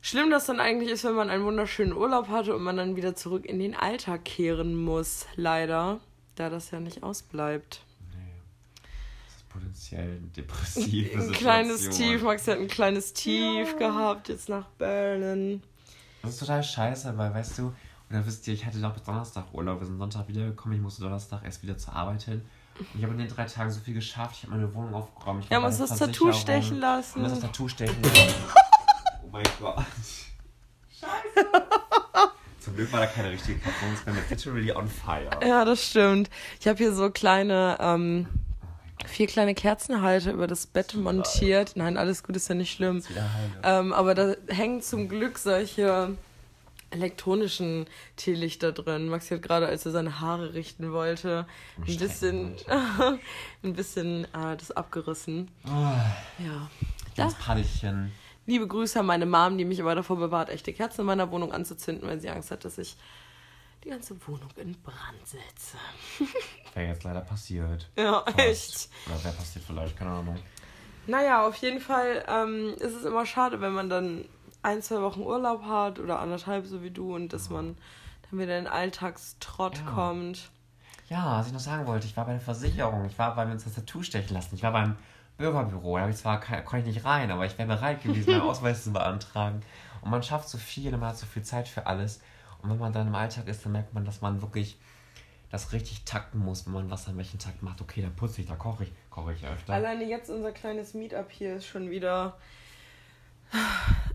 schlimm 0.00 0.30
das 0.30 0.46
dann 0.46 0.60
eigentlich 0.60 0.90
ist, 0.90 1.04
wenn 1.04 1.14
man 1.14 1.28
einen 1.28 1.44
wunderschönen 1.44 1.92
Urlaub 1.92 2.28
hatte 2.28 2.54
und 2.54 2.62
man 2.62 2.76
dann 2.76 2.94
wieder 2.96 3.14
zurück 3.16 3.46
in 3.46 3.58
den 3.58 3.74
Alltag 3.74 4.24
kehren 4.24 4.76
muss. 4.76 5.26
Leider, 5.34 5.98
da 6.36 6.50
das 6.50 6.70
ja 6.70 6.78
nicht 6.80 7.02
ausbleibt. 7.02 7.82
Nee. 9.54 9.60
Das 9.60 9.74
ist 9.74 9.90
potenziell 9.92 10.20
depressive 10.36 11.18
Ein 11.18 11.32
kleines 11.32 11.78
Situation. 11.82 12.08
Tief, 12.10 12.22
Max 12.22 12.48
hat 12.48 12.58
ein 12.58 12.68
kleines 12.68 13.12
Tief 13.12 13.76
gehabt, 13.76 14.28
jetzt 14.28 14.48
nach 14.48 14.66
Berlin. 14.78 15.62
Das 16.22 16.32
ist 16.32 16.40
total 16.40 16.62
scheiße, 16.62 17.16
weil 17.16 17.34
weißt 17.34 17.58
du, 17.58 17.72
oder 18.10 18.26
wisst 18.26 18.46
ihr, 18.46 18.54
ich 18.54 18.64
hatte 18.64 18.78
doch 18.78 18.92
bis 18.92 19.02
Donnerstag 19.02 19.46
Urlaub, 19.52 19.80
wir 19.80 19.86
sind 19.86 19.98
Sonntag 19.98 20.28
wiedergekommen, 20.28 20.76
ich 20.76 20.82
musste 20.82 21.02
Donnerstag 21.02 21.44
erst 21.44 21.62
wieder 21.62 21.76
zur 21.78 21.94
Arbeit 21.94 22.22
hin. 22.22 22.42
Und 22.78 22.86
ich 22.96 23.02
habe 23.02 23.12
in 23.12 23.18
den 23.18 23.28
drei 23.28 23.44
Tagen 23.44 23.70
so 23.70 23.80
viel 23.80 23.94
geschafft, 23.94 24.36
ich 24.36 24.42
habe 24.44 24.56
meine 24.56 24.74
Wohnung 24.74 24.94
aufgeräumt. 24.94 25.44
Ich 25.44 25.50
bei 25.50 25.58
uns 25.58 25.78
der 25.78 25.86
das 25.86 25.98
Tattoo 25.98 26.32
stechen 26.32 26.78
lassen. 26.78 27.22
Und 27.22 27.30
das 27.30 27.40
Tattoo 27.40 27.68
stechen 27.68 28.02
lassen. 28.02 28.34
oh 29.24 29.28
mein 29.30 29.44
Gott. 29.60 29.84
Scheiße. 30.90 31.48
Zum 32.60 32.76
Glück 32.76 32.92
war 32.92 33.00
da 33.00 33.06
keine 33.06 33.30
richtige 33.30 33.58
Kappung, 33.58 33.88
ich 33.92 34.04
bin 34.04 34.14
literally 34.30 34.72
on 34.72 34.86
fire. 34.86 35.30
Ja, 35.44 35.64
das 35.64 35.84
stimmt. 35.84 36.30
Ich 36.60 36.68
habe 36.68 36.78
hier 36.78 36.92
so 36.92 37.10
kleine, 37.10 37.76
ähm, 37.80 38.28
vier 39.06 39.26
kleine 39.26 39.54
Kerzenhalter 39.54 40.32
über 40.32 40.46
das 40.46 40.66
Bett 40.66 40.94
montiert. 40.94 41.72
Nein, 41.76 41.96
alles 41.96 42.22
gut, 42.22 42.36
ist 42.36 42.48
ja 42.48 42.54
nicht 42.54 42.72
schlimm. 42.72 43.02
Ähm, 43.62 43.92
aber 43.92 44.14
da 44.14 44.34
hängen 44.48 44.80
zum 44.82 45.08
Glück 45.08 45.38
solche 45.38 46.16
elektronischen 46.90 47.86
Teelichter 48.16 48.72
drin. 48.72 49.08
Maxi 49.08 49.34
hat 49.34 49.42
gerade, 49.42 49.66
als 49.66 49.86
er 49.86 49.92
seine 49.92 50.20
Haare 50.20 50.54
richten 50.54 50.92
wollte, 50.92 51.46
ein 51.86 51.96
bisschen, 51.96 52.54
ein 53.62 53.72
bisschen 53.72 54.24
äh, 54.26 54.56
das 54.58 54.70
abgerissen. 54.72 55.48
Oh, 55.66 55.70
Ja. 56.38 56.70
das 57.16 57.34
Paddelchen. 57.34 58.12
Liebe 58.44 58.66
Grüße 58.66 58.98
an 59.00 59.06
meine 59.06 59.24
Mom, 59.24 59.56
die 59.56 59.64
mich 59.64 59.80
aber 59.80 59.94
davor 59.94 60.16
bewahrt, 60.18 60.50
echte 60.50 60.72
Kerzen 60.72 61.02
in 61.02 61.06
meiner 61.06 61.30
Wohnung 61.30 61.52
anzuzünden, 61.52 62.08
weil 62.08 62.20
sie 62.20 62.28
Angst 62.28 62.50
hat, 62.50 62.64
dass 62.64 62.76
ich 62.76 62.96
die 63.84 63.90
ganze 63.90 64.16
Wohnung 64.26 64.50
in 64.56 64.80
Brand 64.82 65.26
setze. 65.26 65.76
Wäre 66.74 66.88
jetzt 66.88 67.04
leider 67.04 67.20
passiert. 67.20 67.90
Ja, 67.96 68.20
Fast. 68.24 68.38
echt. 68.38 68.88
Oder 69.06 69.24
wäre 69.24 69.34
passiert 69.34 69.64
vielleicht, 69.64 69.96
keine 69.96 70.10
Ahnung. 70.10 70.38
Naja, 71.06 71.46
auf 71.46 71.56
jeden 71.56 71.80
Fall 71.80 72.24
ähm, 72.28 72.74
ist 72.78 72.94
es 72.94 73.04
immer 73.04 73.26
schade, 73.26 73.60
wenn 73.60 73.72
man 73.72 73.88
dann 73.90 74.24
ein, 74.62 74.80
zwei 74.82 75.00
Wochen 75.02 75.20
Urlaub 75.22 75.64
hat 75.64 75.98
oder 75.98 76.20
anderthalb, 76.20 76.66
so 76.66 76.82
wie 76.82 76.90
du, 76.92 77.14
und 77.14 77.32
dass 77.32 77.50
man 77.50 77.76
dann 78.30 78.38
wieder 78.38 78.56
in 78.56 78.64
den 78.64 78.72
Alltagstrott 78.72 79.78
Ja. 79.78 79.84
kommt. 79.92 80.50
Ja, 81.08 81.38
was 81.38 81.48
ich 81.48 81.52
noch 81.52 81.60
sagen 81.60 81.86
wollte, 81.86 82.06
ich 82.06 82.16
war 82.16 82.24
bei 82.24 82.32
der 82.32 82.40
Versicherung, 82.40 83.04
ich 83.04 83.18
war, 83.18 83.36
weil 83.36 83.48
wir 83.48 83.52
uns 83.54 83.64
das 83.64 83.74
Tattoo 83.74 84.02
stechen 84.02 84.32
lassen, 84.34 84.54
ich 84.54 84.62
war 84.62 84.72
beim 84.72 84.96
Bürgerbüro, 85.36 85.98
da 85.98 86.08
ich 86.08 86.16
zwar 86.16 86.40
konnte 86.40 86.88
ich 86.88 86.94
nicht 86.94 87.04
rein, 87.04 87.30
aber 87.30 87.44
ich 87.44 87.58
wäre 87.58 87.68
bereit 87.68 88.02
gewesen, 88.02 88.30
meinen 88.30 88.42
Ausweis 88.48 88.84
zu 88.84 88.92
beantragen. 88.92 89.62
Und 90.02 90.10
man 90.10 90.22
schafft 90.22 90.48
so 90.48 90.56
viel 90.58 90.90
man 90.92 91.10
hat 91.10 91.18
so 91.18 91.26
viel 91.26 91.42
Zeit 91.42 91.68
für 91.68 91.86
alles. 91.86 92.20
Und 92.62 92.70
wenn 92.70 92.78
man 92.78 92.92
dann 92.92 93.08
im 93.08 93.14
Alltag 93.14 93.48
ist, 93.48 93.64
dann 93.64 93.72
merkt 93.72 93.92
man, 93.94 94.04
dass 94.04 94.20
man 94.20 94.40
wirklich 94.40 94.78
das 95.50 95.72
richtig 95.72 96.04
takten 96.04 96.38
muss, 96.40 96.64
wenn 96.66 96.72
man 96.72 96.90
was 96.90 97.08
an 97.08 97.16
welchem 97.16 97.38
Tag 97.38 97.62
macht. 97.62 97.80
Okay, 97.82 98.00
da 98.02 98.08
putze 98.08 98.40
ich, 98.40 98.46
da 98.46 98.54
koche 98.56 98.84
ich, 98.84 98.92
koche 99.10 99.34
ich 99.34 99.44
öfter. 99.46 99.74
Alleine 99.74 100.04
jetzt 100.04 100.30
unser 100.30 100.52
kleines 100.52 100.94
Meetup 100.94 101.30
hier 101.30 101.56
ist 101.56 101.66
schon 101.66 101.90
wieder. 101.90 102.38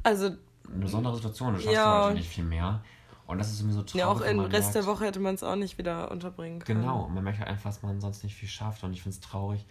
Also, 0.03 0.27
Eine 0.67 0.79
besondere 0.79 1.15
Situation, 1.15 1.53
du 1.53 1.59
schaffst 1.59 1.73
Ja. 1.75 2.05
heute 2.05 2.15
nicht 2.15 2.29
viel 2.29 2.43
mehr. 2.43 2.81
Und 3.27 3.39
das 3.39 3.51
ist 3.51 3.59
irgendwie 3.59 3.75
so 3.75 3.83
traurig. 3.83 3.99
ja, 3.99 4.07
auch 4.07 4.21
im 4.21 4.39
Rest 4.39 4.73
der 4.73 4.83
merkt- 4.83 4.95
Woche 4.97 5.05
hätte 5.05 5.19
man 5.19 5.35
es 5.35 5.43
auch 5.43 5.55
nicht 5.57 5.77
wieder 5.77 6.09
unterbringen 6.11 6.59
können. 6.59 6.81
Genau, 6.81 7.01
und 7.03 7.13
man 7.13 7.23
merkt 7.23 7.39
halt 7.39 7.49
einfach, 7.49 7.69
dass 7.69 7.83
man 7.83 7.99
sonst 7.99 8.23
nicht 8.23 8.35
viel 8.35 8.47
schafft. 8.47 8.83
Und 8.83 8.93
ich 8.93 9.03
finde 9.03 9.15
es 9.17 9.19
traurig, 9.21 9.65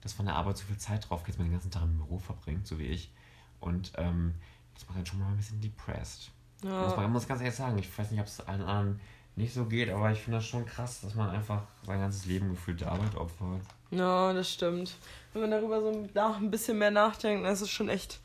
dass 0.00 0.14
von 0.14 0.24
der 0.26 0.34
Arbeit 0.36 0.56
so 0.56 0.64
viel 0.64 0.78
Zeit 0.78 1.08
drauf 1.08 1.22
geht, 1.22 1.34
dass 1.34 1.38
man 1.38 1.46
den 1.48 1.52
ganzen 1.52 1.70
Tag 1.70 1.82
im 1.82 1.96
Büro 1.98 2.18
verbringt, 2.18 2.66
so 2.66 2.78
wie 2.78 2.86
ich. 2.86 3.12
Und 3.60 3.92
ähm, 3.98 4.34
das 4.74 4.86
macht 4.88 4.98
dann 4.98 5.06
schon 5.06 5.18
mal 5.20 5.28
ein 5.28 5.36
bisschen 5.36 5.60
depressed. 5.60 6.30
Ja. 6.64 6.94
man 6.96 7.12
muss 7.12 7.28
ganz 7.28 7.40
ehrlich 7.40 7.54
sagen, 7.54 7.78
ich 7.78 7.98
weiß 7.98 8.10
nicht, 8.10 8.20
ob 8.20 8.26
es 8.26 8.40
allen 8.40 8.62
anderen 8.62 9.00
nicht 9.36 9.52
so 9.52 9.64
geht, 9.64 9.90
aber 9.90 10.10
ich 10.12 10.20
finde 10.20 10.38
das 10.38 10.46
schon 10.46 10.64
krass, 10.64 11.00
dass 11.00 11.14
man 11.14 11.30
einfach 11.30 11.62
sein 11.84 12.00
ganzes 12.00 12.24
Leben 12.26 12.50
gefühlt 12.50 12.80
der 12.80 12.92
Arbeit 12.92 13.16
opfert. 13.16 13.60
ja, 13.90 14.32
das 14.32 14.52
stimmt. 14.52 14.94
Wenn 15.32 15.42
man 15.42 15.50
darüber 15.50 15.80
so 15.80 16.08
nach, 16.14 16.38
ein 16.38 16.50
bisschen 16.50 16.78
mehr 16.78 16.92
nachdenkt, 16.92 17.44
dann 17.44 17.52
ist 17.52 17.60
es 17.60 17.70
schon 17.70 17.88
echt 17.88 18.20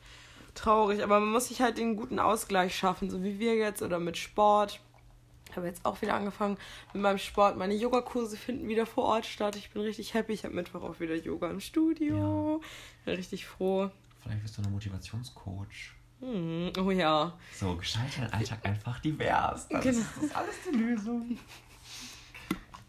traurig. 0.54 1.02
Aber 1.02 1.18
man 1.20 1.30
muss 1.30 1.48
sich 1.48 1.60
halt 1.60 1.78
den 1.78 1.96
guten 1.96 2.18
Ausgleich 2.18 2.76
schaffen, 2.76 3.10
so 3.10 3.22
wie 3.22 3.38
wir 3.38 3.56
jetzt 3.56 3.82
oder 3.82 3.98
mit 3.98 4.16
Sport. 4.16 4.80
Ich 5.50 5.56
habe 5.56 5.66
jetzt 5.66 5.84
auch 5.84 6.00
wieder 6.00 6.14
angefangen 6.14 6.56
mit 6.92 7.02
meinem 7.02 7.18
Sport. 7.18 7.56
Meine 7.56 7.74
Yogakurse 7.74 8.36
finden 8.36 8.68
wieder 8.68 8.86
vor 8.86 9.04
Ort 9.04 9.26
statt. 9.26 9.56
Ich 9.56 9.70
bin 9.70 9.82
richtig 9.82 10.14
happy. 10.14 10.32
Ich 10.32 10.44
habe 10.44 10.54
Mittwoch 10.54 10.82
auch 10.84 11.00
wieder 11.00 11.16
Yoga 11.16 11.50
im 11.50 11.58
Studio. 11.58 12.60
Bin 13.04 13.14
richtig 13.16 13.46
froh. 13.46 13.90
Vielleicht 14.22 14.42
bist 14.42 14.56
du 14.56 14.62
eine 14.62 14.70
Motivationscoach. 14.70 15.94
Hm, 16.20 16.72
oh 16.78 16.90
ja. 16.90 17.32
So, 17.58 17.76
gestalte 17.76 18.20
deinen 18.20 18.32
Alltag 18.32 18.58
einfach 18.66 19.00
divers. 19.00 19.68
Das 19.68 19.82
Genau. 19.84 19.98
ist 19.98 20.06
das 20.16 20.22
ist 20.24 20.36
alles 20.36 20.54
die 20.70 20.76
Lösung. 20.76 21.38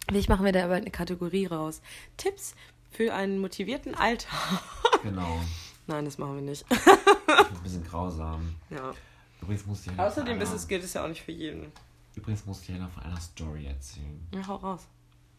Vielleicht 0.10 0.30
machen 0.30 0.46
wir 0.46 0.52
da 0.52 0.66
aber 0.66 0.76
eine 0.76 0.92
Kategorie 0.92 1.46
raus. 1.46 1.82
Tipps 2.18 2.56
für 2.92 3.14
einen 3.14 3.40
motivierten 3.40 3.96
Alltag. 3.96 4.62
Genau. 5.04 5.40
Nein, 5.88 6.06
das 6.06 6.18
machen 6.18 6.36
wir 6.36 6.42
nicht. 6.42 6.66
Ich 6.70 6.78
bin 6.86 7.58
ein 7.58 7.64
bisschen 7.64 7.84
grausam. 7.84 8.56
Ja. 8.70 8.94
Übrigens 9.42 9.66
musste 9.66 9.90
ich 9.92 9.98
ja 9.98 10.06
Außerdem 10.06 10.40
ist 10.42 10.50
einer- 10.50 10.56
es 10.58 10.68
gilt 10.68 10.84
es 10.84 10.94
ja 10.94 11.04
auch 11.04 11.08
nicht 11.08 11.22
für 11.22 11.32
jeden. 11.32 11.72
Übrigens 12.16 12.46
musste 12.46 12.72
ich 12.72 12.78
ja 12.78 12.84
noch 12.84 12.92
von 12.92 13.04
einer 13.04 13.20
Story 13.20 13.66
erzählen. 13.66 14.28
Ja, 14.34 14.46
hau 14.48 14.56
raus. 14.58 14.86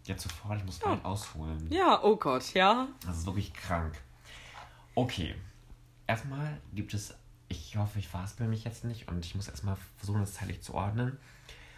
Jetzt 0.04 0.22
sofort, 0.24 0.58
ich 0.58 0.64
muss 0.64 0.82
weit 0.84 1.04
ausholen. 1.04 1.68
Ja, 1.70 2.02
oh 2.02 2.16
Gott, 2.16 2.54
ja. 2.54 2.88
Das 3.06 3.18
ist 3.18 3.26
wirklich 3.26 3.52
krank. 3.52 3.94
Okay. 4.94 5.34
Erstmal 6.08 6.60
gibt 6.74 6.92
es, 6.94 7.14
ich 7.52 7.76
hoffe, 7.76 7.98
ich 7.98 8.08
verhaspel 8.08 8.48
mich 8.48 8.64
jetzt 8.64 8.84
nicht 8.84 9.08
und 9.08 9.24
ich 9.24 9.34
muss 9.34 9.48
erstmal 9.48 9.76
versuchen, 9.96 10.20
das 10.20 10.34
zeitlich 10.34 10.62
zu 10.62 10.74
ordnen. 10.74 11.18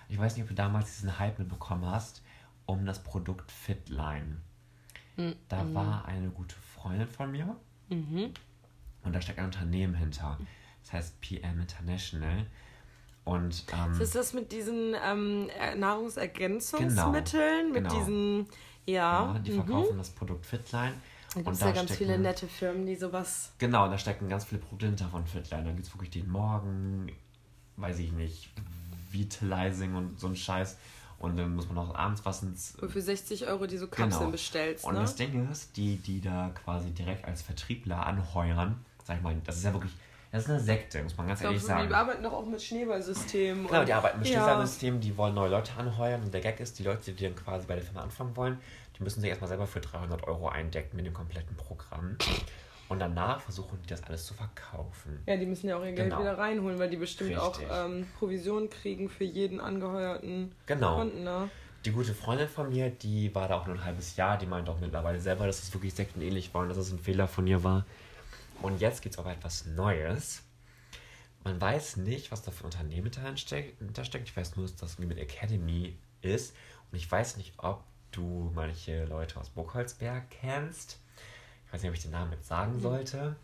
Ich 0.08 0.18
weiß 0.18 0.34
nicht, 0.34 0.42
ob 0.42 0.48
du 0.48 0.54
damals 0.54 0.94
diesen 0.94 1.18
Hype 1.18 1.38
mitbekommen 1.38 1.86
hast 1.86 2.22
um 2.66 2.86
das 2.86 3.02
Produkt 3.02 3.50
Fitline. 3.50 4.38
Mhm. 5.16 5.36
Da 5.48 5.74
war 5.74 6.06
eine 6.06 6.30
gute 6.30 6.56
Freundin 6.56 7.08
von 7.08 7.30
mir. 7.30 7.56
Mhm. 7.88 8.32
Und 9.02 9.12
da 9.12 9.20
steckt 9.20 9.38
ein 9.38 9.46
Unternehmen 9.46 9.94
hinter. 9.94 10.38
Das 10.82 10.92
heißt 10.92 11.20
PM 11.20 11.60
International. 11.60 12.46
Und 13.24 13.64
ähm, 13.72 14.00
Ist 14.00 14.14
das 14.14 14.32
mit 14.34 14.52
diesen 14.52 14.94
ähm, 15.02 15.48
äh, 15.58 15.74
Nahrungsergänzungsmitteln? 15.74 17.72
Mit 17.72 17.84
Genau. 17.84 17.98
diesen, 17.98 18.46
ja. 18.86 19.34
ja, 19.34 19.38
die 19.38 19.52
mhm. 19.52 19.56
verkaufen 19.56 19.98
das 19.98 20.10
Produkt 20.10 20.44
Fitline. 20.44 20.94
Da 21.34 21.40
gibt 21.40 21.48
und 21.48 21.52
es 21.54 21.60
ja 21.60 21.66
ganz 21.72 21.90
stecken- 21.90 21.94
viele 21.98 22.18
nette 22.18 22.46
Firmen, 22.48 22.86
die 22.86 22.96
sowas. 22.96 23.52
Genau, 23.58 23.88
da 23.88 23.98
stecken 23.98 24.28
ganz 24.28 24.44
viele 24.44 24.60
Produkte 24.60 24.86
hinter 24.86 25.08
von 25.08 25.26
Fitline. 25.26 25.64
Da 25.64 25.72
gibt 25.72 25.86
es 25.86 25.92
wirklich 25.94 26.10
den 26.10 26.28
Morgen, 26.30 27.10
weiß 27.76 27.98
ich 27.98 28.12
nicht, 28.12 28.50
Vitalizing 29.10 29.94
und 29.94 30.18
so 30.20 30.26
ein 30.28 30.36
Scheiß. 30.36 30.76
Und 31.18 31.36
dann 31.36 31.54
muss 31.54 31.68
man 31.68 31.78
auch 31.78 31.94
abends 31.94 32.24
was 32.24 32.42
ins. 32.42 32.74
Wo 32.80 32.88
für 32.88 33.00
60 33.00 33.46
Euro 33.46 33.66
die 33.66 33.78
so 33.78 33.86
Kapseln 33.86 34.10
Genau. 34.18 34.30
bestellst. 34.30 34.84
Und 34.84 34.94
ne? 34.94 35.00
das 35.00 35.14
Ding 35.16 35.50
ist, 35.50 35.76
die, 35.76 35.96
die 35.96 36.20
da 36.20 36.50
quasi 36.64 36.90
direkt 36.90 37.24
als 37.24 37.40
Vertriebler 37.42 38.04
anheuern, 38.06 38.84
sag 39.04 39.16
ich 39.18 39.22
mal, 39.22 39.34
das 39.44 39.56
ist 39.56 39.64
ja 39.64 39.72
wirklich, 39.72 39.92
das 40.32 40.44
ist 40.44 40.50
eine 40.50 40.60
Sekte, 40.60 41.02
muss 41.02 41.16
man 41.16 41.28
ganz 41.28 41.40
Ich 41.40 41.44
ehrlich 41.46 41.60
so, 41.62 41.68
sagen. 41.68 41.88
die 41.88 41.94
arbeiten 41.94 42.22
doch 42.22 42.32
auch 42.32 42.44
mit 42.44 42.60
Schneeballsystemen. 42.60 43.66
Genau, 43.66 43.80
und- 43.80 43.88
die 43.88 43.92
arbeiten 43.92 44.18
mit 44.18 44.28
ja. 44.28 44.42
Schließersystemen, 44.44 45.00
die 45.00 45.16
wollen 45.16 45.34
neue 45.34 45.50
Leute 45.50 45.72
anheuern 45.78 46.22
und 46.24 46.34
der 46.34 46.40
Gag 46.40 46.58
ist, 46.60 46.78
die 46.78 46.82
Leute, 46.82 47.12
die 47.12 47.24
dann 47.24 47.36
quasi 47.36 47.66
bei 47.66 47.76
der 47.76 47.84
Firma 47.84 48.02
anfangen 48.02 48.36
wollen, 48.36 48.58
die 48.98 49.02
müssen 49.02 49.20
sich 49.20 49.30
erstmal 49.30 49.48
selber 49.48 49.66
für 49.66 49.80
300 49.80 50.24
Euro 50.26 50.48
eindecken 50.48 50.96
mit 50.96 51.06
dem 51.06 51.14
kompletten 51.14 51.56
Programm. 51.56 52.16
Und 52.88 52.98
danach 52.98 53.40
versuchen 53.40 53.80
die 53.82 53.88
das 53.88 54.02
alles 54.04 54.26
zu 54.26 54.34
verkaufen. 54.34 55.20
Ja, 55.26 55.36
die 55.36 55.46
müssen 55.46 55.68
ja 55.68 55.76
auch 55.76 55.84
ihr 55.84 55.92
Geld 55.92 56.10
Genau. 56.10 56.20
wieder 56.20 56.36
reinholen, 56.38 56.78
weil 56.78 56.90
die 56.90 56.96
bestimmt 56.98 57.36
auch 57.38 57.58
Richtig. 57.58 57.74
ähm, 57.74 58.06
Provision 58.18 58.68
kriegen 58.70 59.08
für 59.08 59.24
jeden 59.24 59.58
angeheuerten 59.60 60.54
Genau. 60.66 60.96
Kunden, 60.96 61.24
ne? 61.24 61.48
Die 61.84 61.92
gute 61.92 62.14
Freundin 62.14 62.48
von 62.48 62.68
mir, 62.70 62.90
die 62.90 63.34
war 63.34 63.48
da 63.48 63.56
auch 63.58 63.66
nur 63.66 63.76
ein 63.76 63.84
halbes 63.84 64.16
Jahr, 64.16 64.38
die 64.38 64.46
meint 64.46 64.68
auch 64.68 64.80
mittlerweile 64.80 65.18
selber, 65.20 65.46
dass 65.46 65.62
es 65.62 65.72
wirklich 65.74 65.92
sektenähnlich 65.94 66.52
war 66.54 66.62
und 66.62 66.68
dass 66.68 66.78
es 66.78 66.90
ein 66.92 66.98
Fehler 66.98 67.26
von 67.28 67.46
ihr 67.46 67.62
war. 67.64 67.84
Und 68.62 68.80
jetzt 68.80 69.02
gibt 69.02 69.14
es 69.14 69.18
aber 69.18 69.32
etwas 69.32 69.66
Neues. 69.66 70.42
Man 71.42 71.60
weiß 71.60 71.96
nicht, 71.98 72.32
was 72.32 72.42
da 72.42 72.50
für 72.50 72.62
ein 72.64 72.66
Unternehmen 72.66 73.10
dahinter 73.10 74.04
steckt. 74.04 74.28
Ich 74.28 74.36
weiß 74.36 74.56
nur, 74.56 74.64
dass 74.66 74.76
das 74.76 74.98
mit 74.98 75.18
Academy 75.18 75.98
ist. 76.22 76.54
Und 76.90 76.96
ich 76.96 77.10
weiß 77.10 77.36
nicht, 77.36 77.52
ob 77.58 77.84
du 78.16 78.50
manche 78.54 79.04
Leute 79.04 79.38
aus 79.40 79.48
Burgholzberg 79.50 80.24
kennst. 80.30 80.98
Ich 81.66 81.72
weiß 81.72 81.82
nicht, 81.82 81.90
ob 81.90 81.96
ich 81.96 82.02
den 82.02 82.12
Namen 82.12 82.32
jetzt 82.32 82.48
sagen 82.48 82.80
sollte. 82.80 83.36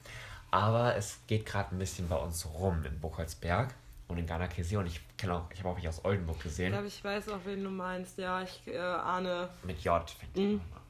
Aber 0.51 0.97
es 0.97 1.19
geht 1.27 1.47
gerade 1.47 1.75
ein 1.75 1.79
bisschen 1.79 2.09
bei 2.09 2.17
uns 2.17 2.47
rum 2.47 2.85
in 2.85 2.99
Burgholzberg 3.01 3.73
und 4.09 4.19
in 4.19 4.27
Ghana 4.27 4.49
Kese. 4.49 4.79
Und 4.79 4.87
ich 4.87 5.01
kenne 5.17 5.35
auch, 5.35 5.45
ich 5.53 5.59
habe 5.61 5.69
auch 5.71 5.75
welche 5.77 5.89
aus 5.89 6.05
Oldenburg 6.05 6.37
Ich 6.39 6.43
gesehen. 6.45 6.73
glaube, 6.73 6.87
ich 6.89 7.03
weiß 7.05 7.29
auch, 7.29 7.41
wen 7.45 7.63
du 7.63 7.71
meinst. 7.71 8.19
Ja, 8.19 8.43
ich 8.43 8.63
äh, 8.67 8.79
ahne. 8.79 9.49
Mit 9.63 9.81
J 9.83 10.09
fängt 10.11 10.37
Mhm. 10.37 10.61
an. 10.75 10.81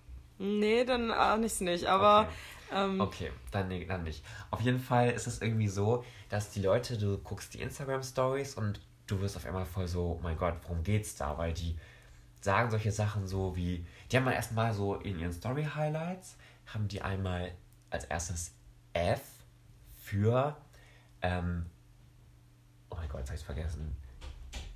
Nee, 0.61 0.85
dann 0.85 1.11
ahne 1.11 1.45
ich 1.47 1.53
es 1.53 1.61
nicht. 1.61 1.87
Aber 1.87 2.23
Okay. 2.71 2.85
ähm, 2.85 3.01
Okay, 3.01 3.31
dann, 3.51 3.69
nee, 3.69 3.85
dann 3.85 4.05
nicht. 4.05 4.25
Auf 4.51 4.61
jeden 4.63 4.81
Fall 4.81 5.11
ist 5.11 5.27
es 5.27 5.43
irgendwie 5.43 5.69
so, 5.69 6.05
dass 6.31 6.51
die 6.51 6.63
Leute, 6.63 6.97
du 6.97 7.19
guckst 7.19 7.53
die 7.53 7.61
Instagram-Stories 7.61 8.55
und 8.55 8.81
du 9.07 9.21
wirst 9.21 9.37
auf 9.37 9.45
einmal 9.45 9.67
voll 9.67 9.87
so, 9.89 10.17
oh 10.19 10.21
mein 10.23 10.39
Gott, 10.39 10.55
worum 10.63 10.83
geht's 10.83 11.17
da? 11.17 11.37
Weil 11.37 11.53
die 11.53 11.77
sagen 12.41 12.71
solche 12.71 12.93
Sachen 12.93 13.27
so 13.27 13.57
wie, 13.57 13.87
die 14.11 14.17
haben 14.17 14.25
mal 14.25 14.33
erstmal 14.33 14.73
so 14.73 14.97
in 14.97 15.19
ihren 15.19 15.33
Story-Highlights, 15.33 16.37
haben 16.67 16.89
die 16.89 17.03
einmal 17.03 17.53
als 17.91 18.05
erstes 18.05 18.53
F 18.93 19.21
für, 19.97 20.57
ähm, 21.23 21.67
oh 22.91 22.97
mein 22.97 23.09
Gott, 23.09 23.21
jetzt 23.21 23.31
hab 23.31 23.35
ich's 23.37 23.45
vergessen. 23.45 23.97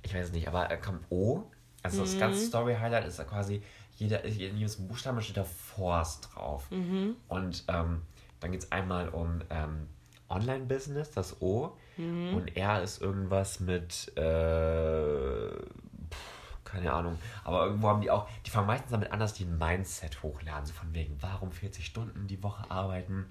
Ich 0.03 0.13
weiß 0.13 0.27
es 0.27 0.31
nicht, 0.31 0.47
aber 0.47 0.69
äh, 0.69 0.77
kommt 0.77 1.05
O. 1.09 1.43
Also 1.81 2.01
das 2.01 2.17
ganze 2.19 2.39
Story-Highlight 2.45 3.05
ist 3.05 3.19
ja 3.19 3.25
quasi, 3.25 3.61
jeder, 3.97 4.23
in 4.23 4.57
jedem 4.57 4.87
Buchstaben 4.87 5.21
steht 5.21 5.37
da 5.37 5.43
Force 5.43 6.21
drauf. 6.21 6.67
Und 7.27 7.63
ähm, 7.67 8.01
dann 8.39 8.51
geht 8.51 8.63
es 8.63 8.71
einmal 8.71 9.09
um 9.09 9.41
ähm, 9.49 9.87
Online-Business, 10.29 11.11
das 11.11 11.41
O. 11.41 11.77
Und 12.35 12.57
R 12.57 12.81
ist 12.83 13.01
irgendwas 13.01 13.59
mit, 13.59 14.11
äh, 14.17 15.51
keine 16.75 16.91
Ahnung. 16.93 17.17
Aber 17.43 17.65
irgendwo 17.65 17.87
haben 17.89 18.01
die 18.01 18.11
auch, 18.11 18.27
die 18.45 18.49
fangen 18.51 18.67
meistens 18.67 18.91
damit 18.91 19.11
an, 19.11 19.19
dass 19.19 19.33
die 19.33 19.45
ein 19.45 19.57
Mindset 19.57 20.21
hochladen. 20.23 20.65
So 20.65 20.73
von 20.73 20.93
wegen, 20.93 21.17
warum 21.21 21.51
40 21.51 21.85
Stunden 21.85 22.27
die 22.27 22.41
Woche 22.43 22.69
arbeiten, 22.69 23.25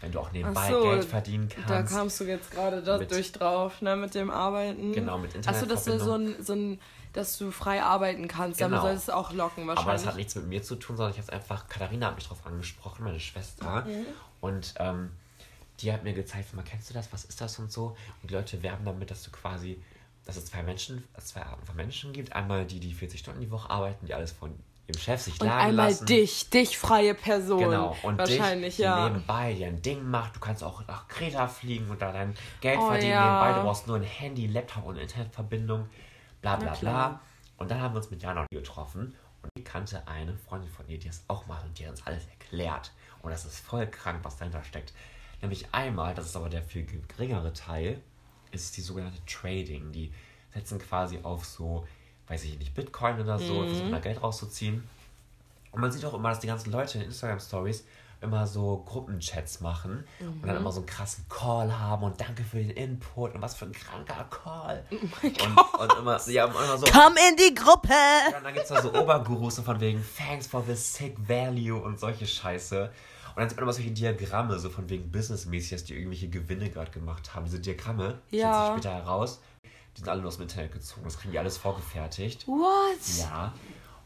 wenn 0.00 0.12
du 0.12 0.20
auch 0.20 0.32
nebenbei 0.32 0.70
so, 0.70 0.82
Geld 0.82 1.04
verdienen 1.04 1.48
da 1.66 1.76
kannst. 1.76 1.94
kamst 1.94 2.20
du 2.20 2.24
jetzt 2.24 2.50
gerade 2.50 2.82
dadurch 2.82 3.32
drauf, 3.32 3.82
ne, 3.82 3.96
mit 3.96 4.14
dem 4.14 4.30
Arbeiten. 4.30 4.92
Genau, 4.92 5.18
mit 5.18 5.46
Achso, 5.46 5.66
dass 5.66 5.84
du 5.84 5.98
so 5.98 6.14
ein, 6.14 6.42
so 6.42 6.54
ein, 6.54 6.80
dass 7.12 7.36
du 7.38 7.50
frei 7.50 7.82
arbeiten 7.82 8.26
kannst. 8.28 8.60
Damit 8.60 8.78
Genau. 8.78 8.88
soll 8.88 8.96
es 8.96 9.10
auch 9.10 9.32
locken 9.32 9.64
Aber 9.64 9.74
das 9.74 9.84
wahrscheinlich. 9.84 10.06
hat 10.06 10.16
nichts 10.16 10.34
mit 10.36 10.46
mir 10.46 10.62
zu 10.62 10.76
tun, 10.76 10.96
sondern 10.96 11.14
ich 11.14 11.20
habe 11.20 11.32
einfach, 11.32 11.68
Katharina 11.68 12.06
hat 12.08 12.14
mich 12.16 12.26
drauf 12.28 12.46
angesprochen, 12.46 13.04
meine 13.04 13.20
Schwester. 13.20 13.82
Mhm. 13.82 14.06
Und 14.40 14.74
ähm, 14.78 15.10
die 15.80 15.92
hat 15.92 16.02
mir 16.04 16.12
gezeigt, 16.14 16.54
mal 16.54 16.62
kennst 16.62 16.88
du 16.90 16.94
das, 16.94 17.12
was 17.12 17.24
ist 17.24 17.40
das 17.40 17.58
und 17.58 17.70
so. 17.70 17.96
Und 18.22 18.30
die 18.30 18.34
Leute 18.34 18.62
werben 18.62 18.84
damit, 18.84 19.10
dass 19.10 19.22
du 19.22 19.30
quasi, 19.30 19.82
dass 20.30 20.36
es 20.44 20.46
zwei 20.50 20.62
Menschen, 20.62 21.02
zwei 21.18 21.42
Arten 21.42 21.66
von 21.66 21.74
Menschen 21.74 22.12
gibt. 22.12 22.32
Einmal 22.34 22.64
die, 22.64 22.78
die 22.78 22.92
40 22.92 23.18
Stunden 23.18 23.40
die 23.40 23.50
Woche 23.50 23.68
arbeiten, 23.68 24.06
die 24.06 24.14
alles 24.14 24.30
von 24.30 24.52
ihrem 24.86 25.00
Chef 25.00 25.20
sich 25.20 25.40
Und 25.40 25.48
laden 25.48 25.70
einmal 25.70 25.90
lassen. 25.90 26.06
dich, 26.06 26.50
dich 26.50 26.78
freie 26.78 27.14
Person. 27.14 27.58
Genau, 27.58 27.96
und 28.04 28.16
wahrscheinlich, 28.18 28.76
dich, 28.76 28.76
die 28.76 28.82
ja. 28.82 29.08
nebenbei 29.08 29.54
dir 29.54 29.66
ein 29.66 29.82
Ding 29.82 30.08
macht. 30.08 30.36
Du 30.36 30.40
kannst 30.40 30.62
auch 30.62 30.86
nach 30.86 31.08
Kreta 31.08 31.48
fliegen 31.48 31.90
und 31.90 32.00
da 32.00 32.12
dein 32.12 32.36
Geld 32.60 32.78
Oh, 32.80 32.86
verdienen 32.86 33.12
ja. 33.12 33.42
nebenbei. 33.42 33.58
Du 33.60 33.66
brauchst 33.66 33.88
nur 33.88 33.96
ein 33.96 34.04
Handy, 34.04 34.46
Laptop 34.46 34.86
und 34.86 34.96
Internetverbindung, 34.98 35.88
bla 36.42 36.54
bla 36.56 36.74
bla. 36.74 37.20
Und 37.56 37.70
dann 37.70 37.80
haben 37.80 37.94
wir 37.94 37.98
uns 37.98 38.10
mit 38.12 38.22
Jana 38.22 38.46
getroffen 38.52 39.14
und 39.42 39.50
die 39.58 39.64
kannte 39.64 40.06
eine 40.06 40.34
Freundin 40.36 40.70
von 40.70 40.88
ihr, 40.88 40.98
die 40.98 41.08
das 41.08 41.24
auch 41.26 41.46
macht 41.48 41.64
und 41.64 41.76
die 41.76 41.84
hat 41.84 41.90
uns 41.90 42.06
alles 42.06 42.24
erklärt. 42.28 42.92
Und 43.22 43.30
das 43.32 43.44
ist 43.44 43.58
voll 43.58 43.86
krank, 43.88 44.20
was 44.22 44.36
dahinter 44.36 44.62
steckt. 44.62 44.92
Nämlich 45.42 45.66
einmal, 45.72 46.14
das 46.14 46.26
ist 46.26 46.36
aber 46.36 46.48
der 46.48 46.62
viel 46.62 46.86
geringere 46.86 47.52
Teil, 47.52 48.00
ist 48.52 48.76
die 48.76 48.80
sogenannte 48.80 49.18
Trading. 49.26 49.92
Die 49.92 50.12
setzen 50.54 50.78
quasi 50.78 51.18
auf 51.22 51.44
so, 51.44 51.86
weiß 52.28 52.44
ich 52.44 52.58
nicht, 52.58 52.74
Bitcoin 52.74 53.20
oder 53.20 53.38
so, 53.38 53.64
versuchen 53.64 53.92
da 53.92 53.98
Geld 53.98 54.22
rauszuziehen. 54.22 54.88
Und 55.72 55.80
man 55.80 55.92
sieht 55.92 56.04
auch 56.04 56.14
immer, 56.14 56.30
dass 56.30 56.40
die 56.40 56.48
ganzen 56.48 56.72
Leute 56.72 56.98
in 56.98 57.04
Instagram-Stories 57.04 57.84
immer 58.22 58.46
so 58.46 58.84
Gruppenchats 58.86 59.60
machen 59.60 60.04
und 60.20 60.46
dann 60.46 60.56
immer 60.56 60.70
so 60.72 60.80
einen 60.80 60.86
krassen 60.86 61.24
Call 61.28 61.78
haben 61.78 62.02
und 62.02 62.20
danke 62.20 62.44
für 62.44 62.58
den 62.58 62.70
Input 62.70 63.34
und 63.34 63.40
was 63.40 63.54
für 63.54 63.64
ein 63.64 63.72
kranker 63.72 64.26
Call. 64.28 64.84
und, 64.90 65.80
und 65.80 65.98
immer, 65.98 66.20
ja, 66.28 66.44
und 66.44 66.54
immer 66.54 66.76
so. 66.76 66.86
Komm 66.92 67.14
in 67.30 67.36
die 67.36 67.54
Gruppe! 67.54 67.88
Ja, 67.88 68.38
und 68.38 68.44
dann 68.44 68.52
gibt 68.52 68.64
es 68.64 68.68
da 68.68 68.82
so 68.82 68.92
Obergurus 68.92 69.56
so 69.56 69.62
von 69.62 69.80
wegen 69.80 70.04
Thanks 70.18 70.46
for 70.46 70.62
the 70.66 70.74
sick 70.74 71.16
value 71.26 71.80
und 71.80 71.98
solche 71.98 72.26
Scheiße. 72.26 72.90
Und 73.30 73.38
dann 73.40 73.48
sieht 73.48 73.56
man 73.56 73.64
immer 73.64 73.72
solche 73.72 73.90
Diagramme, 73.90 74.58
so 74.58 74.70
von 74.70 74.88
wegen 74.90 75.10
businessmäßig, 75.10 75.70
dass 75.70 75.84
die 75.84 75.94
irgendwelche 75.94 76.28
Gewinne 76.28 76.70
gerade 76.70 76.90
gemacht 76.90 77.34
haben. 77.34 77.44
Diese 77.44 77.60
Diagramme, 77.60 78.20
Ja. 78.30 78.52
stellt 78.52 78.82
sich 78.82 78.84
später 78.84 78.94
heraus, 79.04 79.40
die 79.96 80.00
sind 80.00 80.08
alle 80.08 80.20
nur 80.20 80.28
aus 80.28 80.36
dem 80.36 80.42
Internet 80.42 80.72
gezogen. 80.72 81.02
Das 81.04 81.18
kriegen 81.18 81.32
die 81.32 81.38
alles 81.38 81.56
vorgefertigt. 81.56 82.46
What? 82.46 83.18
Ja. 83.18 83.52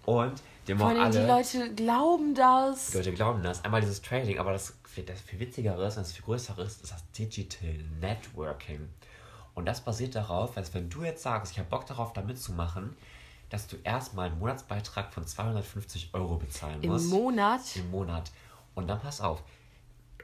Und 0.07 0.43
dem 0.69 0.81
auch 0.81 0.87
allem 0.89 1.11
die 1.13 1.19
alle. 1.19 1.27
Leute 1.29 1.75
glauben 1.75 2.35
das. 2.35 2.91
Die 2.91 2.97
Leute 2.99 3.13
glauben 3.13 3.43
das. 3.43 3.65
Einmal 3.65 3.81
dieses 3.81 4.01
Trading, 4.03 4.39
aber 4.39 4.53
das, 4.53 4.75
das 5.07 5.21
viel 5.21 5.39
witzigere 5.41 5.87
ist 5.87 5.97
und 5.97 6.05
das 6.07 6.13
viel 6.13 6.25
größere 6.25 6.63
ist, 6.63 6.83
ist 6.83 6.93
das 6.93 7.03
Digital 7.13 7.75
Networking. 8.01 8.89
Und 9.55 9.67
das 9.67 9.83
basiert 9.83 10.15
darauf, 10.15 10.55
dass 10.55 10.75
wenn 10.75 10.91
du 10.91 11.03
jetzt 11.05 11.23
sagst, 11.23 11.53
ich 11.53 11.59
habe 11.59 11.69
Bock 11.69 11.87
darauf, 11.87 12.13
da 12.13 12.23
mitzumachen, 12.23 12.97
dass 13.51 13.67
du 13.69 13.77
erstmal 13.85 14.29
einen 14.31 14.39
Monatsbeitrag 14.39 15.13
von 15.13 15.27
250 15.27 16.11
Euro 16.13 16.37
bezahlen 16.37 16.83
Im 16.83 16.91
musst. 16.91 17.11
Monat? 17.11 17.61
Im 17.77 17.91
Monat. 17.91 18.33
Und 18.75 18.89
dann 18.89 19.01
pass 19.01 19.21
auf, 19.21 19.43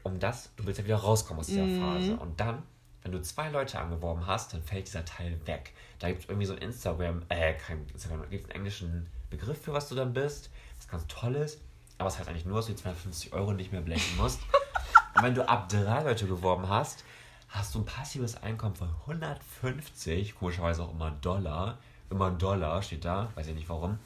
um 0.02 0.18
das, 0.18 0.50
du 0.56 0.64
willst 0.66 0.78
ja 0.78 0.84
wieder 0.84 0.96
rauskommen 0.96 1.40
aus 1.40 1.46
dieser 1.46 1.64
Mhm. 1.64 1.80
Phase. 1.80 2.16
Und 2.16 2.40
dann, 2.40 2.62
wenn 3.02 3.12
du 3.12 3.20
zwei 3.22 3.48
Leute 3.50 3.78
angeworben 3.78 4.26
hast, 4.26 4.52
dann 4.54 4.62
fällt 4.62 4.86
dieser 4.86 5.04
Teil 5.04 5.38
weg. 5.46 5.72
Da 5.98 6.08
gibt 6.08 6.22
es 6.22 6.28
irgendwie 6.28 6.46
so 6.46 6.54
ein 6.54 6.58
Instagram, 6.58 7.22
äh, 7.28 7.54
kein 7.54 7.86
Instagram, 7.92 8.20
da 8.22 8.26
gibt 8.26 8.44
es 8.44 8.50
einen 8.50 8.56
englischen 8.56 9.06
Begriff 9.30 9.60
für 9.62 9.72
was 9.72 9.88
du 9.88 9.94
dann 9.94 10.12
bist, 10.12 10.50
was 10.78 10.88
ganz 10.88 11.06
toll 11.06 11.34
ist. 11.36 11.60
Aber 11.98 12.08
es 12.08 12.18
heißt 12.18 12.28
eigentlich 12.28 12.46
nur, 12.46 12.56
dass 12.56 12.66
du 12.66 12.72
die 12.72 12.78
250 12.82 13.32
Euro 13.34 13.52
nicht 13.52 13.72
mehr 13.72 13.82
blechen 13.82 14.16
musst. 14.16 14.40
Und 15.14 15.22
wenn 15.22 15.34
du 15.34 15.46
ab 15.46 15.68
drei 15.68 16.02
Leute 16.02 16.26
geworben 16.26 16.68
hast, 16.68 17.04
hast 17.48 17.74
du 17.74 17.80
ein 17.80 17.84
passives 17.84 18.42
Einkommen 18.42 18.74
von 18.74 18.88
150, 19.06 20.34
komischerweise 20.36 20.82
auch 20.82 20.92
immer 20.92 21.10
Dollar. 21.10 21.78
Immer 22.10 22.26
ein 22.28 22.38
Dollar 22.38 22.80
steht 22.82 23.04
da, 23.04 23.28
weiß 23.34 23.48
ich 23.48 23.54
nicht 23.54 23.68
warum. 23.68 23.98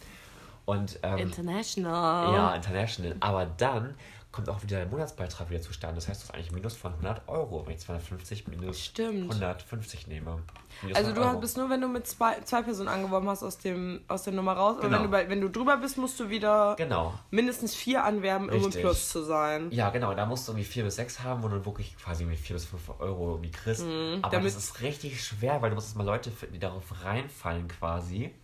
Und 0.66 0.98
ähm, 1.02 1.18
International. 1.18 2.32
ja, 2.34 2.54
international. 2.54 3.16
Aber 3.20 3.46
dann 3.46 3.94
kommt 4.34 4.48
auch 4.48 4.62
wieder 4.62 4.78
der 4.78 4.86
Monatsbeitrag 4.86 5.48
wieder 5.48 5.62
zustande. 5.62 5.94
Das 5.94 6.08
heißt, 6.08 6.22
du 6.22 6.28
hast 6.28 6.34
eigentlich 6.34 6.50
Minus 6.50 6.74
von 6.74 6.92
100 6.92 7.28
Euro, 7.28 7.64
wenn 7.66 7.74
ich 7.74 7.80
250 7.80 8.48
minus 8.48 8.80
Stimmt. 8.84 9.30
150 9.30 10.08
nehme. 10.08 10.42
Minus 10.82 10.96
Also 10.96 11.10
100 11.10 11.16
du 11.16 11.28
hast, 11.36 11.40
bist 11.40 11.56
nur, 11.56 11.70
wenn 11.70 11.80
du 11.80 11.86
mit 11.88 12.06
zwei, 12.06 12.40
zwei 12.40 12.62
Personen 12.62 12.88
angeworben 12.88 13.28
hast 13.28 13.44
aus, 13.44 13.58
dem, 13.58 14.00
aus 14.08 14.24
der 14.24 14.32
Nummer 14.32 14.54
raus. 14.54 14.76
Aber 14.78 14.88
Genau. 14.88 14.96
wenn 14.98 15.02
du, 15.04 15.10
bei, 15.10 15.28
wenn 15.28 15.40
du 15.40 15.48
drüber 15.50 15.76
bist, 15.76 15.98
musst 15.98 16.18
du 16.18 16.28
wieder 16.28 16.74
Genau. 16.76 17.14
mindestens 17.30 17.74
vier 17.76 18.02
anwerben, 18.04 18.48
um 18.48 18.54
im. 18.64 18.70
Plus 18.70 19.08
zu 19.08 19.22
sein. 19.22 19.70
Ja, 19.70 19.90
genau. 19.90 20.12
Da 20.14 20.26
musst 20.26 20.48
du 20.48 20.52
irgendwie 20.52 20.64
4 20.64 20.82
bis 20.84 20.96
6 20.96 21.20
haben, 21.20 21.42
wo 21.44 21.48
du 21.48 21.64
wirklich 21.64 21.96
quasi 21.96 22.24
irgendwie 22.24 22.36
4 22.36 22.54
bis 22.56 22.64
5 22.64 22.90
Euro 22.98 23.30
irgendwie 23.32 23.52
kriegst. 23.52 23.82
Aber 23.82 23.90
Mhm, 23.92 24.22
damit- 24.30 24.46
das 24.46 24.56
ist 24.56 24.80
richtig 24.80 25.22
schwer, 25.24 25.62
weil 25.62 25.70
du 25.70 25.76
musst 25.76 25.94
mal 25.96 26.04
Leute 26.04 26.30
finden, 26.32 26.54
die 26.54 26.60
darauf 26.60 26.82
reinfallen 27.04 27.68
quasi. 27.68 28.34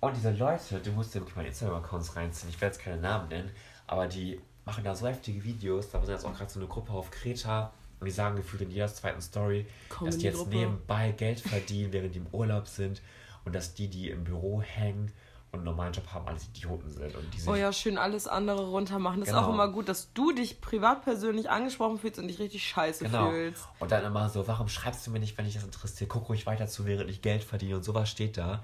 Und 0.00 0.16
diese 0.16 0.30
Leute, 0.30 0.80
du 0.80 0.90
musst 0.92 1.14
dir 1.14 1.20
wirklich 1.20 1.36
mal 1.36 1.46
Instagram-Accounts 1.46 2.14
reinziehen. 2.16 2.50
Ich 2.50 2.60
werde 2.60 2.74
jetzt 2.74 2.82
keine 2.84 2.98
Namen 2.98 3.28
nennen, 3.28 3.50
aber 3.86 4.06
die 4.06 4.40
machen 4.68 4.84
da 4.84 4.94
so 4.94 5.06
heftige 5.06 5.42
Videos. 5.44 5.88
Da 5.88 5.98
sind 6.04 6.12
jetzt 6.12 6.26
auch 6.26 6.36
gerade 6.36 6.50
so 6.50 6.60
eine 6.60 6.68
Gruppe 6.68 6.92
auf 6.92 7.10
Kreta 7.10 7.72
und 8.00 8.04
die 8.04 8.12
sagen 8.12 8.36
gefühlt 8.36 8.60
in 8.60 8.70
jeder 8.70 8.86
zweiten 8.88 9.22
Story, 9.22 9.64
dass 10.04 10.18
die 10.18 10.26
jetzt 10.26 10.36
Comedy-Gruppe. 10.36 10.56
nebenbei 10.56 11.12
Geld 11.12 11.40
verdienen, 11.40 11.92
während 11.94 12.14
die 12.14 12.18
im 12.18 12.26
Urlaub 12.32 12.68
sind 12.68 13.00
und 13.46 13.54
dass 13.54 13.72
die, 13.72 13.88
die 13.88 14.10
im 14.10 14.24
Büro 14.24 14.60
hängen 14.60 15.10
und 15.50 15.60
einen 15.60 15.64
normalen 15.64 15.92
Job 15.92 16.06
haben, 16.12 16.26
alles 16.28 16.46
Idioten 16.48 16.90
sind. 16.90 17.14
Und 17.16 17.32
die 17.32 17.40
sich 17.40 17.48
Oh 17.48 17.54
ja, 17.54 17.72
schön 17.72 17.96
alles 17.96 18.28
andere 18.28 18.66
runter 18.68 18.98
machen. 18.98 19.20
Das 19.20 19.30
ist 19.30 19.34
auch 19.34 19.42
Genau. 19.42 19.54
immer 19.54 19.68
gut, 19.68 19.88
dass 19.88 20.12
du 20.12 20.32
dich 20.32 20.60
privat 20.60 21.02
persönlich 21.04 21.48
angesprochen 21.48 21.98
fühlst 21.98 22.18
und 22.18 22.28
dich 22.28 22.38
richtig 22.38 22.66
scheiße 22.68 23.04
Genau. 23.04 23.30
fühlst. 23.30 23.64
Und 23.78 23.90
dann 23.90 24.04
immer 24.04 24.28
so, 24.28 24.46
warum 24.46 24.68
schreibst 24.68 25.06
du 25.06 25.10
mir 25.10 25.20
nicht, 25.20 25.38
wenn 25.38 25.46
dich 25.46 25.54
das 25.54 25.64
interessiert? 25.64 26.10
Guck 26.10 26.28
ruhig 26.28 26.44
weiter 26.46 26.66
zu, 26.66 26.84
während 26.84 27.08
ich 27.10 27.22
Geld 27.22 27.42
verdiene 27.44 27.76
und 27.76 27.82
sowas 27.82 28.10
steht 28.10 28.36
da. 28.36 28.62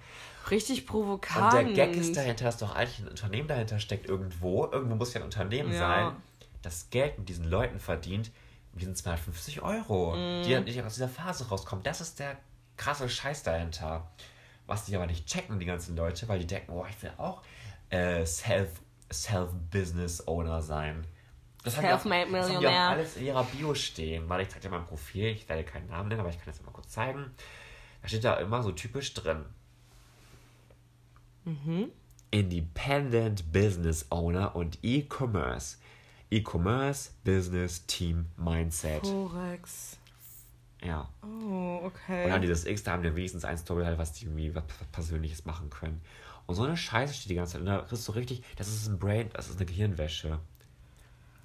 Richtig 0.50 0.80
Und 0.80 0.86
provokant. 0.86 1.52
der 1.54 1.64
Gag 1.64 1.96
ist 1.96 2.16
dahinter, 2.16 2.44
dass 2.44 2.58
doch 2.58 2.74
eigentlich 2.74 2.98
ein 3.00 3.08
Unternehmen 3.08 3.48
dahinter 3.48 3.78
steckt 3.78 4.06
irgendwo. 4.06 4.66
Irgendwo 4.70 4.94
muss 4.96 5.14
ja 5.14 5.20
ein 5.20 5.24
Unternehmen 5.24 5.72
Ja. 5.72 5.78
sein, 5.78 6.16
das 6.60 6.90
Geld 6.90 7.18
mit 7.18 7.28
diesen 7.28 7.44
Leuten 7.46 7.78
verdient. 7.78 8.30
mit 8.72 8.80
diesen 8.82 8.96
250 8.96 9.62
Euro, 9.62 10.16
Mhm. 10.16 10.42
die 10.44 10.50
dann 10.52 10.64
nicht 10.64 10.82
aus 10.82 10.94
dieser 10.94 11.08
Phase 11.08 11.46
rauskommen. 11.48 11.84
Das 11.84 12.00
ist 12.00 12.18
der 12.18 12.36
krasse 12.76 13.08
Scheiß 13.08 13.44
dahinter. 13.44 14.10
Was 14.66 14.84
die 14.86 14.96
aber 14.96 15.06
nicht 15.06 15.26
checken, 15.26 15.58
die 15.58 15.66
ganzen 15.66 15.94
Leute, 15.96 16.26
weil 16.28 16.38
die 16.38 16.46
denken, 16.46 16.72
oh, 16.72 16.86
ich 16.88 17.02
will 17.02 17.12
auch 17.18 17.42
äh, 17.90 18.24
Self, 18.24 18.80
Self-Business-Owner 19.12 20.62
sein. 20.62 21.06
Das 21.62 21.76
haben 21.76 21.84
auch- 21.96 22.04
das 22.40 22.48
haben 22.54 22.60
die 22.60 22.66
auch 22.66 22.72
alles 22.90 23.16
in 23.16 23.24
ihrer 23.26 23.44
Bio 23.44 23.74
stehen. 23.74 24.28
Weil 24.28 24.42
ich 24.42 24.48
zeig 24.48 24.60
dir 24.62 24.70
mal 24.70 24.80
ein 24.80 24.86
Profil, 24.86 25.26
ich 25.26 25.48
werde 25.48 25.64
keinen 25.64 25.88
Namen 25.88 26.08
nennen, 26.08 26.20
aber 26.20 26.30
ich 26.30 26.36
kann 26.36 26.46
das 26.46 26.62
mal 26.62 26.70
kurz 26.72 26.88
zeigen. 26.88 27.30
Da 28.02 28.08
steht 28.08 28.24
da 28.24 28.34
immer 28.36 28.62
so 28.62 28.72
typisch 28.72 29.12
drin. 29.14 29.44
Mhm. 31.44 31.90
Independent 32.30 33.52
Business 33.52 34.06
Owner 34.10 34.56
und 34.56 34.78
E-Commerce. 34.82 35.76
E-Commerce, 36.30 37.10
Business, 37.22 37.86
Team, 37.86 38.26
Mindset. 38.36 39.06
Forex. 39.06 39.98
Ja. 40.86 41.08
Oh, 41.22 41.26
Und 41.26 41.92
dann 42.08 42.30
okay. 42.32 42.40
dieses 42.40 42.66
X, 42.66 42.82
da 42.82 42.92
haben 42.92 43.02
die 43.02 43.14
wenigstens 43.14 43.44
ein 43.44 43.56
Story 43.58 43.84
halt, 43.84 43.98
was 43.98 44.12
die 44.12 44.26
irgendwie 44.26 44.54
was 44.54 44.64
Persönliches 44.92 45.44
machen 45.44 45.70
können. 45.70 46.00
Und 46.46 46.54
so 46.56 46.64
eine 46.64 46.76
Scheiße 46.76 47.14
steht 47.14 47.30
die 47.30 47.34
ganze 47.36 47.52
Zeit. 47.52 47.60
Und 47.62 47.66
da 47.68 47.78
kriegst 47.78 48.06
du 48.06 48.12
richtig, 48.12 48.42
das 48.56 48.68
ist 48.68 48.86
ein 48.88 48.98
Brain, 48.98 49.30
das 49.32 49.48
ist 49.48 49.56
eine 49.56 49.66
Gehirnwäsche. 49.66 50.38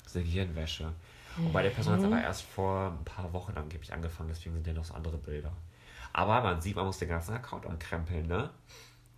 Das 0.04 0.12
ist 0.12 0.16
eine 0.18 0.26
Gehirnwäsche. 0.26 0.92
Und 1.38 1.54
bei 1.54 1.64
der 1.64 1.70
Person 1.70 1.94
hat 1.94 2.00
es 2.00 2.06
aber 2.06 2.22
erst 2.22 2.42
vor 2.42 2.92
ein 3.00 3.06
paar 3.06 3.32
Wochen 3.32 3.54
angeblich 3.56 3.94
angefangen, 3.94 4.30
deswegen 4.30 4.56
sind 4.56 4.68
ja 4.68 4.74
noch 4.74 4.84
so 4.84 4.94
andere 4.94 5.18
Bilder. 5.18 5.54
Aber 6.12 6.42
man 6.42 6.60
sieht, 6.60 6.76
man 6.76 6.86
muss 6.86 6.98
den 6.98 7.08
ganzen 7.08 7.34
Account 7.34 7.66
umkrempeln, 7.66 8.28
ne? 8.28 8.50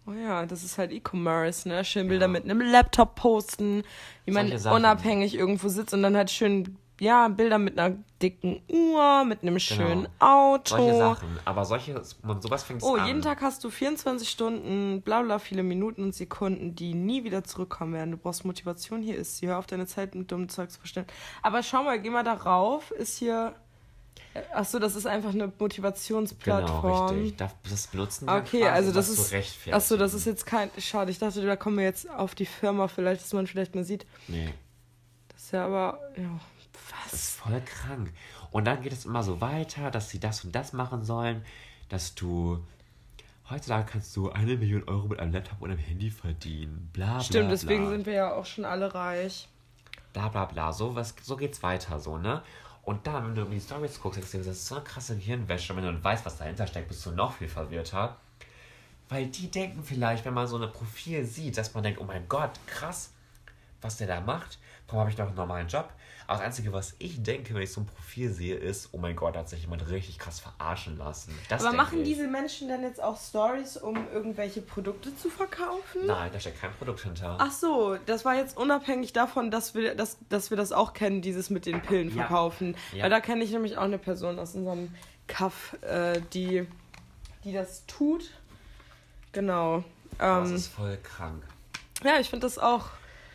Oh 0.05 0.11
ja, 0.11 0.45
das 0.45 0.63
ist 0.63 0.77
halt 0.77 0.91
E-Commerce, 0.91 1.67
ne? 1.67 1.83
Schön 1.85 2.07
Bilder 2.07 2.25
Ja. 2.25 2.31
mit 2.31 2.43
einem 2.43 2.61
Laptop 2.61 3.15
posten, 3.15 3.83
wie 4.25 4.31
man 4.31 4.51
unabhängig 4.51 5.33
irgendwo 5.35 5.67
sitzt 5.69 5.93
und 5.93 6.03
dann 6.03 6.15
halt 6.15 6.29
schön, 6.29 6.77
ja, 7.01 7.27
Bilder 7.29 7.57
mit 7.57 7.79
einer 7.79 7.95
dicken 8.21 8.61
Uhr, 8.69 9.25
mit 9.25 9.41
einem 9.41 9.57
schönen 9.57 10.07
Auto. 10.19 10.75
Solche 10.77 10.97
Sachen. 10.97 11.39
Aber 11.45 11.65
solche, 11.65 11.99
man, 12.21 12.39
sowas 12.43 12.61
fängt 12.63 12.83
Oh, 12.83 12.93
an. 12.95 13.07
jeden 13.07 13.23
Tag 13.23 13.41
hast 13.41 13.63
du 13.63 13.71
24 13.71 14.29
Stunden, 14.29 15.01
bla 15.01 15.23
bla, 15.23 15.39
viele 15.39 15.63
Minuten 15.63 16.03
und 16.03 16.13
Sekunden, 16.13 16.75
die 16.75 16.93
nie 16.93 17.23
wieder 17.23 17.43
zurückkommen 17.43 17.93
werden. 17.93 18.11
Du 18.11 18.17
brauchst 18.17 18.45
Motivation, 18.45 19.01
hier 19.01 19.15
ist 19.17 19.37
sie. 19.37 19.47
Hör 19.47 19.57
auf 19.57 19.65
deine 19.65 19.87
Zeit 19.87 20.13
mit 20.13 20.31
dummen 20.31 20.47
Zeug 20.49 20.69
zu 20.69 20.77
verstellen. 20.77 21.07
Aber 21.41 21.63
schau 21.63 21.81
mal, 21.83 21.99
geh 21.99 22.11
mal 22.11 22.23
darauf, 22.23 22.91
ist 22.91 23.17
hier. 23.17 23.55
Achso, 24.53 24.77
das 24.77 24.95
ist 24.95 25.07
einfach 25.07 25.31
eine 25.31 25.45
Genau, 25.45 25.53
Motivationsplattform. 25.57 27.15
richtig. 27.15 27.37
Das, 27.37 27.51
das 27.67 27.87
benutzen 27.87 28.27
die 28.27 28.31
Okay, 28.33 28.59
quasi, 28.61 28.65
also 28.69 28.91
das 28.91 29.09
ist. 29.09 29.33
Achso, 29.71 29.97
das 29.97 30.13
ist 30.13 30.25
jetzt 30.25 30.45
kein. 30.45 30.69
Schade, 30.77 31.09
ich 31.09 31.17
dachte, 31.17 31.43
da 31.43 31.55
kommen 31.55 31.77
wir 31.77 31.83
jetzt 31.85 32.07
auf 32.11 32.35
die 32.35 32.45
Firma, 32.45 32.87
vielleicht, 32.87 33.21
dass 33.23 33.33
man 33.33 33.47
vielleicht 33.47 33.73
mal 33.73 33.83
sieht. 33.83 34.05
Nee. 34.27 34.53
Das 35.29 35.43
ist 35.45 35.51
ja 35.51 35.65
aber. 35.65 35.99
Ja, 36.15 36.39
was? 36.91 37.13
ist 37.13 37.35
voll 37.37 37.61
krank. 37.61 38.11
Und 38.51 38.65
dann 38.65 38.81
geht 38.81 38.93
es 38.93 39.05
immer 39.05 39.23
so 39.23 39.41
weiter, 39.41 39.91
dass 39.91 40.09
sie 40.09 40.19
das 40.19 40.43
und 40.43 40.53
das 40.53 40.73
machen 40.73 41.03
sollen, 41.03 41.43
dass 41.89 42.15
du. 42.15 42.63
Heutzutage 43.49 43.85
kannst 43.91 44.15
du 44.15 44.31
eine 44.31 44.55
Million 44.55 44.87
Euro 44.87 45.07
mit 45.07 45.19
einem 45.19 45.33
Laptop 45.33 45.61
und 45.61 45.71
einem 45.71 45.79
Handy 45.79 46.09
verdienen. 46.09 46.89
Bla, 46.93 47.15
bla, 47.15 47.19
Stimmt, 47.21 47.51
deswegen 47.51 47.83
bla. 47.83 47.91
sind 47.91 48.05
wir 48.05 48.13
ja 48.13 48.33
auch 48.33 48.45
schon 48.45 48.63
alle 48.63 48.93
reich. 48.93 49.49
Bla 50.13 50.29
bla 50.29 50.45
bla. 50.45 50.71
So, 50.71 50.95
was, 50.95 51.15
so 51.21 51.35
geht's 51.35 51.61
weiter, 51.61 51.99
so, 51.99 52.17
ne? 52.17 52.43
Und 52.83 53.05
dann, 53.05 53.27
wenn 53.27 53.35
du 53.35 53.41
in 53.43 53.51
die 53.51 53.59
Stories 53.59 53.99
guckst, 54.01 54.17
denkst 54.17 54.31
du 54.31 54.37
dir, 54.39 54.43
das 54.45 54.57
ist 54.57 54.67
so 54.67 54.75
eine 54.75 54.83
krasse 54.83 55.15
Gehirnwäsche. 55.15 55.73
Und 55.73 55.77
wenn 55.77 55.85
du 55.85 55.91
dann 55.91 56.03
weißt, 56.03 56.25
was 56.25 56.37
dahinter 56.37 56.65
steckt, 56.65 56.87
bist 56.87 57.05
du 57.05 57.11
noch 57.11 57.33
viel 57.33 57.47
verwirrter. 57.47 58.17
Weil 59.09 59.27
die 59.27 59.51
denken 59.51 59.83
vielleicht, 59.83 60.25
wenn 60.25 60.33
man 60.33 60.47
so 60.47 60.57
ein 60.57 60.71
Profil 60.71 61.25
sieht, 61.25 61.57
dass 61.57 61.73
man 61.73 61.83
denkt, 61.83 61.99
oh 61.99 62.05
mein 62.05 62.27
Gott, 62.27 62.51
krass, 62.65 63.11
was 63.81 63.97
der 63.97 64.07
da 64.07 64.21
macht. 64.21 64.57
Warum 64.87 65.01
habe 65.01 65.11
ich 65.11 65.17
noch 65.17 65.27
einen 65.27 65.35
normalen 65.35 65.67
Job? 65.67 65.91
Aber 66.27 66.37
das 66.37 66.45
Einzige, 66.45 66.71
was 66.73 66.95
ich 66.99 67.21
denke, 67.23 67.53
wenn 67.53 67.61
ich 67.61 67.71
so 67.71 67.81
ein 67.81 67.85
Profil 67.85 68.31
sehe, 68.31 68.55
ist, 68.55 68.89
oh 68.91 68.97
mein 68.97 69.15
Gott, 69.15 69.35
da 69.35 69.39
hat 69.39 69.49
sich 69.49 69.61
jemand 69.61 69.89
richtig 69.89 70.17
krass 70.19 70.39
verarschen 70.39 70.97
lassen. 70.97 71.37
Das 71.49 71.63
Aber 71.65 71.75
machen 71.75 71.99
ich. 72.01 72.07
diese 72.07 72.27
Menschen 72.27 72.67
dann 72.69 72.83
jetzt 72.83 73.01
auch 73.01 73.19
Stories, 73.19 73.77
um 73.77 73.95
irgendwelche 74.13 74.61
Produkte 74.61 75.15
zu 75.15 75.29
verkaufen? 75.29 76.05
Nein, 76.05 76.29
da 76.31 76.39
steckt 76.39 76.61
kein 76.61 76.71
Produkt 76.73 77.01
hinter. 77.01 77.37
Ach 77.39 77.51
so, 77.51 77.97
das 78.05 78.23
war 78.25 78.35
jetzt 78.35 78.55
unabhängig 78.57 79.13
davon, 79.13 79.51
dass 79.51 79.75
wir, 79.75 79.95
dass, 79.95 80.17
dass 80.29 80.49
wir 80.49 80.57
das 80.57 80.71
auch 80.71 80.93
kennen, 80.93 81.21
dieses 81.21 81.49
mit 81.49 81.65
den 81.65 81.81
Pillen 81.81 82.09
Ja. 82.09 82.15
verkaufen. 82.27 82.75
Ja. 82.93 83.03
Weil 83.03 83.09
da 83.09 83.19
kenne 83.19 83.43
ich 83.43 83.51
nämlich 83.51 83.77
auch 83.77 83.83
eine 83.83 83.97
Person 83.97 84.39
aus 84.39 84.55
unserem 84.55 84.93
Kaff, 85.27 85.77
äh, 85.81 86.21
die, 86.33 86.67
die 87.43 87.53
das 87.53 87.85
tut. 87.87 88.31
Genau. 89.31 89.83
das 90.17 90.49
Ähm, 90.49 90.55
ist 90.55 90.67
voll 90.67 90.97
krank. 91.03 91.43
ja, 92.03 92.19
ich 92.19 92.29
finde 92.29 92.45
das 92.45 92.57
auch. 92.59 92.87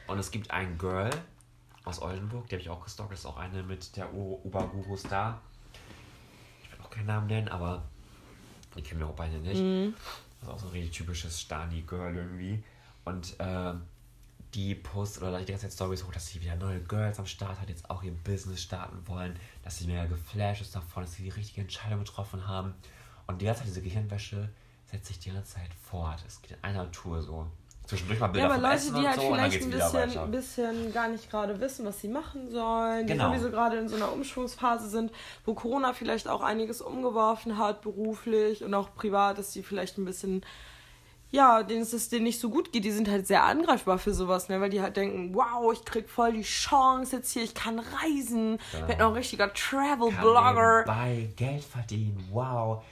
Und 0.06 0.18
es 0.18 0.30
gibt 0.30 0.50
ein 0.50 0.78
Girl 0.78 1.10
aus 1.86 2.02
Oldenburg, 2.02 2.48
die 2.48 2.56
habe 2.56 2.62
ich 2.62 2.68
auch 2.68 2.82
gestalkt. 2.82 3.12
Das 3.12 3.20
ist 3.20 3.26
auch 3.26 3.38
eine 3.38 3.62
mit 3.62 3.96
der 3.96 4.12
Uber-Gurus 4.12 5.04
da. 5.04 5.40
Ich 6.62 6.72
will 6.72 6.84
auch 6.84 6.90
keinen 6.90 7.06
Namen 7.06 7.28
nennen, 7.28 7.48
aber 7.48 7.84
die 8.76 8.82
kennen 8.82 9.00
wir 9.00 9.06
auch 9.06 9.14
beide 9.14 9.38
nicht. 9.38 9.60
Mhm. 9.60 9.94
Das 10.40 10.48
ist 10.48 10.54
auch 10.54 10.58
so 10.58 10.66
ein 10.66 10.72
richtig 10.72 10.98
typisches 10.98 11.40
Stani-Girl 11.40 12.16
irgendwie. 12.16 12.62
Und 13.04 13.36
ähm, 13.38 13.82
die 14.54 14.74
postet 14.74 15.22
oder 15.22 15.38
die 15.38 15.46
ganze 15.46 15.68
Zeit 15.68 15.74
Stories 15.74 16.04
hoch, 16.04 16.12
dass 16.12 16.26
sie 16.26 16.40
wieder 16.40 16.56
neue 16.56 16.80
Girls 16.80 17.18
am 17.18 17.26
Start 17.26 17.60
hat, 17.60 17.68
jetzt 17.68 17.88
auch 17.88 18.02
ihr 18.02 18.12
Business 18.12 18.62
starten 18.62 19.06
wollen, 19.06 19.38
dass 19.62 19.78
sie 19.78 19.86
mega 19.86 20.06
geflasht 20.06 20.62
ist 20.62 20.74
davon, 20.74 21.04
dass 21.04 21.14
sie 21.14 21.24
die 21.24 21.30
richtige 21.30 21.60
Entscheidung 21.60 22.00
getroffen 22.00 22.48
haben. 22.48 22.74
Und 23.26 23.40
die 23.40 23.46
ganze 23.46 23.60
Zeit 23.60 23.68
diese 23.68 23.82
Gehirnwäsche 23.82 24.48
setzt 24.86 25.06
sich 25.06 25.18
die 25.20 25.30
ganze 25.30 25.54
Zeit 25.54 25.72
fort. 25.74 26.24
Es 26.26 26.42
geht 26.42 26.52
in 26.52 26.64
einer 26.64 26.90
Tour 26.90 27.22
so. 27.22 27.46
Zwischendurch 27.86 28.18
mal 28.18 28.26
Ja, 28.26 28.32
Bilder 28.32 28.46
aber 28.46 28.54
vom 28.54 28.62
Leute, 28.64 28.74
Essen 28.76 28.94
die 28.96 29.06
halt 29.06 29.20
so 29.20 29.26
vielleicht 29.32 29.62
ein 29.62 29.70
bisschen, 29.70 30.30
bisschen 30.30 30.92
gar 30.92 31.08
nicht 31.08 31.30
gerade 31.30 31.60
wissen, 31.60 31.86
was 31.86 32.00
sie 32.00 32.08
machen 32.08 32.50
sollen, 32.50 33.06
die 33.06 33.12
Genau. 33.12 33.28
sowieso 33.28 33.50
gerade 33.50 33.76
in 33.78 33.88
so 33.88 33.96
einer 33.96 34.12
Umschwungsphase 34.12 34.88
sind, 34.88 35.12
wo 35.44 35.54
Corona 35.54 35.92
vielleicht 35.92 36.26
auch 36.28 36.42
einiges 36.42 36.80
umgeworfen 36.80 37.58
hat, 37.58 37.82
beruflich 37.82 38.64
und 38.64 38.74
auch 38.74 38.94
privat, 38.94 39.38
dass 39.38 39.52
die 39.52 39.62
vielleicht 39.62 39.98
ein 39.98 40.04
bisschen, 40.04 40.44
ja, 41.30 41.62
denen 41.62 41.82
es 41.82 41.92
es 41.92 42.08
denen 42.08 42.24
nicht 42.24 42.40
so 42.40 42.50
gut 42.50 42.72
geht, 42.72 42.84
die 42.84 42.90
sind 42.90 43.08
halt 43.08 43.26
sehr 43.26 43.44
angreifbar 43.44 43.98
für 43.98 44.12
sowas, 44.14 44.48
ne? 44.48 44.60
weil 44.60 44.70
die 44.70 44.80
halt 44.80 44.96
denken, 44.96 45.34
wow, 45.34 45.72
ich 45.72 45.84
krieg 45.84 46.08
voll 46.08 46.32
die 46.32 46.42
Chance 46.42 47.16
jetzt 47.16 47.32
hier, 47.32 47.42
ich 47.44 47.54
kann 47.54 47.78
reisen, 47.78 48.58
Genau. 48.72 48.88
werd 48.88 48.98
noch 48.98 49.08
ein 49.08 49.12
richtiger 49.14 49.52
Travel-Blogger. 49.52 50.84
Geld 51.36 51.64
verdienen, 51.64 52.28
wow. 52.32 52.82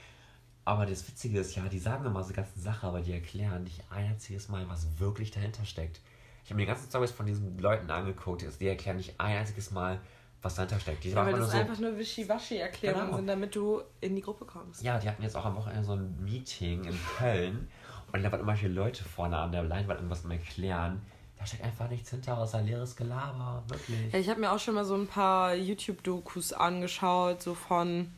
Aber 0.65 0.85
das 0.87 1.07
Witzige 1.07 1.39
ist 1.39 1.55
ja, 1.55 1.63
die 1.69 1.77
sagen 1.79 2.05
immer 2.05 2.23
so 2.23 2.33
ganzen 2.33 2.59
Sache, 2.59 2.87
aber 2.87 3.01
die 3.01 3.13
erklären 3.13 3.63
nicht 3.63 3.81
ein 3.91 4.05
einziges 4.09 4.49
Mal, 4.49 4.67
was 4.67 4.87
wirklich 4.99 5.29
dahinter 5.31 5.63
steckt. 5.63 5.99
Ich 6.43 6.49
habe 6.49 6.55
mir 6.55 6.63
die 6.63 6.67
ganzen 6.71 6.89
Stories 6.89 7.11
von 7.11 7.25
diesen 7.27 7.57
Leuten 7.59 7.89
angeguckt, 7.91 8.43
die 8.59 8.67
erklären 8.67 8.97
nicht 8.97 9.19
ein 9.19 9.37
einziges 9.37 9.71
Mal, 9.71 9.99
was 10.41 10.55
dahinter 10.55 10.79
steckt. 10.79 11.03
Die 11.03 11.09
Ja, 11.09 11.17
weil 11.17 11.31
nur 11.31 11.39
das 11.41 11.51
so, 11.51 11.57
einfach 11.57 11.77
nur 11.79 11.97
Wischiwaschi-Erklärungen 11.97 13.05
Genau. 13.05 13.17
sind, 13.17 13.27
damit 13.27 13.55
du 13.55 13.81
in 14.01 14.15
die 14.15 14.21
Gruppe 14.21 14.45
kommst. 14.45 14.81
ja, 14.81 14.97
die 14.99 15.07
hatten 15.07 15.21
jetzt 15.23 15.35
auch 15.35 15.45
am 15.45 15.55
Wochenende 15.55 15.83
so 15.85 15.93
ein 15.93 16.23
Meeting 16.23 16.83
in 16.85 16.99
Köln 17.17 17.67
und 18.11 18.23
da 18.23 18.31
waren 18.31 18.41
immer 18.41 18.55
viele 18.55 18.73
Leute 18.73 19.03
vorne 19.03 19.37
an 19.37 19.51
der 19.51 19.63
Leinwand 19.63 19.99
irgendwas 19.99 20.23
am 20.25 20.31
erklären. 20.31 21.01
Da 21.37 21.45
steckt 21.45 21.63
einfach 21.63 21.89
nichts 21.89 22.09
hinter, 22.11 22.37
außer 22.37 22.61
leeres 22.61 22.95
Gelaber, 22.95 23.63
wirklich. 23.67 24.13
Ja, 24.13 24.19
ich 24.19 24.29
habe 24.29 24.39
mir 24.39 24.51
auch 24.51 24.59
schon 24.59 24.73
mal 24.75 24.85
so 24.85 24.95
ein 24.95 25.05
paar 25.07 25.53
YouTube-Dokus 25.53 26.53
angeschaut, 26.53 27.41
so 27.41 27.53
von, 27.55 28.11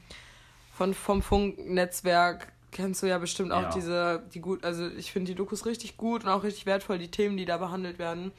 von 0.78 0.94
vom 0.94 1.22
Funknetzwerk. 1.22 2.52
Kennst 2.72 3.02
du 3.02 3.08
ja 3.08 3.18
bestimmt 3.18 3.52
auch 3.52 3.64
Ja. 3.64 3.70
diese, 3.70 4.24
die 4.34 4.40
gut, 4.42 4.64
also 4.64 4.88
ich 4.88 5.12
finde 5.12 5.32
die 5.32 5.36
Dokus 5.36 5.66
richtig 5.66 5.98
gut 5.98 6.24
und 6.24 6.30
auch 6.30 6.44
richtig 6.44 6.66
wertvoll, 6.66 7.00
die 7.00 7.10
Themen, 7.10 7.38
die 7.38 7.46
da 7.46 7.58
behandelt 7.58 7.98
werden. 7.98 8.32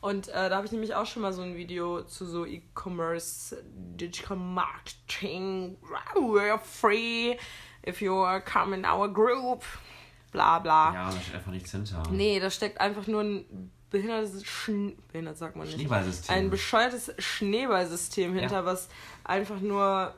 Und 0.00 0.28
äh, 0.28 0.48
da 0.48 0.56
habe 0.56 0.66
ich 0.66 0.72
nämlich 0.72 0.94
auch 0.94 1.04
schon 1.06 1.22
mal 1.22 1.32
so 1.32 1.42
ein 1.42 1.56
Video 1.56 2.02
zu 2.04 2.24
so 2.24 2.46
E-Commerce, 2.46 3.62
Digital 4.00 4.36
Marketing, 4.36 5.76
we're 6.14 6.58
free 6.58 7.36
if 7.86 8.00
you 8.00 8.14
come 8.50 8.74
in 8.76 8.84
our 8.86 9.08
group, 9.12 9.62
bla 10.32 10.58
bla. 10.60 10.94
Ja, 10.94 11.10
da 11.10 11.20
steht 11.20 11.34
einfach 11.34 11.50
nichts 11.52 11.72
hinter. 11.72 12.02
Nee, 12.10 12.38
da 12.40 12.50
steckt 12.50 12.80
einfach 12.80 13.06
nur 13.06 13.22
ein 13.22 13.70
behindertes 13.90 14.44
Schn 14.46 14.96
behindert 15.10 15.36
sagt 15.36 15.56
man 15.56 15.66
nicht. 15.66 15.74
Schneeballsystem. 15.76 16.34
Ein 16.34 16.50
bescheuertes 16.50 17.12
Schneeballsystem 17.18 18.34
hinter, 18.34 18.56
Ja. 18.60 18.64
was 18.64 18.88
einfach 19.24 19.60
nur 19.60 20.14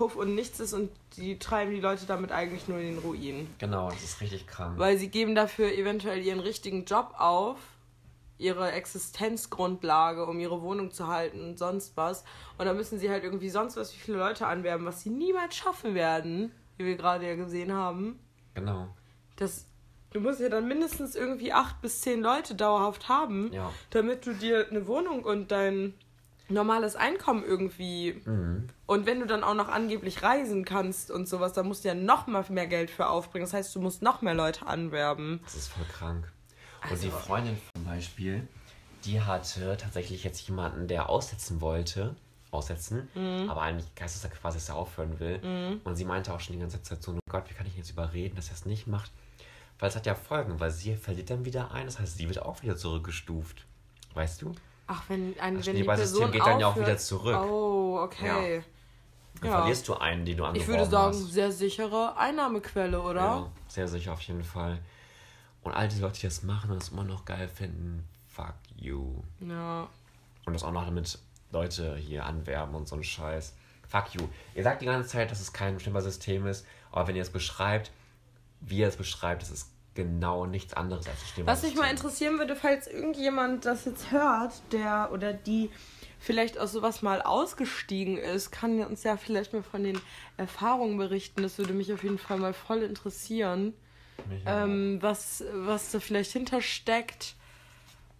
Puff 0.00 0.16
und 0.16 0.34
nichts 0.34 0.58
ist 0.60 0.72
und 0.72 0.90
die 1.18 1.38
treiben 1.38 1.72
die 1.72 1.80
Leute 1.80 2.06
damit 2.06 2.32
eigentlich 2.32 2.68
nur 2.68 2.78
in 2.78 2.94
den 2.94 2.98
Ruin. 3.00 3.46
Genau, 3.58 3.90
das 3.90 4.02
ist 4.02 4.22
richtig 4.22 4.46
krank. 4.46 4.78
Weil 4.78 4.96
sie 4.96 5.08
geben 5.08 5.34
dafür 5.34 5.70
eventuell 5.70 6.22
ihren 6.22 6.40
richtigen 6.40 6.86
Job 6.86 7.12
auf, 7.18 7.58
ihre 8.38 8.72
Existenzgrundlage, 8.72 10.24
um 10.24 10.40
ihre 10.40 10.62
Wohnung 10.62 10.90
zu 10.90 11.06
halten 11.08 11.40
und 11.50 11.58
sonst 11.58 11.98
was. 11.98 12.24
Und 12.56 12.64
dann 12.64 12.78
müssen 12.78 12.98
sie 12.98 13.10
halt 13.10 13.24
irgendwie 13.24 13.50
sonst 13.50 13.76
was 13.76 13.92
wie 13.94 13.98
viele 13.98 14.16
Leute 14.16 14.46
anwerben, 14.46 14.86
was 14.86 15.02
sie 15.02 15.10
niemals 15.10 15.54
schaffen 15.54 15.94
werden, 15.94 16.50
wie 16.78 16.86
wir 16.86 16.96
gerade 16.96 17.26
ja 17.26 17.34
gesehen 17.36 17.74
haben. 17.74 18.18
Genau. 18.54 18.88
Das, 19.36 19.66
du 20.12 20.20
musst 20.20 20.40
ja 20.40 20.48
dann 20.48 20.66
mindestens 20.66 21.14
irgendwie 21.14 21.52
acht 21.52 21.82
bis 21.82 22.00
zehn 22.00 22.22
Leute 22.22 22.54
dauerhaft 22.54 23.10
haben, 23.10 23.52
Ja. 23.52 23.70
damit 23.90 24.24
du 24.24 24.32
dir 24.32 24.66
eine 24.70 24.86
Wohnung 24.86 25.24
und 25.24 25.50
dein 25.52 25.92
normales 26.50 26.96
Einkommen 26.96 27.44
irgendwie. 27.44 28.20
Mhm. 28.24 28.68
Und 28.86 29.06
wenn 29.06 29.20
du 29.20 29.26
dann 29.26 29.44
auch 29.44 29.54
noch 29.54 29.68
angeblich 29.68 30.22
reisen 30.22 30.64
kannst 30.64 31.10
und 31.10 31.28
sowas, 31.28 31.52
dann 31.52 31.66
musst 31.66 31.84
du 31.84 31.88
ja 31.88 31.94
noch 31.94 32.26
mal 32.26 32.44
mehr 32.48 32.66
Geld 32.66 32.90
für 32.90 33.08
aufbringen. 33.08 33.44
Das 33.44 33.54
heißt, 33.54 33.74
du 33.74 33.80
musst 33.80 34.02
noch 34.02 34.22
mehr 34.22 34.34
Leute 34.34 34.66
anwerben. 34.66 35.40
Das 35.44 35.54
ist 35.54 35.68
voll 35.68 35.84
krank. 35.86 36.30
Und 36.82 36.90
Also- 36.90 37.04
die 37.04 37.10
Freundin 37.10 37.56
zum 37.74 37.84
Beispiel, 37.84 38.46
die 39.04 39.20
hatte 39.20 39.76
tatsächlich 39.76 40.24
jetzt 40.24 40.40
jemanden, 40.48 40.88
der 40.88 41.08
aussetzen 41.08 41.60
wollte. 41.60 42.14
Aussetzen, 42.52 43.08
Mhm. 43.14 43.48
aber 43.48 43.62
eigentlich 43.62 43.94
geisteskrank 43.94 44.40
quasi, 44.40 44.58
dass 44.58 44.70
er 44.70 44.74
aufhören 44.74 45.20
will. 45.20 45.78
Und 45.84 45.94
sie 45.94 46.04
meinte 46.04 46.34
auch 46.34 46.40
schon 46.40 46.54
die 46.56 46.60
ganze 46.60 46.82
Zeit 46.82 47.00
so: 47.00 47.12
oh 47.12 47.18
Gott, 47.30 47.44
wie 47.48 47.54
kann 47.54 47.64
ich 47.64 47.74
ihn 47.74 47.78
jetzt 47.78 47.90
überreden, 47.92 48.34
dass 48.34 48.48
er 48.48 48.54
es 48.54 48.66
nicht 48.66 48.88
macht? 48.88 49.12
Weil 49.78 49.88
es 49.88 49.94
hat 49.94 50.04
ja 50.04 50.16
Folgen, 50.16 50.58
weil 50.58 50.72
sie 50.72 50.96
verliert 50.96 51.30
dann 51.30 51.44
wieder 51.44 51.70
ein, 51.70 51.86
das 51.86 52.00
heißt, 52.00 52.16
sie 52.18 52.26
wird 52.28 52.42
auch 52.42 52.60
wieder 52.62 52.76
zurückgestuft. 52.76 53.66
Weißt 54.14 54.42
du? 54.42 54.52
Ach, 54.92 55.02
wenn, 55.08 55.38
ein, 55.38 55.54
Das 55.56 55.66
wenn 55.66 55.74
die 55.76 55.80
Schneeballsystem 55.82 56.32
geht 56.32 56.44
dann 56.44 56.58
ja 56.58 56.66
auch 56.66 56.76
wieder 56.76 56.98
zurück. 56.98 57.36
Oh, 57.36 58.00
okay. 58.02 58.64
Dann 59.40 59.50
Ja. 59.50 59.58
verlierst 59.58 59.86
du 59.86 59.94
einen, 59.94 60.24
den 60.24 60.36
du 60.36 60.44
angeworben 60.44 60.60
Ich 60.60 60.66
würde 60.66 60.90
sagen, 60.90 61.14
hast. 61.16 61.32
sehr 61.32 61.52
sichere 61.52 62.16
Einnahmequelle, 62.16 63.00
oder? 63.00 63.20
Ja, 63.20 63.52
sehr 63.68 63.86
sicher 63.86 64.12
auf 64.12 64.20
jeden 64.22 64.42
Fall. 64.42 64.78
Und 65.62 65.72
all 65.72 65.86
die 65.88 66.00
Leute, 66.00 66.18
die 66.20 66.26
das 66.26 66.42
machen 66.42 66.72
und 66.72 66.80
das 66.82 66.88
immer 66.88 67.04
noch 67.04 67.24
geil 67.24 67.48
finden, 67.48 68.04
fuck 68.26 68.54
you. 68.76 69.22
Ja. 69.40 69.88
Und 70.46 70.54
das 70.54 70.64
auch 70.64 70.72
noch 70.72 70.84
damit 70.84 71.18
Leute 71.52 71.96
hier 71.96 72.26
anwerben 72.26 72.74
und 72.74 72.88
so 72.88 72.96
ein 72.96 73.04
Scheiß. 73.04 73.54
Fuck 73.88 74.14
you. 74.14 74.28
Ihr 74.56 74.64
sagt 74.64 74.82
die 74.82 74.86
ganze 74.86 75.08
Zeit, 75.08 75.30
dass 75.30 75.40
es 75.40 75.52
kein 75.52 75.78
Schneeballsystem 75.78 76.46
ist, 76.48 76.66
aber 76.90 77.06
wenn 77.06 77.14
ihr 77.16 77.22
es 77.22 77.30
beschreibt, 77.30 77.92
wie 78.60 78.78
ihr 78.78 78.88
es 78.88 78.96
beschreibt, 78.96 79.42
das 79.42 79.50
ist 79.50 79.70
genau 79.94 80.46
nichts 80.46 80.74
anderes 80.74 81.06
als 81.06 81.16
ein 81.16 81.20
Was 81.20 81.28
Schneeballsystem. 81.34 81.70
mich 81.70 81.78
mal 81.80 81.90
interessieren 81.90 82.38
würde, 82.38 82.56
falls 82.56 82.86
irgendjemand 82.86 83.64
das 83.64 83.84
jetzt 83.84 84.10
hört, 84.10 84.52
der 84.72 85.10
oder 85.12 85.32
die 85.32 85.70
vielleicht 86.18 86.58
aus 86.58 86.72
sowas 86.72 87.02
mal 87.02 87.22
ausgestiegen 87.22 88.18
ist, 88.18 88.50
kann 88.50 88.78
uns 88.84 89.02
ja 89.04 89.16
vielleicht 89.16 89.52
mal 89.52 89.62
von 89.62 89.82
den 89.82 89.98
Erfahrungen 90.36 90.98
berichten. 90.98 91.42
Das 91.42 91.58
würde 91.58 91.72
mich 91.72 91.92
auf 91.92 92.02
jeden 92.02 92.18
Fall 92.18 92.38
mal 92.38 92.52
voll 92.52 92.82
interessieren, 92.82 93.72
ähm, 94.46 94.98
was, 95.00 95.42
was 95.52 95.90
da 95.90 95.98
vielleicht 96.00 96.32
hintersteckt 96.32 97.34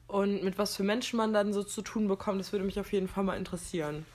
und 0.06 0.42
mit 0.42 0.58
was 0.58 0.76
für 0.76 0.82
Menschen 0.82 1.18
man 1.18 1.32
dann 1.32 1.52
so 1.52 1.62
zu 1.62 1.82
tun 1.82 2.08
bekommt. 2.08 2.40
Das 2.40 2.52
würde 2.52 2.64
mich 2.64 2.80
auf 2.80 2.92
jeden 2.92 3.06
Fall 3.06 3.22
mal 3.22 3.36
interessieren. 3.36 4.06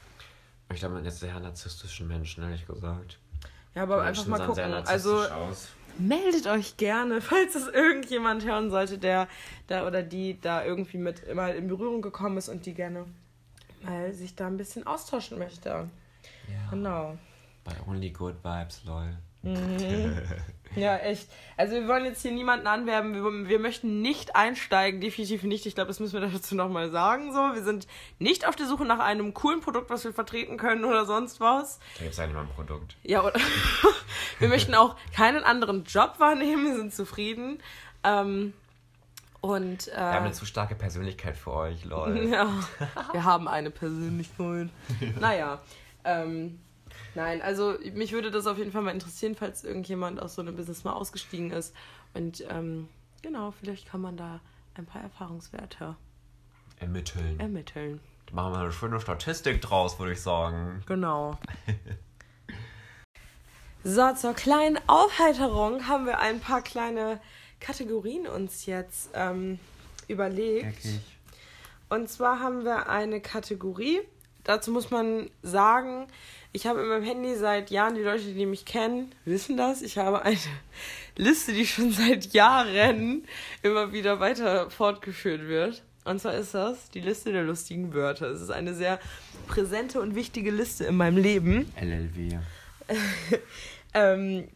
Ich 0.74 0.80
glaube, 0.80 0.96
man 0.96 1.06
ist 1.06 1.20
sehr 1.20 1.40
narzisstischen 1.40 2.08
Menschen, 2.08 2.44
ehrlich 2.44 2.66
gesagt. 2.66 3.20
Ja, 3.76 3.84
aber 3.84 3.98
Die 3.98 4.02
einfach 4.02 4.26
Menschen 4.26 4.46
mal 4.46 4.48
gucken. 4.48 4.74
Also 4.74 5.20
aus. 5.30 5.70
Meldet 6.00 6.48
euch 6.48 6.78
gerne, 6.78 7.22
falls 7.22 7.56
es 7.56 7.68
irgendjemand 7.68 8.46
hören 8.46 8.70
sollte, 8.70 8.98
der 8.98 9.28
da 9.68 9.88
oder 9.88 10.04
die 10.04 10.40
da 10.40 10.64
irgendwie 10.64 10.98
mit 10.98 11.34
mal 11.34 11.56
in 11.56 11.68
Berührung 11.68 12.02
gekommen 12.02 12.38
ist 12.38 12.50
und 12.50 12.66
die 12.66 12.74
gerne 12.74 13.06
mal 13.84 14.14
sich 14.14 14.36
da 14.36 14.48
ein 14.48 14.58
bisschen 14.58 14.86
austauschen 14.88 15.38
möchte. 15.38 15.70
Ja. 15.70 16.70
Genau. 16.70 17.18
Bei 17.64 17.74
Only 17.88 18.12
Good 18.12 18.44
Vibes, 18.44 18.84
lol. 18.86 19.18
Ja, 20.76 20.98
echt. 20.98 21.28
Also 21.58 21.76
wir 21.76 21.88
wollen 21.88 22.06
jetzt 22.06 22.22
hier 22.22 22.32
niemanden 22.32 22.68
anwerben. 22.68 23.14
Wir, 23.14 23.48
wir 23.48 23.60
möchten 23.60 24.02
nicht 24.02 24.36
einsteigen, 24.36 25.00
definitiv 25.02 25.44
nicht. 25.44 25.66
Ich 25.66 25.76
glaube, 25.76 25.88
das 25.88 26.00
müssen 26.00 26.20
wir 26.20 26.28
dazu 26.28 26.56
nochmal 26.56 26.92
sagen. 26.92 27.34
So, 27.34 27.40
wir 27.40 27.64
sind 27.64 27.88
nicht 28.20 28.48
auf 28.48 28.56
der 28.56 28.68
Suche 28.68 28.86
nach 28.86 29.00
einem 29.00 29.34
coolen 29.34 29.62
Produkt, 29.62 29.90
was 29.90 30.04
wir 30.04 30.14
vertreten 30.14 30.58
können 30.58 30.84
oder 30.84 31.06
sonst 31.06 31.40
was. 31.40 31.80
Da 31.96 32.02
gibt 32.02 32.12
es 32.12 32.18
ja 32.18 32.26
nicht 32.26 32.36
mal 32.36 32.42
ein 32.42 32.50
Produkt. 32.50 32.98
Ja, 33.04 33.24
oder 33.24 33.40
wir 34.40 34.50
möchten 34.50 34.76
auch 34.76 34.96
keinen 35.16 35.44
anderen 35.44 35.86
Job 35.86 36.16
wahrnehmen. 36.20 36.66
Wir 36.66 36.76
sind 36.76 36.94
zufrieden. 36.94 37.60
Ähm, 38.04 38.54
und 39.42 39.90
äh, 39.90 39.96
Wir 39.96 40.02
haben 40.02 40.26
eine 40.26 40.34
zu 40.34 40.46
starke 40.46 40.74
Persönlichkeit 40.74 41.38
für 41.38 41.54
euch, 41.54 41.86
lol. 41.86 42.18
Ja, 42.30 42.50
wir 43.12 43.24
haben 43.24 43.48
eine 43.48 43.70
Persönlichkeit. 43.70 44.70
Naja, 45.20 45.60
ähm, 46.04 46.60
nein, 47.16 47.42
also 47.42 47.76
mich 47.94 48.12
würde 48.12 48.32
das 48.32 48.48
auf 48.48 48.58
jeden 48.58 48.72
Fall 48.72 48.82
mal 48.82 48.92
interessieren, 48.92 49.36
falls 49.36 49.64
irgendjemand 49.64 50.22
aus 50.22 50.36
so 50.36 50.42
einem 50.42 50.56
Business 50.56 50.84
mal 50.84 50.94
ausgestiegen 50.94 51.52
ist. 51.52 51.74
Und 52.14 52.44
ähm, 52.50 52.88
genau, 53.22 53.52
vielleicht 53.52 53.88
kann 53.88 54.02
man 54.02 54.18
da 54.18 54.40
ein 54.76 54.86
paar 54.86 55.02
Erfahrungswerte 55.02 55.96
Ermitteln. 56.80 57.40
ermitteln. 57.40 58.00
Da 58.28 58.36
machen 58.36 58.54
wir 58.54 58.60
eine 58.60 58.72
schöne 58.72 59.00
Statistik 59.00 59.62
draus, 59.62 60.00
würde 60.00 60.14
ich 60.14 60.22
sagen. 60.22 60.84
Genau. 60.86 61.38
So, 63.88 64.12
zur 64.16 64.34
kleinen 64.34 64.80
Aufheiterung 64.88 65.88
haben 65.88 66.08
wir 66.08 66.18
ein 66.18 66.40
paar 66.40 66.64
kleine 66.64 67.22
Kategorien 67.60 68.26
uns 68.26 68.66
jetzt 68.66 69.12
ähm, 69.14 69.60
überlegt. 70.08 70.88
Und 71.88 72.10
zwar 72.10 72.40
haben 72.40 72.66
wir 72.66 72.90
eine 72.90 73.22
Kategorie. 73.22 74.02
Dazu 74.44 74.72
muss 74.72 74.90
man 74.90 75.30
sagen, 75.44 76.08
ich 76.56 76.66
habe 76.66 76.82
in 76.82 76.88
meinem 76.88 77.04
Handy 77.04 77.36
seit 77.36 77.70
Jahren, 77.70 77.96
die 77.96 78.02
Leute, 78.02 78.24
die 78.24 78.46
mich 78.46 78.64
kennen, 78.64 79.12
wissen 79.26 79.58
das. 79.58 79.82
Ich 79.82 79.98
habe 79.98 80.22
eine 80.22 80.38
Liste, 81.18 81.52
die 81.52 81.68
schon 81.68 81.92
seit 81.92 82.34
Jahren 82.34 83.26
immer 83.62 83.92
wieder 83.92 84.22
weiter 84.22 84.70
fortgeführt 84.70 85.50
wird. 85.50 85.84
Und 86.06 86.22
zwar 86.22 86.34
ist 86.36 86.54
das 86.54 86.90
die 86.92 87.02
Liste 87.02 87.34
der 87.34 87.44
lustigen 87.44 87.94
Wörter. 87.94 88.28
Es 88.28 88.42
ist 88.42 88.52
eine 88.52 88.74
sehr 88.74 89.00
präsente 89.48 90.00
und 90.00 90.16
wichtige 90.16 90.50
Liste 90.50 90.86
in 90.86 90.96
meinem 90.96 91.18
Leben. 91.18 91.72
LLW. 91.80 92.40
Ähm, 93.98 94.50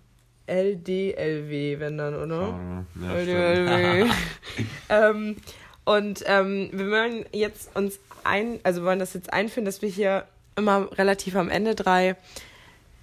LDLW, 0.48 1.80
wenn 1.80 1.98
dann, 1.98 2.14
oder? 2.14 2.86
Ja, 3.02 3.14
LDLW. 3.14 4.12
ähm, 4.90 5.38
und 5.86 6.24
ähm, 6.26 6.70
wir 6.74 6.92
wollen 6.92 7.26
jetzt 7.32 7.74
uns 7.74 8.02
ein, 8.26 8.60
also 8.64 8.84
wollen 8.84 9.00
das 9.00 9.14
jetzt 9.14 9.32
einführen, 9.32 9.64
dass 9.64 9.82
wir 9.82 9.88
hier 9.88 10.28
immer 10.60 10.92
relativ 10.98 11.36
am 11.36 11.50
Ende 11.50 11.76
drei, 11.76 12.16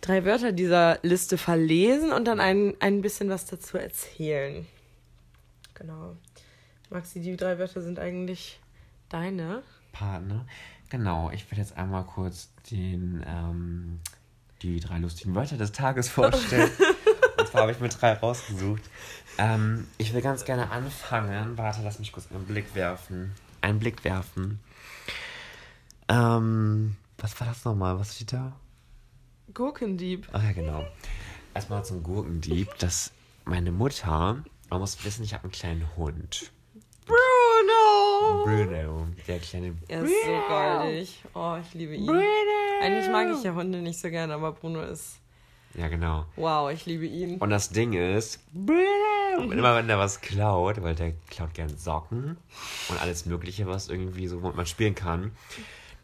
drei 0.01 0.25
Wörter 0.25 0.53
dieser 0.53 0.99
Liste 1.03 1.39
verlesen 1.39 2.13
und 2.13 2.27
dann 2.27 2.41
ein, 2.41 2.75
ein 2.81 3.03
bisschen 3.03 3.29
was 3.29 3.47
dazu 3.47 3.79
erzählen. 3.79 4.67
Genau. 5.75 6.17
Maxi, 6.91 7.21
die 7.21 7.37
drei 7.37 7.59
Wörter 7.59 7.83
sind 7.83 7.99
eigentlich 7.99 8.61
deine. 9.09 9.63
Partner. 9.93 10.47
Genau, 10.89 11.31
ich 11.31 11.51
werde 11.51 11.63
jetzt 11.63 11.77
einmal 11.77 12.05
kurz 12.05 12.51
den, 12.71 13.25
ähm, 13.27 14.01
die 14.63 14.79
drei 14.79 14.99
lustigen 14.99 15.35
Wörter 15.35 15.57
des 15.57 15.73
Tages 15.73 16.09
vorstellen. 16.09 16.71
Und 17.39 17.49
zwar 17.49 17.63
habe 17.63 17.73
ich 17.73 17.81
mir 17.81 17.89
drei 17.89 18.13
rausgesucht. 18.13 18.83
Ähm, 19.39 19.87
ich 19.99 20.15
will 20.15 20.23
ganz 20.23 20.45
gerne 20.45 20.71
anfangen. 20.71 21.59
Warte, 21.59 21.81
lass 21.83 21.99
mich 21.99 22.13
kurz 22.13 22.31
einen 22.31 22.45
Blick 22.45 22.75
werfen. 22.75 23.33
Einen 23.61 23.79
Blick 23.79 24.05
werfen. 24.05 24.61
Ähm, 26.09 26.97
was 27.19 27.39
war 27.41 27.47
das 27.47 27.64
nochmal? 27.64 27.99
Was 27.99 28.17
steht 28.17 28.33
da? 28.33 28.57
Gurkendieb. 29.55 30.29
Ach 30.33 30.43
ja, 30.43 30.53
genau. 30.53 30.87
Erstmal 31.55 31.85
zum 31.85 32.03
Gurkendieb. 32.03 32.69
Das 32.79 33.12
meine 33.45 33.73
Mutter, 33.73 34.43
man 34.71 34.81
muss 34.81 35.05
wissen, 35.05 35.25
ich 35.25 35.33
habe 35.33 35.45
einen 35.45 35.53
kleinen 35.53 35.97
Hund. 35.97 36.51
Bruno! 37.07 38.45
Bruno, 38.45 39.07
der 39.29 39.39
kleine 39.39 39.77
Er 39.89 40.03
ist 40.03 40.12
so 40.25 40.41
goldig. 40.49 41.25
Oh, 41.35 41.57
ich 41.61 41.75
liebe 41.75 41.95
ihn. 41.95 42.11
Eigentlich 42.83 43.09
mag 43.11 43.29
ich 43.33 43.43
ja 43.45 43.55
Hunde 43.55 43.79
nicht 43.79 44.01
so 44.01 44.11
gerne, 44.11 44.35
aber 44.35 44.53
Bruno 44.53 44.83
ist. 44.83 45.21
Ja, 45.75 45.89
genau. 45.89 46.25
Wow, 46.37 46.71
ich 46.71 46.87
liebe 46.87 47.07
ihn. 47.07 47.39
Und 47.39 47.51
das 47.51 47.71
Ding 47.71 47.93
ist, 47.93 48.41
und 48.55 49.53
immer 49.53 49.77
wenn 49.77 49.89
der 49.89 49.99
was 49.99 50.21
klaut, 50.21 50.83
weil 50.83 50.95
der 50.95 51.12
klaut 51.29 51.55
gern 51.55 51.77
Socken 51.77 52.37
und 52.89 53.01
alles 53.01 53.27
Mögliche, 53.27 53.67
was 53.67 53.89
irgendwie 53.89 54.27
so 54.27 54.43
womit 54.43 54.57
man 54.57 54.67
spielen 54.67 54.95
kann, 54.95 55.33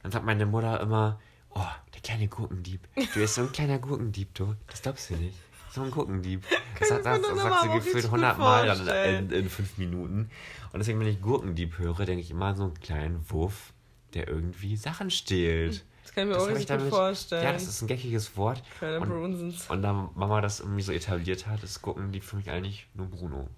dann 0.02 0.12
sagt 0.12 0.24
meine 0.24 0.46
Mutter 0.46 0.80
immer, 0.80 1.20
oh, 1.50 1.66
der 1.94 2.00
kleine 2.00 2.28
Gurkendieb. 2.28 2.80
Du 2.94 3.20
bist 3.20 3.34
so 3.34 3.42
ein 3.42 3.52
kleiner 3.52 3.78
Gurkendieb, 3.78 4.34
du. 4.34 4.54
Das 4.68 4.82
glaubst 4.82 5.10
du 5.10 5.14
nicht. 5.14 5.34
So 5.72 5.82
ein 5.82 5.90
Gurkendieb. 5.90 6.44
Das, 6.78 6.88
das, 6.88 7.02
das 7.02 7.22
dann 7.22 7.38
sagt 7.38 7.62
sie 7.62 7.68
gefühlt 7.68 7.94
richtig 7.96 8.10
gut 8.10 8.22
100 8.22 8.38
Mal 8.38 8.66
dann 8.66 9.14
in, 9.14 9.30
in 9.30 9.48
fünf 9.48 9.78
Minuten. 9.78 10.30
Und 10.72 10.78
deswegen, 10.78 11.00
wenn 11.00 11.06
ich 11.06 11.22
Gurkendieb 11.22 11.78
höre, 11.78 12.04
denke 12.04 12.20
ich 12.20 12.30
immer 12.30 12.46
an 12.46 12.56
so 12.56 12.64
einen 12.64 12.74
kleinen 12.80 13.24
Wuff, 13.30 13.72
der 14.12 14.28
irgendwie 14.28 14.76
Sachen 14.76 15.10
stehlt. 15.10 15.84
Das 16.02 16.12
kann 16.12 16.24
ich 16.24 16.28
mir 16.28 16.34
Das 16.34 16.42
auch 16.42 16.54
richtig 16.54 16.78
gut 16.78 16.88
vorstellen. 16.88 17.44
Ja, 17.44 17.52
das 17.52 17.62
ist 17.62 17.80
ein 17.80 17.88
geckiges 17.88 18.36
Wort. 18.36 18.62
Kleiner 18.78 19.00
und, 19.00 19.08
Brunsens. 19.08 19.70
und 19.70 19.82
da 19.82 20.10
Mama 20.14 20.40
das 20.40 20.60
irgendwie 20.60 20.82
so 20.82 20.92
etabliert 20.92 21.46
hat, 21.46 21.62
ist 21.62 21.80
gucken 21.80 22.12
die 22.12 22.20
für 22.20 22.36
mich 22.36 22.50
eigentlich 22.50 22.86
nur 22.94 23.06
Bruno. 23.06 23.48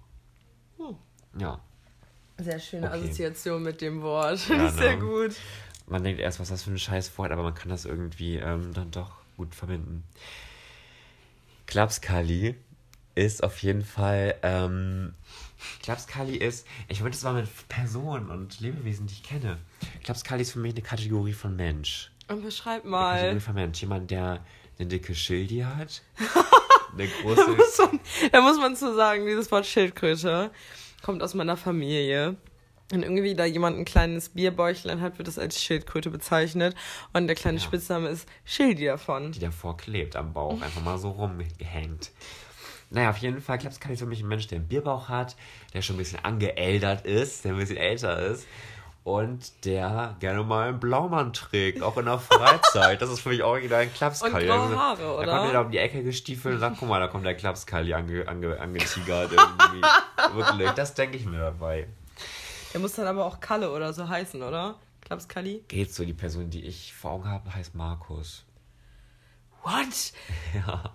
Hm. 0.77 0.95
Ja. 1.37 1.59
Sehr 2.37 2.59
schöne 2.59 2.87
Okay. 2.87 2.97
Assoziation 2.97 3.63
mit 3.63 3.81
dem 3.81 4.01
Wort. 4.01 4.39
Ja, 4.49 4.69
sehr 4.69 4.97
ne? 4.97 4.99
gut. 4.99 5.35
Man 5.87 6.03
denkt 6.03 6.19
erst, 6.19 6.39
was 6.39 6.49
das 6.49 6.63
für 6.63 6.71
ein 6.71 6.79
scheiß 6.79 7.17
Wort, 7.17 7.31
aber 7.31 7.43
man 7.43 7.53
kann 7.53 7.69
das 7.69 7.85
irgendwie 7.85 8.37
ähm, 8.37 8.73
dann 8.73 8.91
doch 8.91 9.11
gut 9.37 9.53
verbinden. 9.53 10.03
Klapskali 11.67 12.55
ist 13.15 13.43
auf 13.43 13.59
jeden 13.59 13.83
Fall, 13.83 14.35
ähm, 14.43 15.13
Klapskali 15.83 16.35
ist, 16.35 16.67
ich 16.87 17.01
würde 17.01 17.15
es 17.15 17.23
mal 17.23 17.33
mit 17.33 17.47
Personen 17.69 18.29
und 18.29 18.59
Lebewesen, 18.59 19.07
die 19.07 19.13
ich 19.13 19.23
kenne. 19.23 19.57
Klapskali 20.03 20.41
ist 20.41 20.51
für 20.51 20.59
mich 20.59 20.73
eine 20.73 20.81
Kategorie 20.81 21.33
von 21.33 21.55
Mensch. 21.55 22.11
Und 22.27 22.43
beschreib 22.43 22.81
Eine 22.83 22.91
mal. 22.91 23.15
Kategorie 23.15 23.39
von 23.39 23.55
Mensch. 23.55 23.81
Jemand, 23.81 24.11
der 24.11 24.43
eine 24.77 24.87
dicke 24.87 25.15
Schildi 25.15 25.59
hat. 25.59 26.01
eine 26.93 27.07
Da 27.07 27.13
große. 27.21 27.51
muss, 27.51 27.77
man, 27.77 27.99
da 28.31 28.41
muss 28.41 28.57
man 28.57 28.75
zu 28.75 28.93
sagen, 28.95 29.25
dieses 29.25 29.51
Wort 29.51 29.65
Schildkröte 29.65 30.51
kommt 31.01 31.23
aus 31.23 31.33
meiner 31.33 31.57
Familie. 31.57 32.35
Und 32.91 33.01
irgendwie, 33.01 33.33
da 33.33 33.45
jemand 33.45 33.77
ein 33.79 33.85
kleines 33.85 34.29
Bierbäuchlein 34.29 35.01
hat, 35.01 35.17
wird 35.17 35.27
es 35.27 35.39
als 35.39 35.59
Schildkröte 35.61 36.11
bezeichnet. 36.11 36.75
Und 37.13 37.25
der 37.27 37.35
kleine 37.35 37.57
Ja. 37.57 37.63
Spitzname 37.63 38.09
ist 38.09 38.27
Schildi 38.43 38.85
davon. 38.85 39.31
die 39.31 39.39
davor 39.39 39.75
klebt 39.77 40.15
am 40.15 40.33
Bauch, 40.33 40.61
einfach 40.61 40.81
mal 40.83 40.97
so 40.99 41.09
rumgehängt. 41.11 42.11
Naja, 42.91 43.09
auf 43.09 43.17
jeden 43.17 43.41
Fall, 43.41 43.57
Klapskali 43.57 43.95
ist 43.95 43.99
für 44.01 44.05
mich 44.05 44.21
ein 44.21 44.27
Mensch, 44.27 44.47
der 44.47 44.59
einen 44.59 44.67
Bierbauch 44.67 45.09
hat, 45.09 45.35
der 45.73 45.81
schon 45.81 45.95
ein 45.95 45.99
bisschen 45.99 46.23
angeäldert 46.23 47.05
ist, 47.05 47.43
der 47.43 47.53
ein 47.53 47.57
bisschen 47.57 47.77
älter 47.77 48.19
ist 48.19 48.45
und 49.03 49.65
der 49.65 50.15
gerne 50.19 50.43
mal 50.43 50.69
einen 50.69 50.79
Blaumann 50.79 51.33
trägt, 51.33 51.81
auch 51.81 51.97
in 51.97 52.05
der 52.05 52.19
Freizeit. 52.19 53.01
Das 53.01 53.09
ist 53.09 53.19
für 53.21 53.29
mich 53.29 53.41
auch 53.41 53.57
wieder 53.57 53.77
ein 53.79 53.91
Klapskali. 53.91 54.47
Und 54.49 54.57
graue 54.57 54.77
Haare, 54.77 55.01
Da 55.01 55.13
oder? 55.17 55.25
kommt 55.31 55.47
er 55.47 55.53
da 55.53 55.61
um 55.61 55.71
die 55.71 55.79
Ecke 55.79 56.03
gestiefelt 56.03 56.53
und 56.53 56.59
sagt, 56.59 56.77
guck 56.79 56.87
mal, 56.87 56.99
da 56.99 57.07
kommt 57.07 57.25
der 57.25 57.33
Klapskali 57.35 57.95
ange, 57.95 58.27
ange, 58.27 58.59
angetigert 58.59 59.31
irgendwie. 59.31 59.81
Wirklich, 60.35 60.69
das 60.71 60.93
denke 60.93 61.17
ich 61.17 61.25
mir 61.25 61.39
dabei. 61.39 61.87
Der 62.75 62.81
muss 62.81 62.91
dann 62.91 63.07
aber 63.07 63.23
auch 63.23 63.39
Kalle 63.39 63.71
oder 63.71 63.93
so 63.93 64.09
heißen, 64.09 64.43
oder? 64.43 64.75
Klapskalli? 64.99 65.63
Geht 65.69 65.93
so, 65.93 66.03
die 66.03 66.11
Person, 66.11 66.49
die 66.49 66.61
ich 66.65 66.93
vor 66.93 67.11
Augen 67.11 67.29
habe, 67.29 67.55
heißt 67.55 67.73
Markus. 67.73 68.43
What? 69.63 70.11
Ja, 70.53 70.93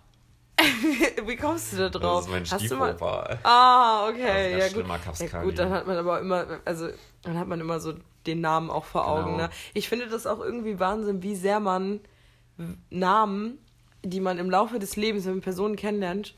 Wie 1.26 1.36
kommst 1.36 1.72
du 1.72 1.76
da 1.78 1.88
das 1.88 2.02
drauf? 2.02 2.24
ist 2.26 2.30
mein 2.30 2.44
Hast 2.44 2.70
du 2.70 2.76
mal... 2.76 3.38
Ah, 3.44 4.08
Das 4.08 4.14
okay, 4.14 4.50
ganz 4.58 4.74
ja 4.74 4.82
gut. 4.82 5.30
ja 5.32 5.42
gut, 5.42 5.58
dann 5.58 5.70
hat 5.70 5.86
man 5.86 5.96
aber 5.96 6.20
immer, 6.20 6.60
also 6.66 6.90
dann 7.22 7.38
hat 7.38 7.48
man 7.48 7.60
immer 7.62 7.80
so 7.80 7.94
den 8.26 8.42
Namen 8.42 8.68
auch 8.68 8.84
vor 8.84 9.08
Augen. 9.08 9.32
Genau. 9.32 9.44
Ne? 9.44 9.50
Ich 9.72 9.88
finde 9.88 10.06
das 10.08 10.26
auch 10.26 10.40
irgendwie 10.40 10.78
Wahnsinn, 10.78 11.22
wie 11.22 11.34
sehr 11.34 11.60
man 11.60 12.00
Namen, 12.90 13.56
die 14.04 14.20
man 14.20 14.36
im 14.36 14.50
Laufe 14.50 14.78
des 14.78 14.96
Lebens, 14.96 15.24
wenn 15.24 15.32
man 15.36 15.40
Personen 15.40 15.76
kennenlernt, 15.76 16.34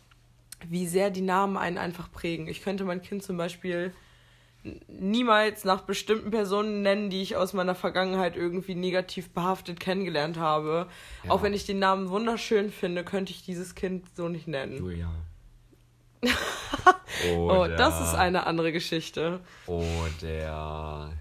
wie 0.69 0.87
sehr 0.87 1.11
die 1.11 1.21
Namen 1.21 1.57
einen 1.57 1.79
einfach 1.79 2.13
prägen. 2.13 2.47
Ich 2.47 2.63
könnte 2.63 2.85
mein 2.85 3.03
Kind 3.03 3.25
zum 3.25 3.37
Beispiel 3.37 3.93
niemals 4.87 5.65
nach 5.65 5.83
bestimmten 5.83 6.31
Personen 6.31 6.83
nennen, 6.83 7.11
die 7.11 7.23
ich 7.23 7.37
aus 7.37 7.53
meiner 7.53 7.75
Vergangenheit 7.75 8.37
irgendwie 8.37 8.75
negativ 8.75 9.31
behaftet 9.31 9.81
kennengelernt 9.81 10.39
habe. 10.39 10.87
Ja. 11.25 11.31
Auch 11.31 11.43
wenn 11.43 11.53
ich 11.53 11.67
den 11.67 11.79
Namen 11.79 12.11
wunderschön 12.11 12.71
finde, 12.71 13.05
könnte 13.05 13.33
ich 13.33 13.45
dieses 13.45 13.75
Kind 13.75 14.07
so 14.15 14.29
nicht 14.29 14.49
nennen. 14.49 14.77
Julia. 14.77 15.11
Oh, 17.37 17.67
das 17.69 18.01
ist 18.01 18.15
eine 18.15 18.47
andere 18.47 18.73
Geschichte. 18.73 19.41
Oder. 19.67 21.13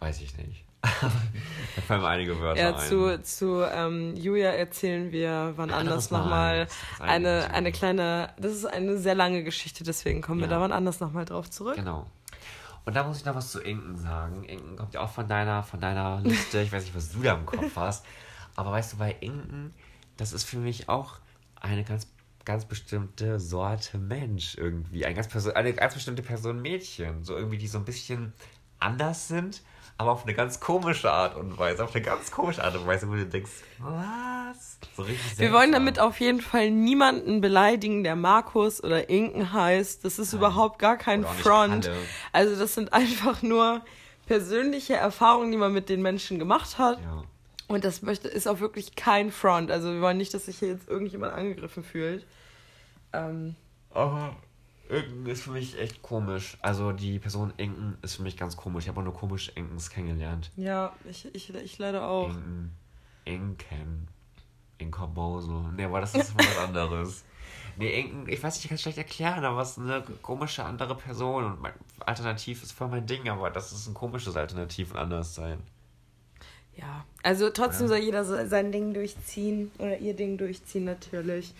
Weiß 0.00 0.20
ich 0.20 0.36
nicht. 0.36 0.64
Da 0.82 1.82
fallen 1.86 2.04
einige 2.04 2.38
Wörter 2.40 2.60
Ja, 2.60 2.76
ein. 2.76 2.86
zu, 2.88 3.20
zu 3.22 3.62
ähm, 3.62 4.14
Julia 4.16 4.50
erzählen 4.50 5.10
wir 5.10 5.54
wann 5.56 5.70
anders 5.70 6.10
nochmal 6.10 6.68
eine, 7.00 7.50
eine 7.52 7.72
kleine, 7.72 8.32
das 8.38 8.52
ist 8.52 8.64
eine 8.66 8.96
sehr 8.98 9.14
lange 9.14 9.42
Geschichte, 9.42 9.84
deswegen 9.84 10.22
kommen 10.22 10.40
wir 10.40 10.46
Ja. 10.46 10.54
da 10.54 10.60
wann 10.60 10.72
anders 10.72 11.00
nochmal 11.00 11.24
drauf 11.24 11.50
zurück. 11.50 11.76
Genau. 11.76 12.06
Und 12.84 12.94
da 12.94 13.02
muss 13.04 13.18
ich 13.18 13.24
noch 13.26 13.34
was 13.34 13.50
zu 13.52 13.60
Inken 13.60 13.96
sagen. 13.98 14.44
Inken 14.44 14.76
kommt 14.76 14.94
ja 14.94 15.00
auch 15.00 15.10
von 15.10 15.28
deiner, 15.28 15.62
von 15.62 15.78
deiner 15.80 16.20
Liste. 16.22 16.60
Ich 16.62 16.72
weiß 16.72 16.84
nicht, 16.84 16.94
was 16.96 17.10
du 17.12 17.20
da 17.20 17.34
im 17.34 17.44
Kopf 17.44 17.72
hast. 17.76 18.06
Aber 18.56 18.72
weißt 18.72 18.94
du, 18.94 18.96
bei 18.96 19.14
Inken, 19.20 19.74
das 20.16 20.32
ist 20.32 20.44
für 20.44 20.56
mich 20.56 20.88
auch 20.88 21.16
eine 21.60 21.84
ganz, 21.84 22.06
ganz 22.46 22.64
bestimmte 22.64 23.40
Sorte 23.40 23.98
Mensch 23.98 24.56
irgendwie. 24.56 25.04
Eine 25.04 25.14
ganz, 25.16 25.28
Person, 25.28 25.52
eine 25.52 25.74
ganz 25.74 25.94
bestimmte 25.94 26.22
Person 26.22 26.62
Mädchen. 26.62 27.24
So 27.24 27.36
irgendwie, 27.36 27.58
die 27.58 27.66
so 27.68 27.76
ein 27.76 27.84
bisschen 27.84 28.32
anders 28.78 29.28
sind, 29.28 29.60
aber 29.98 30.12
auf 30.12 30.22
eine 30.22 30.32
ganz 30.32 30.60
komische 30.60 31.10
Art 31.10 31.36
und 31.36 31.58
Weise. 31.58 31.82
Auf 31.82 31.94
eine 31.94 32.04
ganz 32.04 32.30
komische 32.30 32.62
Art 32.62 32.76
und 32.76 32.86
Weise, 32.86 33.08
wo 33.08 33.14
du 33.14 33.26
denkst, 33.26 33.50
was? 33.78 34.78
So 34.96 35.02
richtig 35.02 35.38
Wir 35.38 35.52
wollen 35.52 35.72
damit 35.72 35.98
auf 35.98 36.20
jeden 36.20 36.40
Fall 36.40 36.70
niemanden 36.70 37.40
beleidigen, 37.40 38.04
der 38.04 38.14
Markus 38.14 38.82
oder 38.82 39.10
Inken 39.10 39.52
heißt. 39.52 40.04
Das 40.04 40.20
ist 40.20 40.32
Nein. 40.32 40.40
überhaupt 40.40 40.78
gar 40.78 40.96
kein 40.96 41.24
Front. 41.24 41.90
Also 42.32 42.56
das 42.56 42.74
sind 42.74 42.92
einfach 42.92 43.42
nur 43.42 43.82
persönliche 44.26 44.94
Erfahrungen, 44.94 45.50
die 45.50 45.58
man 45.58 45.72
mit 45.72 45.88
den 45.88 46.00
Menschen 46.00 46.38
gemacht 46.38 46.78
hat. 46.78 47.00
Ja. 47.00 47.24
Und 47.66 47.84
das 47.84 48.00
möchte, 48.00 48.28
ist 48.28 48.46
auch 48.46 48.60
wirklich 48.60 48.94
kein 48.94 49.32
Front. 49.32 49.72
Also 49.72 49.92
wir 49.92 50.00
wollen 50.00 50.16
nicht, 50.16 50.32
dass 50.32 50.46
sich 50.46 50.60
hier 50.60 50.68
jetzt 50.68 50.88
irgendjemand 50.88 51.34
angegriffen 51.34 51.82
fühlt. 51.82 52.24
Ähm, 53.12 53.56
Aber 53.90 54.36
Inken 54.88 55.26
ist 55.26 55.42
für 55.42 55.50
mich 55.50 55.78
echt 55.78 56.02
komisch. 56.02 56.56
Also 56.62 56.92
die 56.92 57.18
Person 57.18 57.52
Inken 57.56 57.98
ist 58.02 58.16
für 58.16 58.22
mich 58.22 58.36
ganz 58.36 58.56
komisch. 58.56 58.84
Ich 58.84 58.88
habe 58.88 59.00
auch 59.00 59.04
nur 59.04 59.14
komische 59.14 59.52
Inkens 59.52 59.90
kennengelernt. 59.90 60.50
ja, 60.56 60.92
ich, 61.08 61.26
ich, 61.34 61.54
ich 61.54 61.78
leider 61.78 62.08
auch. 62.08 62.28
Inken, 62.30 62.72
Inken, 63.24 64.08
Inkorboso. 64.78 65.66
Nee, 65.76 65.84
aber 65.84 66.00
das 66.00 66.14
ist 66.14 66.36
was 66.36 66.56
anderes. 66.66 67.24
Nee, 67.76 68.00
Inken, 68.00 68.28
ich 68.28 68.42
weiß 68.42 68.54
nicht, 68.54 68.64
ich 68.64 68.68
kann 68.68 68.74
es 68.76 68.82
schlecht 68.82 68.98
erklären, 68.98 69.44
aber 69.44 69.60
es 69.62 69.72
ist 69.72 69.78
eine 69.78 70.02
komische 70.22 70.64
andere 70.64 70.94
Person. 70.96 71.44
Und 71.44 71.60
mein 71.60 71.72
Alternativ 72.00 72.62
ist 72.62 72.72
voll 72.72 72.88
mein 72.88 73.06
Ding, 73.06 73.28
aber 73.28 73.50
das 73.50 73.72
ist 73.72 73.86
ein 73.88 73.94
komisches 73.94 74.36
Alternativ 74.36 74.92
und 74.92 74.98
anders 74.98 75.34
sein. 75.34 75.58
Ja, 76.76 77.04
also 77.24 77.50
trotzdem 77.50 77.86
Ja. 77.86 77.88
soll 77.88 77.98
jeder 77.98 78.24
sein 78.48 78.70
Ding 78.72 78.94
durchziehen 78.94 79.70
oder 79.78 79.98
ihr 79.98 80.14
Ding 80.14 80.38
durchziehen 80.38 80.84
natürlich. 80.84 81.52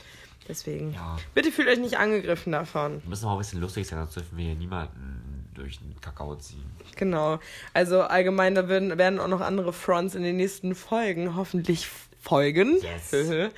Deswegen. 0.49 0.95
Ja. 0.95 1.19
Bitte 1.35 1.53
fühlt 1.53 1.69
euch 1.69 1.79
nicht 1.79 1.99
angegriffen 1.99 2.53
davon. 2.53 3.03
Wir 3.03 3.11
müssen 3.11 3.27
auch 3.27 3.33
ein 3.33 3.39
bisschen 3.39 3.61
lustig 3.61 3.87
sein, 3.87 3.99
sonst 3.99 4.17
dürfen 4.17 4.39
wir 4.39 4.47
hier 4.47 4.55
niemanden 4.55 5.51
durch 5.55 5.79
den 5.79 6.01
Kakao 6.01 6.37
ziehen. 6.37 6.65
Genau. 6.97 7.39
Also 7.75 8.03
allgemein, 8.03 8.55
da 8.55 8.69
werden, 8.69 8.97
werden 8.97 9.21
auch 9.21 9.29
noch 9.29 9.41
andere 9.41 9.73
Fronts 9.73 10.15
in 10.15 10.23
den 10.23 10.37
nächsten 10.37 10.75
Folgen 10.75 11.37
hoffentlich 11.37 11.89
folgen. 12.21 12.79
Yes. 12.81 13.13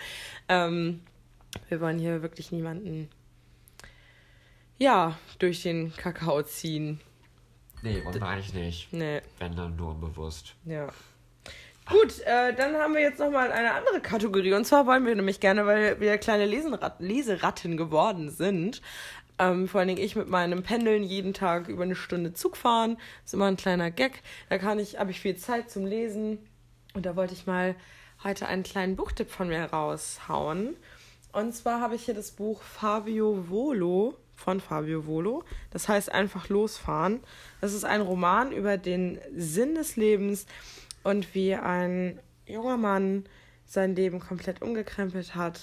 ähm, 0.49 1.01
wir 1.69 1.81
wollen 1.81 1.99
hier 1.99 2.23
wirklich 2.23 2.53
niemanden 2.53 3.09
ja, 4.81 5.19
durch 5.39 5.63
den 5.63 5.95
Kakao 5.95 6.43
ziehen. 6.43 7.01
Nee, 7.83 8.03
wollen 8.03 8.15
wir 8.15 8.27
eigentlich 8.27 8.55
nicht. 8.55 8.93
Nee, 8.93 9.21
Wenn 9.39 9.55
dann 9.55 9.77
nur 9.77 9.91
unbewusst. 9.91 10.55
ja. 10.65 10.89
Gut, 11.91 12.21
äh, 12.21 12.55
dann 12.55 12.77
haben 12.77 12.95
wir 12.95 13.01
jetzt 13.01 13.19
nochmal 13.19 13.51
eine 13.51 13.73
andere 13.73 14.01
Kategorie. 14.01 14.53
Und 14.53 14.65
zwar 14.65 14.87
wollen 14.87 15.05
wir 15.05 15.15
nämlich 15.17 15.41
gerne, 15.41 15.67
weil 15.67 15.99
wir 15.99 16.19
kleine 16.19 16.47
Lesenrat 16.47 17.01
Leseratten 17.01 17.77
geworden 17.77 18.31
sind, 18.31 18.81
ähm, 19.41 19.67
vor 19.67 19.81
allen 19.81 19.89
Dingen 19.89 20.03
ich 20.03 20.15
mit 20.15 20.29
meinem 20.29 20.63
Pendeln 20.63 21.03
jeden 21.03 21.35
Tag 21.35 21.69
über 21.69 21.83
eine 21.83 21.97
Stunde 21.97 22.33
Zug 22.33 22.57
fahren. 22.57 22.97
ist 23.25 23.35
immer 23.35 23.47
ein 23.47 23.57
kleiner 23.57 23.91
Gag. 23.91 24.23
Da 24.51 24.59
kann 24.59 24.79
ich, 24.79 25.01
habe 25.01 25.11
ich 25.11 25.21
viel 25.21 25.37
Zeit 25.37 25.69
zum 25.69 25.85
Lesen. 25.85 26.39
Und 26.95 27.07
da 27.07 27.17
wollte 27.17 27.35
ich 27.35 27.47
mal 27.47 27.75
heute 28.23 28.47
einen 28.47 28.63
kleinen 28.63 28.95
Buchtipp 28.95 29.31
von 29.31 29.49
mir 29.49 29.65
raushauen. 29.65 30.77
Und 31.33 31.55
zwar 31.55 31.81
habe 31.81 31.97
ich 31.97 32.05
hier 32.05 32.15
das 32.15 32.31
Buch 32.31 32.63
Fabio 32.63 33.49
Volo 33.49 34.15
von 34.37 34.61
Fabio 34.61 35.07
Volo. 35.07 35.43
Das 35.73 35.89
heißt 35.89 36.13
einfach 36.13 36.49
losfahren. 36.49 37.21
Das 37.61 37.73
ist 37.73 37.85
ein 37.85 38.01
Roman 38.01 38.53
über 38.53 38.77
den 38.79 39.19
Sinn 39.35 39.75
des 39.75 39.97
Lebens 39.97 40.47
und 41.03 41.35
wie 41.35 41.55
ein 41.55 42.21
junger 42.47 42.77
Mann 42.77 43.25
sein 43.67 43.95
Leben 43.95 44.21
komplett 44.21 44.63
umgekrempelt 44.63 45.35
hat, 45.35 45.61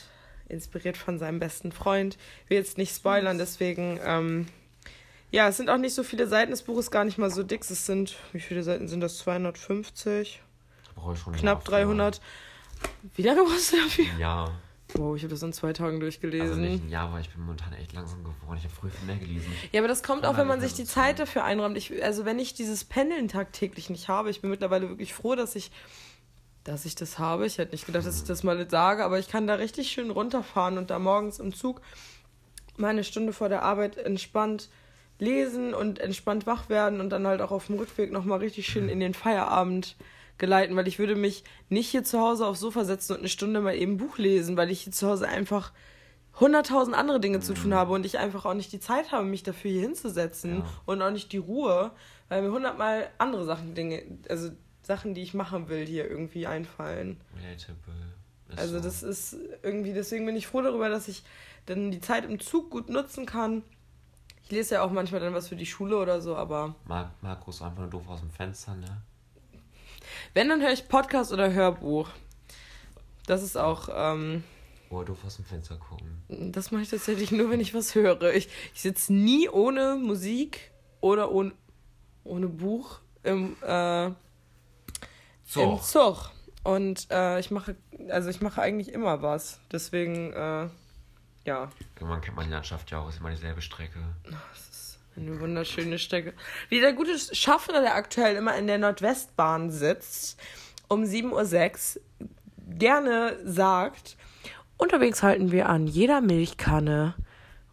inspiriert 0.48 0.98
von 0.98 1.20
seinem 1.20 1.40
besten 1.40 1.72
Freund. 1.72 2.18
Ich 2.44 2.50
will 2.50 2.58
jetzt 2.58 2.78
nicht 2.78 2.96
spoilern, 2.96 3.38
deswegen, 3.38 4.00
ähm, 4.04 4.48
ja, 5.30 5.50
es 5.50 5.58
sind 5.58 5.70
auch 5.70 5.78
nicht 5.78 5.94
so 5.94 6.04
viele 6.04 6.28
Seiten. 6.28 6.52
Das 6.52 6.62
Buch 6.62 6.80
ist 6.80 6.90
gar 6.90 7.04
nicht 7.04 7.18
mal 7.18 7.30
so 7.30 7.44
dick. 7.44 7.70
Es 7.70 7.86
sind, 7.86 8.16
wie 8.32 8.40
viele 8.40 8.64
Seiten 8.64 8.88
sind 8.88 9.02
das? 9.02 9.18
250? 9.18 10.42
Brauche 10.96 11.14
ich 11.14 11.20
schon 11.20 11.34
Knapp 11.34 11.68
Jahr 11.70 11.82
für. 11.82 11.86
300. 11.86 12.22
Wie 13.16 13.24
lange 13.24 13.44
brauchst 13.44 13.74
du 13.74 13.78
dafür? 13.78 14.06
Ja. 14.18 14.52
Wow, 14.94 15.16
ich 15.16 15.24
habe 15.24 15.32
das 15.32 15.44
in 15.44 15.52
zwei 15.52 15.74
Tagen 15.74 16.00
durchgelesen. 16.00 16.48
Also 16.48 16.62
nicht 16.62 16.84
ein 16.84 16.90
Jahr, 16.90 17.12
weil 17.12 17.22
ich 17.22 17.30
bin 17.30 17.42
momentan 17.42 17.74
echt 17.74 17.94
langsam 17.94 18.24
geworden. 18.24 18.58
Ich 18.58 18.64
habe 18.64 18.74
früher 18.74 18.92
viel 18.92 19.06
mehr 19.06 19.18
gelesen. 19.18 19.52
Ja, 19.72 19.82
aber 19.82 19.88
das 19.88 20.02
kommt 20.02 20.26
auch, 20.26 20.38
wenn 20.38 20.48
man 20.48 20.62
sich 20.62 20.74
die 20.74 20.86
Zeit 20.86 21.20
dafür 21.20 21.44
einräumt. 21.44 21.78
Ich, 21.78 22.04
also 22.04 22.24
wenn 22.24 22.40
ich 22.40 22.54
dieses 22.54 22.86
Pendeln 22.86 23.28
tagtäglich 23.28 23.90
nicht 23.90 24.08
habe, 24.08 24.30
ich 24.30 24.42
bin 24.42 24.50
mittlerweile 24.50 24.88
wirklich 24.88 25.14
froh, 25.14 25.36
dass 25.36 25.56
ich, 25.56 25.72
dass 26.64 26.86
ich 26.86 26.96
das 26.96 27.20
habe. 27.20 27.46
Ich 27.46 27.58
hätte 27.58 27.74
nicht 27.74 27.86
gedacht, 27.86 28.06
dass 28.06 28.18
ich 28.18 28.24
das 28.24 28.44
mal 28.44 28.70
sage, 28.70 29.04
aber 29.04 29.20
ich 29.20 29.28
kann 29.28 29.46
da 29.46 29.56
richtig 29.56 29.90
schön 29.90 30.10
runterfahren 30.10 30.78
und 30.78 30.90
da 30.90 31.00
morgens 31.00 31.40
im 31.40 31.54
Zug 31.54 31.82
meine 32.78 33.04
Stunde 33.04 33.34
vor 33.34 33.50
der 33.50 33.64
Arbeit 33.64 33.98
entspannt 33.98 34.70
lesen 35.20 35.74
und 35.74 36.00
entspannt 36.00 36.46
wach 36.46 36.70
werden 36.70 37.02
und 37.02 37.10
dann 37.10 37.28
halt 37.28 37.42
auch 37.42 37.52
auf 37.52 37.68
dem 37.68 37.78
Rückweg 37.78 38.12
nochmal 38.12 38.40
richtig 38.40 38.68
schön 38.68 38.88
in 38.88 39.00
den 39.00 39.14
Feierabend 39.14 39.96
geleiten, 40.38 40.76
weil 40.76 40.88
ich 40.88 41.00
würde 41.00 41.16
mich 41.16 41.44
nicht 41.70 41.90
hier 41.90 42.04
zu 42.04 42.20
Hause 42.20 42.46
aufs 42.46 42.60
Sofa 42.60 42.84
setzen 42.86 43.14
und 43.14 43.20
eine 43.20 43.30
Stunde 43.30 43.60
mal 43.62 43.76
eben 43.76 43.98
Buch 43.98 44.18
lesen, 44.18 44.58
weil 44.58 44.70
ich 44.70 44.82
hier 44.82 44.94
zu 44.94 45.08
Hause 45.08 45.28
einfach 45.28 45.72
hunderttausend 46.40 46.96
andere 46.96 47.20
Dinge 47.20 47.40
zu 47.40 47.54
tun 47.56 47.74
habe 47.74 47.94
und 47.94 48.06
ich 48.06 48.20
einfach 48.20 48.46
auch 48.46 48.54
nicht 48.54 48.72
die 48.72 48.80
Zeit 48.80 49.12
habe, 49.12 49.26
mich 49.26 49.42
dafür 49.44 49.72
hier 49.72 49.82
hinzusetzen 49.82 50.60
Ja. 50.60 50.66
und 50.86 51.02
auch 51.02 51.10
nicht 51.12 51.32
die 51.32 51.38
Ruhe, 51.38 51.92
weil 52.30 52.44
mir 52.44 52.52
hundertmal 52.52 53.10
andere 53.18 53.44
Sachen, 53.46 53.74
Dinge, 53.74 54.04
also 54.30 54.52
Sachen, 54.84 55.14
die 55.16 55.24
ich 55.24 55.34
machen 55.34 55.68
will, 55.68 55.86
hier 55.86 56.10
irgendwie 56.10 56.46
einfallen. 56.46 57.20
Relatable. 57.36 57.94
Ist 58.50 58.60
also 58.60 58.78
so. 58.78 58.84
das 58.84 59.04
ist 59.04 59.36
irgendwie, 59.64 59.94
deswegen 59.94 60.26
bin 60.26 60.36
ich 60.36 60.48
froh 60.48 60.62
darüber, 60.62 60.90
dass 60.90 61.08
ich 61.08 61.24
dann 61.66 61.92
die 61.92 62.00
Zeit 62.00 62.24
im 62.24 62.40
Zug 62.40 62.70
gut 62.70 62.88
nutzen 62.90 63.26
kann. 63.26 63.64
Ich 64.44 64.52
lese 64.52 64.76
ja 64.76 64.84
auch 64.84 64.92
manchmal 64.92 65.20
dann 65.20 65.34
was 65.34 65.50
für 65.50 65.58
die 65.58 65.66
Schule 65.66 65.98
oder 65.98 66.22
so, 66.22 66.38
aber 66.38 66.76
Mar 66.86 67.14
Markus 67.22 67.62
einfach 67.62 67.80
nur 67.80 67.90
doof 67.90 68.08
aus 68.08 68.22
dem 68.22 68.30
Fenster, 68.30 68.76
ne? 68.76 69.02
Wenn, 70.34 70.50
dann 70.50 70.62
höre 70.62 70.72
ich 70.74 70.88
Podcast 70.88 71.32
oder 71.32 71.52
Hörbuch. 71.54 72.10
Das 73.26 73.44
ist 73.44 73.58
auch, 73.58 73.90
ähm, 73.92 74.44
Oder 74.90 75.06
doof 75.08 75.20
aus 75.26 75.36
dem 75.36 75.46
Fenster 75.46 75.76
gucken. 75.78 76.52
das 76.54 76.72
mache 76.72 76.84
ich 76.84 76.90
tatsächlich 76.90 77.32
nur, 77.32 77.50
wenn 77.50 77.60
ich 77.60 77.74
was 77.74 77.94
höre. 77.96 78.34
Ich, 78.34 78.48
ich 78.74 78.82
sitze 78.82 79.14
nie 79.14 79.50
ohne 79.50 79.96
Musik 79.96 80.72
oder 81.02 81.32
ohne, 81.32 81.52
ohne 82.24 82.48
Buch 82.48 83.00
im, 83.24 83.56
äh, 83.64 84.06
im 84.08 84.16
So. 85.46 85.78
Zug. 85.78 86.32
Und 86.64 87.08
äh, 87.12 87.40
ich 87.40 87.52
mache, 87.52 87.76
also 88.10 88.30
ich 88.30 88.42
mache 88.42 88.62
eigentlich 88.62 88.92
immer 88.94 89.22
was. 89.22 89.60
Deswegen, 89.72 90.34
äh, 90.34 90.68
ja, 91.46 91.70
Man 92.02 92.20
kennt 92.22 92.36
meine 92.36 92.52
Landschaft 92.52 92.92
ja 92.92 93.00
auch, 93.00 93.08
ist 93.10 93.20
immer 93.20 93.30
dieselbe 93.30 93.62
Strecke. 93.62 94.00
Eine 95.18 95.40
wunderschöne 95.40 96.00
Strecke. 96.00 96.34
Wie 96.70 96.80
der 96.80 96.94
gute 96.94 97.18
Schaffner, 97.18 97.82
der 97.82 97.96
aktuell 97.96 98.36
immer 98.36 98.56
in 98.56 98.68
der 98.68 98.78
Nordwestbahn 98.78 99.72
sitzt, 99.72 100.40
um 100.88 101.04
7.06 101.04 101.98
Uhr 101.98 102.04
gerne 102.70 103.38
sagt, 103.44 104.18
unterwegs 104.78 105.24
halten 105.24 105.52
wir 105.52 105.70
an 105.70 105.88
jeder 105.88 106.22
Milchkanne. 106.22 107.16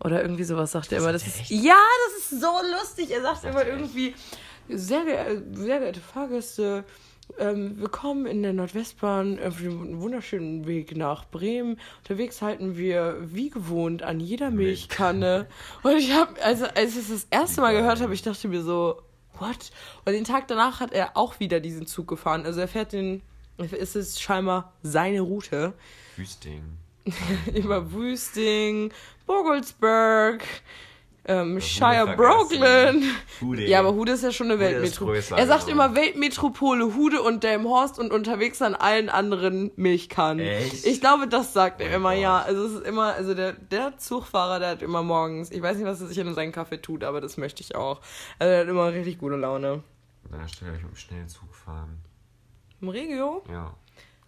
Oder 0.00 0.22
irgendwie 0.22 0.44
sowas 0.44 0.72
sagt 0.72 0.92
er 0.92 0.98
immer. 0.98 1.12
Das 1.12 1.26
ist, 1.26 1.48
ja, 1.48 1.78
das 2.06 2.32
ist 2.32 2.40
so 2.40 2.52
lustig. 2.78 3.10
Er 3.10 3.22
sagt, 3.22 3.44
immer 3.44 3.62
er 3.62 3.68
irgendwie, 3.68 4.14
sehr, 4.68 5.04
sehr 5.04 5.36
geehrte 5.36 6.00
Fahrgäste, 6.00 6.84
ähm, 7.38 7.80
willkommen 7.80 8.26
in 8.26 8.42
der 8.42 8.52
Nordwestbahn 8.52 9.38
auf 9.40 9.58
dem 9.58 10.00
wunderschönen 10.00 10.66
Weg 10.66 10.96
nach 10.96 11.24
Bremen. 11.24 11.78
Unterwegs 11.98 12.42
halten 12.42 12.76
wir 12.76 13.16
wie 13.20 13.50
gewohnt 13.50 14.02
an 14.02 14.20
jeder 14.20 14.50
Milchkanne. 14.50 15.46
Und 15.82 15.96
ich 15.96 16.12
habe, 16.12 16.40
also 16.42 16.66
als 16.66 16.92
ich 16.92 16.98
es 16.98 17.08
das 17.08 17.26
erste 17.30 17.60
Mal 17.60 17.74
gehört 17.74 18.00
habe, 18.00 18.14
ich 18.14 18.22
dachte 18.22 18.48
mir 18.48 18.62
so, 18.62 19.02
what? 19.38 19.70
Und 20.04 20.12
den 20.12 20.24
Tag 20.24 20.48
danach 20.48 20.80
hat 20.80 20.92
er 20.92 21.16
auch 21.16 21.40
wieder 21.40 21.60
diesen 21.60 21.86
Zug 21.86 22.08
gefahren. 22.08 22.44
Also 22.44 22.60
er 22.60 22.68
fährt 22.68 22.92
den, 22.92 23.22
es 23.58 23.96
ist 23.96 24.20
scheinbar 24.20 24.72
seine 24.82 25.20
Route. 25.20 25.74
Wüsting. 26.16 26.62
Über 27.54 27.92
Wüsting, 27.92 28.92
Vogelsberg, 29.26 30.42
ähm, 31.26 31.60
Shire. 31.60 32.14
Brooklyn. 32.16 33.04
Hude. 33.40 33.66
Ja, 33.66 33.80
aber 33.80 33.94
Hude 33.94 34.12
ist 34.12 34.22
ja 34.22 34.32
schon 34.32 34.50
eine 34.50 34.60
Weltmetropole. 34.60 35.22
Er 35.36 35.46
sagt 35.46 35.66
genau. 35.66 35.84
immer 35.84 35.94
Weltmetropole, 35.94 36.94
Hude 36.94 37.22
und 37.22 37.42
Delmhorst 37.42 37.98
und 37.98 38.12
unterwegs 38.12 38.60
an 38.60 38.74
allen 38.74 39.08
anderen 39.08 39.70
Milchkannen. 39.76 40.46
Echt? 40.46 40.86
Ich 40.86 41.00
glaube, 41.00 41.28
das 41.28 41.52
sagt 41.52 41.80
er 41.80 41.88
Mein 41.88 41.96
immer, 41.96 42.10
Gott. 42.10 42.22
ja. 42.22 42.38
Also 42.42 42.66
es 42.66 42.72
ist 42.72 42.86
immer, 42.86 43.14
also 43.14 43.34
der, 43.34 43.52
der 43.52 43.96
Zugfahrer, 43.96 44.58
der 44.58 44.70
hat 44.70 44.82
immer 44.82 45.02
morgens, 45.02 45.50
ich 45.50 45.62
weiß 45.62 45.76
nicht, 45.76 45.86
was 45.86 46.00
er 46.00 46.08
sich 46.08 46.18
in 46.18 46.34
seinen 46.34 46.52
Kaffee 46.52 46.80
tut, 46.80 47.04
aber 47.04 47.20
das 47.20 47.36
möchte 47.36 47.62
ich 47.62 47.74
auch. 47.74 48.00
Also 48.38 48.50
der 48.50 48.60
hat 48.60 48.68
immer 48.68 48.92
richtig 48.92 49.18
gute 49.18 49.36
Laune. 49.36 49.82
Stelle 50.46 50.72
würde 50.72 50.78
ich 50.78 50.84
mit 50.84 50.92
dem 50.92 50.96
schnellen 50.96 51.28
Zug 51.28 51.54
fahren. 51.54 52.00
Im 52.80 52.88
Regio? 52.88 53.42
Ja. 53.50 53.74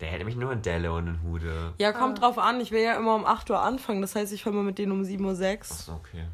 Der 0.00 0.08
hätte 0.08 0.24
mich 0.24 0.36
nur 0.36 0.52
in 0.52 0.62
Delle 0.62 0.92
und 0.92 1.06
in 1.06 1.22
Hude. 1.22 1.72
Ja, 1.78 1.92
kommt 1.92 2.20
drauf 2.20 2.38
an. 2.38 2.60
Ich 2.60 2.70
will 2.70 2.82
ja 2.82 2.96
immer 2.96 3.14
um 3.14 3.24
8 3.24 3.48
Uhr 3.50 3.60
anfangen. 3.60 4.02
Das 4.02 4.14
heißt, 4.14 4.32
ich 4.32 4.42
fahre 4.42 4.56
mal 4.56 4.62
mit 4.62 4.78
denen 4.78 4.92
um 4.92 5.02
7.06 5.02 5.22
Uhr. 5.22 5.60
Achso, 5.60 5.92
okay. 5.94 6.24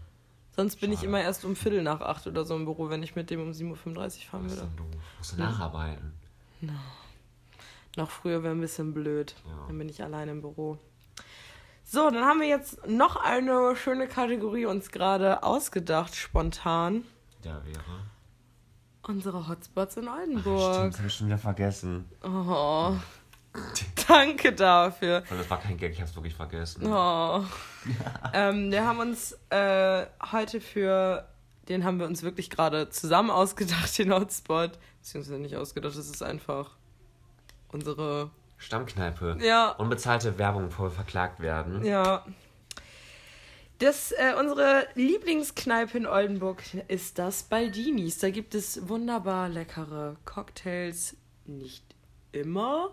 Sonst 0.55 0.77
bin 0.77 0.91
ich 0.93 0.99
Schade. 0.99 1.09
immer 1.09 1.21
erst 1.21 1.45
um 1.45 1.57
Viertel 1.57 1.83
nach 1.83 2.01
8 2.01 2.27
oder 2.27 2.45
so 2.45 2.55
im 2.55 2.65
Büro, 2.67 2.91
wenn 2.91 3.03
ich 3.03 3.17
mit 3.17 3.31
dem 3.31 3.41
um 3.41 3.51
7.35 3.53 3.71
Uhr 3.71 3.77
fahren 4.31 4.51
würde. 4.51 4.69
Musst 5.19 5.33
du 5.33 5.37
nacharbeiten. 5.39 6.13
Noch 7.97 8.11
früher 8.11 8.43
wäre 8.43 8.55
ein 8.55 8.61
bisschen 8.61 8.93
blöd. 8.95 9.35
Ja. 9.47 9.67
Dann 9.67 9.79
bin 9.79 9.89
ich 9.89 10.03
alleine 10.03 10.31
im 10.33 10.41
Büro. 10.43 10.79
So, 11.85 12.11
dann 12.11 12.25
haben 12.25 12.41
wir 12.41 12.49
jetzt 12.49 12.87
noch 12.87 13.17
eine 13.17 13.75
schöne 13.77 14.07
Kategorie 14.07 14.67
uns 14.67 14.91
gerade 14.91 15.43
ausgedacht, 15.43 16.15
spontan. 16.15 17.05
Der 17.45 17.65
wäre. 17.65 17.83
Unsere 19.03 19.49
Hotspots 19.49 19.97
in 19.97 20.05
Stimmt, 20.05 20.17
Oldenburg. 20.19 20.91
das 20.93 20.99
hab 21.01 21.07
ich 21.07 21.15
schon 21.15 21.27
wieder 21.27 21.39
vergessen. 21.39 22.05
Oh. 22.23 22.95
Danke 24.09 24.53
dafür. 24.53 25.23
Das 25.29 25.51
war 25.51 25.61
kein 25.61 25.77
Gag, 25.77 25.93
ich 25.93 26.01
hab's 26.01 26.15
wirklich 26.15 26.35
vergessen. 26.35 26.87
Oh. 26.87 27.45
ähm, 28.33 28.71
wir 28.71 28.87
haben 28.87 28.99
uns 29.01 29.39
äh, 29.51 30.07
heute 30.31 30.61
für, 30.61 31.29
den 31.69 31.85
haben 31.85 31.99
wir 31.99 32.07
uns 32.07 32.23
wirklich 32.23 32.51
gerade 32.51 32.89
zusammen 32.91 33.31
ausgedacht, 33.31 33.97
den 33.99 34.13
Hotspot. 34.13 34.79
Beziehungsweise 35.01 35.39
nicht 35.39 35.57
ausgedacht, 35.57 35.97
das 35.97 36.09
ist 36.09 36.23
einfach 36.23 36.71
unsere. 37.69 38.31
Stammkneipe. 38.59 39.39
Ja, 39.41 39.71
Unbezahlte 39.73 40.39
Werbung, 40.39 40.67
bevor 40.67 40.87
wir 40.87 40.93
verklagt 40.93 41.41
werden. 41.41 41.85
ja. 41.85 42.25
Das, 43.79 44.13
äh, 44.13 44.35
unsere 44.39 44.87
Lieblingskneipe 44.95 45.99
in 45.99 46.07
Oldenburg 46.07 46.63
ist 46.87 47.19
das 47.19 47.43
Baldinis. 47.43 48.19
Da 48.19 48.31
gibt 48.31 48.55
es 48.55 48.89
wunderbar 48.89 49.49
leckere 49.49 50.15
Cocktails. 50.25 51.17
Nicht 51.47 51.85
immer. 52.31 52.93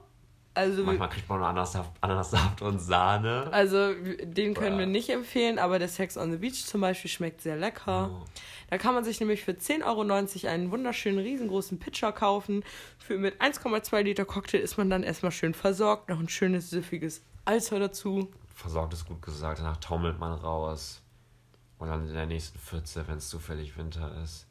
Also, 0.60 0.84
Manchmal 0.84 1.08
kriegt 1.08 1.30
man 1.30 1.40
nur 1.40 1.48
Ananassaft, 1.48 1.92
Ananassaft 2.02 2.62
und 2.62 2.80
Sahne. 2.80 3.48
Also, 3.52 3.94
den 3.94 4.54
können 4.54 4.78
wir 4.78 4.86
Boah. 4.86 4.92
nicht 4.92 5.10
empfehlen, 5.10 5.58
aber 5.58 5.80
der 5.80 5.88
Sex 5.88 6.18
on 6.18 6.32
the 6.32 6.38
Beach 6.38 6.66
zum 6.66 6.82
Beispiel 6.82 7.10
schmeckt 7.10 7.40
sehr 7.40 7.56
lecker. 7.56 8.10
Oh. 8.12 8.26
Da 8.70 8.78
kann 8.78 8.94
man 8.94 9.06
sich 9.06 9.22
nämlich 9.22 9.42
für 9.42 9.54
10,90 9.54 9.86
Euro 9.86 10.52
einen 10.52 10.72
wunderschönen, 10.72 11.20
riesengroßen 11.20 11.80
Pitcher 11.80 12.12
kaufen. 12.12 12.66
Für 12.98 13.18
mit 13.18 13.42
1,2 13.42 14.02
Liter 14.02 14.26
Cocktail 14.26 14.60
ist 14.60 14.78
man 14.78 14.90
dann 14.90 15.04
erstmal 15.04 15.32
schön 15.32 15.54
versorgt. 15.54 16.10
Noch 16.10 16.20
ein 16.20 16.28
schönes, 16.28 16.70
süffiges 16.70 17.22
Alter 17.46 17.80
dazu. 17.80 18.30
Versorgt 18.54 18.92
ist 18.92 19.08
gut 19.08 19.22
gesagt, 19.22 19.60
danach 19.60 19.78
taumelt 19.78 20.20
man 20.20 20.34
raus. 20.34 21.02
Und 21.78 21.88
dann 21.88 22.06
in 22.06 22.14
der 22.14 22.26
nächsten 22.26 22.60
Pfütze, 22.60 23.08
wenn 23.08 23.20
es 23.20 23.30
zufällig 23.30 23.78
Winter 23.78 24.12
ist. 24.22 24.49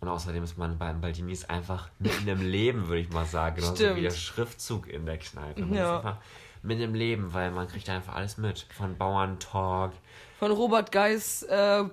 Und 0.00 0.08
außerdem 0.08 0.44
ist 0.44 0.58
man 0.58 0.76
beim 0.78 1.00
Baldinis 1.00 1.44
einfach 1.46 1.88
mitten 1.98 2.28
im 2.28 2.40
Leben, 2.42 2.88
würde 2.88 3.00
ich 3.00 3.10
mal 3.10 3.24
sagen. 3.24 3.56
Genauso 3.56 3.76
Stimmt. 3.76 3.96
wie 3.96 4.02
der 4.02 4.10
Schriftzug 4.10 4.88
in 4.88 5.06
der 5.06 5.18
Kneipe. 5.18 5.60
Man 5.62 5.74
Ja. 5.74 5.98
ist 5.98 6.04
einfach 6.04 6.18
mitten 6.62 6.82
im 6.82 6.94
Leben, 6.94 7.32
weil 7.32 7.50
man 7.50 7.66
kriegt 7.66 7.88
einfach 7.88 8.14
alles 8.14 8.36
mit. 8.36 8.66
Von 8.76 8.96
Bauerntalk. 8.98 9.92
Von 10.38 10.50
Robert 10.52 10.92
Geis, 10.92 11.42
äh, 11.44 11.84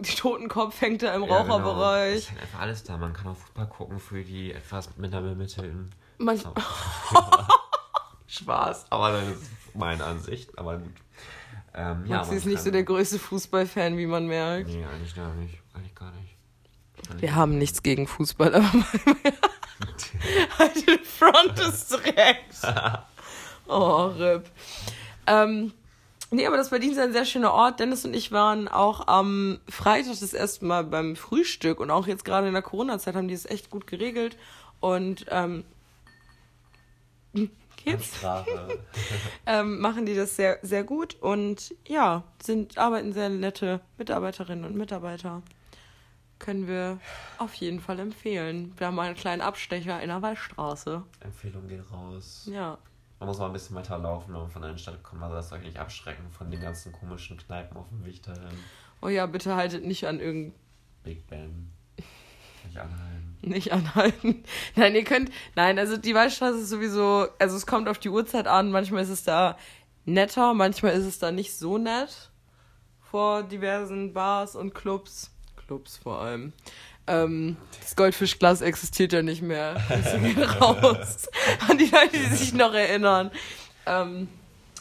die 0.00 0.14
Totenkopf 0.16 0.80
hängt 0.80 1.04
er 1.04 1.14
im 1.14 1.22
Ja, 1.22 1.42
genau. 1.42 1.54
Raucherbereich. 1.56 2.14
Es 2.16 2.20
ist 2.24 2.30
halt 2.32 2.42
einfach 2.42 2.60
alles 2.60 2.82
da. 2.82 2.96
Man 2.96 3.12
kann 3.12 3.28
auch 3.28 3.36
Fußball 3.36 3.68
gucken 3.68 4.00
für 4.00 4.24
die 4.24 4.52
etwas 4.52 4.96
minder 4.96 5.20
bemittelten. 5.22 5.90
Manch 6.18 6.42
Spaß, 8.26 8.86
aber 8.90 9.12
das 9.12 9.28
ist 9.28 9.50
meine 9.74 10.04
Ansicht. 10.04 10.58
Aber 10.58 10.78
gut. 10.78 10.92
Ähm, 11.74 12.04
ja, 12.06 12.24
man 12.24 12.36
ist 12.36 12.46
nicht 12.46 12.60
so 12.62 12.70
der 12.70 12.82
größte 12.82 13.18
Fußballfan, 13.18 13.96
wie 13.98 14.06
man 14.06 14.26
merkt. 14.26 14.68
Nee, 14.68 14.84
eigentlich 14.84 15.14
gar 15.14 15.32
nicht. 15.34 15.58
Eigentlich 15.74 15.94
gar 15.94 16.10
nicht. 16.12 16.31
Wir 17.18 17.34
haben 17.34 17.58
nichts 17.58 17.82
gegen 17.82 18.06
Fußball, 18.06 18.54
aber 18.54 18.72
halt 20.58 20.88
den 20.88 21.04
Front 21.04 21.58
ist 21.58 21.90
direkt. 21.92 22.56
Oh, 23.68 24.06
RIP. 24.18 24.50
Ähm, 25.26 25.72
nee, 26.30 26.46
aber 26.46 26.56
das 26.58 26.70
Berlin 26.70 26.90
ist 26.90 26.98
ein 26.98 27.12
sehr 27.12 27.24
schöner 27.24 27.54
Ort. 27.54 27.80
Dennis 27.80 28.04
und 28.04 28.12
ich 28.12 28.30
waren 28.32 28.68
auch 28.68 29.06
am 29.06 29.60
Freitag 29.68 30.18
das 30.20 30.34
erste 30.34 30.66
Mal 30.66 30.84
beim 30.84 31.16
Frühstück 31.16 31.80
und 31.80 31.90
auch 31.90 32.06
jetzt 32.06 32.24
gerade 32.24 32.48
in 32.48 32.52
der 32.52 32.60
Corona-Zeit 32.62 33.14
haben 33.14 33.28
die 33.28 33.34
es 33.34 33.46
echt 33.46 33.70
gut 33.70 33.86
geregelt. 33.86 34.36
Und 34.80 35.26
ähm? 35.30 35.64
Sprache. 37.86 38.78
ähm, 39.46 39.78
machen 39.78 40.04
die 40.04 40.16
das 40.16 40.36
sehr, 40.36 40.58
sehr 40.60 40.84
gut 40.84 41.16
und 41.20 41.74
ja, 41.86 42.24
sind, 42.42 42.76
arbeiten 42.78 43.12
sehr 43.12 43.30
nette 43.30 43.80
Mitarbeiterinnen 43.96 44.64
und 44.64 44.76
Mitarbeiter. 44.76 45.40
Können 46.42 46.66
wir 46.66 46.98
auf 47.38 47.54
jeden 47.54 47.78
Fall 47.78 48.00
empfehlen. 48.00 48.74
Wir 48.76 48.88
haben 48.88 48.98
einen 48.98 49.14
kleinen 49.14 49.42
Abstecher 49.42 50.02
in 50.02 50.08
der 50.08 50.22
Wallstraße. 50.22 51.04
Empfehlung 51.20 51.68
geht 51.68 51.88
raus. 51.92 52.48
Ja. 52.50 52.78
Man 53.20 53.28
muss 53.28 53.38
mal 53.38 53.46
ein 53.46 53.52
bisschen 53.52 53.76
weiter 53.76 53.96
laufen, 53.96 54.34
um 54.34 54.50
von 54.50 54.60
der 54.60 54.70
Innenstadt 54.70 54.96
zu 54.96 55.02
kommen. 55.02 55.22
Also 55.22 55.36
lasst 55.36 55.52
euch 55.52 55.62
nicht 55.62 55.78
abschrecken 55.78 56.28
von 56.32 56.50
den 56.50 56.60
ganzen 56.60 56.90
komischen 56.90 57.36
Kneipen 57.36 57.76
auf 57.76 57.88
dem 57.90 58.04
Weg 58.04 58.24
dahin. 58.24 58.58
Oh 59.00 59.06
ja, 59.06 59.26
bitte 59.26 59.54
haltet 59.54 59.84
nicht 59.84 60.04
an 60.04 60.18
irgend 60.18 60.54
Big 61.04 61.24
Ben. 61.28 61.70
Nicht 62.66 62.76
anhalten. 62.76 63.38
nicht 63.42 63.72
anhalten. 63.72 64.44
Nein, 64.74 64.96
ihr 64.96 65.04
könnt. 65.04 65.30
Nein, 65.54 65.78
also 65.78 65.96
die 65.96 66.14
Wallstraße 66.16 66.58
ist 66.58 66.70
sowieso. 66.70 67.28
Also 67.38 67.56
es 67.56 67.66
kommt 67.66 67.88
auf 67.88 68.00
die 68.00 68.08
Uhrzeit 68.08 68.48
an. 68.48 68.72
Manchmal 68.72 69.04
ist 69.04 69.10
es 69.10 69.22
da 69.22 69.56
netter, 70.06 70.54
manchmal 70.54 70.94
ist 70.94 71.06
es 71.06 71.20
da 71.20 71.30
nicht 71.30 71.56
so 71.56 71.78
nett. 71.78 72.32
Vor 72.98 73.44
diversen 73.44 74.12
Bars 74.12 74.56
und 74.56 74.74
Clubs. 74.74 75.31
Clubs 75.72 75.96
vor 75.96 76.20
allem. 76.20 76.52
Ähm, 77.06 77.56
das 77.80 77.96
Goldfischglas 77.96 78.60
existiert 78.60 79.12
ja 79.14 79.22
nicht 79.22 79.40
mehr. 79.42 79.80
Geht 80.22 80.38
raus. 80.60 81.28
An 81.68 81.78
die 81.78 81.86
Leute, 81.86 82.10
die 82.12 82.36
sich 82.36 82.52
noch 82.52 82.74
erinnern. 82.74 83.30
Ähm, 83.86 84.28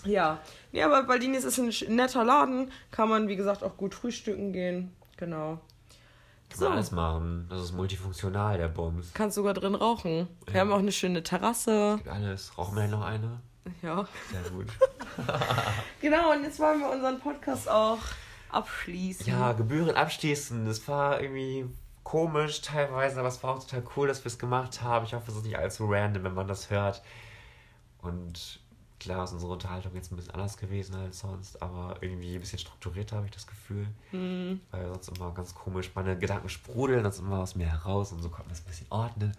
ja. 0.03 0.39
Nee, 0.73 0.83
aber 0.83 1.03
Baldinis 1.03 1.45
ist 1.45 1.57
ein 1.59 1.95
netter 1.95 2.23
Laden. 2.25 2.71
Kann 2.91 3.07
man, 3.09 3.27
wie 3.29 3.35
gesagt, 3.37 3.63
auch 3.63 3.77
gut 3.77 3.95
frühstücken 3.95 4.51
gehen. 4.51 4.93
Genau. 5.17 5.59
Kann 6.49 6.59
So. 6.59 6.65
man 6.65 6.73
alles 6.73 6.91
machen. 6.91 7.47
Das 7.49 7.61
ist 7.61 7.71
multifunktional, 7.71 8.57
der 8.57 8.67
Bums. 8.67 9.11
Kannst 9.13 9.35
sogar 9.35 9.53
drin 9.53 9.75
rauchen. 9.75 10.27
Wir 10.45 10.55
Ja. 10.55 10.59
haben 10.61 10.73
auch 10.73 10.79
eine 10.79 10.91
schöne 10.91 11.23
Terrasse. 11.23 11.99
Geht 12.03 12.11
alles. 12.11 12.57
Rauchen 12.57 12.75
wir 12.75 12.87
noch 12.89 13.05
eine? 13.05 13.39
Ja. 13.81 14.05
Sehr 14.29 14.51
gut. 14.51 14.67
Genau, 16.01 16.31
und 16.31 16.43
jetzt 16.43 16.59
wollen 16.59 16.79
wir 16.79 16.89
unseren 16.89 17.19
Podcast 17.19 17.69
auch 17.69 17.99
abschließen. 18.53 19.27
Ja, 19.27 19.53
Gebühren 19.53 19.95
abschließen. 19.95 20.65
Das 20.65 20.87
war 20.87 21.21
irgendwie 21.21 21.65
komisch 22.03 22.61
teilweise, 22.61 23.19
aber 23.19 23.29
es 23.29 23.41
war 23.43 23.55
auch 23.55 23.63
total 23.63 23.83
cool, 23.95 24.07
dass 24.07 24.23
wir 24.23 24.27
es 24.27 24.39
gemacht 24.39 24.81
haben. 24.81 25.05
Ich 25.05 25.13
hoffe, 25.13 25.31
es 25.31 25.37
ist 25.37 25.45
nicht 25.45 25.57
allzu 25.57 25.85
random, 25.85 26.23
wenn 26.23 26.33
man 26.33 26.47
das 26.47 26.69
hört. 26.69 27.01
Und 28.01 28.59
klar 28.99 29.23
ist 29.23 29.33
unsere 29.33 29.51
Unterhaltung 29.51 29.93
jetzt 29.95 30.11
ein 30.11 30.15
bisschen 30.15 30.33
anders 30.33 30.57
gewesen 30.57 30.95
als 30.95 31.19
sonst, 31.19 31.61
aber 31.61 31.97
irgendwie 32.01 32.35
ein 32.35 32.39
bisschen 32.39 32.59
strukturierter 32.59 33.17
habe 33.17 33.25
ich 33.25 33.31
das 33.31 33.47
Gefühl. 33.47 33.87
Mhm. 34.11 34.61
Weil 34.71 34.87
sonst 34.87 35.17
immer 35.17 35.31
ganz 35.33 35.55
komisch, 35.55 35.91
meine 35.95 36.17
Gedanken 36.17 36.49
sprudeln 36.49 37.03
sonst 37.03 37.19
immer 37.19 37.39
aus 37.39 37.55
mir 37.55 37.67
heraus 37.67 38.11
und 38.11 38.21
so 38.21 38.29
konnte 38.29 38.47
man 38.47 38.53
es 38.53 38.61
ein 38.61 38.67
bisschen 38.67 38.87
ordnen. 38.89 39.35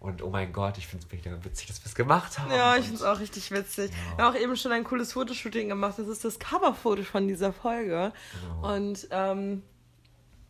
Und 0.00 0.22
oh 0.22 0.30
mein 0.30 0.52
Gott, 0.52 0.78
ich 0.78 0.86
finde 0.86 1.04
es 1.06 1.12
mega 1.12 1.44
witzig, 1.44 1.66
dass 1.68 1.80
wir 1.82 1.86
es 1.86 1.94
gemacht 1.94 2.38
haben. 2.38 2.50
Ja, 2.50 2.74
ich 2.76 2.84
finde 2.84 2.96
es 2.96 3.02
auch 3.02 3.20
richtig 3.20 3.50
witzig. 3.50 3.90
Ja. 3.90 4.16
Wir 4.16 4.24
haben 4.24 4.34
auch 4.34 4.40
eben 4.40 4.56
schon 4.56 4.72
ein 4.72 4.82
cooles 4.82 5.12
Fotoshooting 5.12 5.68
gemacht. 5.68 5.98
Das 5.98 6.08
ist 6.08 6.24
das 6.24 6.38
Coverfoto 6.38 7.02
von 7.02 7.28
dieser 7.28 7.52
Folge. 7.52 8.12
Genau. 8.40 8.74
Und 8.74 9.06
ähm, 9.10 9.62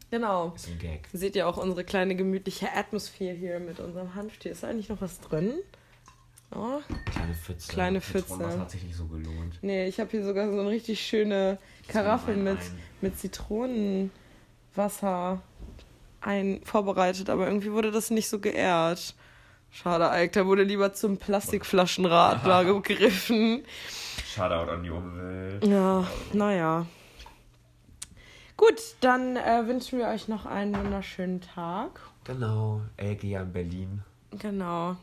genau. 0.08 0.52
Ist 0.54 0.68
ein 0.68 0.78
Gag. 0.78 1.08
Seht 1.12 1.34
ihr 1.34 1.48
auch 1.48 1.56
unsere 1.56 1.82
kleine 1.82 2.14
gemütliche 2.14 2.72
Atmosphäre 2.72 3.34
hier 3.34 3.58
mit 3.58 3.80
unserem 3.80 4.14
Hanftee. 4.14 4.50
Ist 4.50 4.62
da 4.62 4.68
eigentlich 4.68 4.88
noch 4.88 5.00
was 5.00 5.18
drin? 5.20 5.54
Oh. 6.54 6.78
Kleine 7.10 7.34
Pfütze. 7.34 7.72
Kleine 7.72 8.00
Pfütze. 8.00 8.60
hat 8.60 8.70
sich 8.70 8.84
nicht 8.84 8.96
so 8.96 9.06
gelohnt. 9.06 9.58
Nee, 9.62 9.88
ich 9.88 9.98
habe 9.98 10.10
hier 10.10 10.24
sogar 10.24 10.48
so 10.50 10.60
eine 10.60 10.68
richtig 10.68 11.04
schöne 11.04 11.58
Karaffe 11.88 12.32
Ein- 12.32 12.44
mit, 12.44 12.58
mit 13.00 13.18
Zitronenwasser 13.18 15.42
ein, 16.20 16.60
vorbereitet, 16.64 17.30
aber 17.30 17.46
irgendwie 17.46 17.72
wurde 17.72 17.90
das 17.90 18.10
nicht 18.10 18.28
so 18.28 18.38
geehrt. 18.38 19.14
Schade, 19.70 20.08
Alk, 20.08 20.32
da 20.32 20.46
wurde 20.46 20.62
lieber 20.64 20.92
zum 20.92 21.16
Plastikflaschenradler 21.16 22.64
gegriffen. 22.64 23.64
Shoutout 24.34 24.70
an 24.70 24.82
die 24.82 24.90
Umwelt. 24.90 25.66
Ja, 25.66 26.06
naja. 26.32 26.86
Gut, 28.56 28.80
dann 29.00 29.36
äh, 29.36 29.66
wünschen 29.66 29.98
wir 29.98 30.08
euch 30.08 30.28
noch 30.28 30.44
einen 30.44 30.76
wunderschönen 30.76 31.40
Tag. 31.40 32.00
Genau, 32.24 32.82
LG 32.98 33.36
an 33.36 33.52
Berlin. 33.52 34.02
Genau. 34.38 34.96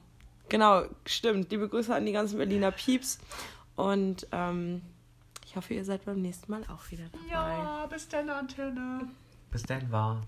Genau, 0.50 0.84
stimmt. 1.06 1.52
Liebe 1.52 1.68
Grüße 1.68 1.94
an 1.94 2.06
die 2.06 2.12
ganzen 2.12 2.38
Berliner 2.38 2.72
Pieps. 2.72 3.20
Und 3.76 4.28
ähm, 4.32 4.82
ich 5.46 5.56
hoffe, 5.56 5.74
ihr 5.74 5.84
seid 5.84 6.06
beim 6.06 6.22
nächsten 6.22 6.52
Mal 6.52 6.62
auch 6.74 6.92
wieder 6.92 7.06
dabei. 7.30 7.88
bis 7.88 8.08
dann, 8.08 8.30
Antenne. 8.30 9.08
Bis 9.52 9.64
dann, 9.64 9.92
war. 9.92 10.22